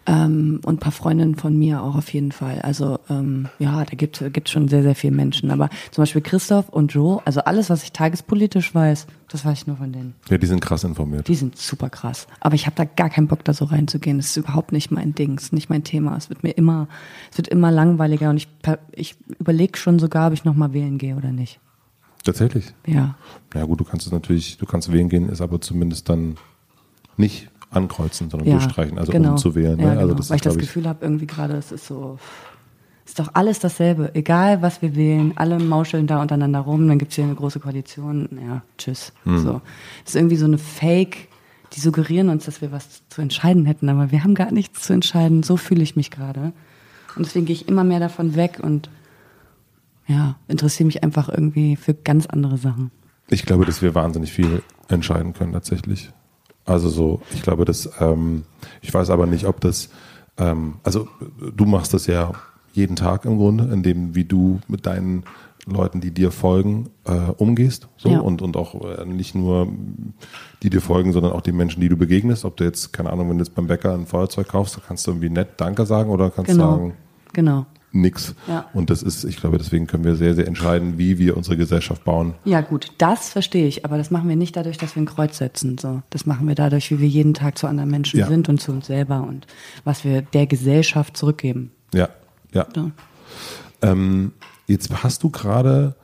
Ähm, 0.06 0.60
und 0.64 0.80
paar 0.80 0.92
Freundinnen 0.92 1.34
von 1.34 1.58
mir 1.58 1.82
auch 1.82 1.96
auf 1.96 2.12
jeden 2.12 2.32
Fall. 2.32 2.60
Also 2.62 2.98
ähm, 3.10 3.48
ja, 3.58 3.84
da 3.84 3.96
gibt 3.96 4.20
es 4.20 4.50
schon 4.50 4.68
sehr, 4.68 4.82
sehr 4.82 4.94
viele 4.94 5.16
Menschen. 5.16 5.50
Aber 5.50 5.68
zum 5.90 6.02
Beispiel 6.02 6.22
Christoph 6.22 6.68
und 6.68 6.92
Joe, 6.92 7.20
also 7.24 7.40
alles, 7.40 7.70
was 7.70 7.82
ich 7.82 7.92
tagespolitisch 7.92 8.74
weiß, 8.74 9.06
das 9.28 9.44
weiß 9.44 9.58
ich 9.58 9.66
nur 9.66 9.76
von 9.76 9.92
denen. 9.92 10.14
Ja, 10.28 10.38
die 10.38 10.46
sind 10.46 10.60
krass 10.60 10.84
informiert. 10.84 11.26
Die 11.26 11.34
sind 11.34 11.58
super 11.58 11.90
krass. 11.90 12.28
Aber 12.38 12.54
ich 12.54 12.66
habe 12.66 12.76
da 12.76 12.84
gar 12.84 13.10
keinen 13.10 13.26
Bock, 13.26 13.44
da 13.44 13.52
so 13.52 13.64
reinzugehen. 13.64 14.18
Das 14.18 14.26
ist 14.26 14.36
überhaupt 14.36 14.70
nicht 14.70 14.92
mein 14.92 15.14
Ding, 15.14 15.34
das 15.36 15.46
ist 15.46 15.52
nicht 15.52 15.70
mein 15.70 15.82
Thema. 15.82 16.16
Es 16.16 16.28
wird 16.28 16.44
mir 16.44 16.52
immer, 16.52 16.86
es 17.32 17.38
wird 17.38 17.48
immer 17.48 17.72
langweiliger 17.72 18.30
und 18.30 18.36
ich, 18.36 18.48
ich 18.92 19.16
überlege 19.40 19.76
schon 19.76 19.98
sogar, 19.98 20.28
ob 20.28 20.34
ich 20.34 20.44
nochmal 20.44 20.72
wählen 20.72 20.98
gehe 20.98 21.16
oder 21.16 21.32
nicht. 21.32 21.58
Tatsächlich? 22.24 22.72
Ja. 22.86 23.14
Ja 23.54 23.64
gut, 23.64 23.80
du 23.80 23.84
kannst 23.84 24.06
es 24.06 24.12
natürlich, 24.12 24.56
du 24.56 24.66
kannst 24.66 24.90
wählen 24.90 25.08
gehen, 25.08 25.28
ist 25.28 25.40
aber 25.40 25.60
zumindest 25.60 26.08
dann 26.08 26.36
nicht 27.16 27.48
ankreuzen, 27.70 28.30
sondern 28.30 28.48
ja, 28.48 28.58
durchstreichen, 28.58 28.98
also 28.98 29.12
genau. 29.12 29.32
um 29.32 29.36
zu 29.36 29.54
wählen. 29.54 29.78
Ja, 29.78 29.86
ne? 29.86 29.90
also 29.92 30.02
genau. 30.06 30.14
das 30.14 30.30
Weil 30.30 30.36
ist, 30.36 30.46
ich 30.46 30.52
das 30.52 30.58
Gefühl 30.58 30.88
habe, 30.88 31.04
irgendwie 31.04 31.26
gerade, 31.26 31.54
es 31.54 31.70
ist 31.70 31.86
so, 31.86 32.18
ist 33.04 33.18
doch 33.18 33.30
alles 33.34 33.58
dasselbe. 33.58 34.14
Egal, 34.14 34.62
was 34.62 34.80
wir 34.80 34.96
wählen, 34.96 35.32
alle 35.36 35.58
mauscheln 35.58 36.06
da 36.06 36.22
untereinander 36.22 36.60
rum, 36.60 36.88
dann 36.88 36.98
gibt 36.98 37.10
es 37.10 37.16
hier 37.16 37.24
eine 37.24 37.34
große 37.34 37.60
Koalition, 37.60 38.28
ja, 38.44 38.62
tschüss. 38.78 39.12
Hm. 39.24 39.38
So. 39.38 39.60
Das 40.04 40.14
ist 40.14 40.16
irgendwie 40.16 40.36
so 40.36 40.46
eine 40.46 40.58
Fake, 40.58 41.28
die 41.74 41.80
suggerieren 41.80 42.28
uns, 42.28 42.46
dass 42.46 42.60
wir 42.60 42.72
was 42.72 43.02
zu 43.08 43.20
entscheiden 43.20 43.66
hätten, 43.66 43.88
aber 43.88 44.10
wir 44.10 44.24
haben 44.24 44.34
gar 44.34 44.52
nichts 44.52 44.82
zu 44.82 44.92
entscheiden. 44.92 45.42
So 45.42 45.56
fühle 45.56 45.82
ich 45.82 45.96
mich 45.96 46.10
gerade. 46.10 46.52
Und 47.16 47.26
deswegen 47.26 47.46
gehe 47.46 47.54
ich 47.54 47.68
immer 47.68 47.84
mehr 47.84 48.00
davon 48.00 48.34
weg 48.34 48.60
und 48.62 48.88
ja, 50.06 50.36
interessiere 50.48 50.86
mich 50.86 51.02
einfach 51.02 51.28
irgendwie 51.28 51.76
für 51.76 51.94
ganz 51.94 52.26
andere 52.26 52.58
Sachen. 52.58 52.90
Ich 53.28 53.46
glaube, 53.46 53.64
dass 53.64 53.82
wir 53.82 53.94
wahnsinnig 53.94 54.32
viel 54.32 54.62
entscheiden 54.88 55.32
können 55.32 55.52
tatsächlich. 55.52 56.10
Also 56.66 56.88
so, 56.88 57.20
ich 57.32 57.42
glaube, 57.42 57.64
dass, 57.64 57.90
ähm, 58.00 58.44
ich 58.82 58.92
weiß 58.92 59.10
aber 59.10 59.26
nicht, 59.26 59.46
ob 59.46 59.60
das, 59.60 59.90
ähm, 60.38 60.74
also 60.82 61.08
du 61.54 61.64
machst 61.64 61.94
das 61.94 62.06
ja 62.06 62.32
jeden 62.72 62.96
Tag 62.96 63.24
im 63.24 63.38
Grunde, 63.38 63.64
indem 63.72 64.14
wie 64.14 64.24
du 64.24 64.60
mit 64.68 64.86
deinen 64.86 65.24
Leuten, 65.66 66.00
die 66.02 66.10
dir 66.10 66.30
folgen, 66.30 66.90
äh, 67.04 67.30
umgehst. 67.36 67.88
So 67.96 68.10
ja. 68.10 68.18
und, 68.20 68.42
und 68.42 68.56
auch 68.56 68.98
äh, 68.98 69.06
nicht 69.06 69.34
nur 69.34 69.68
die 70.62 70.68
dir 70.68 70.82
folgen, 70.82 71.12
sondern 71.12 71.32
auch 71.32 71.40
die 71.40 71.52
Menschen, 71.52 71.80
die 71.80 71.88
du 71.88 71.96
begegnest. 71.96 72.44
Ob 72.44 72.56
du 72.58 72.64
jetzt, 72.64 72.92
keine 72.92 73.10
Ahnung, 73.10 73.30
wenn 73.30 73.38
du 73.38 73.44
jetzt 73.44 73.54
beim 73.54 73.66
Bäcker 73.66 73.94
ein 73.94 74.06
Feuerzeug 74.06 74.48
kaufst, 74.48 74.78
kannst 74.86 75.06
du 75.06 75.12
irgendwie 75.12 75.30
nett 75.30 75.52
Danke 75.56 75.86
sagen 75.86 76.10
oder 76.10 76.30
kannst 76.30 76.50
genau. 76.50 76.70
sagen, 76.72 76.94
genau 77.32 77.66
nix. 77.94 78.34
Ja. 78.48 78.68
Und 78.74 78.90
das 78.90 79.02
ist, 79.02 79.24
ich 79.24 79.36
glaube, 79.36 79.58
deswegen 79.58 79.86
können 79.86 80.04
wir 80.04 80.16
sehr, 80.16 80.34
sehr 80.34 80.46
entscheiden, 80.46 80.98
wie 80.98 81.18
wir 81.18 81.36
unsere 81.36 81.56
Gesellschaft 81.56 82.04
bauen. 82.04 82.34
Ja, 82.44 82.60
gut, 82.60 82.92
das 82.98 83.30
verstehe 83.30 83.66
ich, 83.66 83.84
aber 83.84 83.96
das 83.96 84.10
machen 84.10 84.28
wir 84.28 84.36
nicht 84.36 84.56
dadurch, 84.56 84.78
dass 84.78 84.96
wir 84.96 85.02
ein 85.02 85.06
Kreuz 85.06 85.38
setzen. 85.38 85.78
So. 85.78 86.02
Das 86.10 86.26
machen 86.26 86.46
wir 86.48 86.54
dadurch, 86.54 86.90
wie 86.90 87.00
wir 87.00 87.08
jeden 87.08 87.34
Tag 87.34 87.56
zu 87.56 87.66
anderen 87.66 87.90
Menschen 87.90 88.18
ja. 88.18 88.26
sind 88.26 88.48
und 88.48 88.60
zu 88.60 88.72
uns 88.72 88.86
selber 88.86 89.22
und 89.22 89.46
was 89.84 90.04
wir 90.04 90.22
der 90.22 90.46
Gesellschaft 90.46 91.16
zurückgeben. 91.16 91.70
Ja, 91.92 92.08
ja. 92.52 92.66
ja. 92.74 92.90
Ähm, 93.82 94.32
jetzt 94.66 94.90
hast 95.02 95.22
du 95.22 95.30
gerade, 95.30 95.94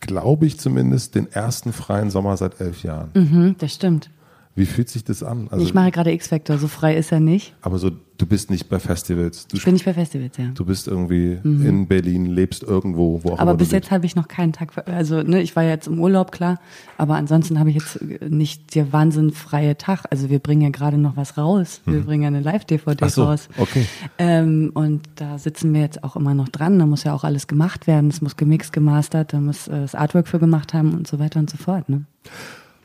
glaube 0.00 0.46
ich 0.46 0.58
zumindest, 0.58 1.14
den 1.14 1.30
ersten 1.30 1.72
freien 1.72 2.10
Sommer 2.10 2.36
seit 2.36 2.60
elf 2.60 2.82
Jahren. 2.82 3.10
Mhm, 3.14 3.56
das 3.58 3.74
stimmt. 3.74 4.10
Wie 4.56 4.66
fühlt 4.66 4.88
sich 4.88 5.02
das 5.02 5.24
an? 5.24 5.48
Also, 5.50 5.64
ich 5.64 5.74
mache 5.74 5.90
gerade 5.90 6.12
X-Factor, 6.12 6.58
so 6.58 6.68
frei 6.68 6.96
ist 6.96 7.10
er 7.10 7.18
nicht. 7.18 7.54
Aber 7.60 7.78
so, 7.78 7.90
du 7.90 8.26
bist 8.26 8.50
nicht 8.50 8.68
bei 8.68 8.78
Festivals. 8.78 9.48
Du 9.48 9.56
ich 9.56 9.64
bin 9.64 9.74
nicht 9.74 9.84
bei 9.84 9.94
Festivals, 9.94 10.36
ja. 10.36 10.46
Du 10.54 10.64
bist 10.64 10.86
irgendwie 10.86 11.40
mhm. 11.42 11.66
in 11.66 11.88
Berlin, 11.88 12.26
lebst 12.26 12.62
irgendwo, 12.62 13.20
wo 13.24 13.30
auch 13.30 13.40
Aber 13.40 13.54
bis 13.54 13.72
jetzt 13.72 13.90
habe 13.90 14.06
ich 14.06 14.14
noch 14.14 14.28
keinen 14.28 14.52
Tag, 14.52 14.86
also 14.88 15.22
ne, 15.22 15.42
ich 15.42 15.56
war 15.56 15.64
jetzt 15.64 15.88
im 15.88 15.98
Urlaub, 15.98 16.30
klar, 16.30 16.60
aber 16.98 17.16
ansonsten 17.16 17.58
habe 17.58 17.70
ich 17.70 17.76
jetzt 17.76 18.00
nicht 18.30 18.76
der 18.76 18.92
wahnsinnfreie 18.92 19.76
Tag. 19.76 20.04
Also 20.10 20.30
wir 20.30 20.38
bringen 20.38 20.62
ja 20.62 20.70
gerade 20.70 20.98
noch 20.98 21.16
was 21.16 21.36
raus. 21.36 21.80
Wir 21.84 22.00
mhm. 22.00 22.04
bringen 22.04 22.22
ja 22.22 22.28
eine 22.28 22.40
Live-DVD 22.40 23.08
so, 23.08 23.24
raus. 23.24 23.48
okay. 23.58 23.86
Ähm, 24.18 24.70
und 24.74 25.02
da 25.16 25.38
sitzen 25.38 25.74
wir 25.74 25.80
jetzt 25.80 26.04
auch 26.04 26.14
immer 26.14 26.34
noch 26.34 26.48
dran. 26.48 26.78
Da 26.78 26.86
muss 26.86 27.02
ja 27.02 27.12
auch 27.12 27.24
alles 27.24 27.48
gemacht 27.48 27.88
werden. 27.88 28.08
Es 28.08 28.20
muss 28.20 28.36
gemixt, 28.36 28.72
gemastert, 28.72 29.32
da 29.32 29.40
muss 29.40 29.66
äh, 29.66 29.80
das 29.80 29.96
Artwork 29.96 30.28
für 30.28 30.38
gemacht 30.38 30.74
haben 30.74 30.94
und 30.94 31.08
so 31.08 31.18
weiter 31.18 31.40
und 31.40 31.50
so 31.50 31.56
fort, 31.56 31.88
ne? 31.88 32.04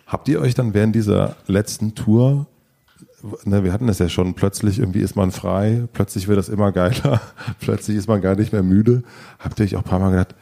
Habt 0.10 0.28
ihr 0.28 0.42
euch 0.42 0.56
dann 0.56 0.74
während 0.74 0.96
dieser 0.96 1.36
letzten 1.46 1.94
Tour, 1.94 2.48
ne, 3.46 3.64
wir 3.64 3.72
hatten 3.72 3.88
es 3.90 4.00
ja 4.00 4.10
schon, 4.10 4.34
plötzlich 4.34 4.80
irgendwie 4.80 5.02
ist 5.02 5.16
man 5.16 5.32
frei, 5.32 5.84
plötzlich 5.94 6.28
wird 6.28 6.40
das 6.40 6.50
immer 6.50 6.72
geiler, 6.72 7.22
plötzlich 7.60 7.96
ist 7.96 8.08
man 8.08 8.20
gar 8.20 8.36
nicht 8.36 8.52
mehr 8.52 8.64
müde. 8.64 9.04
Habt 9.38 9.60
ihr 9.60 9.66
euch 9.66 9.76
auch 9.76 9.84
ein 9.84 9.88
paar 9.88 10.00
Mal 10.00 10.10
gedacht, 10.10 10.36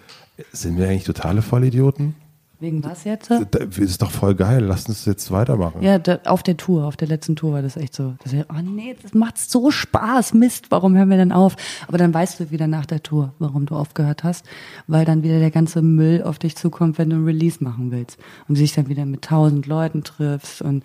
sind 0.53 0.77
wir 0.77 0.87
eigentlich 0.87 1.03
totale 1.03 1.41
Vollidioten? 1.41 2.15
Wegen 2.59 2.83
was 2.83 3.03
jetzt? 3.03 3.29
Das 3.29 3.77
ist 3.77 4.01
doch 4.01 4.09
voll 4.09 4.33
geil, 4.33 4.63
lass 4.63 4.87
uns 4.87 5.05
jetzt 5.05 5.29
weitermachen. 5.29 5.83
Ja, 5.83 5.99
da, 5.99 6.19
auf 6.25 6.41
der 6.41 6.57
Tour, 6.57 6.85
auf 6.85 6.97
der 6.97 7.07
letzten 7.07 7.35
Tour 7.35 7.53
war 7.53 7.61
das 7.61 7.77
echt 7.77 7.93
so. 7.93 8.15
Das, 8.23 8.33
oh 8.33 8.61
nee, 8.63 8.95
das 8.99 9.13
macht 9.13 9.37
so 9.37 9.69
Spaß, 9.69 10.33
Mist, 10.33 10.71
warum 10.71 10.95
hören 10.97 11.09
wir 11.09 11.17
denn 11.17 11.31
auf? 11.31 11.55
Aber 11.87 11.99
dann 11.99 12.11
weißt 12.11 12.39
du 12.39 12.49
wieder 12.49 12.65
nach 12.65 12.87
der 12.87 13.03
Tour, 13.03 13.33
warum 13.37 13.67
du 13.67 13.75
aufgehört 13.75 14.23
hast, 14.23 14.43
weil 14.87 15.05
dann 15.05 15.21
wieder 15.21 15.37
der 15.39 15.51
ganze 15.51 15.83
Müll 15.83 16.23
auf 16.23 16.39
dich 16.39 16.55
zukommt, 16.55 16.97
wenn 16.97 17.11
du 17.11 17.17
ein 17.17 17.25
Release 17.25 17.63
machen 17.63 17.91
willst. 17.91 18.17
Und 18.47 18.57
du 18.57 18.61
dich 18.61 18.73
dann 18.73 18.89
wieder 18.89 19.05
mit 19.05 19.21
tausend 19.21 19.67
Leuten 19.67 20.03
triffst 20.03 20.63
und 20.63 20.83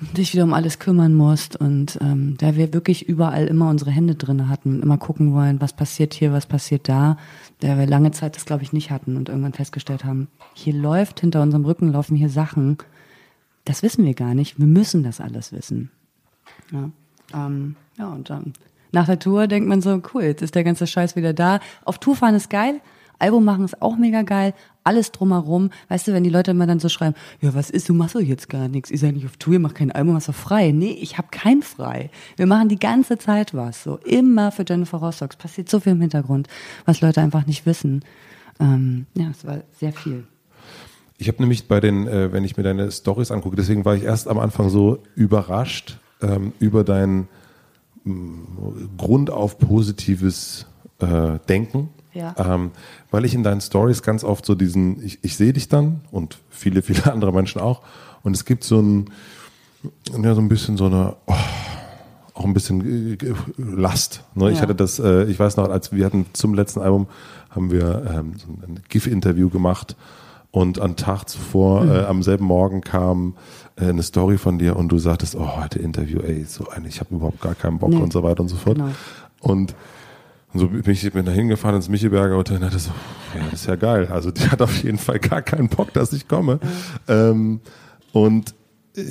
dich 0.00 0.32
wieder 0.32 0.44
um 0.44 0.52
alles 0.52 0.78
kümmern 0.78 1.14
musst 1.14 1.56
und 1.56 1.98
ähm, 2.00 2.36
da 2.38 2.54
wir 2.56 2.72
wirklich 2.72 3.08
überall 3.08 3.46
immer 3.46 3.68
unsere 3.68 3.90
Hände 3.90 4.14
drin 4.14 4.48
hatten, 4.48 4.80
immer 4.82 4.96
gucken 4.96 5.34
wollen, 5.34 5.60
was 5.60 5.72
passiert 5.72 6.14
hier, 6.14 6.32
was 6.32 6.46
passiert 6.46 6.88
da, 6.88 7.16
da 7.60 7.78
wir 7.78 7.86
lange 7.86 8.12
Zeit 8.12 8.36
das 8.36 8.44
glaube 8.44 8.62
ich 8.62 8.72
nicht 8.72 8.90
hatten 8.90 9.16
und 9.16 9.28
irgendwann 9.28 9.54
festgestellt 9.54 10.04
haben, 10.04 10.28
hier 10.54 10.74
läuft 10.74 11.20
hinter 11.20 11.42
unserem 11.42 11.64
Rücken 11.64 11.92
laufen 11.92 12.16
hier 12.16 12.30
Sachen, 12.30 12.78
das 13.64 13.82
wissen 13.82 14.04
wir 14.04 14.14
gar 14.14 14.34
nicht, 14.34 14.58
wir 14.58 14.66
müssen 14.66 15.02
das 15.02 15.20
alles 15.20 15.52
wissen. 15.52 15.90
Ja, 16.70 16.90
ähm, 17.34 17.74
ja 17.98 18.08
und 18.08 18.30
dann 18.30 18.52
nach 18.92 19.06
der 19.06 19.18
Tour 19.18 19.48
denkt 19.48 19.68
man 19.68 19.82
so, 19.82 20.00
cool, 20.14 20.22
jetzt 20.22 20.42
ist 20.42 20.54
der 20.54 20.64
ganze 20.64 20.86
Scheiß 20.86 21.14
wieder 21.14 21.34
da. 21.34 21.60
Auf 21.84 21.98
Tour 21.98 22.16
fahren 22.16 22.34
ist 22.34 22.50
geil, 22.50 22.80
Album 23.18 23.44
machen 23.44 23.64
ist 23.64 23.82
auch 23.82 23.96
mega 23.96 24.22
geil, 24.22 24.54
alles 24.88 25.12
drumherum. 25.12 25.70
Weißt 25.88 26.08
du, 26.08 26.12
wenn 26.14 26.24
die 26.24 26.30
Leute 26.30 26.52
immer 26.52 26.66
dann 26.66 26.80
so 26.80 26.88
schreiben, 26.88 27.14
ja, 27.42 27.54
was 27.54 27.68
ist, 27.68 27.88
du 27.88 27.94
machst 27.94 28.14
doch 28.14 28.20
jetzt 28.20 28.48
gar 28.48 28.68
nichts, 28.68 28.90
ihr 28.90 28.98
seid 28.98 29.14
nicht 29.14 29.26
auf 29.26 29.36
Tour, 29.36 29.54
ihr 29.54 29.58
macht 29.60 29.74
kein 29.74 29.92
Album, 29.92 30.14
hast 30.14 30.28
doch 30.28 30.34
frei. 30.34 30.72
Nee, 30.72 30.96
ich 31.00 31.18
habe 31.18 31.28
kein 31.30 31.62
frei. 31.62 32.10
Wir 32.36 32.46
machen 32.46 32.68
die 32.68 32.78
ganze 32.78 33.18
Zeit 33.18 33.52
was, 33.52 33.82
so 33.84 33.98
immer 33.98 34.50
für 34.50 34.64
Jennifer 34.66 34.96
Rostock. 34.96 35.32
Es 35.32 35.36
passiert 35.36 35.68
so 35.68 35.80
viel 35.80 35.92
im 35.92 36.00
Hintergrund, 36.00 36.48
was 36.86 37.02
Leute 37.02 37.20
einfach 37.20 37.46
nicht 37.46 37.66
wissen. 37.66 38.02
Ähm, 38.58 39.06
ja, 39.14 39.28
es 39.30 39.46
war 39.46 39.58
sehr 39.78 39.92
viel. 39.92 40.24
Ich 41.18 41.28
habe 41.28 41.42
nämlich 41.42 41.68
bei 41.68 41.80
den, 41.80 42.06
äh, 42.06 42.32
wenn 42.32 42.44
ich 42.44 42.56
mir 42.56 42.62
deine 42.62 42.90
Stories 42.90 43.30
angucke, 43.30 43.56
deswegen 43.56 43.84
war 43.84 43.94
ich 43.94 44.04
erst 44.04 44.26
am 44.26 44.38
Anfang 44.38 44.70
so 44.70 45.02
überrascht 45.14 45.98
ähm, 46.22 46.52
über 46.60 46.84
dein 46.84 47.28
mh, 48.04 48.96
grundauf 48.96 49.58
positives 49.58 50.66
äh, 51.00 51.38
Denken. 51.48 51.90
Ja. 52.18 52.34
Ähm, 52.38 52.70
weil 53.10 53.24
ich 53.24 53.34
in 53.34 53.42
deinen 53.42 53.60
Stories 53.60 54.02
ganz 54.02 54.24
oft 54.24 54.44
so 54.44 54.54
diesen, 54.54 55.02
ich, 55.04 55.18
ich 55.22 55.36
sehe 55.36 55.52
dich 55.52 55.68
dann 55.68 56.00
und 56.10 56.38
viele, 56.50 56.82
viele 56.82 57.06
andere 57.12 57.32
Menschen 57.32 57.60
auch. 57.60 57.82
Und 58.22 58.34
es 58.36 58.44
gibt 58.44 58.64
so 58.64 58.80
ein, 58.80 59.10
ja, 60.22 60.34
so 60.34 60.40
ein 60.40 60.48
bisschen 60.48 60.76
so 60.76 60.86
eine, 60.86 61.16
oh, 61.26 61.34
auch 62.34 62.44
ein 62.44 62.54
bisschen 62.54 63.18
äh, 63.20 63.34
Last. 63.56 64.22
Ne? 64.34 64.50
Ich 64.50 64.56
Ja. 64.56 64.62
hatte 64.62 64.74
das, 64.74 64.98
äh, 64.98 65.24
ich 65.24 65.38
weiß 65.38 65.56
noch, 65.56 65.68
als 65.70 65.92
wir 65.92 66.04
hatten 66.04 66.26
zum 66.32 66.54
letzten 66.54 66.80
Album, 66.80 67.06
haben 67.50 67.70
wir 67.70 68.04
ähm, 68.14 68.34
so 68.38 68.46
ein 68.66 68.80
GIF-Interview 68.88 69.48
gemacht 69.48 69.96
und 70.50 70.80
am 70.80 70.96
Tag 70.96 71.24
zuvor, 71.28 71.84
Mhm. 71.84 71.90
äh, 71.90 71.98
am 72.04 72.22
selben 72.22 72.44
Morgen 72.44 72.80
kam 72.80 73.34
äh, 73.76 73.86
eine 73.86 74.02
Story 74.02 74.38
von 74.38 74.58
dir 74.58 74.76
und 74.76 74.88
du 74.88 74.98
sagtest, 74.98 75.34
oh, 75.36 75.56
heute 75.56 75.78
Interview, 75.78 76.20
ey, 76.20 76.44
so 76.44 76.68
eine, 76.68 76.88
ich 76.88 77.00
habe 77.00 77.14
überhaupt 77.14 77.40
gar 77.40 77.54
keinen 77.54 77.78
Bock 77.78 77.90
Nee. 77.90 77.96
und 77.96 78.12
so 78.12 78.22
weiter 78.22 78.40
und 78.40 78.48
so 78.48 78.56
fort. 78.56 78.76
Genau. 78.76 78.90
Und 79.40 79.74
und 80.52 80.60
so 80.60 80.68
bin 80.68 80.90
ich 80.90 81.12
bin 81.12 81.26
da 81.26 81.32
hingefahren 81.32 81.76
ins 81.76 81.88
Micheberger 81.88 82.36
Hotel 82.36 82.56
und 82.56 82.64
hatte 82.64 82.78
so, 82.78 82.90
ja, 83.34 83.44
das 83.50 83.60
ist 83.60 83.66
ja 83.66 83.76
geil. 83.76 84.08
Also 84.10 84.30
die 84.30 84.48
hat 84.48 84.62
auf 84.62 84.82
jeden 84.82 84.98
Fall 84.98 85.18
gar 85.18 85.42
keinen 85.42 85.68
Bock, 85.68 85.92
dass 85.92 86.12
ich 86.12 86.26
komme. 86.26 86.58
Ähm, 87.06 87.60
und 88.12 88.54
äh, 88.96 89.02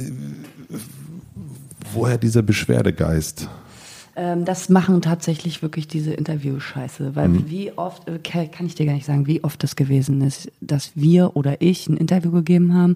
woher 1.93 2.18
dieser 2.18 2.41
Beschwerdegeist? 2.41 3.49
Ähm, 4.15 4.45
das 4.45 4.69
machen 4.69 5.01
tatsächlich 5.01 5.61
wirklich 5.61 5.88
diese 5.88 6.11
Interview-Scheiße. 6.11 7.15
Weil 7.15 7.47
wie 7.47 7.72
oft, 7.77 8.07
äh, 8.09 8.18
kann 8.18 8.49
kann 8.49 8.65
ich 8.65 8.73
dir 8.73 8.88
gar 8.88 8.93
nicht 8.93 9.05
sagen, 9.05 9.27
wie 9.27 9.43
oft 9.43 9.61
das 9.61 9.76
gewesen 9.76 10.22
ist, 10.22 10.51
dass 10.59 10.91
wir 10.95 11.35
oder 11.35 11.61
ich 11.61 11.88
ein 11.88 11.97
Interview 11.97 12.31
gegeben 12.31 12.73
haben 12.73 12.95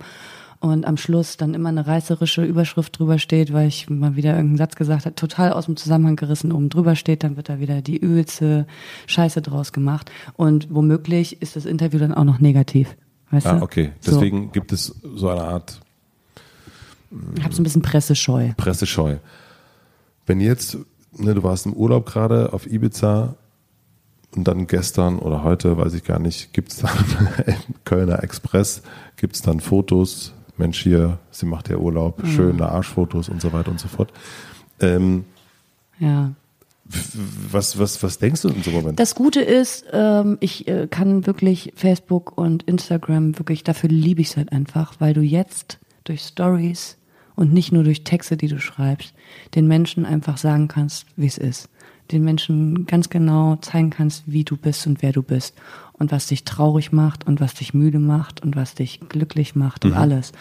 und 0.62 0.86
am 0.86 0.96
Schluss 0.96 1.38
dann 1.38 1.54
immer 1.56 1.70
eine 1.70 1.86
reißerische 1.88 2.44
Überschrift 2.46 2.98
drüber 2.98 3.18
steht, 3.20 3.52
weil 3.52 3.68
ich 3.68 3.90
mal 3.90 4.16
wieder 4.16 4.30
irgendeinen 4.36 4.58
Satz 4.58 4.76
gesagt 4.76 5.06
habe, 5.06 5.16
total 5.16 5.52
aus 5.54 5.66
dem 5.66 5.76
Zusammenhang 5.76 6.16
gerissen, 6.16 6.52
oben 6.52 6.70
drüber 6.70 6.96
steht, 6.96 7.24
dann 7.24 7.36
wird 7.36 7.50
da 7.50 7.60
wieder 7.60 7.82
die 7.82 7.98
übelste 7.98 8.68
Scheiße 9.08 9.42
draus 9.42 9.74
gemacht. 9.74 10.12
Und 10.38 10.68
womöglich 10.70 11.42
ist 11.42 11.56
das 11.56 11.66
Interview 11.66 12.00
dann 12.00 12.14
auch 12.14 12.24
noch 12.24 12.40
negativ. 12.40 12.96
Weißt 13.32 13.48
Ah, 13.48 13.58
du? 13.58 13.64
okay. 13.64 13.92
Deswegen 14.06 14.52
gibt 14.52 14.72
es 14.72 14.96
so 15.16 15.30
eine 15.30 15.42
Art 15.42 15.82
So, 17.10 17.18
ich 17.36 17.44
habe 17.44 17.54
so 17.56 17.62
ein 17.62 17.64
bisschen 17.64 17.82
Pressescheu. 17.82 18.52
Pressescheu. 18.56 19.18
Wenn 20.28 20.40
jetzt, 20.40 20.78
ne, 21.18 21.34
du 21.34 21.42
warst 21.42 21.66
im 21.66 21.74
Urlaub 21.74 22.06
gerade 22.06 22.54
auf 22.54 22.72
Ibiza 22.72 23.36
und 24.36 24.48
dann 24.48 24.68
gestern 24.68 25.18
oder 25.18 25.44
heute, 25.44 25.76
weiß 25.78 25.94
ich 25.96 26.04
gar 26.04 26.20
nicht, 26.20 26.54
gibt 26.54 26.72
es 26.72 26.78
dann 26.78 26.92
im 27.48 27.76
Kölner 27.84 28.24
Express, 28.24 28.84
gibt 29.18 29.36
es 29.36 29.42
dann 29.42 29.60
Fotos, 29.60 30.34
Mensch 30.58 30.82
hier, 30.82 31.20
sie 31.32 31.46
macht 31.46 31.70
ja 31.70 31.78
Urlaub, 31.78 32.22
schöne 32.26 32.70
Arschfotos 32.70 33.30
und 33.30 33.42
so 33.42 33.52
weiter 33.54 33.72
und 33.72 33.80
so 33.80 33.88
fort. 33.88 34.12
Ähm, 34.80 35.26
Ja. 36.00 36.32
was, 37.52 37.80
was, 37.80 38.02
was 38.04 38.18
denkst 38.18 38.42
du 38.42 38.50
in 38.50 38.64
so 38.64 38.72
einem 38.72 38.82
Moment? 38.82 39.00
Das 39.00 39.16
Gute 39.16 39.42
ist, 39.42 39.86
ähm, 39.94 40.38
ich 40.42 40.68
äh, 40.68 40.88
kann 40.90 41.26
wirklich 41.26 41.74
Facebook 41.76 42.38
und 42.38 42.64
Instagram 42.64 43.38
wirklich, 43.40 43.64
dafür 43.64 43.90
liebe 43.90 44.22
ich 44.22 44.30
es 44.32 44.38
halt 44.38 44.52
einfach, 44.52 44.96
weil 45.00 45.14
du 45.14 45.22
jetzt 45.22 45.80
durch 46.04 46.22
Stories 46.22 46.98
und 47.36 47.54
nicht 47.54 47.72
nur 47.72 47.84
durch 47.84 48.04
Texte, 48.04 48.36
die 48.38 48.48
du 48.48 48.60
schreibst, 48.60 49.14
den 49.56 49.68
Menschen 49.68 50.06
einfach 50.06 50.38
sagen 50.38 50.68
kannst, 50.68 51.06
wie 51.16 51.28
es 51.28 51.38
ist. 51.38 51.70
Den 52.12 52.24
Menschen 52.24 52.86
ganz 52.88 53.10
genau 53.10 53.56
zeigen 53.58 53.90
kannst, 53.90 54.24
wie 54.26 54.44
du 54.44 54.58
bist 54.58 54.86
und 54.86 55.02
wer 55.02 55.14
du 55.14 55.24
bist. 55.24 55.56
Und 56.02 56.12
was 56.12 56.26
dich 56.26 56.46
traurig 56.46 56.92
macht 56.92 57.28
und 57.28 57.42
was 57.42 57.54
dich 57.54 57.76
müde 57.76 58.00
macht 58.00 58.42
und 58.42 58.56
was 58.56 58.74
dich 58.74 59.02
glücklich 59.08 59.56
macht 59.56 59.86
und 59.86 59.94
alles. 59.94 60.32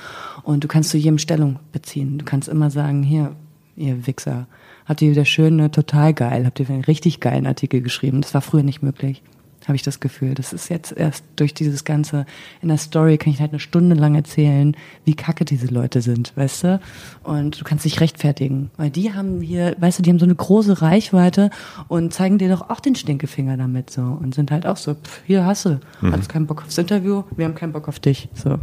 Und 0.43 0.65
du 0.65 0.69
kannst 0.69 0.89
zu 0.89 0.97
jedem 0.97 1.19
Stellung 1.19 1.59
beziehen. 1.71 2.17
Du 2.17 2.25
kannst 2.25 2.49
immer 2.49 2.71
sagen, 2.71 3.03
hier, 3.03 3.37
ihr 3.77 4.07
Wichser, 4.07 4.47
habt 4.87 5.03
ihr 5.03 5.11
wieder 5.11 5.27
schön, 5.27 5.57
ne, 5.57 5.71
total 5.71 6.15
geil, 6.15 6.47
habt 6.47 6.61
ihr 6.61 6.71
einen 6.71 6.85
richtig 6.85 7.21
geilen 7.21 7.47
Artikel 7.47 7.83
geschrieben. 7.83 8.23
Das 8.23 8.33
war 8.33 8.41
früher 8.41 8.63
nicht 8.63 8.83
möglich, 8.83 9.23
habe 9.71 9.77
ich 9.77 9.83
das 9.83 10.01
Gefühl. 10.01 10.35
Das 10.35 10.53
ist 10.53 10.69
jetzt 10.69 10.93
erst 10.93 11.25
durch 11.37 11.55
dieses 11.55 11.85
Ganze, 11.85 12.27
in 12.61 12.69
der 12.69 12.77
Story 12.77 13.19
kann 13.19 13.33
ich 13.33 13.41
halt 13.41 13.53
eine 13.53 13.61
Stunde 13.61 13.95
lang 13.95 14.17
erzählen, 14.17 14.77
wie 15.05 15.15
kacke 15.15 15.45
diese 15.45 15.69
Leute 15.69 16.03
sind, 16.03 16.37
weißt 16.37 16.65
du? 16.65 16.81
Und 17.23 17.61
du 17.61 17.65
kannst 17.65 17.85
dich 17.85 18.01
rechtfertigen, 18.01 18.71
weil 18.77 18.91
die 18.91 19.15
haben 19.15 19.41
hier, 19.41 19.77
weißt 19.79 20.01
du, 20.01 20.03
die 20.03 20.11
haben 20.11 20.19
so 20.19 20.27
eine 20.27 20.35
große 20.35 20.83
Reichweite 20.83 21.51
und 21.89 22.13
zeigen 22.13 22.39
dir 22.39 22.49
doch 22.49 22.69
auch 22.69 22.81
den 22.81 22.97
Stinkefinger 22.97 23.57
damit 23.57 23.91
so 23.91 24.03
und 24.03 24.35
sind 24.35 24.51
halt 24.51 24.67
auch 24.67 24.77
so, 24.77 24.95
pff, 24.95 25.23
hier 25.25 25.47
hast 25.47 25.65
du, 25.67 25.81
hast 26.03 26.29
keinen 26.29 26.47
Bock 26.47 26.63
aufs 26.63 26.77
Interview, 26.77 27.23
wir 27.37 27.45
haben 27.45 27.55
keinen 27.55 27.73
Bock 27.73 27.89
auf 27.89 28.01
dich, 28.01 28.29
so. 28.35 28.59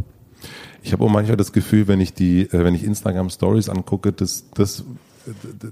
Ich 0.82 0.92
habe 0.92 1.04
auch 1.04 1.10
manchmal 1.10 1.36
das 1.36 1.52
Gefühl, 1.52 1.88
wenn 1.88 2.00
ich 2.00 2.14
die, 2.14 2.42
äh, 2.42 2.64
wenn 2.64 2.74
ich 2.74 2.84
Instagram 2.84 3.30
Stories 3.30 3.68
angucke, 3.68 4.12
das, 4.12 4.48
das, 4.54 4.84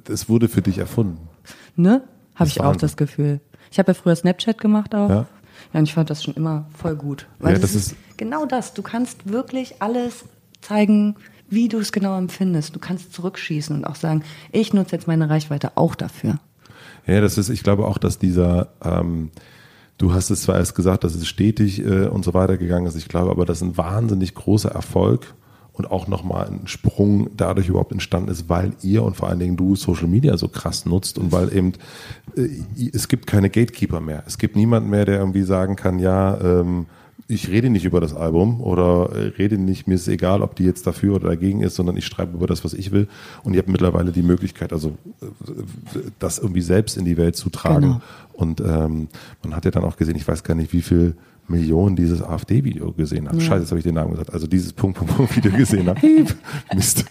das 0.04 0.28
wurde 0.28 0.48
für 0.48 0.62
dich 0.62 0.78
erfunden. 0.78 1.28
Ne? 1.76 2.02
Habe 2.34 2.48
ich 2.48 2.60
auch 2.60 2.76
das 2.76 2.96
Gefühl. 2.96 3.40
Ich 3.70 3.78
habe 3.78 3.90
ja 3.90 3.94
früher 3.94 4.16
Snapchat 4.16 4.58
gemacht 4.60 4.94
auch. 4.94 5.08
Ja. 5.08 5.26
Ja, 5.72 5.80
und 5.80 5.84
ich 5.84 5.94
fand 5.94 6.10
das 6.10 6.22
schon 6.22 6.34
immer 6.34 6.66
voll 6.76 6.94
gut. 6.96 7.26
Weil 7.38 7.54
Ja, 7.54 7.58
das, 7.60 7.72
das 7.72 7.82
ist, 7.82 7.92
ist- 7.92 7.96
genau 8.18 8.44
das. 8.46 8.74
Du 8.74 8.82
kannst 8.82 9.30
wirklich 9.30 9.80
alles 9.80 10.24
zeigen, 10.60 11.16
wie 11.48 11.68
du 11.68 11.78
es 11.78 11.92
genau 11.92 12.16
empfindest. 12.18 12.74
Du 12.74 12.78
kannst 12.78 13.12
zurückschießen 13.12 13.74
und 13.74 13.84
auch 13.84 13.94
sagen, 13.94 14.22
ich 14.52 14.72
nutze 14.74 14.94
jetzt 14.96 15.06
meine 15.06 15.30
Reichweite 15.30 15.72
auch 15.76 15.94
dafür. 15.94 16.38
Ja, 17.06 17.20
das 17.20 17.38
ist, 17.38 17.48
ich 17.48 17.62
glaube 17.62 17.86
auch, 17.86 17.98
dass 17.98 18.18
dieser, 18.18 18.68
ähm, 18.84 19.30
du 19.98 20.12
hast 20.12 20.30
es 20.30 20.42
zwar 20.42 20.56
erst 20.56 20.74
gesagt, 20.74 21.04
dass 21.04 21.14
es 21.14 21.26
stetig 21.26 21.78
äh, 21.84 22.06
und 22.06 22.24
so 22.24 22.34
weiter 22.34 22.56
gegangen 22.58 22.86
ist, 22.86 22.96
ich 22.96 23.08
glaube 23.08 23.30
aber, 23.30 23.46
dass 23.46 23.62
ein 23.62 23.76
wahnsinnig 23.76 24.34
großer 24.34 24.70
Erfolg 24.70 25.34
und 25.76 25.90
auch 25.90 26.08
nochmal 26.08 26.46
ein 26.48 26.66
Sprung 26.66 27.30
dadurch 27.36 27.68
überhaupt 27.68 27.92
entstanden 27.92 28.30
ist, 28.30 28.48
weil 28.48 28.72
ihr 28.82 29.02
und 29.02 29.16
vor 29.16 29.28
allen 29.28 29.38
Dingen 29.38 29.56
du 29.56 29.76
Social 29.76 30.08
Media 30.08 30.36
so 30.36 30.48
krass 30.48 30.86
nutzt 30.86 31.18
und 31.18 31.32
weil 31.32 31.54
eben 31.54 31.74
äh, 32.36 32.48
es 32.92 33.08
gibt 33.08 33.26
keine 33.26 33.50
Gatekeeper 33.50 34.00
mehr. 34.00 34.22
Es 34.26 34.38
gibt 34.38 34.56
niemanden 34.56 34.90
mehr, 34.90 35.04
der 35.04 35.18
irgendwie 35.18 35.42
sagen 35.42 35.76
kann, 35.76 35.98
ja, 35.98 36.38
ähm, 36.40 36.86
ich 37.28 37.48
rede 37.48 37.70
nicht 37.70 37.84
über 37.84 38.00
das 38.00 38.14
Album 38.14 38.60
oder 38.60 39.10
äh, 39.12 39.28
rede 39.36 39.58
nicht, 39.58 39.88
mir 39.88 39.94
ist 39.94 40.06
egal, 40.06 40.42
ob 40.42 40.54
die 40.54 40.64
jetzt 40.64 40.86
dafür 40.86 41.16
oder 41.16 41.28
dagegen 41.28 41.60
ist, 41.60 41.74
sondern 41.74 41.96
ich 41.96 42.06
schreibe 42.06 42.36
über 42.36 42.46
das, 42.46 42.64
was 42.64 42.72
ich 42.72 42.92
will. 42.92 43.08
Und 43.42 43.54
ihr 43.54 43.58
habt 43.58 43.68
mittlerweile 43.68 44.12
die 44.12 44.22
Möglichkeit, 44.22 44.72
also 44.72 44.96
äh, 45.20 45.26
das 46.18 46.38
irgendwie 46.38 46.62
selbst 46.62 46.96
in 46.96 47.04
die 47.04 47.16
Welt 47.16 47.36
zu 47.36 47.50
tragen. 47.50 47.80
Genau. 47.80 48.00
Und 48.32 48.60
ähm, 48.60 49.08
man 49.42 49.56
hat 49.56 49.64
ja 49.64 49.70
dann 49.70 49.84
auch 49.84 49.96
gesehen, 49.96 50.16
ich 50.16 50.28
weiß 50.28 50.44
gar 50.44 50.54
nicht, 50.54 50.72
wie 50.72 50.82
viel 50.82 51.16
Millionen 51.48 51.96
dieses 51.96 52.22
AfD-Video 52.22 52.92
gesehen 52.92 53.28
haben. 53.28 53.40
Scheiße, 53.40 53.60
jetzt 53.60 53.70
habe 53.70 53.78
ich 53.78 53.84
den 53.84 53.94
Namen 53.94 54.12
gesagt. 54.12 54.32
Also 54.32 54.46
dieses 54.46 54.72
Punkt, 54.72 54.98
Punkt, 54.98 55.16
Punkt 55.16 55.36
Video 55.36 55.52
gesehen 55.52 55.88
haben. 55.88 56.00
Mist. 56.74 57.04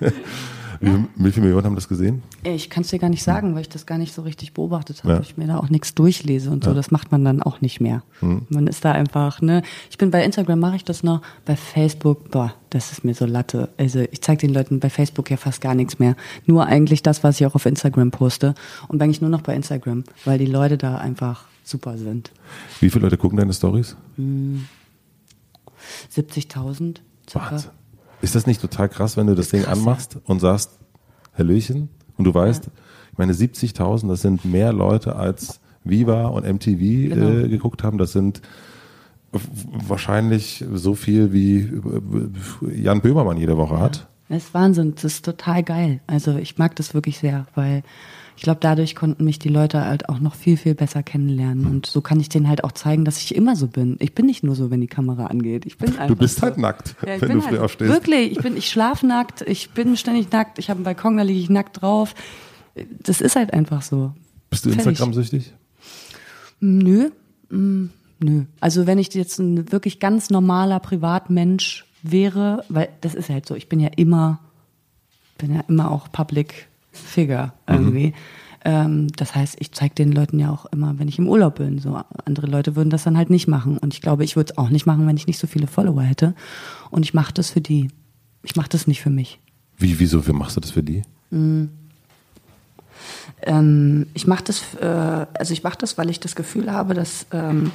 wie, 0.80 1.04
wie 1.16 1.30
viele 1.30 1.46
Millionen 1.46 1.66
haben 1.66 1.74
das 1.74 1.88
gesehen? 1.88 2.22
Ich 2.42 2.70
kann 2.70 2.82
es 2.82 2.88
dir 2.88 2.98
gar 2.98 3.10
nicht 3.10 3.22
sagen, 3.22 3.54
weil 3.54 3.62
ich 3.62 3.68
das 3.68 3.84
gar 3.84 3.98
nicht 3.98 4.14
so 4.14 4.22
richtig 4.22 4.54
beobachtet 4.54 5.04
habe. 5.04 5.14
Ja. 5.14 5.20
Ich 5.20 5.36
mir 5.36 5.46
da 5.46 5.58
auch 5.58 5.68
nichts 5.68 5.94
durchlese 5.94 6.50
und 6.50 6.64
so. 6.64 6.72
Das 6.72 6.90
macht 6.90 7.12
man 7.12 7.24
dann 7.24 7.42
auch 7.42 7.60
nicht 7.60 7.80
mehr. 7.80 8.02
Man 8.20 8.66
ist 8.66 8.84
da 8.84 8.92
einfach, 8.92 9.42
ne? 9.42 9.62
Ich 9.90 9.98
bin 9.98 10.10
bei 10.10 10.24
Instagram, 10.24 10.58
mache 10.58 10.76
ich 10.76 10.84
das 10.84 11.02
noch. 11.02 11.20
Bei 11.44 11.56
Facebook, 11.56 12.30
boah, 12.30 12.54
das 12.70 12.92
ist 12.92 13.04
mir 13.04 13.14
so 13.14 13.26
Latte. 13.26 13.68
Also 13.76 14.00
ich 14.10 14.22
zeige 14.22 14.46
den 14.46 14.54
Leuten 14.54 14.80
bei 14.80 14.88
Facebook 14.88 15.30
ja 15.30 15.36
fast 15.36 15.60
gar 15.60 15.74
nichts 15.74 15.98
mehr. 15.98 16.16
Nur 16.46 16.66
eigentlich 16.66 17.02
das, 17.02 17.22
was 17.22 17.38
ich 17.40 17.46
auch 17.46 17.54
auf 17.54 17.66
Instagram 17.66 18.10
poste. 18.10 18.54
Und 18.88 18.98
bin 18.98 19.02
eigentlich 19.02 19.20
nur 19.20 19.30
noch 19.30 19.42
bei 19.42 19.54
Instagram, 19.54 20.04
weil 20.24 20.38
die 20.38 20.46
Leute 20.46 20.78
da 20.78 20.96
einfach 20.96 21.44
super 21.70 21.96
sind. 21.96 22.30
Wie 22.80 22.90
viele 22.90 23.04
Leute 23.04 23.16
gucken 23.16 23.38
deine 23.38 23.52
Stories? 23.52 23.96
70.000 26.14 26.96
circa. 27.28 27.50
Wahnsinn. 27.52 27.70
Ist 28.22 28.34
das 28.34 28.46
nicht 28.46 28.60
total 28.60 28.88
krass, 28.88 29.16
wenn 29.16 29.26
du 29.26 29.34
das 29.34 29.48
Ding 29.48 29.62
krass, 29.62 29.78
anmachst 29.78 30.18
und 30.24 30.40
sagst, 30.40 30.78
Hallöchen? 31.36 31.88
Und 32.18 32.24
du 32.24 32.34
weißt, 32.34 32.68
ich 33.12 33.18
meine, 33.18 33.32
70.000, 33.32 34.08
das 34.08 34.20
sind 34.22 34.44
mehr 34.44 34.72
Leute 34.72 35.16
als 35.16 35.60
Viva 35.84 36.26
und 36.26 36.44
MTV 36.46 36.78
Genau. 37.08 37.30
äh, 37.30 37.48
geguckt 37.48 37.82
haben. 37.82 37.96
Das 37.96 38.12
sind 38.12 38.42
wahrscheinlich 39.32 40.64
so 40.74 40.94
viel 40.94 41.32
wie 41.32 41.60
äh, 41.60 42.82
Jan 42.82 43.00
Böhmermann 43.00 43.38
jede 43.38 43.56
Woche 43.56 43.78
hat. 43.78 44.06
Das 44.28 44.44
ist 44.44 44.54
Wahnsinn, 44.54 44.94
das 44.94 45.04
ist 45.04 45.24
total 45.24 45.62
geil. 45.62 46.00
Also 46.06 46.36
ich 46.36 46.58
mag 46.58 46.76
das 46.76 46.94
wirklich 46.94 47.18
sehr, 47.18 47.46
weil 47.54 47.82
ich 48.40 48.44
glaube, 48.44 48.60
dadurch 48.62 48.96
konnten 48.96 49.24
mich 49.24 49.38
die 49.38 49.50
Leute 49.50 49.84
halt 49.84 50.08
auch 50.08 50.18
noch 50.18 50.34
viel, 50.34 50.56
viel 50.56 50.74
besser 50.74 51.02
kennenlernen. 51.02 51.66
Und 51.66 51.84
so 51.84 52.00
kann 52.00 52.18
ich 52.20 52.30
denen 52.30 52.48
halt 52.48 52.64
auch 52.64 52.72
zeigen, 52.72 53.04
dass 53.04 53.20
ich 53.20 53.34
immer 53.34 53.54
so 53.54 53.66
bin. 53.66 53.98
Ich 54.00 54.14
bin 54.14 54.24
nicht 54.24 54.42
nur 54.42 54.54
so, 54.54 54.70
wenn 54.70 54.80
die 54.80 54.86
Kamera 54.86 55.26
angeht. 55.26 55.66
Ich 55.66 55.76
bin 55.76 55.90
einfach 55.90 56.06
Du 56.06 56.16
bist 56.16 56.36
so. 56.36 56.44
halt 56.44 56.56
nackt, 56.56 56.96
Ja, 57.06 57.16
ich 57.16 57.20
wenn 57.20 57.32
du 57.32 57.42
früh 57.42 57.50
halt, 57.50 57.60
aufstehst. 57.60 57.92
Wirklich, 57.92 58.32
ich 58.32 58.38
bin, 58.38 58.56
ich 58.56 58.70
schlaf 58.70 59.02
nackt, 59.02 59.42
ich 59.42 59.72
bin 59.72 59.94
ständig 59.94 60.32
nackt, 60.32 60.58
ich 60.58 60.70
habe 60.70 60.78
einen 60.78 60.84
Balkon, 60.84 61.18
da 61.18 61.22
liege 61.22 61.38
ich 61.38 61.50
nackt 61.50 61.82
drauf. 61.82 62.14
Das 63.02 63.20
ist 63.20 63.36
halt 63.36 63.52
einfach 63.52 63.82
so. 63.82 64.14
Bist 64.48 64.64
du. 64.64 64.70
Instagram-süchtig? 64.70 65.52
Nö, 66.60 67.10
mm, 67.50 67.90
nö. 68.20 68.44
Also 68.58 68.86
wenn 68.86 68.98
ich 68.98 69.12
jetzt 69.12 69.38
ein 69.38 69.70
wirklich 69.70 70.00
ganz 70.00 70.30
normaler 70.30 70.80
Privatmensch 70.80 71.84
wäre, 72.02 72.64
weil 72.70 72.88
das 73.02 73.14
ist 73.14 73.28
halt 73.28 73.44
so, 73.44 73.54
ich 73.54 73.68
bin 73.68 73.80
ja 73.80 73.90
immer, 73.96 74.40
bin 75.36 75.54
ja 75.54 75.60
immer 75.68 75.90
auch 75.90 76.10
Public 76.10 76.69
Figure 77.00 77.52
irgendwie. 77.66 78.08
Mhm. 78.08 78.14
Ähm, 78.64 79.08
das 79.16 79.34
heißt, 79.34 79.56
ich 79.58 79.72
zeige 79.72 79.94
den 79.94 80.12
Leuten 80.12 80.38
ja 80.38 80.50
auch 80.50 80.66
immer, 80.66 80.98
wenn 80.98 81.08
ich 81.08 81.18
im 81.18 81.28
Urlaub 81.28 81.56
bin. 81.56 81.78
So 81.78 82.00
andere 82.24 82.46
Leute 82.46 82.76
würden 82.76 82.90
das 82.90 83.04
dann 83.04 83.16
halt 83.16 83.30
nicht 83.30 83.48
machen. 83.48 83.78
Und 83.78 83.94
ich 83.94 84.02
glaube, 84.02 84.24
ich 84.24 84.36
würde 84.36 84.52
es 84.52 84.58
auch 84.58 84.68
nicht 84.68 84.86
machen, 84.86 85.06
wenn 85.06 85.16
ich 85.16 85.26
nicht 85.26 85.38
so 85.38 85.46
viele 85.46 85.66
Follower 85.66 86.02
hätte. 86.02 86.34
Und 86.90 87.04
ich 87.04 87.14
mache 87.14 87.32
das 87.32 87.50
für 87.50 87.60
die. 87.60 87.88
Ich 88.42 88.56
mache 88.56 88.68
das 88.68 88.86
nicht 88.86 89.00
für 89.00 89.10
mich. 89.10 89.40
Wie, 89.78 89.98
wieso, 89.98 90.26
wie 90.26 90.32
machst 90.32 90.56
du 90.56 90.60
das 90.60 90.72
für 90.72 90.82
die? 90.82 91.02
Mhm. 91.30 91.70
Ähm, 93.42 94.06
ich 94.12 94.26
mache 94.26 94.44
das, 94.44 94.74
äh, 94.74 94.86
also 94.86 95.52
ich 95.52 95.62
mache 95.62 95.78
das, 95.78 95.96
weil 95.96 96.10
ich 96.10 96.20
das 96.20 96.34
Gefühl 96.34 96.70
habe, 96.70 96.92
dass 96.92 97.26
ähm, 97.32 97.70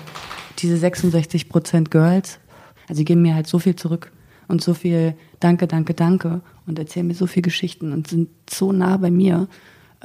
diese 0.59 0.77
66 0.77 1.49
Prozent 1.49 1.89
Girls, 1.89 2.39
also 2.87 2.99
die 2.99 3.05
geben 3.05 3.23
mir 3.23 3.33
halt 3.33 3.47
so 3.47 3.57
viel 3.57 3.75
zurück 3.75 4.11
und 4.47 4.61
so 4.61 4.75
viel 4.75 5.15
Danke, 5.39 5.67
Danke, 5.67 5.95
Danke 5.95 6.41
und 6.67 6.79
erzählen 6.79 7.07
mir 7.07 7.15
so 7.15 7.27
viel 7.27 7.43
Geschichten 7.43 7.91
und 7.91 8.07
sind 8.07 8.29
so 8.49 8.71
nah 8.71 8.97
bei 8.97 9.11
mir, 9.11 9.47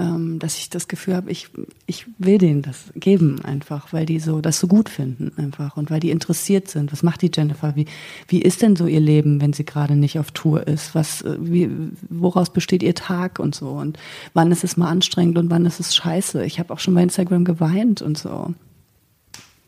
ähm, 0.01 0.39
dass 0.39 0.57
ich 0.57 0.71
das 0.71 0.89
Gefühl 0.89 1.15
habe, 1.15 1.31
ich, 1.31 1.49
ich 1.87 2.07
will 2.19 2.39
denen 2.39 2.63
das 2.63 2.93
geben 2.95 3.41
einfach, 3.45 3.93
weil 3.93 4.07
die 4.07 4.21
so 4.21 4.41
das 4.41 4.61
so 4.61 4.67
gut 4.67 4.89
finden 4.89 5.33
einfach 5.37 5.77
und 5.77 5.91
weil 5.91 6.01
die 6.01 6.11
interessiert 6.11 6.69
sind. 6.69 6.93
Was 6.93 7.03
macht 7.03 7.23
die 7.23 7.31
Jennifer? 7.35 7.77
Wie, 7.77 7.87
wie 8.29 8.41
ist 8.41 8.63
denn 8.63 8.77
so 8.77 8.87
ihr 8.87 9.01
Leben, 9.01 9.41
wenn 9.41 9.53
sie 9.53 9.65
gerade 9.65 9.97
nicht 9.97 10.19
auf 10.19 10.31
Tour 10.31 10.67
ist? 10.67 10.95
Was, 10.95 11.23
äh, 11.23 11.37
wie, 11.41 11.69
woraus 12.09 12.53
besteht 12.53 12.83
ihr 12.83 12.95
Tag 12.95 13.39
und 13.39 13.55
so? 13.55 13.71
Und 13.71 13.99
wann 14.33 14.53
ist 14.53 14.65
es 14.65 14.77
mal 14.77 14.89
anstrengend 14.89 15.39
und 15.39 15.51
wann 15.51 15.67
ist 15.67 15.81
es 15.81 15.95
scheiße? 15.95 16.45
Ich 16.45 16.59
habe 16.59 16.73
auch 16.73 16.79
schon 16.79 16.95
bei 16.95 17.03
Instagram 17.03 17.45
geweint 17.45 18.01
und 18.01 18.17
so. 18.17 18.55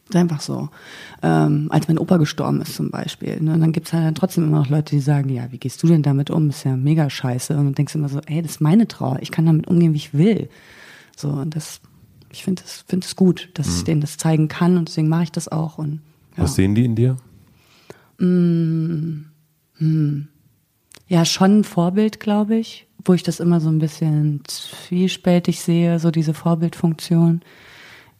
Ist 0.08 0.16
einfach 0.16 0.40
so. 0.40 0.68
Ähm, 1.22 1.68
als 1.70 1.88
mein 1.88 1.98
Opa 1.98 2.16
gestorben 2.16 2.60
ist 2.60 2.74
zum 2.74 2.90
Beispiel. 2.90 3.40
Ne? 3.40 3.54
Und 3.54 3.60
dann 3.60 3.72
gibt 3.72 3.86
es 3.86 3.92
halt 3.92 4.16
trotzdem 4.16 4.44
immer 4.44 4.58
noch 4.58 4.68
Leute, 4.68 4.94
die 4.94 5.00
sagen, 5.00 5.28
ja, 5.28 5.50
wie 5.52 5.58
gehst 5.58 5.82
du 5.82 5.86
denn 5.86 6.02
damit 6.02 6.30
um? 6.30 6.48
Ist 6.48 6.64
ja 6.64 6.76
mega 6.76 7.08
scheiße. 7.08 7.56
Und 7.56 7.66
du 7.66 7.72
denkst 7.72 7.94
immer 7.94 8.08
so, 8.08 8.20
ey, 8.26 8.42
das 8.42 8.52
ist 8.52 8.60
meine 8.60 8.88
Trauer. 8.88 9.18
Ich 9.20 9.30
kann 9.30 9.46
damit 9.46 9.68
umgehen, 9.68 9.92
wie 9.92 9.98
ich 9.98 10.14
will. 10.14 10.48
So, 11.16 11.28
und 11.28 11.54
das, 11.54 11.80
ich 12.30 12.44
finde 12.44 12.62
es 12.64 12.84
find 12.86 13.04
es 13.04 13.16
gut, 13.16 13.50
dass 13.54 13.68
mhm. 13.68 13.74
ich 13.76 13.84
denen 13.84 14.00
das 14.00 14.16
zeigen 14.16 14.48
kann 14.48 14.76
und 14.76 14.88
deswegen 14.88 15.08
mache 15.08 15.24
ich 15.24 15.32
das 15.32 15.48
auch. 15.48 15.78
Und, 15.78 16.00
ja. 16.36 16.42
Was 16.42 16.56
sehen 16.56 16.74
die 16.74 16.84
in 16.84 16.96
dir? 16.96 17.16
Mm, 18.18 19.26
hm. 19.78 20.28
Ja, 21.08 21.24
schon 21.24 21.60
ein 21.60 21.64
Vorbild, 21.64 22.20
glaube 22.20 22.56
ich, 22.56 22.86
wo 23.04 23.12
ich 23.12 23.22
das 23.22 23.40
immer 23.40 23.60
so 23.60 23.68
ein 23.68 23.78
bisschen 23.78 24.40
zwiespältig 24.46 25.60
sehe, 25.60 25.98
so 25.98 26.10
diese 26.10 26.34
Vorbildfunktion 26.34 27.42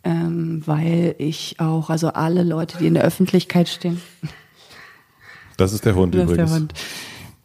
ähm, 0.04 0.62
weil 0.66 1.14
ich 1.18 1.56
auch, 1.58 1.90
also 1.90 2.08
alle 2.08 2.42
Leute, 2.42 2.78
die 2.78 2.86
in 2.86 2.94
der 2.94 3.04
Öffentlichkeit 3.04 3.68
stehen. 3.68 4.00
Das 5.56 5.72
ist 5.72 5.84
der 5.84 5.94
Hund 5.94 6.14
das 6.14 6.24
übrigens. 6.24 6.50
Ist 6.50 6.50
der 6.50 6.60
Hund. 6.60 6.74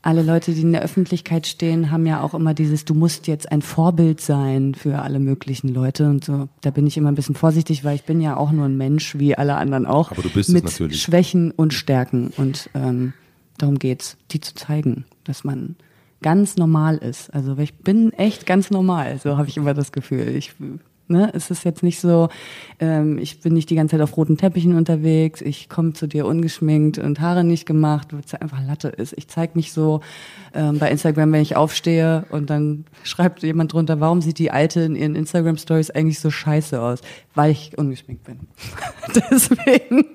Alle 0.01 0.21
Leute, 0.21 0.53
die 0.53 0.61
in 0.61 0.71
der 0.71 0.83
Öffentlichkeit 0.83 1.47
stehen, 1.47 1.91
haben 1.91 2.05
ja 2.05 2.21
auch 2.21 2.33
immer 2.33 2.53
dieses, 2.53 2.85
du 2.85 2.93
musst 2.93 3.27
jetzt 3.27 3.51
ein 3.51 3.61
Vorbild 3.61 4.21
sein 4.21 4.73
für 4.73 4.99
alle 5.01 5.19
möglichen 5.19 5.67
Leute 5.67 6.07
und 6.07 6.23
so. 6.23 6.47
Da 6.61 6.69
bin 6.69 6.87
ich 6.87 6.95
immer 6.97 7.11
ein 7.11 7.15
bisschen 7.15 7.35
vorsichtig, 7.35 7.83
weil 7.83 7.95
ich 7.95 8.03
bin 8.03 8.21
ja 8.21 8.37
auch 8.37 8.51
nur 8.51 8.65
ein 8.65 8.77
Mensch, 8.77 9.17
wie 9.17 9.35
alle 9.35 9.55
anderen 9.55 9.85
auch. 9.85 10.11
Aber 10.11 10.21
du 10.21 10.29
bist 10.29 10.49
mit 10.49 10.63
es 10.63 10.79
natürlich. 10.79 11.01
Schwächen 11.01 11.51
und 11.51 11.73
Stärken 11.73 12.31
und 12.37 12.69
ähm, 12.73 13.13
darum 13.57 13.79
geht's, 13.79 14.17
die 14.31 14.39
zu 14.39 14.55
zeigen, 14.55 15.05
dass 15.25 15.43
man 15.43 15.75
ganz 16.21 16.55
normal 16.55 16.97
ist. 16.97 17.33
Also 17.33 17.57
ich 17.57 17.75
bin 17.75 18.13
echt 18.13 18.45
ganz 18.45 18.71
normal, 18.71 19.19
so 19.21 19.37
habe 19.37 19.49
ich 19.49 19.57
immer 19.57 19.73
das 19.73 19.91
Gefühl. 19.91 20.35
Ich 20.35 20.53
Ne? 21.09 21.31
Es 21.33 21.49
ist 21.51 21.63
jetzt 21.63 21.83
nicht 21.83 22.01
so, 22.01 22.27
ähm, 22.79 23.17
ich 23.17 23.39
bin 23.39 23.53
nicht 23.53 23.69
die 23.69 23.75
ganze 23.75 23.95
Zeit 23.95 24.01
auf 24.01 24.17
roten 24.17 24.37
Teppichen 24.37 24.75
unterwegs, 24.75 25.39
ich 25.41 25.69
komme 25.69 25.93
zu 25.93 26.05
dir 26.05 26.25
ungeschminkt 26.25 26.97
und 26.97 27.21
Haare 27.21 27.45
nicht 27.45 27.65
gemacht, 27.65 28.11
weil 28.11 28.21
es 28.25 28.33
einfach 28.33 28.61
Latte 28.65 28.89
ist. 28.89 29.13
Ich 29.17 29.29
zeige 29.29 29.53
mich 29.55 29.71
so 29.71 30.01
ähm, 30.53 30.79
bei 30.79 30.91
Instagram, 30.91 31.31
wenn 31.31 31.41
ich 31.41 31.55
aufstehe 31.55 32.25
und 32.29 32.49
dann 32.49 32.85
schreibt 33.03 33.41
jemand 33.41 33.71
drunter, 33.71 34.01
warum 34.01 34.21
sieht 34.21 34.37
die 34.37 34.51
Alte 34.51 34.81
in 34.81 34.97
ihren 34.97 35.15
Instagram-Stories 35.15 35.91
eigentlich 35.91 36.19
so 36.19 36.29
scheiße 36.29 36.81
aus? 36.81 36.99
Weil 37.33 37.51
ich 37.51 37.77
ungeschminkt 37.77 38.25
bin. 38.25 38.39
Deswegen. 39.31 40.05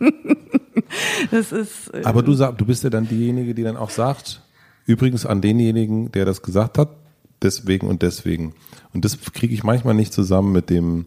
das 1.30 1.52
ist. 1.52 1.88
Äh, 1.94 2.02
Aber 2.04 2.22
du 2.22 2.34
sag, 2.34 2.58
du 2.58 2.66
bist 2.66 2.84
ja 2.84 2.90
dann 2.90 3.08
diejenige, 3.08 3.54
die 3.54 3.62
dann 3.62 3.78
auch 3.78 3.90
sagt, 3.90 4.42
übrigens 4.84 5.24
an 5.24 5.40
denjenigen, 5.40 6.12
der 6.12 6.26
das 6.26 6.42
gesagt 6.42 6.76
hat, 6.76 6.90
deswegen 7.42 7.88
und 7.88 8.02
deswegen. 8.02 8.54
Und 8.92 9.04
das 9.04 9.18
kriege 9.32 9.54
ich 9.54 9.64
manchmal 9.64 9.94
nicht 9.94 10.12
zusammen 10.12 10.52
mit 10.52 10.70
dem 10.70 11.06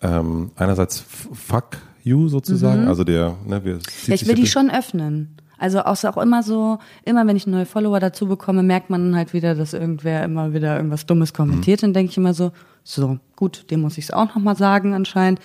ähm, 0.00 0.50
einerseits 0.56 1.02
Fuck 1.32 1.78
you 2.02 2.28
sozusagen, 2.28 2.82
mhm. 2.82 2.88
also 2.88 3.04
der, 3.04 3.36
ne, 3.46 3.64
wir, 3.64 3.78
ja, 4.06 4.14
ich 4.14 4.26
will 4.26 4.34
die 4.34 4.46
schon 4.46 4.70
öffnen. 4.70 5.36
Also 5.58 5.84
auch, 5.84 6.02
auch 6.02 6.16
immer 6.16 6.42
so, 6.42 6.78
immer 7.04 7.24
wenn 7.28 7.36
ich 7.36 7.46
neue 7.46 7.66
Follower 7.66 8.00
dazu 8.00 8.26
bekomme, 8.26 8.64
merkt 8.64 8.90
man 8.90 9.14
halt 9.14 9.32
wieder, 9.32 9.54
dass 9.54 9.74
irgendwer 9.74 10.24
immer 10.24 10.52
wieder 10.52 10.76
irgendwas 10.76 11.06
Dummes 11.06 11.32
kommentiert. 11.32 11.80
Mhm. 11.80 11.86
Dann 11.86 11.94
denke 11.94 12.10
ich 12.10 12.16
immer 12.16 12.34
so, 12.34 12.50
so, 12.82 13.20
gut, 13.36 13.70
dem 13.70 13.80
muss 13.80 13.96
ich 13.96 14.06
es 14.06 14.10
auch 14.10 14.34
nochmal 14.34 14.56
sagen 14.56 14.92
anscheinend. 14.92 15.38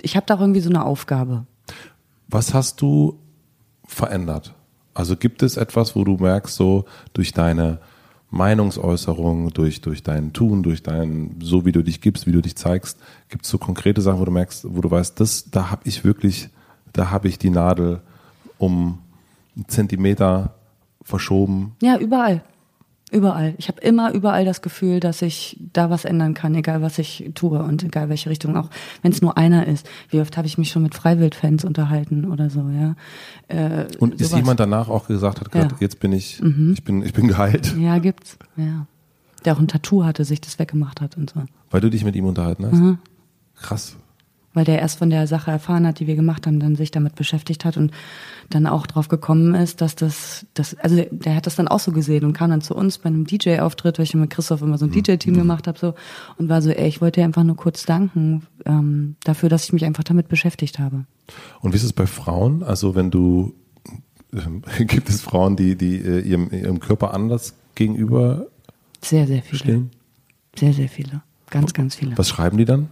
Ich 0.00 0.14
habe 0.14 0.26
da 0.26 0.38
irgendwie 0.38 0.60
so 0.60 0.70
eine 0.70 0.84
Aufgabe. 0.84 1.46
Was 2.28 2.54
hast 2.54 2.80
du 2.82 3.18
verändert? 3.84 4.54
Also 4.94 5.16
gibt 5.16 5.42
es 5.42 5.56
etwas, 5.56 5.96
wo 5.96 6.04
du 6.04 6.18
merkst, 6.18 6.54
so 6.54 6.84
durch 7.12 7.32
deine 7.32 7.80
Meinungsäußerung, 8.34 9.50
durch, 9.50 9.80
durch 9.80 10.02
dein 10.02 10.32
Tun, 10.32 10.62
durch 10.62 10.82
dein, 10.82 11.36
so 11.40 11.64
wie 11.64 11.72
du 11.72 11.82
dich 11.82 12.00
gibst, 12.00 12.26
wie 12.26 12.32
du 12.32 12.42
dich 12.42 12.56
zeigst, 12.56 12.98
gibt 13.28 13.44
es 13.44 13.50
so 13.50 13.58
konkrete 13.58 14.00
Sachen, 14.00 14.18
wo 14.18 14.24
du 14.24 14.32
merkst, 14.32 14.66
wo 14.68 14.80
du 14.80 14.90
weißt, 14.90 15.18
das, 15.20 15.50
da 15.50 15.70
habe 15.70 15.82
ich 15.84 16.04
wirklich, 16.04 16.48
da 16.92 17.10
habe 17.10 17.28
ich 17.28 17.38
die 17.38 17.50
Nadel 17.50 18.00
um 18.58 18.98
einen 19.54 19.68
Zentimeter 19.68 20.54
verschoben. 21.02 21.76
Ja, 21.80 21.96
überall. 21.96 22.42
Überall. 23.10 23.54
Ich 23.58 23.68
habe 23.68 23.80
immer 23.80 24.12
überall 24.12 24.44
das 24.44 24.62
Gefühl, 24.62 24.98
dass 24.98 25.22
ich 25.22 25.58
da 25.72 25.90
was 25.90 26.04
ändern 26.04 26.34
kann, 26.34 26.54
egal 26.54 26.82
was 26.82 26.98
ich 26.98 27.30
tue 27.34 27.62
und 27.62 27.82
egal 27.84 28.08
welche 28.08 28.30
Richtung, 28.30 28.56
auch 28.56 28.70
wenn 29.02 29.12
es 29.12 29.22
nur 29.22 29.36
einer 29.36 29.66
ist. 29.66 29.86
Wie 30.08 30.20
oft 30.20 30.36
habe 30.36 30.46
ich 30.46 30.58
mich 30.58 30.70
schon 30.70 30.82
mit 30.82 30.94
Freiwildfans 30.94 31.64
unterhalten 31.64 32.24
oder 32.24 32.50
so, 32.50 32.68
ja. 32.70 32.96
Äh, 33.48 33.86
und 33.98 34.20
ist 34.20 34.34
jemand 34.34 34.58
danach 34.58 34.88
auch 34.88 35.06
gesagt 35.06 35.40
hat, 35.40 35.52
grad, 35.52 35.72
ja. 35.72 35.76
jetzt 35.80 36.00
bin 36.00 36.12
ich, 36.12 36.40
mhm. 36.42 36.72
ich 36.76 36.82
bin, 36.82 37.02
ich 37.02 37.12
bin 37.12 37.28
geheilt? 37.28 37.76
Ja, 37.78 37.98
gibt's, 37.98 38.38
ja. 38.56 38.86
Der 39.44 39.54
auch 39.54 39.60
ein 39.60 39.68
Tattoo 39.68 40.04
hatte, 40.04 40.24
sich 40.24 40.40
das 40.40 40.58
weggemacht 40.58 41.00
hat 41.00 41.16
und 41.16 41.30
so. 41.30 41.42
Weil 41.70 41.82
du 41.82 41.90
dich 41.90 42.04
mit 42.04 42.16
ihm 42.16 42.24
unterhalten 42.24 42.64
hast? 42.66 42.72
Mhm. 42.72 42.98
Krass 43.54 43.96
weil 44.54 44.64
der 44.64 44.78
erst 44.78 44.98
von 44.98 45.10
der 45.10 45.26
Sache 45.26 45.50
erfahren 45.50 45.86
hat, 45.86 45.98
die 45.98 46.06
wir 46.06 46.14
gemacht 46.14 46.46
haben, 46.46 46.60
dann 46.60 46.76
sich 46.76 46.90
damit 46.90 47.16
beschäftigt 47.16 47.64
hat 47.64 47.76
und 47.76 47.92
dann 48.50 48.66
auch 48.66 48.86
drauf 48.86 49.08
gekommen 49.08 49.54
ist, 49.54 49.80
dass 49.80 49.96
das, 49.96 50.46
das 50.54 50.74
also 50.78 51.04
der 51.10 51.34
hat 51.34 51.46
das 51.46 51.56
dann 51.56 51.68
auch 51.68 51.80
so 51.80 51.92
gesehen 51.92 52.24
und 52.24 52.32
kam 52.32 52.50
dann 52.50 52.60
zu 52.60 52.74
uns 52.74 52.98
bei 52.98 53.08
einem 53.08 53.26
DJ-Auftritt, 53.26 53.98
weil 53.98 54.04
ich 54.04 54.14
mit 54.14 54.30
Christoph 54.30 54.62
immer 54.62 54.78
so 54.78 54.86
ein 54.86 54.90
mhm. 54.90 55.02
DJ-Team 55.02 55.34
gemacht 55.34 55.66
habe 55.66 55.78
so 55.78 55.94
und 56.36 56.48
war 56.48 56.62
so, 56.62 56.70
ey, 56.70 56.88
ich 56.88 57.00
wollte 57.00 57.20
dir 57.20 57.24
einfach 57.24 57.42
nur 57.42 57.56
kurz 57.56 57.84
danken 57.84 58.46
ähm, 58.64 59.16
dafür, 59.24 59.48
dass 59.48 59.64
ich 59.64 59.72
mich 59.72 59.84
einfach 59.84 60.04
damit 60.04 60.28
beschäftigt 60.28 60.78
habe. 60.78 61.04
Und 61.60 61.72
wie 61.72 61.76
ist 61.76 61.84
es 61.84 61.92
bei 61.92 62.06
Frauen? 62.06 62.62
Also 62.62 62.94
wenn 62.94 63.10
du 63.10 63.54
äh, 64.32 64.84
gibt 64.84 65.08
es 65.08 65.20
Frauen, 65.20 65.56
die 65.56 65.76
die 65.76 65.96
äh, 65.96 66.20
ihrem, 66.20 66.50
ihrem 66.50 66.80
Körper 66.80 67.12
anders 67.12 67.54
gegenüber 67.74 68.46
sehr 69.00 69.26
sehr 69.26 69.42
viele, 69.42 69.58
stehen? 69.58 69.90
sehr 70.56 70.72
sehr 70.72 70.88
viele, 70.88 71.22
ganz 71.50 71.72
ganz 71.72 71.96
viele. 71.96 72.16
Was 72.16 72.28
schreiben 72.28 72.56
die 72.56 72.64
dann? 72.64 72.88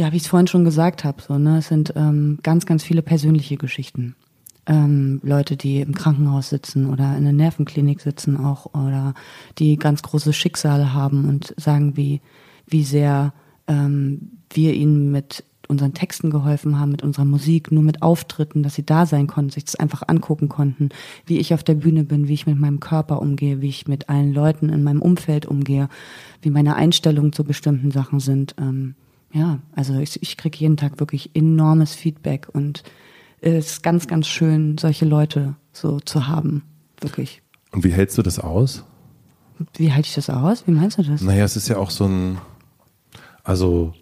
Ja, 0.00 0.12
wie 0.12 0.16
ich 0.16 0.22
es 0.22 0.28
vorhin 0.28 0.46
schon 0.46 0.64
gesagt 0.64 1.04
habe, 1.04 1.20
so, 1.20 1.36
ne, 1.36 1.58
es 1.58 1.68
sind 1.68 1.92
ähm, 1.94 2.38
ganz, 2.42 2.64
ganz 2.64 2.82
viele 2.82 3.02
persönliche 3.02 3.58
Geschichten. 3.58 4.16
Ähm, 4.64 5.20
Leute, 5.22 5.58
die 5.58 5.82
im 5.82 5.94
Krankenhaus 5.94 6.48
sitzen 6.48 6.88
oder 6.88 7.18
in 7.18 7.24
der 7.24 7.34
Nervenklinik 7.34 8.00
sitzen 8.00 8.38
auch 8.38 8.72
oder 8.72 9.12
die 9.58 9.76
ganz 9.76 10.00
große 10.00 10.32
Schicksale 10.32 10.94
haben 10.94 11.28
und 11.28 11.52
sagen, 11.58 11.98
wie, 11.98 12.22
wie 12.66 12.82
sehr 12.82 13.34
ähm, 13.66 14.38
wir 14.50 14.72
ihnen 14.72 15.10
mit 15.10 15.44
unseren 15.68 15.92
Texten 15.92 16.30
geholfen 16.30 16.80
haben, 16.80 16.92
mit 16.92 17.02
unserer 17.02 17.26
Musik, 17.26 17.70
nur 17.70 17.82
mit 17.82 18.00
Auftritten, 18.00 18.62
dass 18.62 18.76
sie 18.76 18.86
da 18.86 19.04
sein 19.04 19.26
konnten, 19.26 19.50
sich 19.50 19.66
das 19.66 19.76
einfach 19.76 20.04
angucken 20.06 20.48
konnten, 20.48 20.88
wie 21.26 21.36
ich 21.36 21.52
auf 21.52 21.62
der 21.62 21.74
Bühne 21.74 22.04
bin, 22.04 22.26
wie 22.26 22.32
ich 22.32 22.46
mit 22.46 22.58
meinem 22.58 22.80
Körper 22.80 23.20
umgehe, 23.20 23.60
wie 23.60 23.68
ich 23.68 23.86
mit 23.86 24.08
allen 24.08 24.32
Leuten 24.32 24.70
in 24.70 24.82
meinem 24.82 25.02
Umfeld 25.02 25.44
umgehe, 25.44 25.90
wie 26.40 26.48
meine 26.48 26.76
Einstellungen 26.76 27.34
zu 27.34 27.44
bestimmten 27.44 27.90
Sachen 27.90 28.18
sind. 28.18 28.54
Ähm, 28.58 28.94
ja, 29.32 29.60
also 29.74 29.98
ich, 29.98 30.20
ich 30.22 30.36
kriege 30.36 30.58
jeden 30.58 30.76
Tag 30.76 31.00
wirklich 31.00 31.30
enormes 31.34 31.94
Feedback 31.94 32.48
und 32.52 32.82
es 33.40 33.72
ist 33.72 33.82
ganz, 33.82 34.06
ganz 34.06 34.26
schön, 34.26 34.76
solche 34.78 35.04
Leute 35.04 35.54
so 35.72 36.00
zu 36.00 36.26
haben, 36.26 36.62
wirklich. 37.00 37.42
Und 37.72 37.84
wie 37.84 37.92
hältst 37.92 38.18
du 38.18 38.22
das 38.22 38.38
aus? 38.38 38.84
Wie 39.74 39.92
halte 39.92 40.08
ich 40.08 40.14
das 40.14 40.30
aus? 40.30 40.66
Wie 40.66 40.72
meinst 40.72 40.98
du 40.98 41.02
das? 41.02 41.20
Naja, 41.20 41.44
es 41.44 41.56
ist 41.56 41.68
ja 41.68 41.76
auch 41.76 41.90
so 41.90 42.06
ein, 42.06 42.38
also 43.44 43.94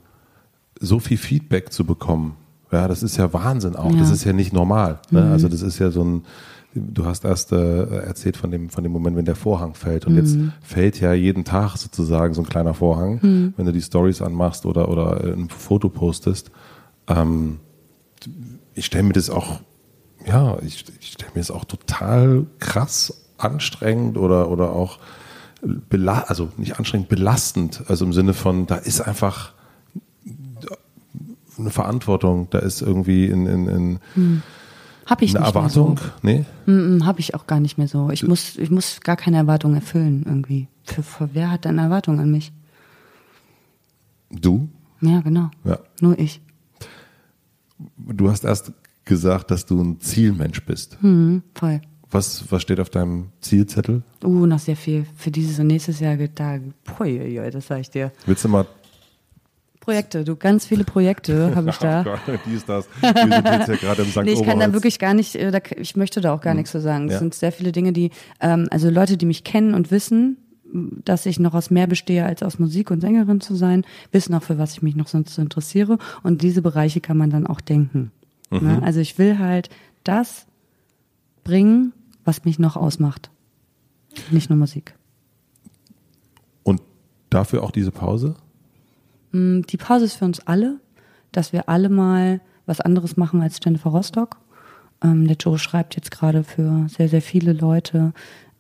so 0.81 0.99
viel 0.99 1.19
Feedback 1.19 1.73
zu 1.73 1.85
bekommen, 1.85 2.37
ja, 2.71 2.87
das 2.87 3.03
ist 3.03 3.17
ja 3.17 3.33
Wahnsinn 3.33 3.77
auch. 3.77 3.93
Ja. 3.93 3.99
Das 3.99 4.11
ist 4.11 4.25
ja 4.25 4.33
nicht 4.33 4.53
normal. 4.53 5.01
Ne? 5.11 5.23
Mhm. 5.23 5.33
Also 5.33 5.49
das 5.49 5.63
ist 5.63 5.79
ja 5.79 5.91
so 5.91 6.05
ein, 6.05 6.25
du 6.75 7.05
hast 7.07 7.25
erst 7.25 7.53
äh, 7.53 7.87
erzählt 8.01 8.37
von 8.37 8.51
dem, 8.51 8.69
von 8.71 8.83
dem 8.83 8.93
Moment, 8.93 9.17
wenn 9.17 9.25
der 9.25 9.37
Vorhang 9.37 9.75
fällt. 9.75 10.07
Und 10.07 10.13
mhm. 10.13 10.19
jetzt 10.19 10.39
fällt 10.63 11.01
ja 11.01 11.13
jeden 11.13 11.45
Tag 11.45 11.77
sozusagen 11.77 12.35
so 12.35 12.43
ein 12.43 12.49
kleiner 12.49 12.75
Vorhang, 12.75 13.21
mhm. 13.23 13.55
wenn 13.57 13.67
du 13.67 13.73
die 13.73 13.83
Stories 13.83 14.23
anmachst 14.23 14.67
oder, 14.67 14.89
oder 14.89 15.23
ein 15.25 15.49
Foto 15.49 15.89
postest. 15.89 16.51
Ähm, 17.07 17.61
ich 18.75 18.87
stelle 18.87 19.05
mir 19.05 19.13
das 19.13 19.31
auch, 19.31 19.61
ja, 20.27 20.59
ich, 20.63 20.85
ich 21.01 21.13
stelle 21.13 21.33
mir 21.35 21.41
das 21.41 21.51
auch 21.51 21.65
total 21.65 22.47
krass 22.59 23.25
anstrengend 23.39 24.19
oder, 24.19 24.51
oder 24.51 24.73
auch 24.73 24.99
also 26.07 26.51
nicht 26.57 26.79
anstrengend, 26.79 27.09
belastend. 27.09 27.83
Also 27.89 28.05
im 28.05 28.13
Sinne 28.13 28.35
von, 28.35 28.67
da 28.67 28.77
ist 28.77 29.01
einfach 29.01 29.55
eine 31.59 31.71
Verantwortung, 31.71 32.49
da 32.51 32.59
ist 32.61 32.83
irgendwie 32.83 33.27
in, 33.27 33.47
in, 33.47 33.69
in 33.69 34.01
hm. 34.15 34.43
Hab 35.09 35.23
ich 35.23 35.35
eine 35.35 35.45
nicht 35.47 35.55
Erwartung. 35.55 35.99
Mehr 36.23 36.45
so. 36.67 36.67
Nee? 36.67 36.73
Mm, 36.73 37.05
Habe 37.07 37.21
ich 37.21 37.35
auch 37.35 37.47
gar 37.47 37.61
nicht 37.61 37.79
mehr 37.79 37.89
so. 37.89 38.11
Ich 38.11 38.23
muss, 38.23 38.57
ich 38.57 38.71
muss 38.71 39.01
gar 39.01 39.17
keine 39.17 39.39
Erwartung 39.39 39.75
erfüllen 39.75 40.23
irgendwie. 40.27 40.69
Für, 40.85 41.03
für 41.03 41.31
wer 41.33 41.51
hat 41.51 41.67
eine 41.67 41.81
Erwartung 41.81 42.21
an 42.21 42.31
mich? 42.31 42.53
Du? 44.31 44.69
Ja, 45.01 45.21
genau. 45.21 45.51
Ja. 45.65 45.79
Nur 46.01 46.19
ich. 46.19 46.43
Du 47.97 48.31
hast 48.31 48.45
erst 48.45 48.73
gesagt, 49.05 49.51
dass 49.51 49.65
du 49.65 49.81
ein 49.81 50.01
Zielmensch 50.01 50.63
bist. 50.67 50.99
Hm, 51.01 51.43
voll. 51.55 51.81
Was, 52.11 52.51
was 52.51 52.63
steht 52.63 52.81
auf 52.81 52.91
deinem 52.91 53.29
Zielzettel? 53.41 54.03
Uh, 54.25 54.47
noch 54.47 54.59
sehr 54.59 54.77
viel. 54.77 55.07
Für 55.17 55.31
dieses 55.31 55.59
und 55.59 55.67
nächstes 55.69 56.01
Jahr 56.01 56.17
geht 56.17 56.41
da. 56.41 56.59
Pui, 56.85 57.41
das 57.53 57.67
sag 57.67 57.81
ich 57.81 57.91
dir. 57.91 58.13
Willst 58.27 58.45
du 58.45 58.49
mal 58.49 58.67
Projekte, 59.89 60.23
du 60.25 60.37
ganz 60.37 60.67
viele 60.67 60.85
Projekte 60.85 61.55
habe 61.57 61.71
ich 61.71 61.77
da. 61.79 62.03
Oh 62.03 62.19
Gott, 62.27 62.41
die 62.45 62.53
ist 62.55 62.69
das. 62.69 62.87
Wir 63.01 63.15
sind 63.17 63.33
jetzt 63.33 63.69
ja 63.69 63.77
gerade 63.77 64.03
im 64.03 64.09
St. 64.11 64.23
Nee, 64.23 64.33
ich 64.33 64.43
kann 64.43 64.61
da 64.61 64.75
wirklich 64.75 64.99
gar 64.99 65.15
nicht, 65.15 65.35
äh, 65.35 65.51
da, 65.51 65.61
ich 65.77 65.97
möchte 65.97 66.21
da 66.21 66.35
auch 66.35 66.43
gar 66.43 66.53
nichts 66.53 66.73
zu 66.73 66.81
sagen. 66.81 67.07
Es 67.07 67.15
Ja. 67.15 67.19
sind 67.21 67.33
sehr 67.35 67.53
viele 67.53 67.73
Dinge, 67.73 67.95
die, 67.95 68.11
ähm, 68.41 68.69
also 68.71 68.91
Leute, 68.91 69.17
die 69.17 69.25
mich 69.25 69.45
kennen 69.45 69.73
und 69.73 69.91
wissen, 69.91 70.37
dass 71.05 71.25
ich 71.25 71.41
noch 71.41 71.55
aus 71.55 71.71
mehr 71.71 71.87
bestehe, 71.87 72.27
als 72.27 72.43
aus 72.43 72.59
Musik 72.59 72.91
und 72.91 73.01
Sängerin 73.01 73.41
zu 73.41 73.55
sein, 73.55 73.87
wissen 74.13 74.35
auch, 74.35 74.43
für 74.43 74.59
was 74.59 74.73
ich 74.73 74.83
mich 74.83 74.95
noch 74.95 75.09
sonst 75.09 75.33
so 75.35 75.41
interessiere. 75.41 75.97
Und 76.23 76.43
diese 76.43 76.61
Bereiche 76.61 77.01
kann 77.01 77.17
man 77.17 77.31
dann 77.31 77.47
auch 77.47 77.63
denken. 77.63 78.11
Ne? 78.51 78.83
Also 78.83 79.01
ich 79.01 79.17
will 79.17 79.39
halt 79.39 79.71
das 80.05 80.45
bringen, 81.45 81.95
was 82.27 82.45
mich 82.45 82.59
noch 82.59 82.77
ausmacht. 82.77 83.31
Nicht 84.31 84.51
nur 84.51 84.59
Musik. 84.59 84.95
Und 86.63 86.83
dafür 87.31 87.63
auch 87.63 87.71
diese 87.71 87.91
Pause? 87.91 88.35
Mm, 89.33 89.63
Die 89.63 89.77
Pause 89.77 90.07
ist 90.07 90.17
für 90.17 90.25
uns 90.25 90.41
alle, 90.41 90.81
dass 91.33 91.53
wir 91.53 91.69
alle 91.69 91.89
mal 91.89 92.41
was 92.67 92.81
anderes 92.81 93.17
machen 93.17 93.43
als 93.43 93.61
Jennifer 93.63 93.91
Rostock. 93.91 94.37
Ähm, 95.03 95.27
der 95.27 95.37
Joe 95.37 95.59
schreibt 95.59 95.97
jetzt 95.97 96.11
gerade 96.11 96.45
für 96.45 96.87
sehr, 96.89 97.09
sehr 97.09 97.23
viele 97.23 97.53
Leute 97.53 98.13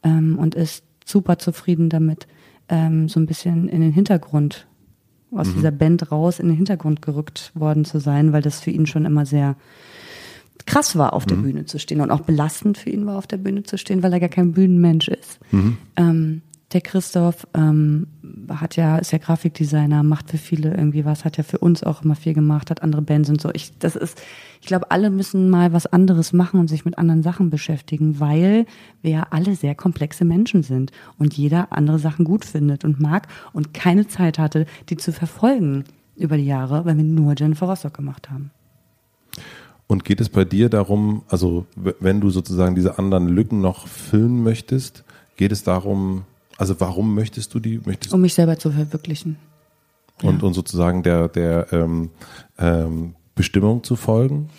ähm, 0.03 0.39
und 0.39 0.55
ist 0.55 0.85
super 1.05 1.39
zufrieden 1.39 1.89
damit, 1.89 2.27
ähm, 2.69 3.09
so 3.09 3.19
ein 3.19 3.27
bisschen 3.27 3.69
in 3.69 3.81
den 3.81 3.93
Hintergrund, 3.93 4.67
aus 5.31 5.53
dieser 5.53 5.71
Band 5.71 6.11
raus, 6.11 6.39
in 6.39 6.49
den 6.49 6.57
Hintergrund 6.57 7.03
gerückt 7.03 7.53
worden 7.55 7.85
zu 7.85 7.99
sein, 8.01 8.33
weil 8.33 8.41
das 8.41 8.61
für 8.61 8.71
ihn 8.71 8.87
schon 8.87 9.05
immer 9.05 9.27
sehr 9.27 9.57
krass 10.65 10.97
war, 10.97 11.13
auf 11.13 11.27
der 11.27 11.37
Bühne 11.43 11.67
zu 11.67 11.79
stehen 11.79 12.01
und 12.01 12.11
auch 12.11 12.21
belastend 12.23 12.79
für 12.79 12.89
ihn 12.91 13.05
war, 13.05 13.19
auf 13.19 13.27
der 13.27 13.37
Bühne 13.37 13.63
zu 13.63 13.77
stehen, 13.77 14.03
weil 14.03 14.13
er 14.13 14.21
gar 14.21 14.31
kein 14.31 14.53
Bühnenmensch 14.53 15.09
ist. 15.09 15.39
Ähm, 15.97 16.41
der 16.73 16.83
Christoph 16.83 17.47
ähm, 17.55 18.09
hat 18.51 18.77
ja, 18.77 18.99
ist 18.99 19.11
ja 19.11 19.19
Grafikdesigner, 19.19 20.03
macht 20.03 20.31
für 20.31 20.37
viele 20.37 20.75
irgendwie 20.75 21.07
was, 21.07 21.25
hat 21.25 21.39
ja 21.39 21.43
für 21.43 21.59
uns 21.59 21.83
auch 21.83 22.03
immer 22.03 22.15
viel 22.15 22.35
gemacht, 22.35 22.71
hat 22.71 22.83
andere 22.83 23.01
Bands 23.01 23.31
und 23.31 23.41
so. 23.41 23.51
Ich, 23.55 23.79
das 23.79 23.97
ist, 23.97 24.21
ich 24.61 24.67
glaube, 24.67 24.91
alle 24.91 25.09
müssen 25.09 25.49
mal 25.49 25.73
was 25.73 25.87
anderes 25.87 26.35
machen 26.35 26.61
und 26.61 26.69
sich 26.69 26.85
mit 26.85 26.99
anderen 26.99 27.23
Sachen 27.23 27.49
beschäftigen, 27.49 28.21
weil 28.21 28.67
wir 29.01 29.11
ja 29.11 29.27
alle 29.31 29.55
sehr 29.57 29.75
komplexe 29.75 30.27
Menschen 30.27 30.63
sind 30.63 30.93
und 31.19 31.35
jeder 31.35 31.73
andere 31.73 31.99
Sachen 31.99 32.27
gut 32.27 32.45
findet 32.45 32.85
und 32.85 33.01
mag 33.01 33.29
und 33.55 33.73
keine 33.73 34.07
Zeit 34.07 34.39
hatte, 34.39 34.67
die 34.91 34.99
zu 34.99 35.13
verfolgen 35.13 35.85
über 36.17 36.37
die 36.37 36.47
Jahre, 36.47 36.85
weil 36.85 36.99
wir 36.99 37.05
nur 37.05 37.35
Jennifer 37.37 37.67
Rostock 37.67 37.95
gemacht 37.95 38.31
haben. 38.31 38.51
Und 39.87 40.05
geht 40.05 40.21
es 40.21 40.29
bei 40.29 40.45
dir 40.45 40.69
darum, 40.69 41.23
also 41.29 41.65
wenn 41.75 42.21
du 42.21 42.29
sozusagen 42.29 42.75
diese 42.75 42.99
anderen 42.99 43.27
Lücken 43.27 43.63
noch 43.63 43.87
füllen 43.87 44.43
möchtest, 44.43 45.05
geht 45.37 45.51
es 45.51 45.63
darum, 45.63 46.25
also 46.59 46.79
warum 46.81 47.15
möchtest 47.15 47.55
du 47.55 47.61
die, 47.61 47.81
möchtest 47.85 48.13
Um 48.13 48.21
mich 48.21 48.35
selber 48.35 48.59
zu 48.59 48.71
verwirklichen. 48.71 49.37
und, 50.23 50.43
und 50.43 50.53
sozusagen 50.53 51.03
der, 51.03 51.29
der 51.29 51.73
ähm, 51.73 52.11
ähm, 52.59 53.15
Bestimmung 53.35 53.83
zu 53.85 53.97
folgen? 53.97 54.51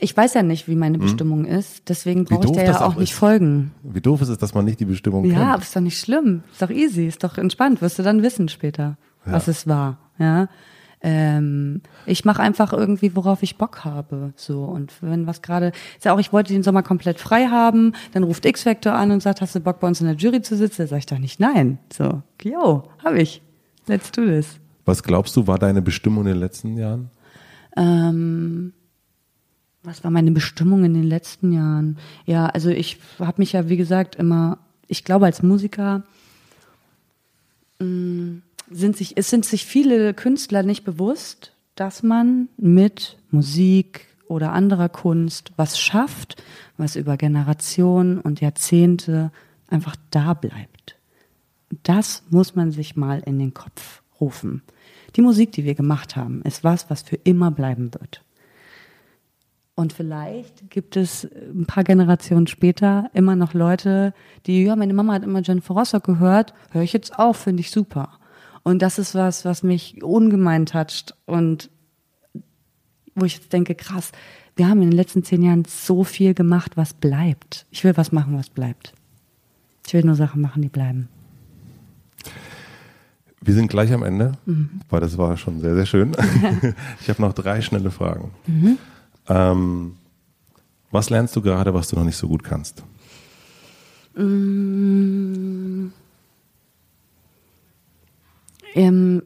Ich 0.00 0.14
weiß 0.14 0.34
ja 0.34 0.42
nicht, 0.42 0.68
wie 0.68 0.74
meine 0.74 0.98
Bestimmung 0.98 1.46
ist, 1.46 1.88
deswegen 1.88 2.24
brauche 2.24 2.44
ich 2.46 2.52
der 2.52 2.64
ja 2.64 2.80
auch 2.80 2.94
auch 2.94 2.96
nicht 2.96 3.14
folgen. 3.14 3.72
Wie 3.82 4.02
doof 4.02 4.20
ist 4.20 4.28
es, 4.28 4.36
dass 4.36 4.52
man 4.52 4.66
nicht 4.66 4.80
die 4.80 4.84
Bestimmung 4.84 5.24
Ja, 5.24 5.38
aber 5.38 5.52
kennt? 5.52 5.62
ist 5.62 5.76
doch 5.76 5.80
nicht 5.80 5.98
schlimm. 5.98 6.42
Ist 6.52 6.60
doch 6.60 6.70
easy, 6.70 7.06
ist 7.06 7.24
doch 7.24 7.38
entspannt. 7.38 7.80
Wirst 7.80 7.98
du 7.98 8.02
dann 8.02 8.22
wissen 8.22 8.48
später, 8.48 8.98
was 9.24 9.48
es 9.48 9.66
war. 9.66 9.98
Ja. 10.18 10.48
Ähm, 11.00 11.82
ich 12.06 12.24
mache 12.24 12.42
einfach 12.42 12.72
irgendwie, 12.72 13.14
worauf 13.14 13.42
ich 13.42 13.56
Bock 13.56 13.84
habe. 13.84 14.32
So 14.36 14.64
und 14.64 14.92
wenn 15.00 15.26
was 15.26 15.42
gerade, 15.42 15.72
ist 15.96 16.04
ja 16.04 16.14
auch, 16.14 16.18
ich 16.18 16.32
wollte 16.32 16.52
den 16.52 16.62
Sommer 16.62 16.82
komplett 16.82 17.20
frei 17.20 17.46
haben. 17.46 17.92
Dann 18.12 18.24
ruft 18.24 18.44
X 18.44 18.64
Factor 18.64 18.94
an 18.94 19.10
und 19.10 19.22
sagt, 19.22 19.40
hast 19.40 19.54
du 19.54 19.60
Bock 19.60 19.80
bei 19.80 19.86
uns 19.86 20.00
in 20.00 20.06
der 20.06 20.16
Jury 20.16 20.42
zu 20.42 20.56
sitzen? 20.56 20.82
Da 20.82 20.88
sag 20.88 20.98
ich 20.98 21.06
doch 21.06 21.18
nicht 21.18 21.40
nein. 21.40 21.78
So, 21.92 22.22
yo, 22.42 22.84
hab 23.04 23.14
ich. 23.14 23.42
Let's 23.86 24.10
do 24.10 24.24
this. 24.24 24.58
Was 24.84 25.02
glaubst 25.02 25.36
du, 25.36 25.46
war 25.46 25.58
deine 25.58 25.82
Bestimmung 25.82 26.24
in 26.24 26.32
den 26.32 26.40
letzten 26.40 26.76
Jahren? 26.76 27.10
Ähm, 27.76 28.72
was 29.82 30.02
war 30.02 30.10
meine 30.10 30.32
Bestimmung 30.32 30.84
in 30.84 30.94
den 30.94 31.04
letzten 31.04 31.52
Jahren? 31.52 31.98
Ja, 32.26 32.46
also 32.46 32.70
ich 32.70 32.98
habe 33.18 33.40
mich 33.40 33.52
ja, 33.52 33.68
wie 33.68 33.76
gesagt, 33.76 34.16
immer, 34.16 34.58
ich 34.88 35.04
glaube, 35.04 35.26
als 35.26 35.42
Musiker 35.42 36.02
mh, 37.78 38.40
sind 38.70 38.96
sich, 38.96 39.16
es 39.16 39.30
sind 39.30 39.44
sich 39.44 39.64
viele 39.64 40.14
Künstler 40.14 40.62
nicht 40.62 40.84
bewusst, 40.84 41.52
dass 41.74 42.02
man 42.02 42.48
mit 42.56 43.18
Musik 43.30 44.06
oder 44.26 44.52
anderer 44.52 44.88
Kunst 44.88 45.52
was 45.56 45.78
schafft, 45.78 46.42
was 46.76 46.96
über 46.96 47.16
Generationen 47.16 48.20
und 48.20 48.40
Jahrzehnte 48.40 49.32
einfach 49.68 49.96
da 50.10 50.34
bleibt. 50.34 50.96
Das 51.82 52.22
muss 52.30 52.54
man 52.54 52.70
sich 52.70 52.96
mal 52.96 53.22
in 53.24 53.38
den 53.38 53.54
Kopf 53.54 54.02
rufen. 54.20 54.62
Die 55.16 55.22
Musik, 55.22 55.52
die 55.52 55.64
wir 55.64 55.74
gemacht 55.74 56.16
haben, 56.16 56.42
ist 56.42 56.64
was, 56.64 56.90
was 56.90 57.02
für 57.02 57.16
immer 57.16 57.50
bleiben 57.50 57.92
wird. 57.94 58.22
Und 59.74 59.92
vielleicht 59.92 60.70
gibt 60.70 60.96
es 60.96 61.24
ein 61.24 61.66
paar 61.66 61.84
Generationen 61.84 62.48
später 62.48 63.10
immer 63.14 63.36
noch 63.36 63.54
Leute, 63.54 64.12
die, 64.46 64.64
ja, 64.64 64.74
meine 64.74 64.92
Mama 64.92 65.12
hat 65.12 65.22
immer 65.22 65.40
Jennifer 65.40 65.74
Rostock 65.74 66.02
gehört, 66.02 66.52
höre 66.72 66.82
ich 66.82 66.92
jetzt 66.92 67.16
auch, 67.16 67.36
finde 67.36 67.60
ich 67.60 67.70
super. 67.70 68.17
Und 68.68 68.82
das 68.82 68.98
ist 68.98 69.14
was, 69.14 69.46
was 69.46 69.62
mich 69.62 70.02
ungemein 70.02 70.66
toucht 70.66 71.14
und 71.24 71.70
wo 73.14 73.24
ich 73.24 73.36
jetzt 73.36 73.50
denke, 73.50 73.74
krass, 73.74 74.12
wir 74.56 74.68
haben 74.68 74.82
in 74.82 74.90
den 74.90 74.96
letzten 74.96 75.24
zehn 75.24 75.42
Jahren 75.42 75.64
so 75.64 76.04
viel 76.04 76.34
gemacht, 76.34 76.76
was 76.76 76.92
bleibt. 76.92 77.64
Ich 77.70 77.82
will 77.82 77.96
was 77.96 78.12
machen, 78.12 78.36
was 78.36 78.50
bleibt. 78.50 78.92
Ich 79.86 79.94
will 79.94 80.04
nur 80.04 80.16
Sachen 80.16 80.42
machen, 80.42 80.60
die 80.60 80.68
bleiben. 80.68 81.08
Wir 83.40 83.54
sind 83.54 83.68
gleich 83.68 83.90
am 83.90 84.02
Ende, 84.02 84.32
weil 84.90 85.00
das 85.00 85.16
war 85.16 85.38
schon 85.38 85.60
sehr, 85.60 85.74
sehr 85.74 85.86
schön. 85.86 86.12
ich 87.00 87.08
habe 87.08 87.22
noch 87.22 87.32
drei 87.32 87.62
schnelle 87.62 87.90
Fragen. 87.90 88.32
Ähm, 89.28 89.96
was 90.90 91.08
lernst 91.08 91.34
du 91.34 91.40
gerade, 91.40 91.72
was 91.72 91.88
du 91.88 91.96
noch 91.96 92.04
nicht 92.04 92.18
so 92.18 92.28
gut 92.28 92.44
kannst? 92.44 92.84
Ähm, 98.74 99.22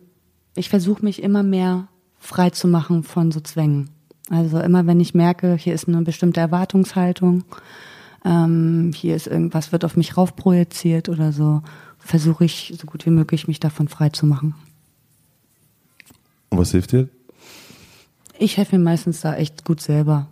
ich 0.55 0.69
versuche 0.69 1.05
mich 1.05 1.23
immer 1.23 1.43
mehr 1.43 1.89
frei 2.19 2.51
zu 2.51 2.69
machen 2.69 3.03
von 3.03 3.33
so 3.33 3.41
Zwängen. 3.41 3.91
Also 4.31 4.61
immer 4.61 4.87
wenn 4.87 5.01
ich 5.01 5.15
merke, 5.15 5.57
hier 5.57 5.75
ist 5.75 5.89
eine 5.89 6.03
bestimmte 6.03 6.41
Erwartungshaltung, 6.41 7.45
ähm, 8.25 8.93
hier 8.95 9.17
ist 9.17 9.27
irgendwas, 9.27 9.73
wird 9.73 9.85
auf 9.85 9.97
mich 9.97 10.17
raufprojiziert 10.17 11.09
oder 11.09 11.33
so, 11.33 11.63
versuche 11.99 12.45
ich 12.45 12.75
so 12.79 12.87
gut 12.87 13.05
wie 13.05 13.11
möglich 13.11 13.49
mich 13.49 13.61
davon 13.61 13.89
frei 13.89 14.11
zu 14.11 14.27
machen. 14.27 14.55
Und 16.51 16.59
was 16.59 16.71
hilft 16.71 16.93
dir? 16.93 17.09
Ich 18.39 18.57
helfe 18.57 18.79
mir 18.79 18.85
meistens 18.85 19.21
da 19.21 19.35
echt 19.35 19.65
gut 19.65 19.81
selber. 19.81 20.29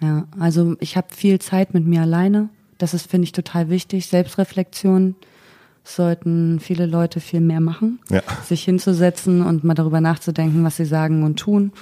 Ja, 0.00 0.26
also 0.38 0.76
ich 0.80 0.96
habe 0.96 1.08
viel 1.14 1.38
Zeit 1.38 1.74
mit 1.74 1.86
mir 1.86 2.02
alleine. 2.02 2.48
Das 2.78 2.94
ist, 2.94 3.10
finde 3.10 3.24
ich, 3.24 3.32
total 3.32 3.68
wichtig. 3.68 4.06
Selbstreflexion 4.06 5.16
sollten 5.88 6.60
viele 6.60 6.86
Leute 6.86 7.20
viel 7.20 7.40
mehr 7.40 7.60
machen. 7.60 8.00
Ja. 8.10 8.22
Sich 8.44 8.64
hinzusetzen 8.64 9.42
und 9.42 9.64
mal 9.64 9.74
darüber 9.74 10.00
nachzudenken, 10.00 10.64
was 10.64 10.76
sie 10.76 10.84
sagen 10.84 11.22
und 11.22 11.38
tun 11.38 11.72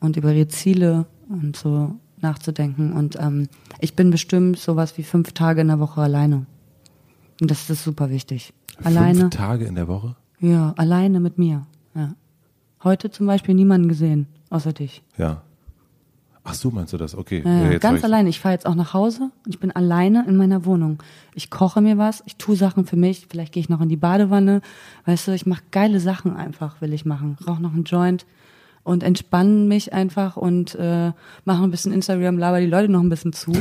und 0.00 0.16
über 0.16 0.32
ihre 0.32 0.48
Ziele 0.48 1.06
und 1.28 1.56
so 1.56 1.94
nachzudenken. 2.20 2.92
Und 2.92 3.16
ähm, 3.20 3.48
ich 3.80 3.94
bin 3.94 4.10
bestimmt 4.10 4.58
sowas 4.58 4.98
wie 4.98 5.02
fünf 5.02 5.32
Tage 5.32 5.60
in 5.60 5.68
der 5.68 5.80
Woche 5.80 6.00
alleine. 6.00 6.46
Und 7.40 7.50
das 7.50 7.68
ist 7.70 7.84
super 7.84 8.10
wichtig. 8.10 8.52
Alleine. 8.82 9.20
Fünf 9.20 9.36
Tage 9.36 9.64
in 9.66 9.74
der 9.74 9.88
Woche? 9.88 10.16
Ja, 10.40 10.74
alleine 10.76 11.20
mit 11.20 11.38
mir. 11.38 11.66
Ja. 11.94 12.14
Heute 12.84 13.10
zum 13.10 13.26
Beispiel 13.26 13.54
niemanden 13.54 13.88
gesehen, 13.88 14.26
außer 14.50 14.72
dich. 14.72 15.02
Ja. 15.16 15.42
Ach 16.48 16.54
so, 16.54 16.70
meinst 16.70 16.92
du 16.92 16.96
das? 16.96 17.16
Okay. 17.16 17.42
Ja, 17.44 17.72
ja, 17.72 17.78
ganz 17.78 17.98
ich- 17.98 18.04
alleine. 18.04 18.28
Ich 18.28 18.40
fahre 18.40 18.54
jetzt 18.54 18.66
auch 18.66 18.76
nach 18.76 18.94
Hause 18.94 19.30
und 19.44 19.54
ich 19.54 19.58
bin 19.58 19.72
alleine 19.72 20.24
in 20.28 20.36
meiner 20.36 20.64
Wohnung. 20.64 21.02
Ich 21.34 21.50
koche 21.50 21.80
mir 21.80 21.98
was, 21.98 22.22
ich 22.26 22.36
tue 22.36 22.56
Sachen 22.56 22.86
für 22.86 22.96
mich, 22.96 23.26
vielleicht 23.28 23.52
gehe 23.52 23.60
ich 23.60 23.68
noch 23.68 23.80
in 23.80 23.88
die 23.88 23.96
Badewanne. 23.96 24.60
Weißt 25.04 25.26
du, 25.26 25.32
ich 25.32 25.44
mache 25.44 25.62
geile 25.72 25.98
Sachen 25.98 26.36
einfach, 26.36 26.80
will 26.80 26.92
ich 26.92 27.04
machen. 27.04 27.36
Rauche 27.46 27.60
noch 27.60 27.74
einen 27.74 27.84
Joint 27.84 28.26
und 28.84 29.02
entspanne 29.02 29.66
mich 29.66 29.92
einfach 29.92 30.36
und 30.36 30.76
äh, 30.76 31.10
mache 31.44 31.64
ein 31.64 31.72
bisschen 31.72 31.92
Instagram, 31.92 32.38
laber 32.38 32.60
die 32.60 32.66
Leute 32.66 32.90
noch 32.92 33.00
ein 33.02 33.08
bisschen 33.08 33.32
zu. 33.32 33.52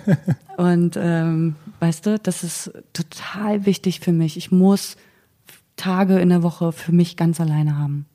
und 0.56 0.96
ähm, 0.96 1.56
weißt 1.80 2.06
du, 2.06 2.18
das 2.20 2.44
ist 2.44 2.72
total 2.92 3.66
wichtig 3.66 3.98
für 3.98 4.12
mich. 4.12 4.36
Ich 4.36 4.52
muss 4.52 4.96
Tage 5.74 6.20
in 6.20 6.28
der 6.28 6.44
Woche 6.44 6.70
für 6.70 6.92
mich 6.92 7.16
ganz 7.16 7.40
alleine 7.40 7.76
haben. 7.76 8.06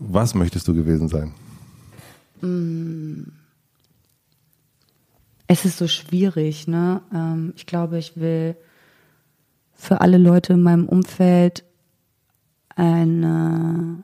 Was 0.00 0.34
möchtest 0.34 0.66
du 0.66 0.74
gewesen 0.74 1.06
sein? 1.08 1.32
Es 5.46 5.64
ist 5.64 5.78
so 5.78 5.86
schwierig, 5.86 6.66
ne? 6.66 7.02
Ähm, 7.14 7.52
ich 7.56 7.66
glaube, 7.66 7.98
ich 7.98 8.16
will 8.16 8.56
für 9.74 10.00
alle 10.00 10.18
Leute 10.18 10.54
in 10.54 10.62
meinem 10.62 10.88
Umfeld 10.88 11.64
eine 12.74 14.02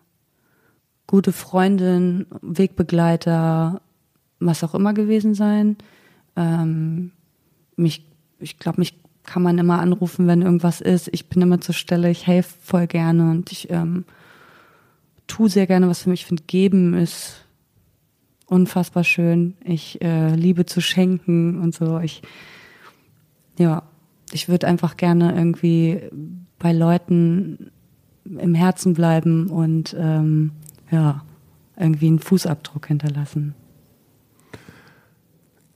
gute 1.06 1.32
Freundin, 1.32 2.26
Wegbegleiter, 2.42 3.80
was 4.40 4.62
auch 4.62 4.74
immer 4.74 4.94
gewesen 4.94 5.34
sein. 5.34 5.76
Ähm, 6.36 7.12
mich, 7.76 8.04
ich 8.38 8.58
glaube, 8.58 8.80
mich 8.80 8.94
kann 9.24 9.42
man 9.42 9.58
immer 9.58 9.80
anrufen, 9.80 10.26
wenn 10.26 10.42
irgendwas 10.42 10.80
ist. 10.80 11.08
Ich 11.12 11.28
bin 11.28 11.42
immer 11.42 11.60
zur 11.60 11.74
Stelle, 11.74 12.10
ich 12.10 12.26
helfe 12.26 12.54
voll 12.62 12.86
gerne 12.86 13.30
und 13.30 13.52
ich 13.52 13.70
ähm, 13.70 14.04
tue 15.26 15.48
sehr 15.48 15.66
gerne 15.66 15.88
was 15.88 16.02
für 16.02 16.10
mich. 16.10 16.22
Ich 16.22 16.26
finde, 16.26 16.44
geben 16.46 16.94
ist 16.94 17.44
unfassbar 18.48 19.04
schön. 19.04 19.54
Ich 19.64 20.02
äh, 20.02 20.34
liebe 20.34 20.66
zu 20.66 20.80
schenken 20.80 21.60
und 21.60 21.74
so. 21.74 22.00
Ich, 22.00 22.22
ja, 23.58 23.82
ich 24.32 24.48
würde 24.48 24.66
einfach 24.66 24.96
gerne 24.96 25.34
irgendwie 25.34 26.00
bei 26.58 26.72
Leuten 26.72 27.70
im 28.24 28.54
Herzen 28.54 28.94
bleiben 28.94 29.48
und 29.48 29.94
ähm, 29.98 30.52
ja, 30.90 31.22
irgendwie 31.76 32.08
einen 32.08 32.18
Fußabdruck 32.18 32.86
hinterlassen. 32.86 33.54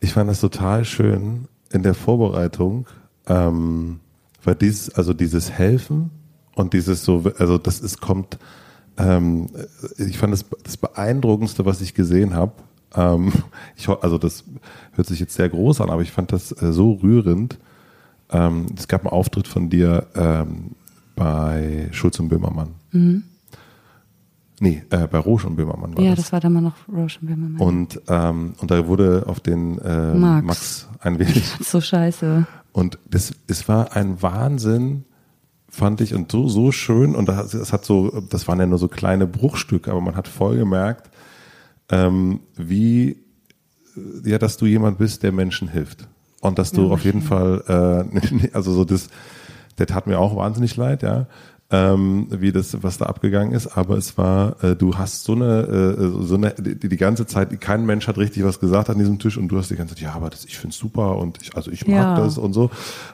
Ich 0.01 0.13
fand 0.13 0.29
das 0.29 0.41
total 0.41 0.85
schön 0.85 1.47
in 1.71 1.83
der 1.83 1.95
Vorbereitung, 1.95 2.87
ähm, 3.27 4.01
weil 4.43 4.57
dieses, 4.57 4.91
also 4.91 5.15
dieses 5.15 5.51
Helfen 5.51 6.11
und 6.55 6.73
dieses 6.73 7.05
so, 7.05 7.23
also 7.39 7.57
das 7.57 7.81
ist, 7.81 8.01
kommt, 8.01 8.39
ähm, 8.99 9.49
ich 9.99 10.19
fand 10.19 10.33
das, 10.33 10.45
das 10.65 10.77
Beeindruckendste, 10.77 11.65
was 11.65 11.81
ich 11.81 11.95
gesehen 11.95 12.35
habe. 12.35 12.53
Ähm, 12.95 13.33
ich, 13.77 13.89
also 13.89 14.19
das 14.19 14.45
hört 14.93 15.07
sich 15.09 15.21
jetzt 15.21 15.35
sehr 15.35 15.49
groß 15.49 15.81
an, 15.81 15.91
aber 15.91 16.03
ich 16.03 16.13
fand 16.13 16.33
das 16.33 16.53
äh, 16.63 16.73
so 16.73 16.93
rührend. 17.03 17.59
Ähm, 18.31 18.67
es 18.77 18.89
gab 18.89 19.03
einen 19.03 19.11
Auftritt 19.11 19.49
von 19.49 19.69
dir 19.69 20.07
ähm, 20.15 20.73
bei 21.17 21.89
Schulz 21.93 22.19
und 22.19 22.29
Böhmermann. 22.29 22.71
Mhm. 22.93 23.25
Nee, 24.61 24.83
äh, 24.91 25.09
bei 25.09 25.19
Roche 25.19 25.49
und 25.49 25.57
Böhmermann 25.57 25.97
war 25.97 26.05
Ja, 26.05 26.11
das. 26.11 26.27
das 26.27 26.33
war 26.33 26.39
dann 26.39 26.53
mal 26.53 26.61
noch 26.61 26.77
Roshan 26.89 27.27
Böhmermann. 27.27 27.61
Und, 27.61 28.01
ähm, 28.09 28.55
und 28.61 28.71
da 28.71 28.87
wurde 28.87 29.25
auf 29.27 29.41
den 29.41 29.79
äh, 29.79 30.15
Max. 30.15 30.47
Max 30.47 30.89
ein 31.01 31.19
wenig 31.19 31.45
so 31.61 31.81
scheiße. 31.81 32.47
Und 32.71 32.99
das, 33.11 33.33
es 33.49 33.67
war 33.69 33.97
ein 33.97 34.23
Wahnsinn, 34.23 35.05
fand 35.73 36.03
ich, 36.03 36.15
und 36.15 36.31
so, 36.31 36.49
so 36.49 36.71
schön. 36.71 37.15
Und 37.15 37.29
das, 37.29 37.53
das 37.53 37.73
hat 37.73 37.85
so, 37.85 38.23
das 38.29 38.47
waren 38.47 38.61
ja 38.61 38.67
nur 38.67 38.79
so 38.79 38.89
kleine 38.89 39.27
Bruchstücke, 39.27 39.91
aber 39.91 40.03
man 40.03 40.17
hat 40.17 40.29
voll 40.29 40.59
gemerkt, 40.59 41.11
ähm, 41.91 42.41
wie, 42.57 43.17
äh, 43.97 44.31
ja, 44.31 44.39
dass 44.39 44.59
du 44.59 44.67
jemand 44.67 44.99
bist, 44.99 45.23
der 45.23 45.33
Menschen 45.33 45.69
hilft. 45.69 46.07
Und 46.41 46.59
dass 46.59 46.73
du 46.73 46.89
Ja, 46.89 46.93
auf 46.93 47.05
jeden 47.05 47.23
Fall, 47.23 48.07
äh, 48.13 48.49
also 48.53 48.73
so 48.73 48.85
das, 48.85 49.09
der 49.79 49.87
tat 49.87 50.07
mir 50.07 50.19
auch 50.19 50.37
wahnsinnig 50.37 50.77
leid, 50.77 51.03
ja. 51.03 51.27
Ähm, 51.75 52.27
wie 52.31 52.53
das, 52.53 52.83
was 52.83 52.99
da 52.99 53.07
abgegangen 53.07 53.53
ist, 53.55 53.79
aber 53.79 53.97
es 53.97 54.19
war, 54.19 54.63
äh, 54.63 54.77
du 54.77 54.99
hast 54.99 55.25
so 55.25 55.33
eine, 55.33 55.63
äh, 55.63 56.23
so 56.23 56.35
eine, 56.35 56.51
die, 56.53 56.87
die 56.87 56.97
ganze 56.99 57.25
Zeit, 57.27 57.59
kein 57.63 57.87
Mensch 57.87 58.07
hat 58.09 58.19
richtig 58.19 58.45
was 58.45 58.61
gesagt 58.61 58.91
an 58.91 58.99
diesem 58.99 59.19
Tisch 59.19 59.39
und 59.39 59.49
du 59.49 59.57
hast 59.57 59.71
die 59.71 59.77
ganze 59.77 59.95
Zeit, 59.95 60.03
ja, 60.05 60.13
aber 60.13 60.29
das, 60.29 60.45
ich 60.45 60.59
find's 60.59 60.77
super 60.77 61.17
und 61.17 61.41
ich, 61.41 61.57
also 61.57 61.71
ich 61.71 61.87
mag 61.87 61.97
Ja. 61.97 62.17
das 62.17 62.37
und 62.37 62.53
so. 62.53 62.71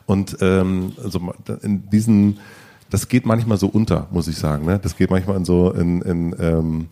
Und 0.07 0.39
ähm, 0.41 0.91
also 1.05 1.21
in 1.63 1.89
diesen, 1.89 2.39
das 2.91 3.07
geht 3.07 3.27
manchmal 3.27 3.59
so 3.59 3.69
unter, 3.69 4.09
muss 4.11 4.27
ich 4.27 4.37
sagen. 4.37 4.67
Ne? 4.67 4.81
Das 4.83 4.97
geht 4.97 5.11
manchmal 5.11 5.37
in 5.37 5.45
so 5.45 5.71
in, 5.71 6.03
in, 6.03 6.35
ähm, 6.41 6.89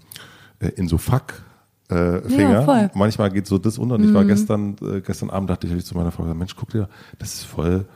äh, 0.61 0.69
in 0.77 0.87
so 0.87 0.99
Fuck. 0.99 1.43
Äh, 1.89 2.21
Finger. 2.29 2.63
voll. 2.63 2.83
Mhm. 2.83 2.91
Manchmal 2.95 3.31
geht 3.31 3.47
so 3.49 3.59
das 3.59 3.77
unter. 3.79 3.95
Und 3.97 4.05
ich 4.05 4.13
war 4.15 4.25
gestern, 4.25 4.77
äh, 4.83 5.01
gestern 5.01 5.31
Abend 5.31 5.51
dachte 5.51 5.67
ich 5.67 5.73
ich 5.73 5.85
zu 5.85 5.97
meiner 5.97 6.11
Frau, 6.13 6.23
gesagt, 6.25 6.39
Mensch, 6.39 6.55
guck 6.57 6.71
dir, 6.71 6.89
das 7.19 7.35
ist 7.35 7.45
voll 7.45 7.87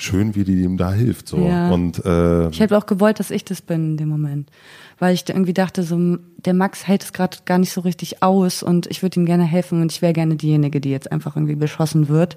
schön, 0.00 0.34
wie 0.34 0.44
die 0.44 0.62
ihm 0.62 0.76
da 0.76 0.92
hilft. 0.92 1.28
So. 1.28 1.38
Ja. 1.46 1.70
Und 1.70 2.04
äh, 2.04 2.48
Ich 2.48 2.60
hätte 2.60 2.76
auch 2.78 2.86
gewollt, 2.86 3.18
dass 3.20 3.30
ich 3.30 3.44
das 3.44 3.60
bin 3.60 3.90
in 3.92 3.96
dem 3.96 4.08
Moment. 4.08 4.50
Weil 4.98 5.14
ich 5.14 5.28
irgendwie 5.28 5.54
dachte, 5.54 5.82
so, 5.82 6.16
der 6.44 6.54
Max 6.54 6.86
hält 6.88 7.02
es 7.04 7.12
gerade 7.12 7.36
gar 7.44 7.58
nicht 7.58 7.72
so 7.72 7.82
richtig 7.82 8.22
aus 8.22 8.62
und 8.62 8.86
ich 8.88 9.02
würde 9.02 9.20
ihm 9.20 9.26
gerne 9.26 9.44
helfen 9.44 9.80
und 9.82 9.92
ich 9.92 10.02
wäre 10.02 10.12
gerne 10.12 10.36
diejenige, 10.36 10.80
die 10.80 10.90
jetzt 10.90 11.12
einfach 11.12 11.36
irgendwie 11.36 11.54
beschossen 11.56 12.08
wird. 12.08 12.36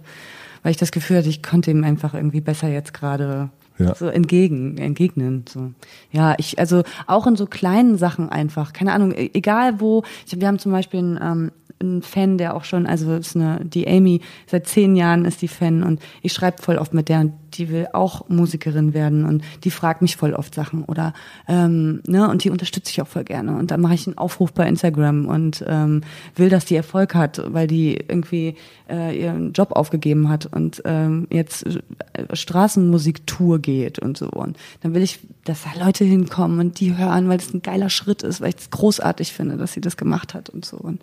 Weil 0.63 0.71
ich 0.71 0.77
das 0.77 0.91
Gefühl 0.91 1.17
hatte, 1.17 1.29
ich 1.29 1.41
konnte 1.41 1.71
ihm 1.71 1.83
einfach 1.83 2.13
irgendwie 2.13 2.41
besser 2.41 2.67
jetzt 2.69 2.93
gerade 2.93 3.49
Ja. 3.79 3.95
so 3.95 4.05
entgegen, 4.07 4.77
entgegnen. 4.77 5.43
So. 5.49 5.71
Ja, 6.11 6.35
ich, 6.37 6.59
also 6.59 6.83
auch 7.07 7.25
in 7.25 7.35
so 7.35 7.47
kleinen 7.47 7.97
Sachen 7.97 8.29
einfach, 8.29 8.71
keine 8.73 8.93
Ahnung, 8.93 9.11
e- 9.11 9.31
egal 9.33 9.79
wo, 9.79 10.03
ich, 10.27 10.39
wir 10.39 10.47
haben 10.47 10.59
zum 10.59 10.71
Beispiel 10.71 10.99
einen, 10.99 11.19
ähm, 11.19 11.51
einen 11.81 12.01
Fan, 12.01 12.37
der 12.37 12.55
auch 12.55 12.63
schon, 12.63 12.85
also 12.85 13.13
ist 13.15 13.35
eine, 13.35 13.59
die 13.63 13.87
Amy, 13.87 14.21
seit 14.47 14.67
zehn 14.67 14.95
Jahren 14.95 15.25
ist 15.25 15.41
die 15.41 15.47
Fan 15.47 15.83
und 15.83 16.01
ich 16.21 16.33
schreibe 16.33 16.61
voll 16.61 16.77
oft 16.77 16.93
mit 16.93 17.09
der 17.09 17.19
und 17.21 17.33
die 17.53 17.69
will 17.69 17.87
auch 17.93 18.27
Musikerin 18.29 18.93
werden 18.93 19.25
und 19.25 19.43
die 19.63 19.71
fragt 19.71 20.01
mich 20.01 20.15
voll 20.15 20.33
oft 20.33 20.55
Sachen 20.55 20.83
oder 20.83 21.13
ähm, 21.47 22.01
ne 22.07 22.29
und 22.29 22.43
die 22.43 22.49
unterstütze 22.49 22.91
ich 22.91 23.01
auch 23.01 23.07
voll 23.07 23.23
gerne 23.23 23.55
und 23.57 23.71
dann 23.71 23.81
mache 23.81 23.93
ich 23.93 24.07
einen 24.07 24.17
Aufruf 24.17 24.53
bei 24.53 24.67
Instagram 24.67 25.25
und 25.25 25.63
ähm, 25.67 26.01
will, 26.35 26.49
dass 26.49 26.65
die 26.65 26.75
Erfolg 26.75 27.15
hat, 27.15 27.41
weil 27.53 27.67
die 27.67 27.95
irgendwie 27.95 28.55
äh, 28.89 29.19
ihren 29.19 29.53
Job 29.53 29.71
aufgegeben 29.73 30.29
hat 30.29 30.45
und 30.45 30.81
ähm, 30.85 31.27
jetzt 31.29 31.65
äh, 31.65 31.81
Straßenmusiktour 32.33 33.59
geht 33.59 33.99
und 33.99 34.17
so 34.17 34.29
und 34.29 34.57
dann 34.81 34.93
will 34.93 35.01
ich, 35.01 35.19
dass 35.43 35.63
da 35.63 35.85
Leute 35.85 36.05
hinkommen 36.05 36.59
und 36.59 36.79
die 36.79 36.97
hören, 36.97 37.29
weil 37.29 37.39
es 37.39 37.53
ein 37.53 37.61
geiler 37.61 37.89
Schritt 37.89 38.23
ist, 38.23 38.41
weil 38.41 38.49
ich 38.49 38.57
es 38.57 38.69
großartig 38.69 39.33
finde, 39.33 39.57
dass 39.57 39.73
sie 39.73 39.81
das 39.81 39.97
gemacht 39.97 40.33
hat 40.33 40.49
und 40.49 40.65
so 40.65 40.77
und 40.77 41.01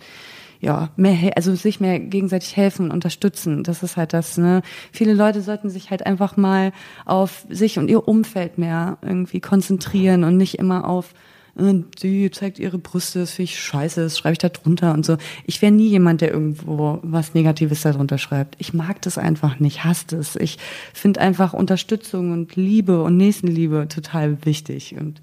ja, 0.61 0.91
mehr, 0.97 1.37
also 1.37 1.55
sich 1.55 1.81
mehr 1.81 2.01
gegenseitig 2.01 2.57
helfen 2.57 2.87
und 2.87 2.93
unterstützen. 2.93 3.63
Das 3.63 3.83
ist 3.83 3.97
halt 3.97 4.13
das, 4.13 4.39
ne? 4.39 4.63
Viele 4.93 5.15
Leute 5.15 5.41
sollten 5.41 5.71
sich 5.71 5.91
halt 5.91 6.05
einfach 6.05 6.37
mal 6.37 6.73
auf 7.05 7.47
sich 7.49 7.79
und 7.79 7.89
ihr 7.89 8.09
Umfeld 8.09 8.59
mehr 8.59 8.99
irgendwie 9.03 9.41
konzentrieren 9.41 10.25
und 10.25 10.37
nicht 10.37 10.59
immer 10.59 10.89
auf, 10.89 11.15
äh, 11.57 11.75
sie 11.99 12.31
zeigt 12.33 12.59
ihre 12.59 12.79
Brüste, 12.79 13.21
das 13.21 13.33
finde 13.33 13.53
ich 13.53 13.61
scheiße, 13.61 14.03
das 14.03 14.19
schreibe 14.19 14.33
ich 14.33 14.39
da 14.39 14.49
drunter 14.49 14.95
und 14.95 15.07
so. 15.07 15.17
Ich 15.45 15.63
wäre 15.63 15.73
nie 15.73 15.89
jemand, 15.89 16.23
der 16.23 16.33
irgendwo 16.33 16.99
was 17.03 17.35
Negatives 17.35 17.83
da 17.83 17.93
drunter 17.93 18.19
schreibt. 18.19 18.57
Ich 18.59 18.75
mag 18.75 19.01
das 19.03 19.17
einfach 19.17 19.61
nicht, 19.61 19.85
hasse 19.85 20.17
es. 20.17 20.35
Ich 20.35 20.59
finde 20.93 21.21
einfach 21.21 21.53
Unterstützung 21.53 22.33
und 22.33 22.57
Liebe 22.57 23.03
und 23.05 23.17
Nächstenliebe 23.17 23.87
total 23.89 24.45
wichtig 24.45 24.97
und 24.99 25.21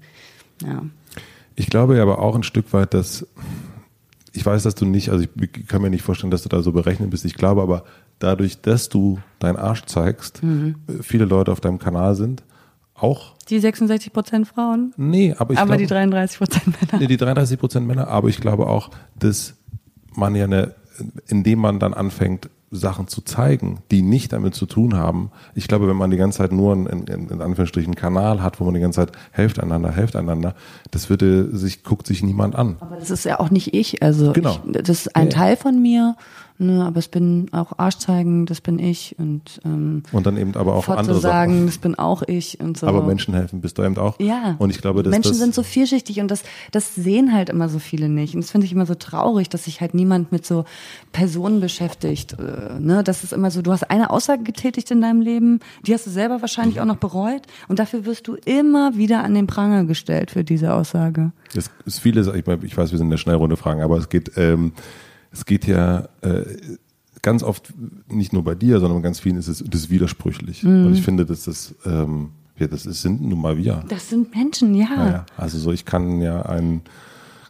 ja. 0.62 0.82
Ich 1.56 1.68
glaube 1.68 1.96
ja 1.96 2.02
aber 2.02 2.20
auch 2.20 2.34
ein 2.34 2.42
Stück 2.42 2.72
weit, 2.72 2.94
dass 2.94 3.26
ich 4.36 4.44
weiß, 4.46 4.62
dass 4.62 4.74
du 4.74 4.84
nicht, 4.84 5.10
also 5.10 5.24
ich 5.24 5.66
kann 5.68 5.82
mir 5.82 5.90
nicht 5.90 6.02
vorstellen, 6.02 6.30
dass 6.30 6.42
du 6.42 6.48
da 6.48 6.62
so 6.62 6.72
berechnet 6.72 7.10
bist. 7.10 7.24
Ich 7.24 7.34
glaube 7.34 7.62
aber, 7.62 7.84
dadurch, 8.18 8.60
dass 8.60 8.88
du 8.88 9.18
deinen 9.38 9.56
Arsch 9.56 9.84
zeigst, 9.86 10.42
Mhm. 10.42 10.76
viele 11.02 11.24
Leute 11.24 11.52
auf 11.52 11.60
deinem 11.60 11.78
Kanal 11.78 12.14
sind, 12.14 12.42
auch, 12.94 13.34
Die 13.50 13.58
66 13.60 14.12
Prozent 14.12 14.48
Frauen, 14.48 14.92
nee, 14.96 15.34
aber 15.36 15.52
ich 15.52 15.58
aber 15.58 15.68
glaube, 15.76 15.82
die 15.82 15.86
33 15.86 16.38
Prozent 16.38 16.66
Männer. 16.66 17.00
nee, 17.00 17.06
die 17.06 17.16
33 17.18 17.58
Prozent 17.58 17.86
Männer, 17.86 18.08
aber 18.08 18.28
ich 18.28 18.40
glaube 18.40 18.66
auch, 18.68 18.90
dass 19.18 19.54
man 20.14 20.34
ja 20.34 20.44
eine, 20.44 20.74
indem 21.26 21.58
man 21.58 21.78
dann 21.78 21.92
anfängt, 21.92 22.48
Sachen 22.76 23.08
zu 23.08 23.22
zeigen, 23.22 23.78
die 23.90 24.02
nicht 24.02 24.32
damit 24.32 24.54
zu 24.54 24.66
tun 24.66 24.94
haben. 24.94 25.30
Ich 25.54 25.68
glaube, 25.68 25.88
wenn 25.88 25.96
man 25.96 26.10
die 26.10 26.16
ganze 26.16 26.38
Zeit 26.38 26.52
nur 26.52 26.72
einen, 26.72 26.86
in, 26.86 27.06
in 27.06 27.40
Anführungsstrichen 27.42 27.92
einen 27.92 28.00
Kanal 28.00 28.42
hat, 28.42 28.60
wo 28.60 28.64
man 28.64 28.74
die 28.74 28.80
ganze 28.80 29.00
Zeit 29.00 29.12
helft 29.32 29.58
einander, 29.60 29.90
helft 29.92 30.16
einander, 30.16 30.54
das 30.90 31.10
würde 31.10 31.56
sich, 31.56 31.82
guckt 31.84 32.06
sich 32.06 32.22
niemand 32.22 32.54
an. 32.54 32.76
Aber 32.80 32.96
das 32.96 33.10
ist 33.10 33.24
ja 33.24 33.40
auch 33.40 33.50
nicht 33.50 33.74
ich. 33.74 34.02
Also 34.02 34.32
Genau. 34.32 34.58
ich, 34.66 34.82
das 34.82 34.88
ist 34.88 35.16
ein 35.16 35.28
ja. 35.28 35.32
Teil 35.32 35.56
von 35.56 35.80
mir, 35.80 36.16
ne, 36.58 36.84
aber 36.84 36.98
es 36.98 37.08
bin 37.08 37.48
auch 37.52 37.72
Arsch 37.78 37.98
zeigen, 37.98 38.46
das 38.46 38.60
bin 38.60 38.78
ich 38.78 39.16
und 39.18 39.60
ähm, 39.64 40.02
Und 40.12 40.26
dann 40.26 40.36
eben 40.36 40.54
aber 40.54 40.74
auch 40.74 40.84
Fotze 40.84 40.98
andere 40.98 41.20
sagen, 41.20 41.52
Sachen. 41.52 41.66
das 41.66 41.78
bin 41.78 41.94
auch 41.96 42.22
ich 42.22 42.60
und 42.60 42.76
so. 42.78 42.86
Aber 42.86 43.02
Menschen 43.02 43.34
helfen 43.34 43.60
bist 43.60 43.78
du 43.78 43.82
eben 43.82 43.96
auch. 43.96 44.18
Ja. 44.20 44.56
Und 44.58 44.70
ich 44.70 44.80
glaube, 44.80 45.02
dass 45.02 45.10
Menschen 45.10 45.32
das, 45.32 45.38
sind 45.38 45.54
so 45.54 45.62
vielschichtig 45.62 46.20
und 46.20 46.30
das, 46.30 46.42
das 46.72 46.94
sehen 46.94 47.32
halt 47.32 47.48
immer 47.48 47.68
so 47.68 47.78
viele 47.78 48.08
nicht. 48.08 48.34
Und 48.34 48.42
das 48.42 48.50
finde 48.50 48.66
ich 48.66 48.72
immer 48.72 48.86
so 48.86 48.94
traurig, 48.94 49.48
dass 49.48 49.64
sich 49.64 49.80
halt 49.80 49.94
niemand 49.94 50.32
mit 50.32 50.46
so 50.46 50.64
Personen 51.12 51.60
beschäftigt. 51.60 52.36
Äh, 52.38 52.80
ne? 52.80 53.02
Das 53.04 53.24
ist 53.24 53.32
immer 53.32 53.50
so, 53.50 53.62
du 53.62 53.72
hast 53.72 53.90
eine 53.90 54.10
Aussage 54.10 54.42
getätigt 54.42 54.90
in 54.90 55.00
deinem 55.00 55.20
Leben, 55.20 55.60
die 55.86 55.94
hast 55.94 56.06
du 56.06 56.10
selber 56.10 56.40
wahrscheinlich 56.40 56.80
auch 56.80 56.84
noch 56.84 56.96
bereut 56.96 57.42
und 57.68 57.78
dafür 57.78 58.04
wirst 58.04 58.28
du 58.28 58.36
immer 58.44 58.96
wieder 58.96 59.22
an 59.22 59.34
den 59.34 59.46
Pranger 59.46 59.84
gestellt 59.84 60.30
für 60.30 60.44
diese 60.44 60.72
Aussage. 60.74 61.32
es 61.54 61.70
ist 61.84 61.98
viele, 61.98 62.20
ich, 62.36 62.46
meine, 62.46 62.64
ich 62.64 62.76
weiß, 62.76 62.90
wir 62.90 62.98
sind 62.98 63.06
in 63.06 63.10
der 63.10 63.18
Schnellrunde 63.18 63.56
fragen, 63.56 63.82
aber 63.82 63.98
es 63.98 64.08
geht, 64.08 64.32
ähm, 64.36 64.72
es 65.32 65.44
geht 65.44 65.66
ja 65.66 66.08
äh, 66.22 66.44
ganz 67.26 67.42
oft 67.42 67.74
nicht 68.08 68.32
nur 68.32 68.44
bei 68.44 68.54
dir, 68.54 68.78
sondern 68.78 68.98
bei 68.98 69.02
ganz 69.02 69.20
vielen 69.20 69.36
ist 69.36 69.48
es 69.48 69.58
das 69.66 69.82
ist 69.82 69.90
widersprüchlich. 69.90 70.62
Mhm. 70.62 70.86
Und 70.86 70.94
ich 70.94 71.02
finde, 71.02 71.26
dass 71.26 71.44
das, 71.44 71.74
ähm, 71.84 72.30
ja, 72.56 72.68
das 72.68 72.86
ist, 72.86 73.02
sind 73.02 73.20
nun 73.20 73.40
mal 73.40 73.56
wir. 73.56 73.84
Das 73.88 74.08
sind 74.08 74.34
Menschen, 74.34 74.74
ja. 74.74 74.86
Ja, 74.90 75.06
ja. 75.06 75.26
Also 75.36 75.58
so, 75.58 75.72
ich 75.72 75.84
kann 75.84 76.20
ja 76.20 76.42
einen, 76.42 76.82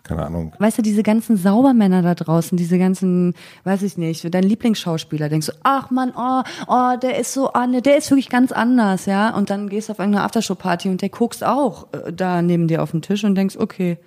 keine 0.03 0.25
Ahnung. 0.25 0.55
Weißt 0.59 0.79
du, 0.79 0.83
diese 0.83 1.03
ganzen 1.03 1.37
Saubermänner 1.37 2.01
da 2.01 2.15
draußen, 2.15 2.57
diese 2.57 2.79
ganzen, 2.79 3.35
weiß 3.65 3.83
ich 3.83 3.99
nicht, 3.99 4.33
dein 4.33 4.45
Lieblingsschauspieler, 4.45 5.29
denkst 5.29 5.49
du, 5.49 5.53
ach 5.63 5.91
man, 5.91 6.13
oh, 6.17 6.43
oh, 6.69 6.97
der 7.03 7.19
ist 7.19 7.35
so, 7.35 7.51
oh, 7.53 7.67
ne, 7.67 7.83
der 7.83 7.99
ist 7.99 8.11
wirklich 8.11 8.31
ganz 8.31 8.53
anders, 8.53 9.05
ja. 9.05 9.37
Und 9.37 9.51
dann 9.51 9.69
gehst 9.69 9.89
du 9.89 9.93
auf 9.93 9.99
irgendeine 9.99 10.25
Aftershow-Party 10.25 10.89
und 10.89 11.03
der 11.03 11.11
guckst 11.11 11.45
auch 11.45 11.89
äh, 11.93 12.13
da 12.15 12.41
neben 12.41 12.67
dir 12.67 12.83
auf 12.83 12.93
den 12.93 13.03
Tisch 13.03 13.25
und 13.25 13.35
denkst, 13.35 13.57
okay, 13.59 13.99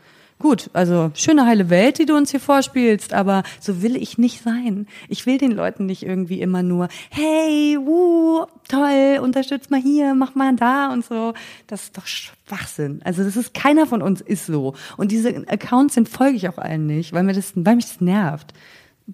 Gut, 0.41 0.69
also 0.71 1.11
schöne 1.15 1.45
heile 1.45 1.69
Welt, 1.69 1.97
die 1.99 2.05
du 2.05 2.15
uns 2.15 2.31
hier 2.31 2.39
vorspielst, 2.39 3.13
aber 3.13 3.43
so 3.59 3.81
will 3.81 3.97
ich 3.97 4.17
nicht 4.17 4.41
sein. 4.41 4.87
Ich 5.09 5.25
will 5.25 5.37
den 5.37 5.51
Leuten 5.51 5.85
nicht 5.85 6.03
irgendwie 6.03 6.39
immer 6.39 6.63
nur, 6.63 6.87
hey, 7.09 7.77
wuh, 7.77 8.45
toll, 8.69 9.19
unterstütz 9.21 9.69
mal 9.69 9.81
hier, 9.81 10.15
mach 10.15 10.35
mal 10.35 10.55
da 10.55 10.93
und 10.93 11.03
so. 11.03 11.33
Das 11.67 11.83
ist 11.83 11.97
doch 11.97 12.07
Schwachsinn. 12.07 13.01
Also 13.03 13.25
das 13.25 13.35
ist 13.35 13.53
keiner 13.53 13.85
von 13.85 14.01
uns 14.01 14.21
ist 14.21 14.45
so. 14.45 14.75
Und 14.95 15.11
diese 15.11 15.45
Accounts 15.49 15.95
sind 15.95 16.07
folge 16.07 16.37
ich 16.37 16.47
auch 16.47 16.57
allen 16.57 16.87
nicht, 16.87 17.11
weil 17.11 17.23
mir 17.23 17.33
das, 17.33 17.51
weil 17.55 17.75
mich 17.75 17.87
das 17.87 17.99
nervt. 17.99 18.53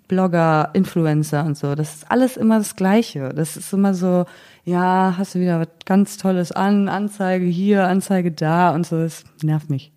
Blogger, 0.08 0.70
Influencer 0.74 1.44
und 1.44 1.58
so, 1.58 1.74
das 1.74 1.96
ist 1.96 2.12
alles 2.12 2.38
immer 2.38 2.60
das 2.60 2.76
Gleiche. 2.76 3.30
Das 3.30 3.58
ist 3.58 3.74
immer 3.74 3.96
so, 3.96 4.26
ja, 4.64 5.16
hast 5.18 5.34
du 5.34 5.40
wieder 5.40 5.60
was 5.60 5.70
ganz 5.86 6.18
Tolles 6.18 6.52
an, 6.52 6.88
Anzeige 6.88 7.46
hier, 7.46 7.88
Anzeige 7.88 8.32
da 8.32 8.76
und 8.76 8.86
so, 8.86 9.00
das 9.00 9.24
nervt 9.42 9.72
mich. 9.72 9.95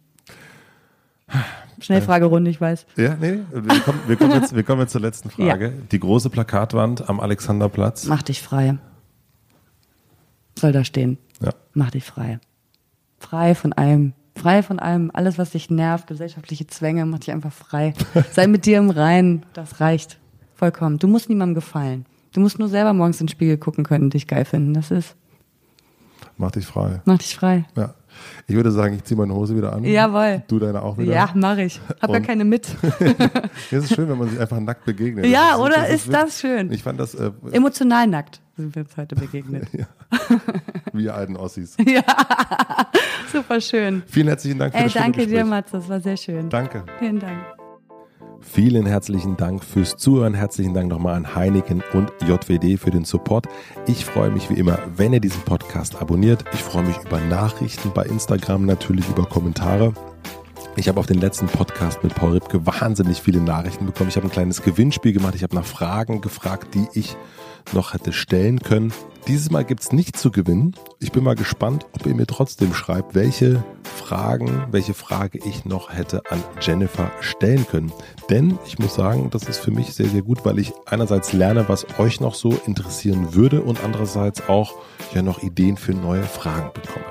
Schnellfragerunde, 1.81 2.51
ich 2.51 2.61
weiß. 2.61 2.87
Ja, 2.97 3.15
nee, 3.15 3.39
wir 3.53 3.81
kommen, 3.81 4.01
wir 4.07 4.17
kommen, 4.17 4.33
jetzt, 4.33 4.55
wir 4.55 4.63
kommen 4.65 4.81
jetzt 4.81 4.93
zur 4.93 5.01
letzten 5.01 5.31
Frage. 5.31 5.67
Ja. 5.67 5.73
Die 5.93 6.01
große 6.01 6.31
Plakatwand 6.31 7.09
am 7.09 7.21
Alexanderplatz. 7.21 8.07
Mach 8.07 8.23
dich 8.23 8.43
frei. 8.43 8.79
Soll 10.59 10.73
da 10.73 10.85
stehen. 10.85 11.19
Ja. 11.41 11.51
Mach 11.75 11.91
dich 11.91 12.05
frei. 12.05 12.41
Frei 13.19 13.55
von 13.55 13.73
allem. 13.73 14.13
Frei 14.35 14.63
von 14.63 14.79
allem. 14.79 15.11
Alles, 15.13 15.39
was 15.39 15.51
dich 15.51 15.71
nervt, 15.71 16.07
gesellschaftliche 16.07 16.67
Zwänge, 16.67 17.05
mach 17.07 17.21
dich 17.21 17.31
einfach 17.31 17.53
frei. 17.53 17.95
Sei 18.33 18.47
mit 18.47 18.67
dir 18.67 18.79
im 18.79 18.91
Reinen. 18.91 19.47
Das 19.53 19.81
reicht. 19.81 20.19
Vollkommen. 20.55 20.99
Du 20.99 21.07
musst 21.07 21.29
niemandem 21.29 21.55
gefallen. 21.55 22.07
Du 22.33 22.41
musst 22.41 22.59
nur 22.59 22.69
selber 22.69 22.93
morgens 22.93 23.21
in 23.21 23.27
den 23.27 23.33
Spiegel 23.33 23.57
gucken 23.57 23.85
können 23.85 24.05
und 24.05 24.15
dich 24.15 24.27
geil 24.27 24.45
finden. 24.45 24.75
Das 24.75 24.91
ist. 24.91 25.17
Mach 26.37 26.51
dich 26.51 26.67
frei. 26.67 27.01
Mach 27.05 27.19
dich 27.19 27.37
frei. 27.37 27.65
Ja. 27.77 27.95
Ich 28.47 28.55
würde 28.55 28.71
sagen, 28.71 28.95
ich 28.95 29.05
ziehe 29.05 29.17
meine 29.17 29.35
Hose 29.35 29.57
wieder 29.57 29.73
an. 29.73 29.85
Jawohl. 29.85 30.43
Du 30.49 30.59
deine 30.59 30.83
auch 30.83 30.99
wieder. 30.99 31.13
Ja, 31.13 31.31
mache 31.35 31.63
ich. 31.63 31.81
Hab 32.01 32.11
gar 32.11 32.21
keine 32.21 32.45
mit. 32.45 32.69
es 33.71 33.85
ist 33.85 33.95
schön, 33.95 34.09
wenn 34.09 34.19
man 34.19 34.29
sich 34.29 34.41
einfach 34.41 34.61
nackt 34.61 34.85
begegnet. 34.85 35.27
Ja, 35.27 35.53
das 35.53 35.61
oder 35.61 35.75
das 35.77 35.89
ist, 35.91 36.05
ist 36.07 36.13
das 36.13 36.41
schön? 36.41 36.73
Ich 36.73 36.83
fand 36.83 36.99
das 37.01 37.15
äh, 37.15 37.31
emotional 37.53 38.07
nackt 38.07 38.41
sind 38.59 38.75
wir 38.75 38.83
uns 38.83 38.97
heute 38.97 39.15
begegnet. 39.15 39.69
ja. 39.73 39.87
Wir 40.93 41.15
alten 41.15 41.37
Ossis. 41.37 41.77
ja, 41.87 42.03
super 43.33 43.61
schön. 43.61 44.03
Vielen 44.07 44.29
herzlichen 44.29 44.59
Dank 44.59 44.73
für 44.73 44.79
Ey, 44.79 44.85
das 44.85 44.95
Danke 44.95 45.27
dir, 45.27 45.45
Mats, 45.45 45.71
das 45.71 45.89
war 45.89 46.01
sehr 46.01 46.17
schön. 46.17 46.51
Danke. 46.51 46.85
Vielen 46.99 47.21
Dank. 47.21 47.58
Vielen 48.41 48.87
herzlichen 48.87 49.37
Dank 49.37 49.65
fürs 49.65 49.97
Zuhören. 49.97 50.35
Herzlichen 50.35 50.75
Dank 50.75 50.89
nochmal 50.89 51.17
an 51.17 51.35
Heineken 51.35 51.83
und 51.93 52.13
JWD 52.27 52.79
für 52.79 52.91
den 52.91 53.05
Support. 53.05 53.47
Ich 53.87 54.05
freue 54.05 54.31
mich 54.31 54.49
wie 54.49 54.55
immer, 54.55 54.79
wenn 54.97 55.13
ihr 55.13 55.21
diesen 55.21 55.43
Podcast 55.43 56.01
abonniert. 56.01 56.45
Ich 56.53 56.63
freue 56.63 56.85
mich 56.85 56.97
über 57.05 57.21
Nachrichten 57.21 57.91
bei 57.93 58.05
Instagram, 58.05 58.67
natürlich 58.67 59.09
über 59.09 59.27
Kommentare. 59.27 59.93
Ich 60.77 60.89
habe 60.89 61.01
auf 61.01 61.07
den 61.07 61.19
letzten 61.19 61.47
Podcast 61.47 62.05
mit 62.05 62.15
Paul 62.15 62.33
Ripke 62.33 62.65
wahnsinnig 62.65 63.21
viele 63.21 63.41
Nachrichten 63.41 63.87
bekommen. 63.87 64.11
Ich 64.11 64.17
habe 64.17 64.29
ein 64.29 64.33
kleines 64.33 64.63
Gewinnspiel 64.63 65.13
gemacht. 65.13 65.35
Ich 65.35 65.43
habe 65.43 65.55
nach 65.55 65.65
Fragen 65.65 66.21
gefragt, 66.21 66.75
die 66.75 66.87
ich 66.95 67.17
noch 67.73 67.95
hätte 67.95 68.13
stellen 68.13 68.61
können. 68.61 68.93
Dieses 69.27 69.51
Mal 69.51 69.65
gibt 69.65 69.81
es 69.81 69.93
nicht 69.93 70.17
zu 70.17 70.31
gewinnen. 70.31 70.75
Ich 71.01 71.13
bin 71.13 71.23
mal 71.23 71.35
gespannt, 71.35 71.87
ob 71.93 72.07
ihr 72.07 72.15
mir 72.15 72.27
trotzdem 72.27 72.73
schreibt, 72.73 73.15
welche 73.15 73.63
Fragen, 73.83 74.65
welche 74.71 74.95
Frage 74.95 75.39
ich 75.39 75.67
noch 75.67 75.93
hätte 75.93 76.23
an 76.31 76.43
Jennifer 76.61 77.11
stellen 77.21 77.67
können. 77.67 77.93
Denn 78.31 78.59
ich 78.67 78.79
muss 78.79 78.95
sagen, 78.95 79.29
das 79.31 79.43
ist 79.43 79.59
für 79.59 79.71
mich 79.71 79.93
sehr, 79.93 80.09
sehr 80.09 80.23
gut, 80.23 80.45
weil 80.45 80.59
ich 80.59 80.73
einerseits 80.87 81.33
lerne, 81.33 81.69
was 81.69 81.87
euch 81.99 82.21
noch 82.21 82.35
so 82.35 82.59
interessieren 82.65 83.35
würde 83.35 83.61
und 83.61 83.85
andererseits 83.85 84.49
auch 84.49 84.75
ja 85.15 85.21
noch 85.21 85.43
Ideen 85.43 85.77
für 85.77 85.93
neue 85.93 86.23
Fragen 86.23 86.71
bekomme. 86.73 87.05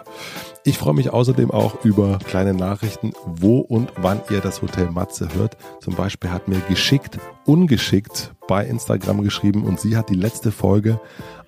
Ich 0.68 0.80
freue 0.80 0.96
mich 0.96 1.14
außerdem 1.14 1.50
auch 1.50 1.86
über 1.86 2.20
kleine 2.20 2.54
Nachrichten, 2.54 3.14
wo 3.26 3.60
und 3.60 3.90
wann 3.96 4.20
ihr 4.30 4.42
das 4.42 4.62
Hotel 4.62 4.92
Matze 4.92 5.30
hört. 5.34 5.56
Zum 5.80 5.96
Beispiel 5.96 6.30
hat 6.30 6.50
mir 6.50 6.60
geschickt, 6.68 7.20
ungeschickt 7.46 8.34
bei 8.50 8.66
Instagram 8.66 9.24
geschrieben 9.24 9.64
und 9.64 9.80
sie 9.80 9.96
hat 9.96 10.10
die 10.10 10.16
letzte 10.16 10.52
Folge 10.52 11.00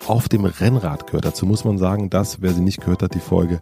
auf 0.08 0.30
dem 0.30 0.46
Rennrad 0.46 1.06
gehört. 1.06 1.26
Dazu 1.26 1.46
muss 1.46 1.66
man 1.66 1.78
sagen, 1.78 2.10
dass, 2.10 2.42
wer 2.42 2.54
sie 2.54 2.62
nicht 2.62 2.80
gehört 2.80 3.04
hat, 3.04 3.14
die 3.14 3.20
Folge, 3.20 3.60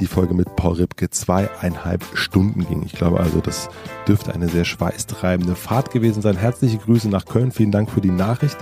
die 0.00 0.06
Folge 0.06 0.34
mit 0.34 0.54
Paul 0.54 0.74
Ripke 0.74 1.08
zweieinhalb 1.08 2.04
Stunden 2.12 2.68
ging. 2.68 2.82
Ich 2.84 2.92
glaube 2.92 3.20
also, 3.20 3.40
das 3.40 3.70
dürfte 4.06 4.34
eine 4.34 4.50
sehr 4.50 4.66
schweißtreibende 4.66 5.54
Fahrt 5.54 5.92
gewesen 5.92 6.20
sein. 6.20 6.36
Herzliche 6.36 6.76
Grüße 6.76 7.08
nach 7.08 7.24
Köln. 7.24 7.52
Vielen 7.52 7.72
Dank 7.72 7.90
für 7.90 8.02
die 8.02 8.10
Nachricht. 8.10 8.58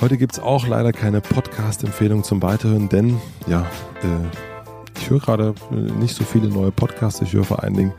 Heute 0.00 0.18
gibt 0.18 0.34
es 0.34 0.38
auch 0.38 0.68
leider 0.68 0.92
keine 0.92 1.20
Podcast-Empfehlung 1.20 2.22
zum 2.22 2.42
Weiterhören, 2.42 2.88
denn 2.88 3.20
ja, 3.48 3.62
äh, 4.02 4.47
ich 4.98 5.10
höre 5.10 5.20
gerade 5.20 5.54
nicht 5.70 6.14
so 6.14 6.24
viele 6.24 6.48
neue 6.48 6.72
Podcasts, 6.72 7.20
ich 7.20 7.32
höre 7.32 7.44
vor 7.44 7.62
allen 7.62 7.74
Dingen 7.74 7.92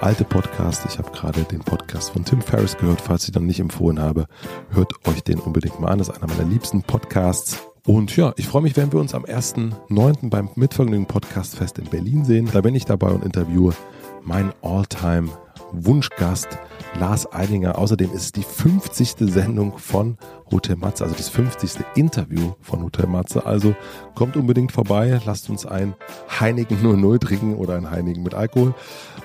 alte 0.00 0.24
Podcasts. 0.24 0.84
Ich 0.88 0.98
habe 0.98 1.10
gerade 1.12 1.44
den 1.44 1.60
Podcast 1.60 2.10
von 2.10 2.24
Tim 2.24 2.42
Ferriss 2.42 2.76
gehört, 2.76 3.00
falls 3.00 3.28
ich 3.28 3.34
noch 3.34 3.42
nicht 3.42 3.60
empfohlen 3.60 4.00
habe. 4.00 4.26
Hört 4.70 4.92
euch 5.06 5.22
den 5.22 5.38
unbedingt 5.38 5.80
mal 5.80 5.88
an, 5.88 5.98
das 5.98 6.08
ist 6.08 6.16
einer 6.16 6.32
meiner 6.32 6.48
liebsten 6.48 6.82
Podcasts. 6.82 7.58
Und 7.86 8.16
ja, 8.16 8.32
ich 8.36 8.46
freue 8.46 8.62
mich, 8.62 8.76
wenn 8.76 8.92
wir 8.92 9.00
uns 9.00 9.14
am 9.14 9.24
1.9. 9.24 10.30
beim 10.30 10.48
Mitvergnügen 10.54 11.06
Podcast 11.06 11.56
Fest 11.56 11.78
in 11.78 11.86
Berlin 11.86 12.24
sehen. 12.24 12.48
Da 12.52 12.60
bin 12.60 12.74
ich 12.74 12.84
dabei 12.84 13.10
und 13.10 13.24
interviewe 13.24 13.74
meinen 14.22 14.52
Alltime 14.62 15.28
Wunschgast 15.72 16.58
Lars 16.98 17.32
Eidinger. 17.32 17.78
Außerdem 17.78 18.12
ist 18.12 18.22
es 18.22 18.32
die 18.32 18.42
50. 18.42 19.14
Sendung 19.32 19.78
von 19.78 20.18
Hotel 20.50 20.76
Matze, 20.76 21.04
also 21.04 21.16
das 21.16 21.28
50. 21.28 21.84
Interview 21.94 22.52
von 22.60 22.82
Hotel 22.82 23.06
Matze. 23.06 23.44
Also 23.46 23.74
kommt 24.14 24.36
unbedingt 24.36 24.72
vorbei, 24.72 25.20
lasst 25.24 25.48
uns 25.50 25.66
ein 25.66 25.94
Heinigen 26.40 26.82
00 26.82 27.18
trinken 27.18 27.56
oder 27.56 27.76
ein 27.76 27.90
Heinigen 27.90 28.22
mit 28.22 28.34
Alkohol. 28.34 28.74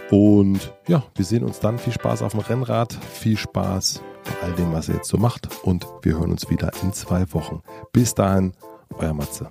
Und 0.10 0.73
ja, 0.88 1.03
wir 1.15 1.26
sehen 1.26 1.44
uns 1.44 1.60
dann. 1.60 1.77
Viel 1.77 1.94
Spaß 1.94 2.22
auf 2.22 2.31
dem 2.31 2.41
Rennrad, 2.41 2.94
viel 2.94 3.38
Spaß 3.38 4.02
bei 4.23 4.48
all 4.48 4.53
dem, 4.53 4.72
was 4.73 4.89
ihr 4.89 4.95
jetzt 4.95 5.10
so 5.10 5.18
macht. 5.18 5.49
Und 5.64 5.85
wir 6.02 6.18
hören 6.18 6.31
uns 6.31 6.49
wieder 6.49 6.72
in 6.81 6.94
zwei 6.94 7.31
Wochen. 7.34 7.61
Bis 7.91 8.14
dahin, 8.14 8.53
euer 8.98 9.14
Matze. 9.14 9.49